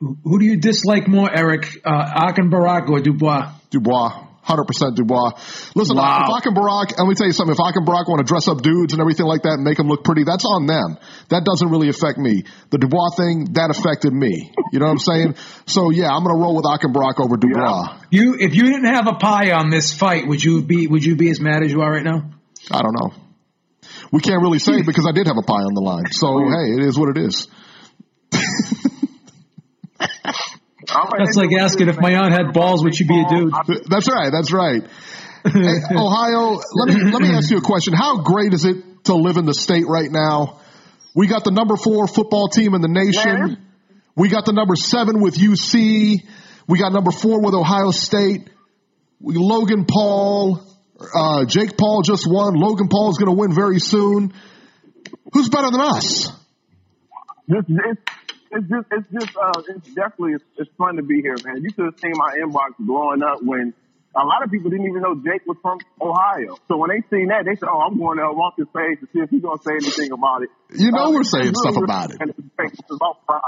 Who 0.01 0.39
do 0.39 0.45
you 0.45 0.57
dislike 0.59 1.09
more, 1.09 1.29
Eric? 1.33 1.81
Uh, 1.85 2.29
Akin 2.31 2.51
Barak 2.51 2.89
or 2.89 3.01
Dubois? 3.01 3.51
Dubois. 3.70 4.25
Hundred 4.43 4.65
percent 4.65 4.97
Dubois. 4.97 5.33
Listen, 5.75 5.99
Wow. 5.99 6.25
if 6.25 6.31
I 6.33 6.41
can 6.41 6.55
Barack, 6.55 6.97
let 6.97 7.07
me 7.07 7.15
tell 7.15 7.27
you 7.27 7.35
something. 7.35 7.53
If 7.53 7.61
I 7.61 7.73
can 7.73 7.85
Barack 7.85 8.09
want 8.09 8.20
to 8.20 8.25
dress 8.25 8.49
up 8.49 8.62
dudes 8.62 8.95
and 8.95 9.01
everything 9.03 9.27
like 9.27 9.43
that 9.43 9.55
and 9.55 9.62
make 9.65 9.77
them 9.77 9.89
look 9.89 10.05
pretty, 10.05 10.25
that's 10.25 10.45
on 10.47 10.65
them. 10.65 10.97
That 11.29 11.45
doesn't 11.45 11.69
really 11.69 11.91
affect 11.91 12.16
me. 12.16 12.45
The 12.70 12.79
Dubois 12.79 13.11
thing 13.15 13.53
that 13.53 13.69
affected 13.69 14.15
me. 14.15 14.51
You 14.73 14.79
know 14.79 14.87
what 14.87 14.93
I'm 14.93 14.99
saying? 15.01 15.35
So 15.66 15.91
yeah, 15.91 16.09
I'm 16.09 16.23
gonna 16.25 16.39
roll 16.41 16.57
with 16.57 16.65
Akin 16.65 16.95
Barack 16.95 17.20
over 17.23 17.37
Dubois. 17.37 17.99
You, 18.11 18.37
if 18.41 18.55
you 18.55 18.62
didn't 18.62 18.87
have 18.87 19.07
a 19.07 19.16
pie 19.20 19.53
on 19.53 19.69
this 19.69 19.93
fight, 19.93 20.27
would 20.27 20.43
you 20.43 20.62
be 20.62 20.87
would 20.87 21.05
you 21.05 21.16
be 21.16 21.29
as 21.31 21.41
mad 21.41 21.62
as 21.62 21.70
you 21.70 21.83
are 21.83 21.93
right 21.93 22.05
now? 22.05 22.31
I 22.70 22.81
don't 22.81 22.95
know. 22.99 23.12
We 24.12 24.20
can't 24.23 24.41
really 24.41 24.61
say 24.61 24.81
because 24.81 25.07
I 25.07 25.12
did 25.12 25.27
have 25.27 25.37
a 25.37 25.43
pie 25.45 25.61
on 25.61 25.75
the 25.75 25.83
line. 25.83 26.05
So 26.12 26.39
hey, 26.49 26.73
it 26.81 26.89
is 26.89 26.99
what 26.99 27.11
it 27.15 27.20
is. 27.20 27.49
That's 30.89 31.36
like 31.36 31.51
asking 31.59 31.89
if 31.89 32.01
my 32.01 32.15
aunt 32.15 32.32
had 32.32 32.52
balls, 32.52 32.82
would 32.82 32.94
she 32.94 33.05
be 33.05 33.20
a 33.20 33.28
dude? 33.28 33.52
That's 33.89 34.09
right. 34.09 34.31
That's 34.32 34.52
right. 34.52 34.82
Hey, 35.44 35.81
Ohio, 35.97 36.60
let 36.74 36.89
me 36.89 37.10
let 37.12 37.23
me 37.23 37.31
ask 37.31 37.51
you 37.51 37.59
a 37.59 37.62
question. 37.62 37.94
How 37.94 38.23
great 38.23 38.52
is 38.55 38.65
it 38.65 39.05
to 39.05 39.15
live 39.15 39.36
in 39.36 39.47
the 39.47 39.55
state 39.55 39.86
right 39.86 40.10
now? 40.10 40.60
We 41.15 41.27
got 41.27 41.44
the 41.44 41.51
number 41.51 41.77
four 41.77 42.06
football 42.06 42.48
team 42.48 42.74
in 42.74 42.81
the 42.81 42.89
nation. 42.89 43.59
We 44.16 44.28
got 44.28 44.47
the 44.47 44.52
number 44.52 44.77
seven 44.77 45.20
with 45.20 45.36
UC. 45.36 46.24
We 46.66 46.78
got 46.78 46.93
number 46.93 47.10
four 47.10 47.40
with 47.40 47.55
Ohio 47.55 47.93
State. 47.93 48.51
We, 49.20 49.35
Logan 49.36 49.85
Paul, 49.85 50.60
uh, 51.15 51.44
Jake 51.44 51.77
Paul 51.77 52.02
just 52.02 52.27
won. 52.28 52.55
Logan 52.55 52.89
Paul 52.89 53.10
is 53.10 53.19
going 53.19 53.35
to 53.35 53.40
win 53.40 53.55
very 53.55 53.78
soon. 53.78 54.32
Who's 55.32 55.48
better 55.48 55.70
than 55.70 55.81
us? 55.81 56.32
This, 57.47 57.65
it's, 57.69 58.01
it's 58.51 58.69
just, 58.69 58.87
it's 58.93 59.09
just, 59.12 59.37
uh, 59.37 59.62
it's 59.69 59.89
definitely, 59.95 60.35
it's, 60.35 60.45
it's 60.57 60.70
fun 60.77 60.97
to 60.97 61.03
be 61.03 61.20
here, 61.23 61.37
man. 61.45 61.62
You 61.62 61.70
should 61.70 61.85
have 61.87 61.99
seen 62.01 62.12
my 62.15 62.37
inbox 62.41 62.75
blowing 62.79 63.23
up 63.23 63.43
when 63.43 63.75
a 64.16 64.25
lot 64.25 64.43
of 64.43 64.51
people 64.51 64.70
didn't 64.70 64.87
even 64.87 65.03
know 65.03 65.15
Jake 65.16 65.47
was 65.47 65.57
from 65.62 65.79
Ohio. 66.01 66.57
So 66.66 66.77
when 66.77 66.91
they 66.91 67.03
seen 67.11 67.29
that, 67.29 67.45
they 67.45 67.55
said, 67.55 67.69
"Oh, 67.70 67.81
I'm 67.81 67.99
going 67.99 68.19
to 68.19 68.25
walk 68.33 68.57
Walker's 68.59 68.73
page 68.75 68.99
to 69.01 69.07
see 69.12 69.20
if 69.20 69.31
he's 69.31 69.43
going 69.43 69.59
to 69.59 69.62
say 69.65 69.75
anything 69.77 70.12
about 70.12 70.43
it." 70.43 70.51
You 70.75 70.91
know 70.91 71.07
Uh, 71.07 71.11
we're 71.12 71.25
saying 71.25 71.53
really 71.53 71.62
stuff 71.62 71.77
about 71.77 72.11
it. 72.11 72.16
it's 72.20 72.81
it's 72.81 72.91
about 72.91 73.25
pride. 73.27 73.41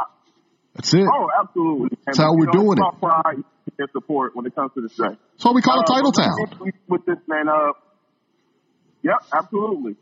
That's 0.75 0.95
it. 0.95 1.07
Oh, 1.09 1.29
absolutely. 1.43 1.99
That's 2.07 2.19
how 2.19 2.35
we're 2.37 2.53
doing 2.53 2.79
it. 2.79 2.81
it. 2.81 2.87
About 2.87 3.01
pride 3.01 3.43
and 3.79 3.89
support 3.91 4.37
when 4.37 4.47
it 4.47 4.55
comes 4.55 4.73
to 4.75 4.83
the. 4.83 4.89
That's 4.89 5.45
why 5.45 5.53
we 5.53 5.63
call 5.63 5.81
it 5.81 5.89
Uh, 5.89 5.95
Title 5.95 6.13
Town. 6.13 6.37
With 6.87 7.07
this 7.07 7.19
man, 7.27 7.49
uh, 7.49 7.73
yep, 9.03 9.25
absolutely. 9.33 9.97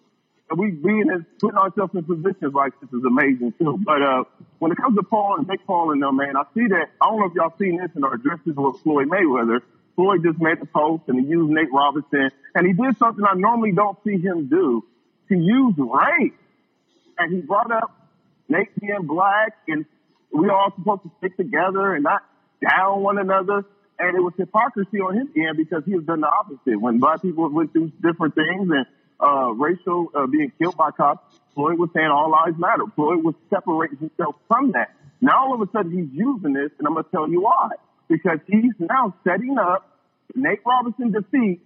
And 0.51 0.59
we 0.59 0.70
being 0.70 1.09
in, 1.12 1.27
putting 1.39 1.59
ourselves 1.59 1.95
in 1.95 2.05
positions 2.05 2.55
like 2.55 2.73
this 2.81 2.89
is 2.91 3.05
amazing 3.05 3.53
too. 3.59 3.79
But 3.85 4.03
uh, 4.03 4.25
when 4.59 4.73
it 4.73 4.79
comes 4.79 4.97
to 4.97 5.03
Paul 5.03 5.37
and 5.39 5.47
Nick 5.47 5.66
Paul 5.66 5.93
and 5.93 6.03
them, 6.03 6.16
man, 6.16 6.37
I 6.37 6.45
see 6.55 6.66
that. 6.69 6.89
I 7.01 7.07
don't 7.07 7.20
know 7.20 7.27
if 7.27 7.35
y'all 7.35 7.55
seen 7.59 7.77
this 7.77 7.91
in 7.95 8.05
our 8.05 8.15
addresses 8.15 8.55
with 8.57 8.81
Floyd 8.83 9.09
Mayweather. 9.09 9.61
Floyd 9.95 10.23
just 10.25 10.41
made 10.41 10.61
the 10.61 10.66
post 10.66 11.03
and 11.09 11.20
he 11.20 11.27
used 11.27 11.51
Nate 11.51 11.73
Robinson, 11.73 12.31
and 12.55 12.66
he 12.66 12.73
did 12.73 12.97
something 12.99 13.25
I 13.25 13.35
normally 13.35 13.73
don't 13.73 13.99
see 14.05 14.16
him 14.16 14.49
do. 14.49 14.85
He 15.29 15.35
used 15.35 15.77
race, 15.79 16.33
and 17.19 17.35
he 17.35 17.41
brought 17.41 17.70
up 17.70 17.91
Nate 18.49 18.69
being 18.81 19.07
black, 19.07 19.53
and 19.66 19.85
we 20.33 20.49
all 20.49 20.73
supposed 20.77 21.03
to 21.03 21.11
stick 21.19 21.37
together 21.37 21.95
and 21.95 22.05
not 22.05 22.23
down 22.62 23.03
one 23.03 23.19
another. 23.19 23.65
And 23.99 24.16
it 24.16 24.20
was 24.20 24.33
hypocrisy 24.39 25.01
on 25.01 25.16
his 25.16 25.27
end 25.37 25.57
because 25.57 25.83
he 25.85 25.97
was 25.97 26.05
done 26.05 26.20
the 26.20 26.29
opposite. 26.29 26.81
When 26.81 27.01
black 27.01 27.20
people 27.20 27.51
went 27.51 27.73
through 27.73 27.91
different 28.01 28.37
things 28.37 28.70
and 28.70 28.87
uh, 29.20 29.51
racial 29.53 30.11
uh, 30.15 30.27
being 30.27 30.53
killed 30.59 30.77
by 30.77 30.90
cops, 30.90 31.39
Floyd 31.55 31.78
was 31.78 31.90
saying 31.95 32.07
all 32.07 32.31
lives 32.31 32.59
matter. 32.59 32.85
Floyd 32.95 33.24
was 33.24 33.35
separating 33.51 33.99
himself 33.99 34.36
from 34.47 34.73
that. 34.73 34.95
Now 35.20 35.47
all 35.47 35.55
of 35.55 35.61
a 35.61 35.70
sudden 35.73 35.90
he's 35.90 36.12
using 36.12 36.53
this, 36.53 36.70
and 36.78 36.86
I'm 36.86 36.95
gonna 36.95 37.07
tell 37.11 37.28
you 37.28 37.43
why. 37.43 37.70
Because 38.09 38.39
he's 38.47 38.74
now 38.78 39.15
setting 39.24 39.57
up 39.59 39.85
Nate 40.35 40.61
Robinson 40.65 41.11
defeat 41.11 41.61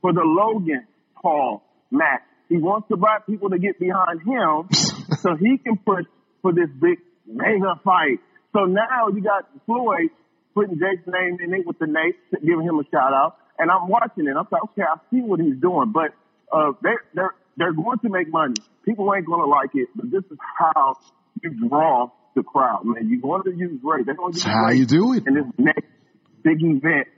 for 0.00 0.12
the 0.12 0.22
Logan 0.24 0.86
Paul 1.20 1.62
match. 1.90 2.22
He 2.48 2.56
wants 2.56 2.88
the 2.88 2.96
black 2.96 3.26
people 3.26 3.50
to 3.50 3.58
get 3.58 3.78
behind 3.78 4.22
him 4.22 4.68
so 5.20 5.36
he 5.36 5.58
can 5.58 5.76
push 5.78 6.06
for 6.42 6.52
this 6.52 6.70
big 6.80 6.98
mega 7.26 7.80
fight. 7.84 8.20
So 8.52 8.64
now 8.64 9.08
you 9.12 9.22
got 9.22 9.48
Floyd 9.66 10.10
putting 10.54 10.78
Jake's 10.78 11.06
name 11.06 11.38
in 11.44 11.52
it 11.52 11.66
with 11.66 11.78
the 11.78 11.86
Nate, 11.86 12.16
giving 12.40 12.64
him 12.64 12.78
a 12.78 12.84
shout 12.84 13.12
out. 13.12 13.36
And 13.58 13.70
I'm 13.70 13.88
watching 13.88 14.26
it. 14.26 14.36
I'm 14.36 14.46
like, 14.50 14.62
okay, 14.72 14.82
I 14.82 14.96
see 15.10 15.20
what 15.20 15.40
he's 15.40 15.56
doing, 15.60 15.92
but 15.92 16.14
uh, 16.52 16.72
they're 16.82 17.02
they're 17.14 17.34
they're 17.56 17.72
going 17.72 17.98
to 18.00 18.08
make 18.08 18.28
money. 18.30 18.54
People 18.84 19.12
ain't 19.14 19.26
going 19.26 19.40
to 19.40 19.46
like 19.48 19.70
it, 19.74 19.88
but 19.94 20.10
this 20.10 20.24
is 20.30 20.38
how 20.58 20.94
you 21.42 21.68
draw 21.68 22.10
the 22.34 22.42
crowd, 22.42 22.82
man. 22.84 23.08
You're 23.08 23.20
going 23.20 23.42
to 23.44 23.50
use 23.56 23.80
Ray. 23.82 24.02
They're 24.04 24.14
going 24.14 24.32
to 24.32 24.36
use 24.36 24.44
That's 24.44 24.54
how 24.54 24.68
Ray 24.68 24.76
you 24.76 24.86
do 24.86 25.14
it. 25.14 25.24
in 25.26 25.34
this 25.34 25.46
next 25.58 25.86
big 26.42 26.62
event. 26.62 27.08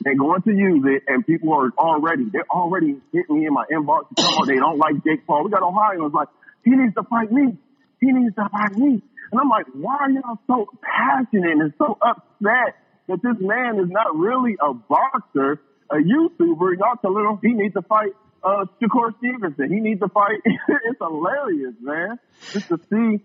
They're 0.00 0.16
going 0.16 0.42
to 0.42 0.52
use 0.52 0.84
it, 0.84 1.02
and 1.08 1.24
people 1.24 1.54
are 1.54 1.70
already 1.78 2.24
they're 2.30 2.48
already 2.50 3.00
hitting 3.12 3.38
me 3.40 3.46
in 3.46 3.54
my 3.54 3.64
inbox. 3.72 4.10
About 4.12 4.46
they 4.46 4.56
don't 4.56 4.78
like 4.78 5.02
Jake 5.04 5.26
Paul. 5.26 5.44
We 5.44 5.50
got 5.50 5.62
Ohioans 5.62 6.12
like 6.12 6.28
he 6.64 6.72
needs 6.72 6.94
to 6.94 7.04
fight 7.04 7.32
me. 7.32 7.56
He 8.00 8.12
needs 8.12 8.34
to 8.34 8.48
fight 8.50 8.76
me. 8.76 9.00
And 9.32 9.40
I'm 9.40 9.48
like, 9.48 9.66
why 9.72 9.96
are 10.00 10.10
y'all 10.10 10.38
so 10.46 10.66
passionate 10.82 11.56
and 11.58 11.72
so 11.78 11.96
upset 12.02 12.76
that 13.08 13.18
this 13.22 13.36
man 13.40 13.80
is 13.80 13.88
not 13.90 14.14
really 14.14 14.56
a 14.60 14.74
boxer, 14.74 15.60
a 15.90 15.96
YouTuber? 15.96 16.76
Y'all 16.78 16.96
telling 17.00 17.24
him 17.24 17.38
he 17.42 17.54
needs 17.56 17.74
to 17.74 17.82
fight 17.82 18.12
uh, 18.44 18.66
Shakur 18.80 19.16
Stevenson. 19.18 19.72
He 19.72 19.80
needs 19.80 20.00
to 20.00 20.08
fight. 20.08 20.40
it's 20.44 20.98
hilarious, 21.00 21.74
man. 21.80 22.18
Just 22.52 22.68
to 22.68 22.78
see 22.90 23.24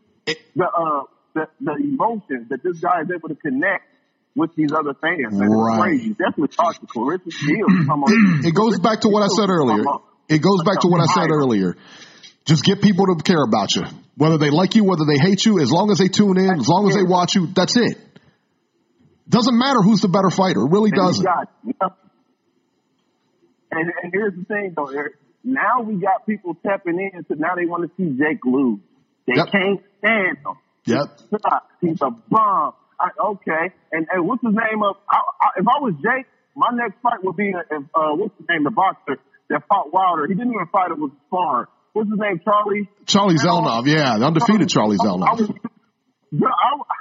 the 0.55 0.65
uh 0.65 1.03
the, 1.33 1.47
the 1.61 1.75
emotions 1.75 2.49
that 2.49 2.63
this 2.63 2.79
guy 2.79 3.01
is 3.01 3.09
able 3.13 3.29
to 3.29 3.35
connect 3.35 3.85
with 4.35 4.55
these 4.55 4.71
other 4.71 4.93
fans. 4.93 5.33
Man, 5.33 5.49
Right. 5.49 5.93
It's 5.93 6.01
crazy. 6.01 6.09
Definitely 6.09 6.47
talk 6.55 6.79
to 6.79 6.87
Claressa 6.87 7.31
Shields. 7.31 7.85
Come 7.85 8.03
on. 8.03 8.45
It 8.45 8.53
goes 8.53 8.79
back 8.79 9.01
to 9.01 9.09
what 9.09 9.23
I 9.23 9.27
said 9.27 9.49
earlier. 9.49 9.83
It 10.29 10.39
goes 10.39 10.63
back 10.63 10.79
to 10.81 10.87
what 10.87 11.01
I 11.01 11.05
said 11.05 11.31
earlier. 11.31 11.75
Just 12.45 12.63
get 12.63 12.81
people 12.81 13.05
to 13.07 13.21
care 13.21 13.43
about 13.43 13.75
you. 13.75 13.83
Whether 14.15 14.37
they 14.37 14.49
like 14.49 14.75
you, 14.75 14.83
whether 14.83 15.05
they 15.05 15.19
hate 15.19 15.45
you, 15.45 15.59
as 15.59 15.71
long 15.71 15.91
as 15.91 15.97
they 15.97 16.07
tune 16.07 16.37
in, 16.37 16.59
as 16.59 16.67
long 16.67 16.87
as 16.89 16.95
they 16.95 17.03
watch 17.03 17.35
you, 17.35 17.47
that's 17.47 17.75
it. 17.77 17.97
Doesn't 19.27 19.57
matter 19.57 19.81
who's 19.81 20.01
the 20.01 20.07
better 20.07 20.31
fighter. 20.31 20.61
It 20.61 20.71
really 20.71 20.91
doesn't. 20.91 21.25
And, 23.71 23.91
and 24.03 24.11
here's 24.13 24.33
the 24.35 24.45
thing, 24.45 24.73
though, 24.75 24.87
Eric. 24.87 25.13
Now 25.43 25.81
we 25.81 25.95
got 26.01 26.25
people 26.25 26.55
tapping 26.65 26.99
in, 26.99 27.25
so 27.27 27.35
now 27.35 27.55
they 27.55 27.65
want 27.65 27.83
to 27.83 27.91
see 27.95 28.17
Jake 28.17 28.43
lose. 28.45 28.79
They 29.27 29.33
Yep. 29.35 29.47
can't 29.51 29.79
stand 29.99 30.37
him. 30.39 30.55
Yep. 30.85 31.05
Sucks. 31.31 31.65
He's 31.81 32.01
a 32.01 32.09
bum. 32.09 32.73
I, 32.99 33.09
okay. 33.31 33.73
And, 33.91 34.07
and 34.11 34.27
what's 34.27 34.43
his 34.43 34.53
name 34.53 34.83
of? 34.83 34.97
I, 35.09 35.17
I, 35.17 35.47
if 35.59 35.65
I 35.67 35.79
was 35.79 35.93
Jake, 36.03 36.25
my 36.55 36.67
next 36.73 36.99
fight 37.01 37.23
would 37.23 37.37
be 37.37 37.53
if, 37.55 37.83
uh, 37.95 38.11
what's 38.19 38.35
his 38.37 38.47
name, 38.49 38.63
the 38.65 38.71
boxer 38.71 39.15
that 39.49 39.63
fought 39.69 39.93
Wilder. 39.93 40.27
He 40.27 40.33
didn't 40.33 40.51
even 40.53 40.67
fight. 40.71 40.91
It 40.91 40.97
was 40.99 41.11
sparring. 41.27 41.67
What's 41.93 42.09
his 42.09 42.19
name? 42.19 42.41
Charlie. 42.43 42.89
Charlie 43.05 43.37
Zelenoff, 43.37 43.85
yeah, 43.85 44.17
the 44.19 44.25
undefeated 44.25 44.67
Charlie 44.69 44.97
I, 44.99 45.03
I, 45.03 45.07
Zelenoff. 45.07 45.49
I, 46.33 46.99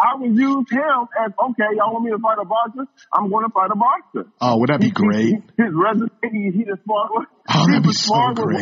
I 0.00 0.16
would 0.16 0.34
use 0.34 0.64
him 0.70 0.80
as 1.20 1.32
okay. 1.50 1.68
Y'all 1.76 1.92
want 1.92 2.04
me 2.06 2.10
to 2.12 2.18
fight 2.18 2.38
a 2.40 2.44
boxer? 2.46 2.88
I'm 3.12 3.28
going 3.28 3.44
to 3.44 3.52
fight 3.52 3.68
a 3.70 3.76
boxer. 3.76 4.30
Oh, 4.40 4.58
would 4.60 4.70
that 4.70 4.80
be 4.80 4.90
great? 4.90 5.34
His 5.58 5.72
resume, 5.76 6.08
he, 6.32 6.50
he 6.56 6.64
just 6.64 6.80
sparred 6.82 7.10
with. 7.12 7.28
Oh, 7.52 7.66
he 7.66 7.72
that'd 7.72 7.82
be 7.84 7.92
so 7.92 8.14
great. 8.34 8.60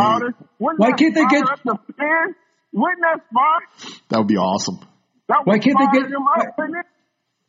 Why 0.78 0.92
can't 0.92 1.14
they 1.14 1.24
get- 1.26 1.48
up 1.48 1.60
the 1.64 1.78
fans? 1.96 2.34
Wouldn't 2.72 3.00
that 3.02 3.20
spark? 3.30 4.00
That 4.10 4.18
would 4.18 4.26
be 4.28 4.36
awesome. 4.36 4.80
That 5.28 5.42
Why 5.44 5.58
can't 5.58 5.78
they 5.78 5.98
get- 6.00 6.10
him 6.10 6.26
up, 6.26 6.46
wouldn't? 6.58 6.86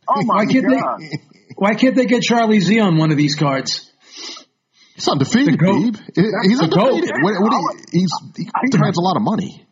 Oh 0.08 0.22
my 0.24 0.36
Why 0.36 0.46
can't 0.46 0.66
god! 0.68 1.00
they? 1.00 1.10
Why 1.56 1.74
can't 1.76 1.96
they 1.96 2.06
get 2.06 2.22
Charlie 2.24 2.60
Z 2.60 2.80
on 2.80 2.98
one 2.98 3.12
of 3.12 3.18
these 3.18 3.36
cards? 3.36 3.92
He's 4.96 5.08
undefeated, 5.08 5.54
The 5.54 5.58
GOAT. 5.58 5.94
Beeb. 5.94 6.46
He's 6.46 6.60
The 6.60 6.68
GOAT. 6.68 6.94
undefeated. 6.94 7.16
What, 7.22 7.34
what 7.42 7.52
do 7.52 7.58
you- 7.58 7.80
he's, 7.92 8.12
he 8.38 8.70
demands 8.70 8.98
a 8.98 9.02
lot 9.02 9.16
of 9.18 9.22
money. 9.24 9.66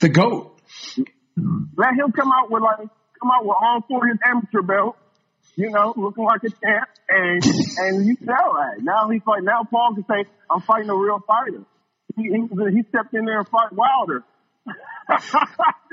The 0.00 0.08
goat. 0.08 0.60
Let 1.36 1.94
him 1.94 2.12
come 2.12 2.30
out 2.32 2.50
with 2.50 2.62
like 2.62 2.88
come 3.20 3.30
out 3.30 3.44
with 3.44 3.56
all 3.60 3.84
four 3.88 4.06
of 4.06 4.10
his 4.10 4.18
amateur 4.24 4.62
belts. 4.62 4.98
You 5.56 5.70
know, 5.70 5.92
looking 5.96 6.24
like 6.24 6.42
a 6.44 6.50
champ, 6.50 6.88
and 7.08 7.44
and 7.44 8.06
you 8.06 8.16
sell 8.24 8.54
that. 8.54 8.82
Now 8.82 9.08
he's 9.10 9.22
fight. 9.22 9.42
Now 9.42 9.64
Paul 9.68 9.94
can 9.94 10.04
say, 10.04 10.30
"I'm 10.50 10.60
fighting 10.62 10.88
a 10.88 10.96
real 10.96 11.18
fighter." 11.26 11.64
He 12.16 12.22
he, 12.22 12.76
he 12.76 12.82
stepped 12.88 13.12
in 13.14 13.24
there 13.24 13.38
and 13.38 13.48
fought 13.48 13.72
Wilder. 13.72 14.24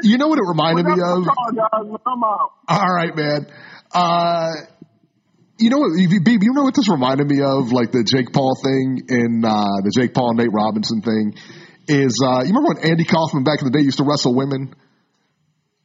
You 0.03 0.17
know 0.19 0.27
what 0.27 0.37
it 0.37 0.45
reminded 0.47 0.85
me 0.85 0.91
of? 0.91 1.25
that's 1.25 1.35
what 1.35 1.49
I'm 1.49 1.55
talking 1.55 1.89
about. 1.89 2.01
I'm 2.05 2.23
out. 2.23 2.51
All 2.69 2.93
right, 2.93 3.15
man. 3.15 3.47
Uh, 3.91 4.51
you 5.57 5.71
know 5.71 5.79
what, 5.79 5.91
Beeb, 5.97 6.43
you 6.43 6.53
know 6.53 6.63
what 6.63 6.75
this 6.75 6.87
reminded 6.87 7.27
me 7.27 7.41
of? 7.41 7.71
Like 7.71 7.91
the 7.91 8.03
Jake 8.03 8.31
Paul 8.31 8.55
thing 8.55 9.09
and, 9.09 9.43
uh, 9.43 9.81
the 9.83 9.91
Jake 9.95 10.13
Paul 10.13 10.29
and 10.31 10.37
Nate 10.37 10.53
Robinson 10.53 11.01
thing 11.01 11.33
is, 11.87 12.21
uh, 12.23 12.43
you 12.45 12.53
remember 12.53 12.75
when 12.75 12.91
Andy 12.91 13.05
Kaufman 13.05 13.43
back 13.43 13.61
in 13.61 13.65
the 13.65 13.71
day 13.71 13.83
used 13.83 13.97
to 13.97 14.03
wrestle 14.03 14.35
women? 14.35 14.75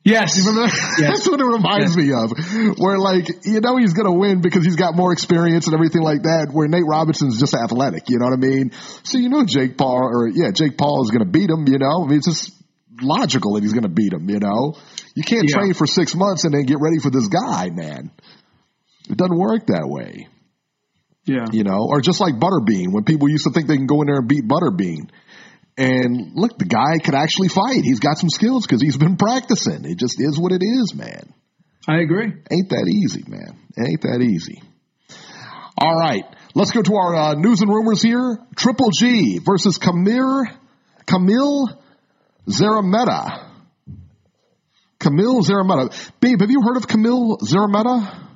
Yes. 0.05 0.37
You 0.37 0.51
remember 0.51 0.69
that? 0.69 0.97
Yes. 0.99 1.11
That's 1.15 1.29
what 1.29 1.41
it 1.41 1.45
reminds 1.45 1.97
me 1.97 2.11
of. 2.13 2.33
Where 2.79 2.99
like, 2.99 3.29
you 3.45 3.61
know 3.61 3.77
he's 3.77 3.93
gonna 3.95 4.13
win 4.13 4.41
because 4.41 4.65
he's 4.65 4.77
got 4.77 4.97
more 4.97 5.13
experience 5.13 5.67
and 5.67 5.75
everything 5.75 6.03
like 6.03 6.23
that, 6.23 6.49
where 6.53 6.67
Nate 6.67 6.87
Robinson's 6.87 7.39
just 7.39 7.55
athletic, 7.55 8.11
you 8.11 8.19
know 8.19 8.27
what 8.27 8.35
I 8.35 8.41
mean? 8.41 8.73
So 9.05 9.19
you 9.19 9.29
know 9.29 9.45
Jake 9.45 9.79
Paul, 9.79 10.03
or 10.11 10.29
yeah, 10.29 10.51
Jake 10.51 10.77
Paul 10.77 11.05
is 11.05 11.11
gonna 11.11 11.31
beat 11.31 11.51
him, 11.51 11.67
you 11.69 11.79
know? 11.79 12.03
I 12.05 12.09
mean, 12.09 12.19
it's 12.19 12.27
just 12.27 12.51
logical 13.01 13.55
that 13.55 13.63
he's 13.63 13.73
gonna 13.75 13.89
beat 13.89 14.13
him, 14.13 14.29
you 14.29 14.41
know? 14.41 14.75
You 15.15 15.23
can't 15.23 15.49
Yeah. 15.49 15.61
train 15.61 15.75
for 15.75 15.87
six 15.87 16.15
months 16.17 16.45
and 16.45 16.53
then 16.55 16.65
get 16.67 16.79
ready 16.81 16.99
for 16.99 17.11
this 17.11 17.29
guy, 17.29 17.71
man. 17.71 18.11
It 19.09 19.17
doesn't 19.17 19.39
work 19.39 19.67
that 19.69 19.87
way. 19.87 20.27
Yeah. 21.25 21.47
You 21.53 21.63
know, 21.63 21.87
or 21.89 22.01
just 22.01 22.21
like 22.21 22.35
Butterbean, 22.35 22.93
when 22.93 23.05
people 23.05 23.29
used 23.31 23.45
to 23.45 23.51
think 23.53 23.69
they 23.69 23.77
can 23.77 23.87
go 23.87 24.01
in 24.03 24.07
there 24.07 24.19
and 24.19 24.29
beat 24.29 24.47
Butterbean. 24.49 25.11
And 25.77 26.33
look, 26.35 26.59
the 26.59 26.67
guy 26.67 26.99
could 27.03 27.15
actually 27.15 27.49
fight. 27.49 27.83
He's 27.83 28.01
got 28.01 28.19
some 28.19 28.29
skills 28.29 28.67
because 28.67 28.83
he's 28.83 28.97
been 28.99 29.17
practicing. 29.17 29.85
It 29.85 29.99
just 29.99 30.21
is 30.21 30.39
what 30.39 30.53
it 30.53 30.63
is, 30.63 30.95
man. 30.95 31.33
I 31.89 31.99
agree. 32.01 32.27
Ain't 32.51 32.69
that 32.69 32.93
easy, 32.95 33.25
man. 33.27 33.59
Ain't 33.79 34.03
that 34.03 34.21
easy. 34.21 34.63
All 35.79 35.97
right. 35.97 36.25
Let's 36.55 36.71
go 36.71 36.83
to 36.83 36.95
our 36.95 37.15
uh, 37.15 37.35
news 37.35 37.61
and 37.63 37.71
rumors 37.71 38.03
here. 38.03 38.39
Triple 38.55 38.91
G 38.91 39.39
versus 39.39 39.79
Kamil, 39.79 40.45
Kamil 41.07 41.69
Szeremeta. 42.47 43.49
Kamil 45.01 45.43
Szeremeta. 45.43 46.11
Babe, 46.21 46.41
have 46.41 46.51
you 46.51 46.61
heard 46.63 46.77
of 46.77 46.87
Kamil 46.87 47.39
Szeremeta? 47.39 48.29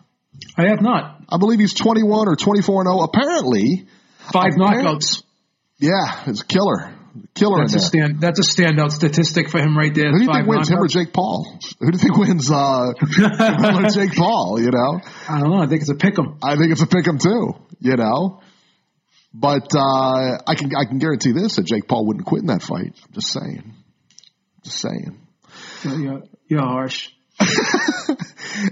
I 0.59 0.69
have 0.69 0.81
not. 0.81 1.23
I 1.29 1.37
believe 1.39 1.61
he's 1.61 1.75
21 1.75 2.29
or 2.29 2.37
24 2.37 2.81
and 2.83 2.89
0. 2.89 3.03
Apparently, 3.03 3.87
Five 4.33 4.53
knockouts. 4.59 5.23
yeah, 5.79 6.25
it's 6.27 6.41
a 6.41 6.47
killer. 6.47 6.95
Killer 7.35 7.59
That's 7.61 7.73
in 7.73 7.79
a 7.79 7.81
there. 7.81 7.89
stand. 7.89 8.21
That's 8.21 8.39
a 8.39 8.43
standout 8.43 8.91
statistic 8.93 9.51
for 9.51 9.59
him 9.61 9.77
right 9.77 9.95
there. 9.95 10.11
Who 10.11 10.19
do 10.19 10.25
you 10.25 10.33
think 10.33 10.47
wins, 10.47 10.69
him 10.69 10.79
or 10.79 10.87
knockouts. 10.87 10.91
Jake 10.91 11.13
Paul? 11.13 11.59
Who 11.81 11.91
do 11.91 11.97
you 11.97 12.03
think 12.03 12.17
wins, 12.17 12.51
uh, 12.51 12.93
or 12.93 13.91
Jake 13.95 14.15
Paul, 14.17 14.61
you 14.61 14.71
know? 14.71 15.01
I 15.29 15.41
don't 15.41 15.51
know. 15.51 15.63
I 15.63 15.67
think 15.67 15.81
it's 15.83 15.91
a 15.91 15.95
pick 15.95 16.19
'em. 16.19 16.39
I 16.43 16.57
think 16.57 16.73
it's 16.73 16.83
a 16.83 16.87
pick 16.87 17.07
'em 17.07 17.19
too, 17.19 17.55
you 17.81 17.97
know. 17.97 18.41
But 19.35 19.75
uh, 19.77 20.39
I 20.47 20.55
can 20.55 20.71
I 20.75 20.85
can 20.87 20.99
guarantee 20.99 21.33
this 21.33 21.57
that 21.57 21.67
Jake 21.67 21.87
Paul 21.89 22.07
wouldn't 22.07 22.25
quit 22.27 22.41
in 22.43 22.47
that 22.47 22.63
fight. 22.63 22.95
I'm 23.07 23.13
just 23.13 23.33
saying. 23.33 23.75
Just 24.65 24.79
saying. 24.81 25.21
You're, 25.85 26.23
you're 26.49 26.63
harsh. 26.63 27.11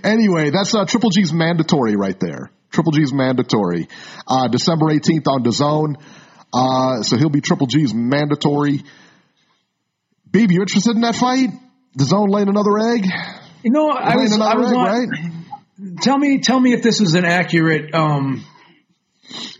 Anyway, 0.02 0.50
that's 0.50 0.74
uh, 0.74 0.84
Triple 0.86 1.10
G's 1.10 1.32
mandatory 1.32 1.94
right 1.96 2.18
there. 2.18 2.50
Triple 2.70 2.92
G's 2.92 3.12
mandatory. 3.12 3.88
Uh, 4.26 4.48
December 4.48 4.86
18th 4.86 5.26
on 5.26 5.44
DAZN. 5.44 5.96
Uh, 6.54 7.02
so 7.02 7.16
he'll 7.16 7.30
be 7.30 7.40
Triple 7.40 7.66
G's 7.66 7.92
mandatory. 7.92 8.84
Beeb, 10.30 10.50
you 10.50 10.60
interested 10.60 10.94
in 10.94 11.02
that 11.02 11.16
fight? 11.16 11.50
DAZN 11.98 12.28
laying 12.28 12.48
another 12.48 12.78
egg? 12.78 13.06
You 13.62 13.70
know, 13.70 13.90
I 13.90 14.14
Laying 14.14 14.30
was, 14.30 14.40
I 14.40 14.54
was 14.56 14.70
egg, 14.70 14.76
on, 14.76 14.86
right? 14.86 15.08
Tell 16.02 16.18
me, 16.18 16.38
tell 16.38 16.60
me 16.60 16.72
if 16.72 16.82
this 16.82 17.00
is 17.00 17.14
an 17.14 17.24
accurate 17.24 17.94
um, 17.94 18.44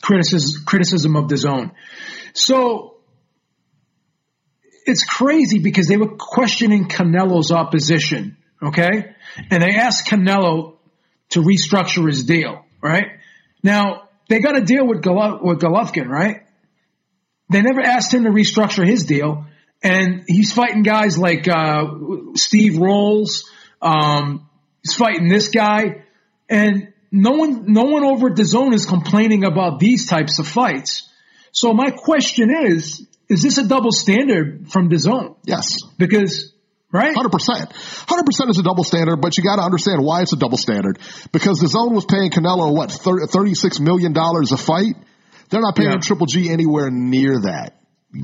criticism 0.00 0.64
criticism 0.64 1.16
of 1.16 1.24
DAZN. 1.24 1.72
So 2.32 2.96
it's 4.86 5.04
crazy 5.04 5.58
because 5.58 5.88
they 5.88 5.96
were 5.96 6.16
questioning 6.16 6.88
Canelo's 6.88 7.50
opposition, 7.50 8.36
okay, 8.62 9.14
and 9.50 9.62
they 9.62 9.70
asked 9.70 10.06
Canelo 10.06 10.76
to 11.30 11.40
restructure 11.40 12.06
his 12.06 12.24
deal, 12.24 12.64
right? 12.82 13.06
Now 13.62 14.08
they 14.28 14.40
got 14.40 14.56
a 14.56 14.60
deal 14.60 14.86
with 14.86 15.02
Golovkin, 15.02 16.06
right? 16.06 16.43
They 17.50 17.62
never 17.62 17.80
asked 17.80 18.12
him 18.12 18.24
to 18.24 18.30
restructure 18.30 18.86
his 18.86 19.04
deal, 19.04 19.46
and 19.82 20.24
he's 20.26 20.52
fighting 20.52 20.82
guys 20.82 21.18
like 21.18 21.46
uh, 21.46 21.84
Steve 22.34 22.78
Rolls. 22.78 23.50
Um, 23.82 24.48
he's 24.82 24.94
fighting 24.94 25.28
this 25.28 25.48
guy, 25.48 26.04
and 26.48 26.92
no 27.12 27.32
one, 27.32 27.72
no 27.72 27.84
one 27.84 28.04
over 28.04 28.28
at 28.28 28.36
DAZN 28.36 28.74
is 28.74 28.86
complaining 28.86 29.44
about 29.44 29.78
these 29.78 30.06
types 30.06 30.38
of 30.38 30.48
fights. 30.48 31.08
So 31.52 31.72
my 31.72 31.90
question 31.90 32.50
is: 32.66 33.06
Is 33.28 33.42
this 33.42 33.58
a 33.58 33.68
double 33.68 33.92
standard 33.92 34.70
from 34.70 34.88
DAZN? 34.88 35.36
Yes. 35.44 35.76
Because 35.98 36.52
right, 36.90 37.14
Hundred 37.14 37.30
percent, 37.30 37.70
hundred 37.72 38.24
percent 38.24 38.50
is 38.50 38.58
a 38.58 38.62
double 38.62 38.84
standard, 38.84 39.18
but 39.18 39.36
you 39.36 39.44
got 39.44 39.56
to 39.56 39.62
understand 39.62 40.02
why 40.02 40.22
it's 40.22 40.32
a 40.32 40.36
double 40.36 40.58
standard. 40.58 40.98
Because 41.30 41.60
DAZN 41.60 41.92
was 41.92 42.06
paying 42.06 42.30
Canelo 42.30 42.74
what 42.74 42.90
thirty 42.90 43.54
six 43.54 43.78
million 43.78 44.12
dollars 44.12 44.50
a 44.52 44.56
fight. 44.56 44.96
They're 45.50 45.60
not 45.60 45.76
paying 45.76 45.90
Yeah. 45.90 45.96
Triple 45.98 46.26
G 46.26 46.50
anywhere 46.50 46.90
near 46.90 47.40
that. 47.42 47.74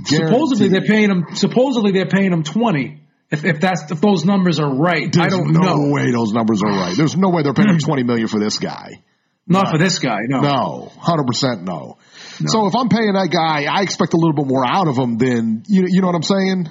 supposedly 0.04 0.68
they're 0.68 0.82
paying 0.86 1.10
him. 1.10 1.24
Supposedly 1.34 1.92
they're 1.92 2.06
paying 2.06 2.32
him 2.32 2.42
twenty. 2.42 3.02
If, 3.30 3.44
if 3.44 3.60
that's 3.60 3.90
if 3.92 4.00
those 4.00 4.24
numbers 4.24 4.58
are 4.58 4.74
right, 4.74 5.06
I 5.16 5.28
There's 5.28 5.34
don't 5.34 5.52
no 5.52 5.60
know. 5.76 5.92
way 5.92 6.10
those 6.10 6.32
numbers 6.32 6.62
are 6.62 6.70
right. 6.70 6.96
There's 6.96 7.16
no 7.16 7.30
way 7.30 7.42
they're 7.42 7.54
paying 7.54 7.68
him 7.68 7.78
twenty 7.78 8.02
million 8.02 8.26
for 8.28 8.40
this 8.40 8.58
guy. 8.58 9.02
Not 9.46 9.70
for 9.70 9.78
this 9.78 9.98
guy. 9.98 10.18
No. 10.28 10.40
No, 10.40 10.92
hundred 10.98 11.26
percent 11.26 11.62
no. 11.62 11.98
So 12.46 12.66
if 12.66 12.74
I'm 12.74 12.88
paying 12.88 13.12
that 13.14 13.28
guy, 13.30 13.64
I 13.64 13.82
expect 13.82 14.14
a 14.14 14.16
little 14.16 14.34
bit 14.34 14.46
more 14.46 14.64
out 14.66 14.88
of 14.88 14.96
him 14.96 15.18
than 15.18 15.64
you. 15.68 15.84
You 15.88 16.00
know 16.00 16.06
what 16.08 16.16
I'm 16.16 16.22
saying? 16.22 16.68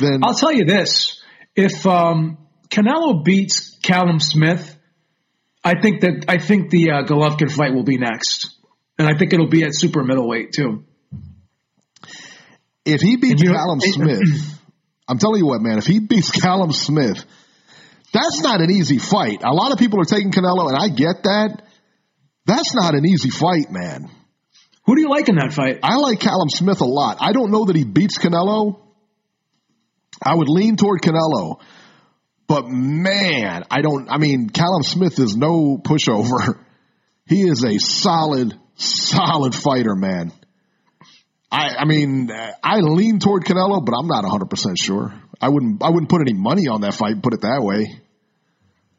Then 0.00 0.20
I'll 0.22 0.34
tell 0.34 0.52
you 0.52 0.64
this: 0.64 1.22
if 1.56 1.86
um, 1.86 2.38
Canelo 2.68 3.24
beats 3.24 3.78
Callum 3.82 4.20
Smith, 4.20 4.76
I 5.64 5.80
think 5.80 6.00
that 6.02 6.24
I 6.28 6.38
think 6.38 6.70
the 6.70 6.90
uh, 6.90 7.02
Golovkin 7.04 7.50
fight 7.50 7.72
will 7.74 7.84
be 7.84 7.98
next, 7.98 8.56
and 9.00 9.08
I 9.08 9.16
think 9.16 9.32
it'll 9.32 9.48
be 9.48 9.64
at 9.64 9.74
super 9.74 10.04
middleweight 10.04 10.52
too. 10.52 10.84
if 12.84 13.00
he 13.00 13.16
beats 13.16 13.42
you- 13.42 13.52
Callum 13.52 13.80
Smith, 13.80 14.20
I'm 15.08 15.18
telling 15.18 15.38
you 15.40 15.46
what, 15.46 15.62
man. 15.62 15.78
If 15.78 15.86
he 15.86 16.00
beats 16.00 16.30
Callum 16.30 16.70
Smith, 16.72 17.24
that's 18.12 18.40
not 18.42 18.60
an 18.60 18.70
easy 18.70 18.98
fight. 18.98 19.42
A 19.42 19.54
lot 19.54 19.72
of 19.72 19.78
people 19.78 20.00
are 20.00 20.04
taking 20.04 20.30
Canelo, 20.32 20.68
and 20.68 20.76
I 20.76 20.88
get 20.88 21.22
that. 21.22 21.62
That's 22.44 22.74
not 22.74 22.94
an 22.94 23.06
easy 23.06 23.30
fight, 23.30 23.70
man. 23.70 24.10
Who 24.84 24.94
do 24.96 25.00
you 25.00 25.08
like 25.08 25.28
in 25.28 25.36
that 25.36 25.52
fight? 25.52 25.78
I 25.82 25.96
like 25.96 26.20
Callum 26.20 26.50
Smith 26.50 26.80
a 26.80 26.84
lot. 26.86 27.18
I 27.20 27.32
don't 27.32 27.50
know 27.50 27.64
that 27.66 27.76
he 27.76 27.84
beats 27.84 28.18
Canelo. 28.18 28.80
I 30.22 30.34
would 30.34 30.48
lean 30.48 30.76
toward 30.76 31.00
Canelo. 31.00 31.60
But 32.46 32.68
man, 32.68 33.64
I 33.70 33.80
don't, 33.80 34.10
I 34.10 34.18
mean, 34.18 34.50
Callum 34.50 34.82
Smith 34.82 35.18
is 35.18 35.36
no 35.36 35.78
pushover. 35.78 36.58
He 37.26 37.42
is 37.42 37.64
a 37.64 37.78
solid, 37.78 38.58
solid 38.80 39.54
fighter, 39.54 39.94
man. 39.94 40.32
I, 41.52 41.76
I 41.80 41.84
mean, 41.84 42.30
I 42.62 42.78
lean 42.80 43.18
toward 43.18 43.44
Canelo, 43.44 43.84
but 43.84 43.92
I'm 43.98 44.06
not 44.06 44.24
100% 44.24 44.76
sure. 44.80 45.12
I 45.40 45.48
wouldn't, 45.48 45.82
I 45.82 45.90
wouldn't 45.90 46.08
put 46.08 46.20
any 46.20 46.32
money 46.32 46.68
on 46.68 46.82
that 46.82 46.94
fight, 46.94 47.20
put 47.22 47.34
it 47.34 47.40
that 47.42 47.60
way. 47.62 48.00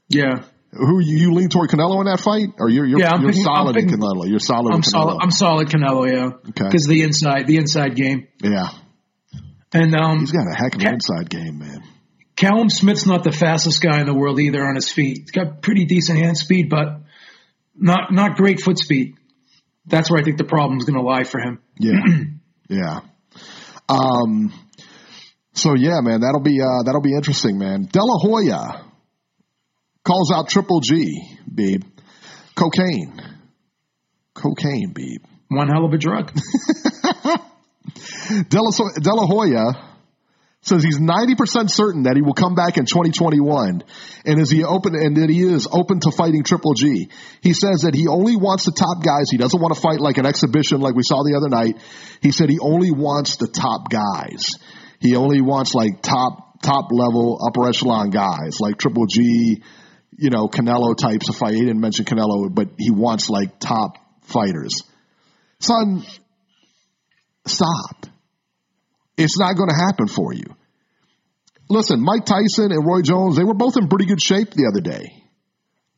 Yeah, 0.09 0.43
Who, 0.71 0.99
you, 0.99 1.17
you 1.17 1.33
lean 1.33 1.47
toward 1.47 1.69
Canelo 1.69 1.99
in 1.99 2.05
that 2.07 2.19
fight? 2.19 2.49
Or 2.59 2.69
you're, 2.69 2.85
you're, 2.85 2.99
Yeah, 2.99 3.13
you're 3.19 3.29
picking- 3.29 3.43
solid 3.45 3.77
in 3.77 3.85
picking- 3.85 3.99
Canelo. 4.01 4.27
You're 4.27 4.39
solid 4.39 4.73
I'm 4.73 4.81
Canelo. 4.81 4.85
solid. 4.85 5.17
I'm 5.21 5.31
solid 5.31 5.67
Canelo. 5.69 6.11
Yeah, 6.11 6.25
Okay. 6.49 6.65
because 6.65 6.85
the 6.85 7.03
inside, 7.03 7.47
the 7.47 7.55
inside 7.57 7.95
game, 7.95 8.27
yeah. 8.43 8.67
and 9.73 9.95
um, 9.95 10.19
He's 10.19 10.31
got 10.31 10.45
a 10.51 10.55
heck 10.55 10.75
of 10.75 10.81
an 10.81 10.87
Ca- 10.87 10.93
inside 10.93 11.29
game, 11.29 11.59
man. 11.59 11.83
Callum 12.35 12.69
Smith's 12.69 13.05
not 13.05 13.23
the 13.23 13.31
fastest 13.31 13.81
guy 13.81 13.99
in 14.01 14.05
the 14.07 14.13
world 14.13 14.39
either 14.39 14.65
on 14.67 14.75
his 14.75 14.91
feet. 14.91 15.19
He's 15.21 15.31
got 15.31 15.61
pretty 15.61 15.85
decent 15.85 16.19
hand 16.19 16.37
speed, 16.37 16.69
but 16.69 17.01
not 17.75 18.11
not 18.11 18.35
great 18.35 18.59
foot 18.61 18.79
speed. 18.79 19.15
That's 19.85 20.09
where 20.11 20.19
I 20.19 20.23
think 20.23 20.37
the 20.37 20.43
problem's 20.43 20.85
going 20.85 20.99
to 20.99 21.01
lie 21.01 21.23
for 21.23 21.39
him. 21.39 21.59
Yeah, 21.79 21.99
yeah. 22.69 22.99
Um. 23.89 24.53
So 25.53 25.75
yeah, 25.75 25.99
man, 26.01 26.21
that'll 26.21 26.41
be 26.41 26.61
uh, 26.61 26.83
that'll 26.85 27.01
be 27.01 27.13
interesting, 27.13 27.57
man. 27.57 27.87
De 27.91 27.99
La 27.99 28.17
Hoya 28.19 28.85
calls 30.03 30.31
out 30.31 30.49
Triple 30.49 30.79
G, 30.81 31.37
Beeb. 31.53 31.83
Cocaine, 32.55 33.21
cocaine, 34.33 34.93
Beeb. 34.93 35.25
One 35.49 35.67
hell 35.67 35.85
of 35.85 35.93
a 35.93 35.97
drug. 35.97 36.31
Delahoya. 38.31 38.79
La, 38.79 38.89
De 39.01 39.13
La 39.13 39.25
Hoya 39.25 39.90
says 40.63 40.83
he's 40.83 40.99
90% 40.99 41.71
certain 41.71 42.03
that 42.03 42.15
he 42.15 42.21
will 42.21 42.35
come 42.35 42.53
back 42.53 42.77
in 42.77 42.85
2021 42.85 43.83
and 44.25 44.39
is 44.39 44.51
he 44.51 44.63
open 44.63 44.93
and 44.95 45.17
that 45.17 45.29
he 45.29 45.41
is 45.41 45.67
open 45.71 45.99
to 46.01 46.11
fighting 46.11 46.43
Triple 46.43 46.75
G. 46.75 47.09
He 47.41 47.53
says 47.53 47.81
that 47.81 47.95
he 47.95 48.07
only 48.07 48.35
wants 48.35 48.65
the 48.65 48.71
top 48.71 49.03
guys. 49.03 49.29
He 49.31 49.37
doesn't 49.37 49.59
want 49.59 49.73
to 49.73 49.81
fight 49.81 49.99
like 49.99 50.19
an 50.19 50.27
exhibition 50.27 50.79
like 50.79 50.93
we 50.93 51.01
saw 51.03 51.23
the 51.23 51.35
other 51.35 51.49
night. 51.49 51.81
He 52.21 52.31
said 52.31 52.49
he 52.49 52.59
only 52.59 52.91
wants 52.91 53.37
the 53.37 53.47
top 53.47 53.89
guys. 53.89 54.45
He 54.99 55.15
only 55.15 55.41
wants 55.41 55.73
like 55.73 56.03
top 56.03 56.61
top 56.61 56.89
level 56.91 57.39
upper 57.43 57.67
echelon 57.67 58.11
guys 58.11 58.59
like 58.59 58.77
Triple 58.77 59.07
G, 59.07 59.63
you 60.15 60.29
know, 60.29 60.47
Canelo 60.47 60.95
types 60.95 61.27
of 61.27 61.35
fight. 61.35 61.55
He 61.55 61.61
didn't 61.61 61.81
mention 61.81 62.05
Canelo, 62.05 62.53
but 62.53 62.69
he 62.77 62.91
wants 62.91 63.31
like 63.31 63.59
top 63.59 63.97
fighters. 64.21 64.83
Son, 65.59 66.05
stop. 67.47 68.10
It's 69.23 69.37
not 69.39 69.55
going 69.55 69.69
to 69.69 69.75
happen 69.75 70.07
for 70.07 70.33
you. 70.33 70.45
Listen, 71.69 72.01
Mike 72.03 72.25
Tyson 72.25 72.71
and 72.71 72.85
Roy 72.85 73.01
Jones, 73.01 73.37
they 73.37 73.43
were 73.43 73.53
both 73.53 73.77
in 73.77 73.87
pretty 73.87 74.05
good 74.05 74.21
shape 74.21 74.51
the 74.51 74.67
other 74.71 74.81
day. 74.81 75.23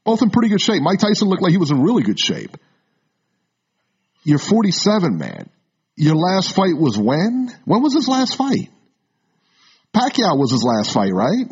Both 0.04 0.22
in 0.22 0.30
pretty 0.30 0.50
good 0.50 0.62
shape. 0.62 0.82
Mike 0.84 1.00
Tyson 1.00 1.30
looked 1.30 1.42
like 1.42 1.52
he 1.52 1.58
was 1.58 1.72
in 1.72 1.82
really 1.82 2.04
good 2.04 2.20
shape. 2.20 2.56
You're 4.24 4.38
47, 4.40 5.18
man. 5.18 5.50
Your 5.96 6.16
last 6.16 6.56
fight 6.56 6.76
was 6.78 6.98
when? 6.98 7.50
When 7.66 7.82
was 7.82 7.94
his 7.94 8.08
last 8.08 8.36
fight? 8.36 8.70
Pacquiao 9.94 10.38
was 10.38 10.52
his 10.52 10.64
last 10.64 10.92
fight, 10.94 11.14
right? 11.14 11.46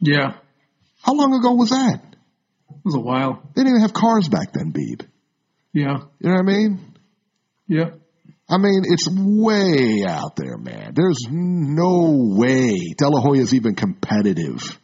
yeah, 0.00 0.34
How 1.02 1.14
long 1.14 1.34
ago 1.34 1.54
was 1.54 1.70
that? 1.70 2.00
it 2.70 2.76
was 2.84 2.94
a 2.94 3.00
while. 3.00 3.42
They 3.54 3.62
didn't 3.62 3.70
even 3.76 3.80
have 3.82 3.92
cars 3.94 4.28
back 4.28 4.52
then, 4.52 4.72
Beeb. 4.72 5.06
Yeah, 5.72 6.02
You 6.20 6.28
know 6.28 6.34
what 6.34 6.38
I 6.40 6.42
mean? 6.42 6.94
yeah. 7.66 7.90
I 8.48 8.58
mean, 8.58 8.82
it's 8.84 9.08
way 9.10 10.04
out 10.06 10.36
there, 10.36 10.58
man. 10.58 10.92
There's 10.94 11.26
no 11.30 12.34
way 12.36 12.92
De 12.96 13.08
La 13.08 13.20
Hoya 13.20 13.40
is 13.40 13.54
even 13.54 13.74
competitive. 13.74 14.78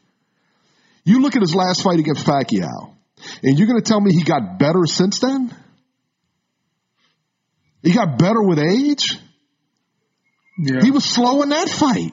You 1.05 1.21
look 1.21 1.37
at 1.37 1.43
his 1.43 1.55
last 1.55 1.83
fight 1.83 1.99
against 1.99 2.25
Pacquiao, 2.25 2.95
and 3.43 3.59
you're 3.59 3.67
going 3.67 3.81
to 3.81 3.87
tell 3.87 4.01
me 4.01 4.13
he 4.13 4.23
got 4.23 4.59
better 4.59 4.87
since 4.87 5.19
then? 5.21 5.55
He 7.83 7.93
got 7.93 8.19
better 8.19 8.43
with 8.43 8.59
age. 8.59 9.17
Yeah. 10.59 10.83
He 10.83 10.91
was 10.91 11.05
slow 11.05 11.43
in 11.43 11.51
that 11.51 11.69
fight. 11.69 12.13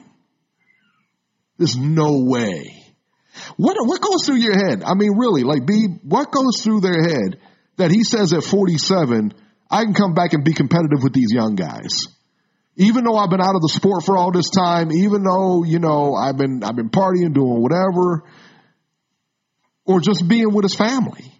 There's 1.58 1.76
no 1.76 2.24
way. 2.24 2.74
What 3.56 3.76
what 3.80 4.00
goes 4.00 4.24
through 4.24 4.36
your 4.36 4.56
head? 4.56 4.82
I 4.82 4.94
mean, 4.94 5.16
really, 5.16 5.42
like, 5.42 5.66
B, 5.66 5.86
what 6.02 6.30
goes 6.30 6.62
through 6.62 6.80
their 6.80 7.02
head 7.02 7.40
that 7.76 7.90
he 7.90 8.04
says 8.04 8.32
at 8.32 8.42
47, 8.42 9.32
I 9.70 9.84
can 9.84 9.94
come 9.94 10.14
back 10.14 10.32
and 10.32 10.44
be 10.44 10.52
competitive 10.52 11.02
with 11.02 11.12
these 11.12 11.30
young 11.30 11.54
guys? 11.54 12.06
Even 12.76 13.04
though 13.04 13.16
I've 13.16 13.30
been 13.30 13.40
out 13.40 13.56
of 13.56 13.60
the 13.60 13.68
sport 13.68 14.04
for 14.04 14.16
all 14.16 14.30
this 14.30 14.50
time, 14.50 14.92
even 14.92 15.24
though, 15.24 15.64
you 15.64 15.78
know, 15.78 16.14
I've 16.14 16.36
been, 16.36 16.62
I've 16.62 16.76
been 16.76 16.90
partying, 16.90 17.34
doing 17.34 17.60
whatever, 17.60 18.24
or 19.84 20.00
just 20.00 20.26
being 20.28 20.52
with 20.52 20.64
his 20.64 20.76
family. 20.76 21.32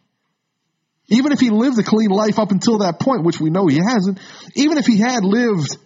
Even 1.09 1.33
if 1.33 1.41
he 1.41 1.51
lived 1.51 1.79
a 1.79 1.83
clean 1.83 2.11
life 2.11 2.39
up 2.39 2.51
until 2.51 2.79
that 2.79 3.01
point, 3.01 3.25
which 3.25 3.41
we 3.41 3.51
know 3.51 3.67
he 3.67 3.77
hasn't, 3.77 4.19
even 4.57 4.79
if 4.79 4.87
he 4.87 4.99
had 4.99 5.25
lived 5.25 5.77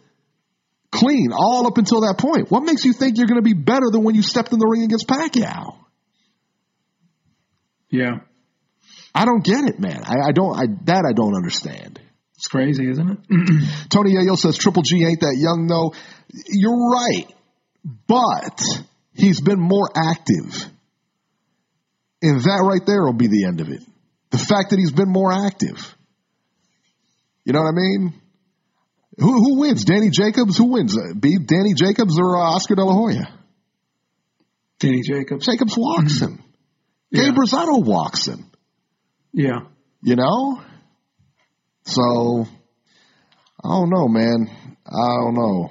clean 0.90 1.30
all 1.32 1.66
up 1.66 1.78
until 1.78 2.00
that 2.02 2.16
point, 2.18 2.50
what 2.50 2.60
makes 2.60 2.84
you 2.84 2.92
think 2.92 3.18
you're 3.18 3.28
going 3.28 3.42
to 3.42 3.42
be 3.42 3.54
better 3.54 3.86
than 3.90 4.02
when 4.02 4.14
you 4.14 4.22
stepped 4.22 4.52
in 4.52 4.58
the 4.58 4.66
ring 4.66 4.82
against 4.82 5.06
Pacquiao? 5.06 5.76
Yeah. 7.88 8.20
I 9.14 9.24
don't 9.24 9.44
get 9.44 9.64
it, 9.64 9.78
man. 9.78 10.02
I, 10.04 10.28
I 10.28 10.32
don't, 10.32 10.56
I, 10.56 10.64
that 10.84 11.04
I 11.08 11.12
don't 11.12 11.36
understand. 11.36 12.00
It's 12.42 12.48
crazy, 12.48 12.90
isn't 12.90 13.08
it? 13.08 13.18
Tony 13.90 14.16
Yayo 14.16 14.36
says 14.36 14.58
Triple 14.58 14.82
G 14.82 15.04
ain't 15.04 15.20
that 15.20 15.36
young 15.38 15.68
though. 15.68 15.94
You're 16.48 16.90
right, 16.90 17.32
but 18.08 18.60
he's 19.14 19.40
been 19.40 19.60
more 19.60 19.88
active. 19.94 20.52
And 22.20 22.40
that 22.40 22.64
right 22.68 22.84
there 22.84 23.04
will 23.04 23.12
be 23.12 23.28
the 23.28 23.44
end 23.46 23.60
of 23.60 23.68
it. 23.68 23.84
The 24.30 24.38
fact 24.38 24.70
that 24.70 24.80
he's 24.80 24.90
been 24.90 25.08
more 25.08 25.32
active. 25.32 25.96
You 27.44 27.52
know 27.52 27.60
what 27.60 27.68
I 27.68 27.76
mean? 27.76 28.14
Who, 29.18 29.32
who 29.34 29.60
wins? 29.60 29.84
Danny 29.84 30.10
Jacobs? 30.10 30.58
Who 30.58 30.72
wins? 30.72 30.98
Uh, 30.98 31.14
Be 31.14 31.38
Danny 31.38 31.74
Jacobs 31.76 32.18
or 32.18 32.36
uh, 32.38 32.56
Oscar 32.56 32.74
De 32.74 32.82
La 32.82 32.92
Hoya? 32.92 33.32
Danny 34.80 35.02
Jacobs. 35.02 35.46
Jacobs 35.46 35.78
walks 35.78 36.20
him. 36.20 36.42
Gabe 37.12 37.34
Rosado 37.34 37.84
walks 37.84 38.26
him. 38.26 38.50
Yeah. 39.32 39.60
You 40.02 40.16
know? 40.16 40.60
So, 41.84 42.46
I 43.64 43.68
don't 43.68 43.90
know, 43.90 44.08
man. 44.08 44.50
I 44.86 45.16
don't 45.20 45.34
know. 45.34 45.70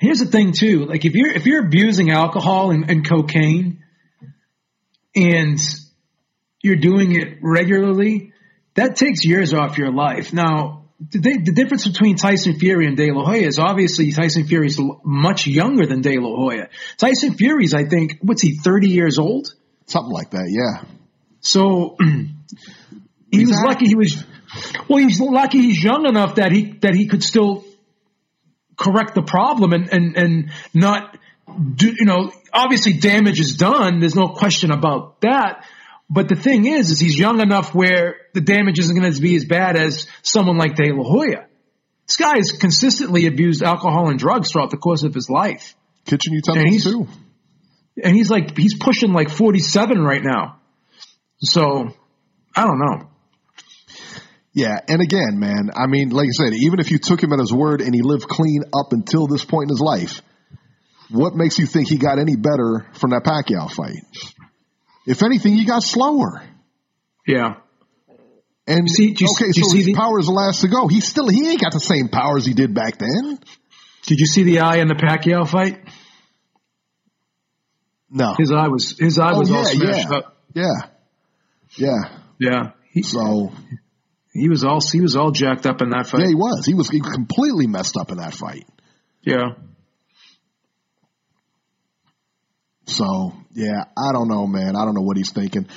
Here's 0.00 0.18
the 0.18 0.26
thing 0.26 0.52
too, 0.52 0.84
like 0.86 1.04
if 1.04 1.14
you're 1.14 1.30
if 1.30 1.46
you're 1.46 1.64
abusing 1.64 2.10
alcohol 2.10 2.70
and, 2.72 2.90
and 2.90 3.08
cocaine 3.08 3.84
and 5.14 5.60
you're 6.60 6.76
doing 6.76 7.12
it 7.12 7.38
regularly, 7.40 8.32
that 8.74 8.96
takes 8.96 9.24
years 9.24 9.54
off 9.54 9.78
your 9.78 9.92
life. 9.92 10.32
Now, 10.32 10.86
the, 11.10 11.18
the 11.18 11.52
difference 11.52 11.86
between 11.86 12.16
Tyson 12.16 12.58
Fury 12.58 12.86
and 12.86 12.96
De 12.96 13.12
La 13.12 13.24
Hoya 13.24 13.46
is 13.46 13.58
obviously 13.58 14.12
Tyson 14.12 14.46
Fury's 14.46 14.78
l- 14.78 15.00
much 15.04 15.46
younger 15.46 15.86
than 15.86 16.00
De 16.00 16.18
La 16.18 16.36
Hoya. 16.36 16.68
Tyson 16.96 17.34
Fury's, 17.34 17.74
I 17.74 17.84
think, 17.84 18.18
what's 18.22 18.42
he, 18.42 18.56
30 18.56 18.88
years 18.88 19.18
old? 19.18 19.52
Something 19.86 20.12
like 20.12 20.30
that, 20.30 20.46
yeah. 20.48 20.88
So 21.40 21.96
he 23.30 23.44
was 23.44 23.60
lucky 23.64 23.86
he 23.86 23.96
was 23.96 24.24
well 24.88 24.98
he's 24.98 25.20
lucky 25.20 25.60
he's 25.62 25.82
young 25.82 26.06
enough 26.06 26.36
that 26.36 26.52
he 26.52 26.72
that 26.80 26.94
he 26.94 27.06
could 27.06 27.22
still 27.22 27.64
correct 28.76 29.14
the 29.14 29.22
problem 29.22 29.72
and 29.72 29.88
and 29.92 30.16
and 30.16 30.52
not 30.74 31.16
do 31.74 31.88
you 31.88 32.04
know 32.04 32.30
obviously 32.52 32.94
damage 32.94 33.40
is 33.40 33.56
done. 33.56 34.00
There's 34.00 34.14
no 34.14 34.28
question 34.28 34.70
about 34.70 35.20
that. 35.22 35.64
But 36.08 36.28
the 36.28 36.36
thing 36.36 36.66
is 36.66 36.90
is 36.90 37.00
he's 37.00 37.18
young 37.18 37.40
enough 37.40 37.74
where 37.74 38.16
the 38.34 38.40
damage 38.40 38.78
isn't 38.78 38.94
going 38.94 39.10
to 39.10 39.20
be 39.20 39.34
as 39.36 39.44
bad 39.44 39.76
as 39.76 40.06
someone 40.22 40.58
like 40.58 40.76
De 40.76 40.92
La 40.92 41.02
Hoya. 41.02 41.46
This 42.06 42.16
guy 42.16 42.36
has 42.36 42.52
consistently 42.52 43.26
abused 43.26 43.62
alcohol 43.62 44.10
and 44.10 44.18
drugs 44.18 44.52
throughout 44.52 44.70
the 44.70 44.76
course 44.76 45.02
of 45.02 45.14
his 45.14 45.30
life. 45.30 45.74
Kitchen 46.04 46.32
utensils 46.34 46.84
too. 46.84 47.08
and 48.02 48.14
he's 48.14 48.30
like 48.30 48.56
he's 48.56 48.76
pushing 48.78 49.12
like 49.12 49.30
47 49.30 50.02
right 50.02 50.22
now. 50.22 50.60
So 51.40 51.94
I 52.54 52.64
don't 52.64 52.78
know 52.78 53.11
Yeah, 54.54 54.76
and 54.86 55.00
again, 55.00 55.38
man, 55.38 55.70
I 55.74 55.86
mean, 55.86 56.10
like 56.10 56.26
I 56.28 56.32
said, 56.32 56.52
even 56.54 56.78
if 56.78 56.90
you 56.90 56.98
took 56.98 57.22
him 57.22 57.32
at 57.32 57.38
his 57.38 57.52
word 57.52 57.80
and 57.80 57.94
he 57.94 58.02
lived 58.02 58.28
clean 58.28 58.64
up 58.74 58.92
until 58.92 59.26
this 59.26 59.44
point 59.44 59.70
in 59.70 59.74
his 59.74 59.80
life, 59.80 60.20
what 61.10 61.34
makes 61.34 61.58
you 61.58 61.66
think 61.66 61.88
he 61.88 61.96
got 61.96 62.18
any 62.18 62.36
better 62.36 62.86
from 62.94 63.10
that 63.10 63.22
Pacquiao 63.24 63.70
fight? 63.70 64.04
If 65.06 65.22
anything, 65.22 65.54
he 65.54 65.64
got 65.64 65.82
slower. 65.82 66.42
yeah 67.26 67.54
And 68.66 68.88
see- 68.90 69.14
you- 69.18 69.26
okay, 69.36 69.52
so 69.52 69.68
see 69.68 69.78
his 69.78 69.86
the- 69.86 69.94
power 69.94 70.18
is 70.20 70.26
the 70.26 70.32
last 70.32 70.60
to 70.60 70.68
go. 70.68 70.86
He 70.86 71.00
still 71.00 71.28
he 71.28 71.48
ain't 71.48 71.60
got 71.60 71.72
the 71.72 71.80
same 71.80 72.08
power 72.08 72.36
as 72.36 72.44
he 72.46 72.52
did 72.52 72.74
back 72.74 72.98
then. 72.98 73.38
Did 74.06 74.20
you 74.20 74.26
see 74.26 74.42
the 74.44 74.60
eye 74.60 74.76
in 74.78 74.88
the 74.88 74.94
Pacquiao 74.94 75.48
fight? 75.48 75.80
No. 78.10 78.34
His 78.38 78.52
eye 78.52 78.68
was 78.68 78.96
his 78.98 79.18
eye 79.18 79.32
Oh, 79.32 79.38
was 79.38 79.50
all 79.50 79.58
yeah, 79.58 79.64
smashed 79.64 80.10
yeah. 80.10 80.16
up. 80.16 80.36
Yeah, 80.54 80.72
yeah. 81.76 82.18
Yeah, 82.38 82.70
he, 82.92 83.02
So 83.02 83.52
he 84.32 84.48
was 84.48 84.64
all 84.64 84.80
he 84.80 85.00
was 85.00 85.16
all 85.16 85.30
jacked 85.30 85.66
up 85.66 85.82
in 85.82 85.90
that 85.90 86.06
yeah, 86.06 86.10
fight. 86.10 86.26
he 86.28 86.34
was. 86.34 86.64
He 86.66 86.74
was 86.74 86.88
he 86.90 87.00
was 87.00 87.10
completely 87.12 87.66
messed 87.66 87.96
up 87.96 88.10
in 88.10 88.16
that 88.18 88.34
fight. 88.34 88.66
Yeah, 89.22 89.50
So 92.86 93.32
yeah, 93.52 93.84
I 93.96 94.12
don't 94.12 94.28
know, 94.28 94.46
man. 94.46 94.74
I 94.76 94.84
don't 94.84 94.94
know 94.94 95.02
what 95.02 95.16
he's 95.16 95.32
thinking. 95.32 95.68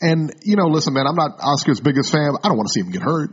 And 0.00 0.32
you 0.42 0.56
know, 0.56 0.66
listen, 0.68 0.94
man, 0.94 1.06
I'm 1.06 1.14
not 1.14 1.38
Oscar's 1.40 1.80
biggest 1.80 2.10
fan. 2.10 2.32
I 2.42 2.48
don't 2.48 2.56
want 2.56 2.68
to 2.68 2.72
see 2.72 2.80
him 2.80 2.90
get 2.90 3.02
hurt. 3.02 3.30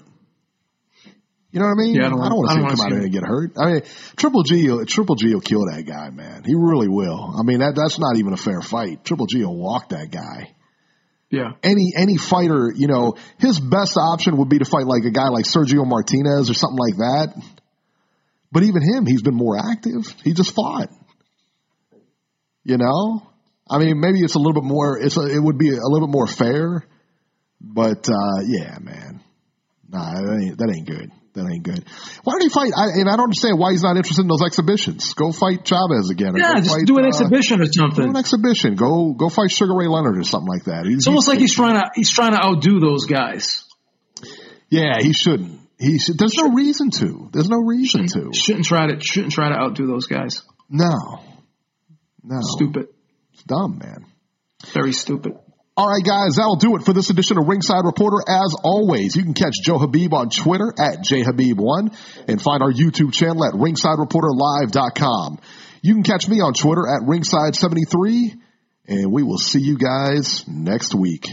You 1.51 1.59
know 1.59 1.65
what 1.65 1.73
I 1.73 1.83
mean? 1.83 1.95
Yeah, 1.95 2.05
I 2.05 2.09
don't 2.09 2.19
want 2.19 2.33
wanna- 2.33 2.47
I 2.49 2.53
see 2.53 2.59
don't 2.61 2.69
him 2.69 2.75
come 2.77 2.85
out 2.85 2.89
see 2.89 2.89
here 2.89 2.97
him. 2.97 3.03
and 3.03 3.13
get 3.13 3.23
hurt. 3.23 3.51
I 3.57 3.65
mean, 3.73 3.81
Triple 4.15 4.43
G, 4.43 4.69
will- 4.69 4.85
Triple 4.85 5.15
G 5.15 5.33
will 5.33 5.41
kill 5.41 5.65
that 5.71 5.83
guy, 5.85 6.09
man. 6.09 6.43
He 6.45 6.55
really 6.55 6.87
will. 6.87 7.33
I 7.37 7.43
mean, 7.43 7.59
that 7.59 7.75
that's 7.75 7.99
not 7.99 8.15
even 8.17 8.31
a 8.31 8.37
fair 8.37 8.61
fight. 8.61 9.03
Triple 9.03 9.25
G 9.25 9.43
will 9.43 9.57
walk 9.57 9.89
that 9.89 10.11
guy. 10.11 10.51
Yeah, 11.31 11.53
Any 11.63 11.93
any 11.95 12.17
fighter, 12.17 12.73
you 12.75 12.87
know, 12.87 13.15
his 13.39 13.57
best 13.57 13.95
option 13.97 14.35
would 14.37 14.49
be 14.49 14.59
to 14.59 14.65
fight 14.65 14.85
like 14.85 15.05
a 15.05 15.11
guy 15.11 15.29
like 15.29 15.45
Sergio 15.45 15.87
Martinez 15.87 16.49
or 16.49 16.53
something 16.53 16.77
like 16.77 16.97
that. 16.97 17.41
But 18.51 18.63
even 18.63 18.81
him, 18.81 19.05
he's 19.05 19.21
been 19.21 19.35
more 19.35 19.57
active. 19.57 20.13
He 20.25 20.33
just 20.33 20.53
fought. 20.53 20.89
You 22.65 22.77
know, 22.77 23.25
I 23.69 23.79
mean, 23.79 24.01
maybe 24.01 24.19
it's 24.19 24.35
a 24.35 24.39
little 24.39 24.61
bit 24.61 24.65
more. 24.65 24.99
It's 24.99 25.15
a, 25.15 25.21
it 25.21 25.39
would 25.39 25.57
be 25.57 25.69
a 25.69 25.79
little 25.81 26.05
bit 26.05 26.11
more 26.11 26.27
fair. 26.27 26.85
But 27.61 28.09
uh, 28.09 28.41
yeah, 28.45 28.77
man, 28.81 29.21
nah, 29.87 30.13
that 30.13 30.39
ain't, 30.43 30.57
that 30.57 30.73
ain't 30.75 30.87
good. 30.87 31.11
That 31.33 31.49
ain't 31.49 31.63
good. 31.63 31.85
Why 32.25 32.33
don't 32.33 32.41
he 32.43 32.49
fight? 32.49 32.73
I, 32.75 32.99
and 32.99 33.07
I 33.07 33.15
don't 33.15 33.31
understand 33.31 33.57
why 33.57 33.71
he's 33.71 33.83
not 33.83 33.95
interested 33.95 34.23
in 34.23 34.27
those 34.27 34.43
exhibitions. 34.45 35.13
Go 35.13 35.31
fight 35.31 35.63
Chavez 35.63 36.09
again. 36.09 36.35
yeah. 36.35 36.55
Just 36.55 36.69
fight, 36.71 36.85
do 36.85 36.97
an 36.97 37.05
uh, 37.05 37.07
exhibition 37.07 37.61
or 37.61 37.71
something. 37.71 38.03
Do 38.03 38.09
an 38.09 38.17
exhibition. 38.17 38.75
Go 38.75 39.13
go 39.13 39.29
fight 39.29 39.49
Sugar 39.49 39.73
Ray 39.73 39.87
Leonard 39.87 40.17
or 40.17 40.23
something 40.23 40.49
like 40.49 40.65
that. 40.65 40.85
He's, 40.85 40.97
It's 40.97 41.07
almost 41.07 41.29
like 41.29 41.39
he's 41.39 41.55
trying 41.55 41.75
to 41.75 41.89
he's 41.95 42.11
trying 42.11 42.33
to 42.33 42.43
outdo 42.43 42.81
those 42.81 43.05
guys. 43.05 43.63
yeah, 44.69 44.95
he 44.99 45.13
shouldn't. 45.13 45.59
He 45.79 45.99
should. 45.99 46.17
There's 46.17 46.35
no 46.35 46.49
reason 46.49 46.91
to. 46.91 47.29
There's 47.31 47.49
no 47.49 47.57
reason 47.59 48.07
to. 48.07 48.31
Shouldn't 48.33 48.65
try 48.65 48.87
to 48.87 48.99
shouldn't 48.99 49.31
try 49.33 49.49
to 49.49 49.55
outdo 49.55 49.87
those 49.87 50.07
guys. 50.07 50.43
No, 50.69 51.21
no, 52.23 52.39
Stupid, 52.41 52.87
It's 53.33 53.43
dumb, 53.43 53.79
man. 53.81 54.05
very 54.73 54.93
stupid. 54.93 55.33
All 55.77 55.88
right, 55.88 56.03
guys, 56.03 56.35
that'll 56.35 56.57
do 56.57 56.76
it 56.76 56.84
for 56.84 56.91
this 56.91 57.10
edition 57.10 57.38
of 57.38 57.48
Ringside 57.48 57.85
Reporter. 57.85 58.18
As 58.27 58.53
always, 58.61 59.15
you 59.15 59.23
can 59.23 59.34
catch 59.34 59.56
Joe 59.64 59.77
Habib 59.77 60.14
on 60.14 60.30
Twitter 60.30 60.73
at 60.77 60.99
jhabib1 60.99 61.95
and 62.27 62.41
find 62.41 62.61
our 62.61 62.72
YouTube 62.72 63.14
channel 63.14 63.45
at 63.45 63.53
ringsidereporterlive.com. 63.53 65.39
You 65.81 65.93
can 65.93 66.03
catch 66.03 66.27
me 66.27 66.41
on 66.41 66.53
Twitter 66.53 66.85
at 66.88 67.03
ringside73, 67.03 68.38
and 68.88 69.14
we 69.14 69.23
will 69.23 69.38
see 69.38 69.61
you 69.61 69.77
guys 69.77 70.45
next 70.45 70.93
week. 70.93 71.27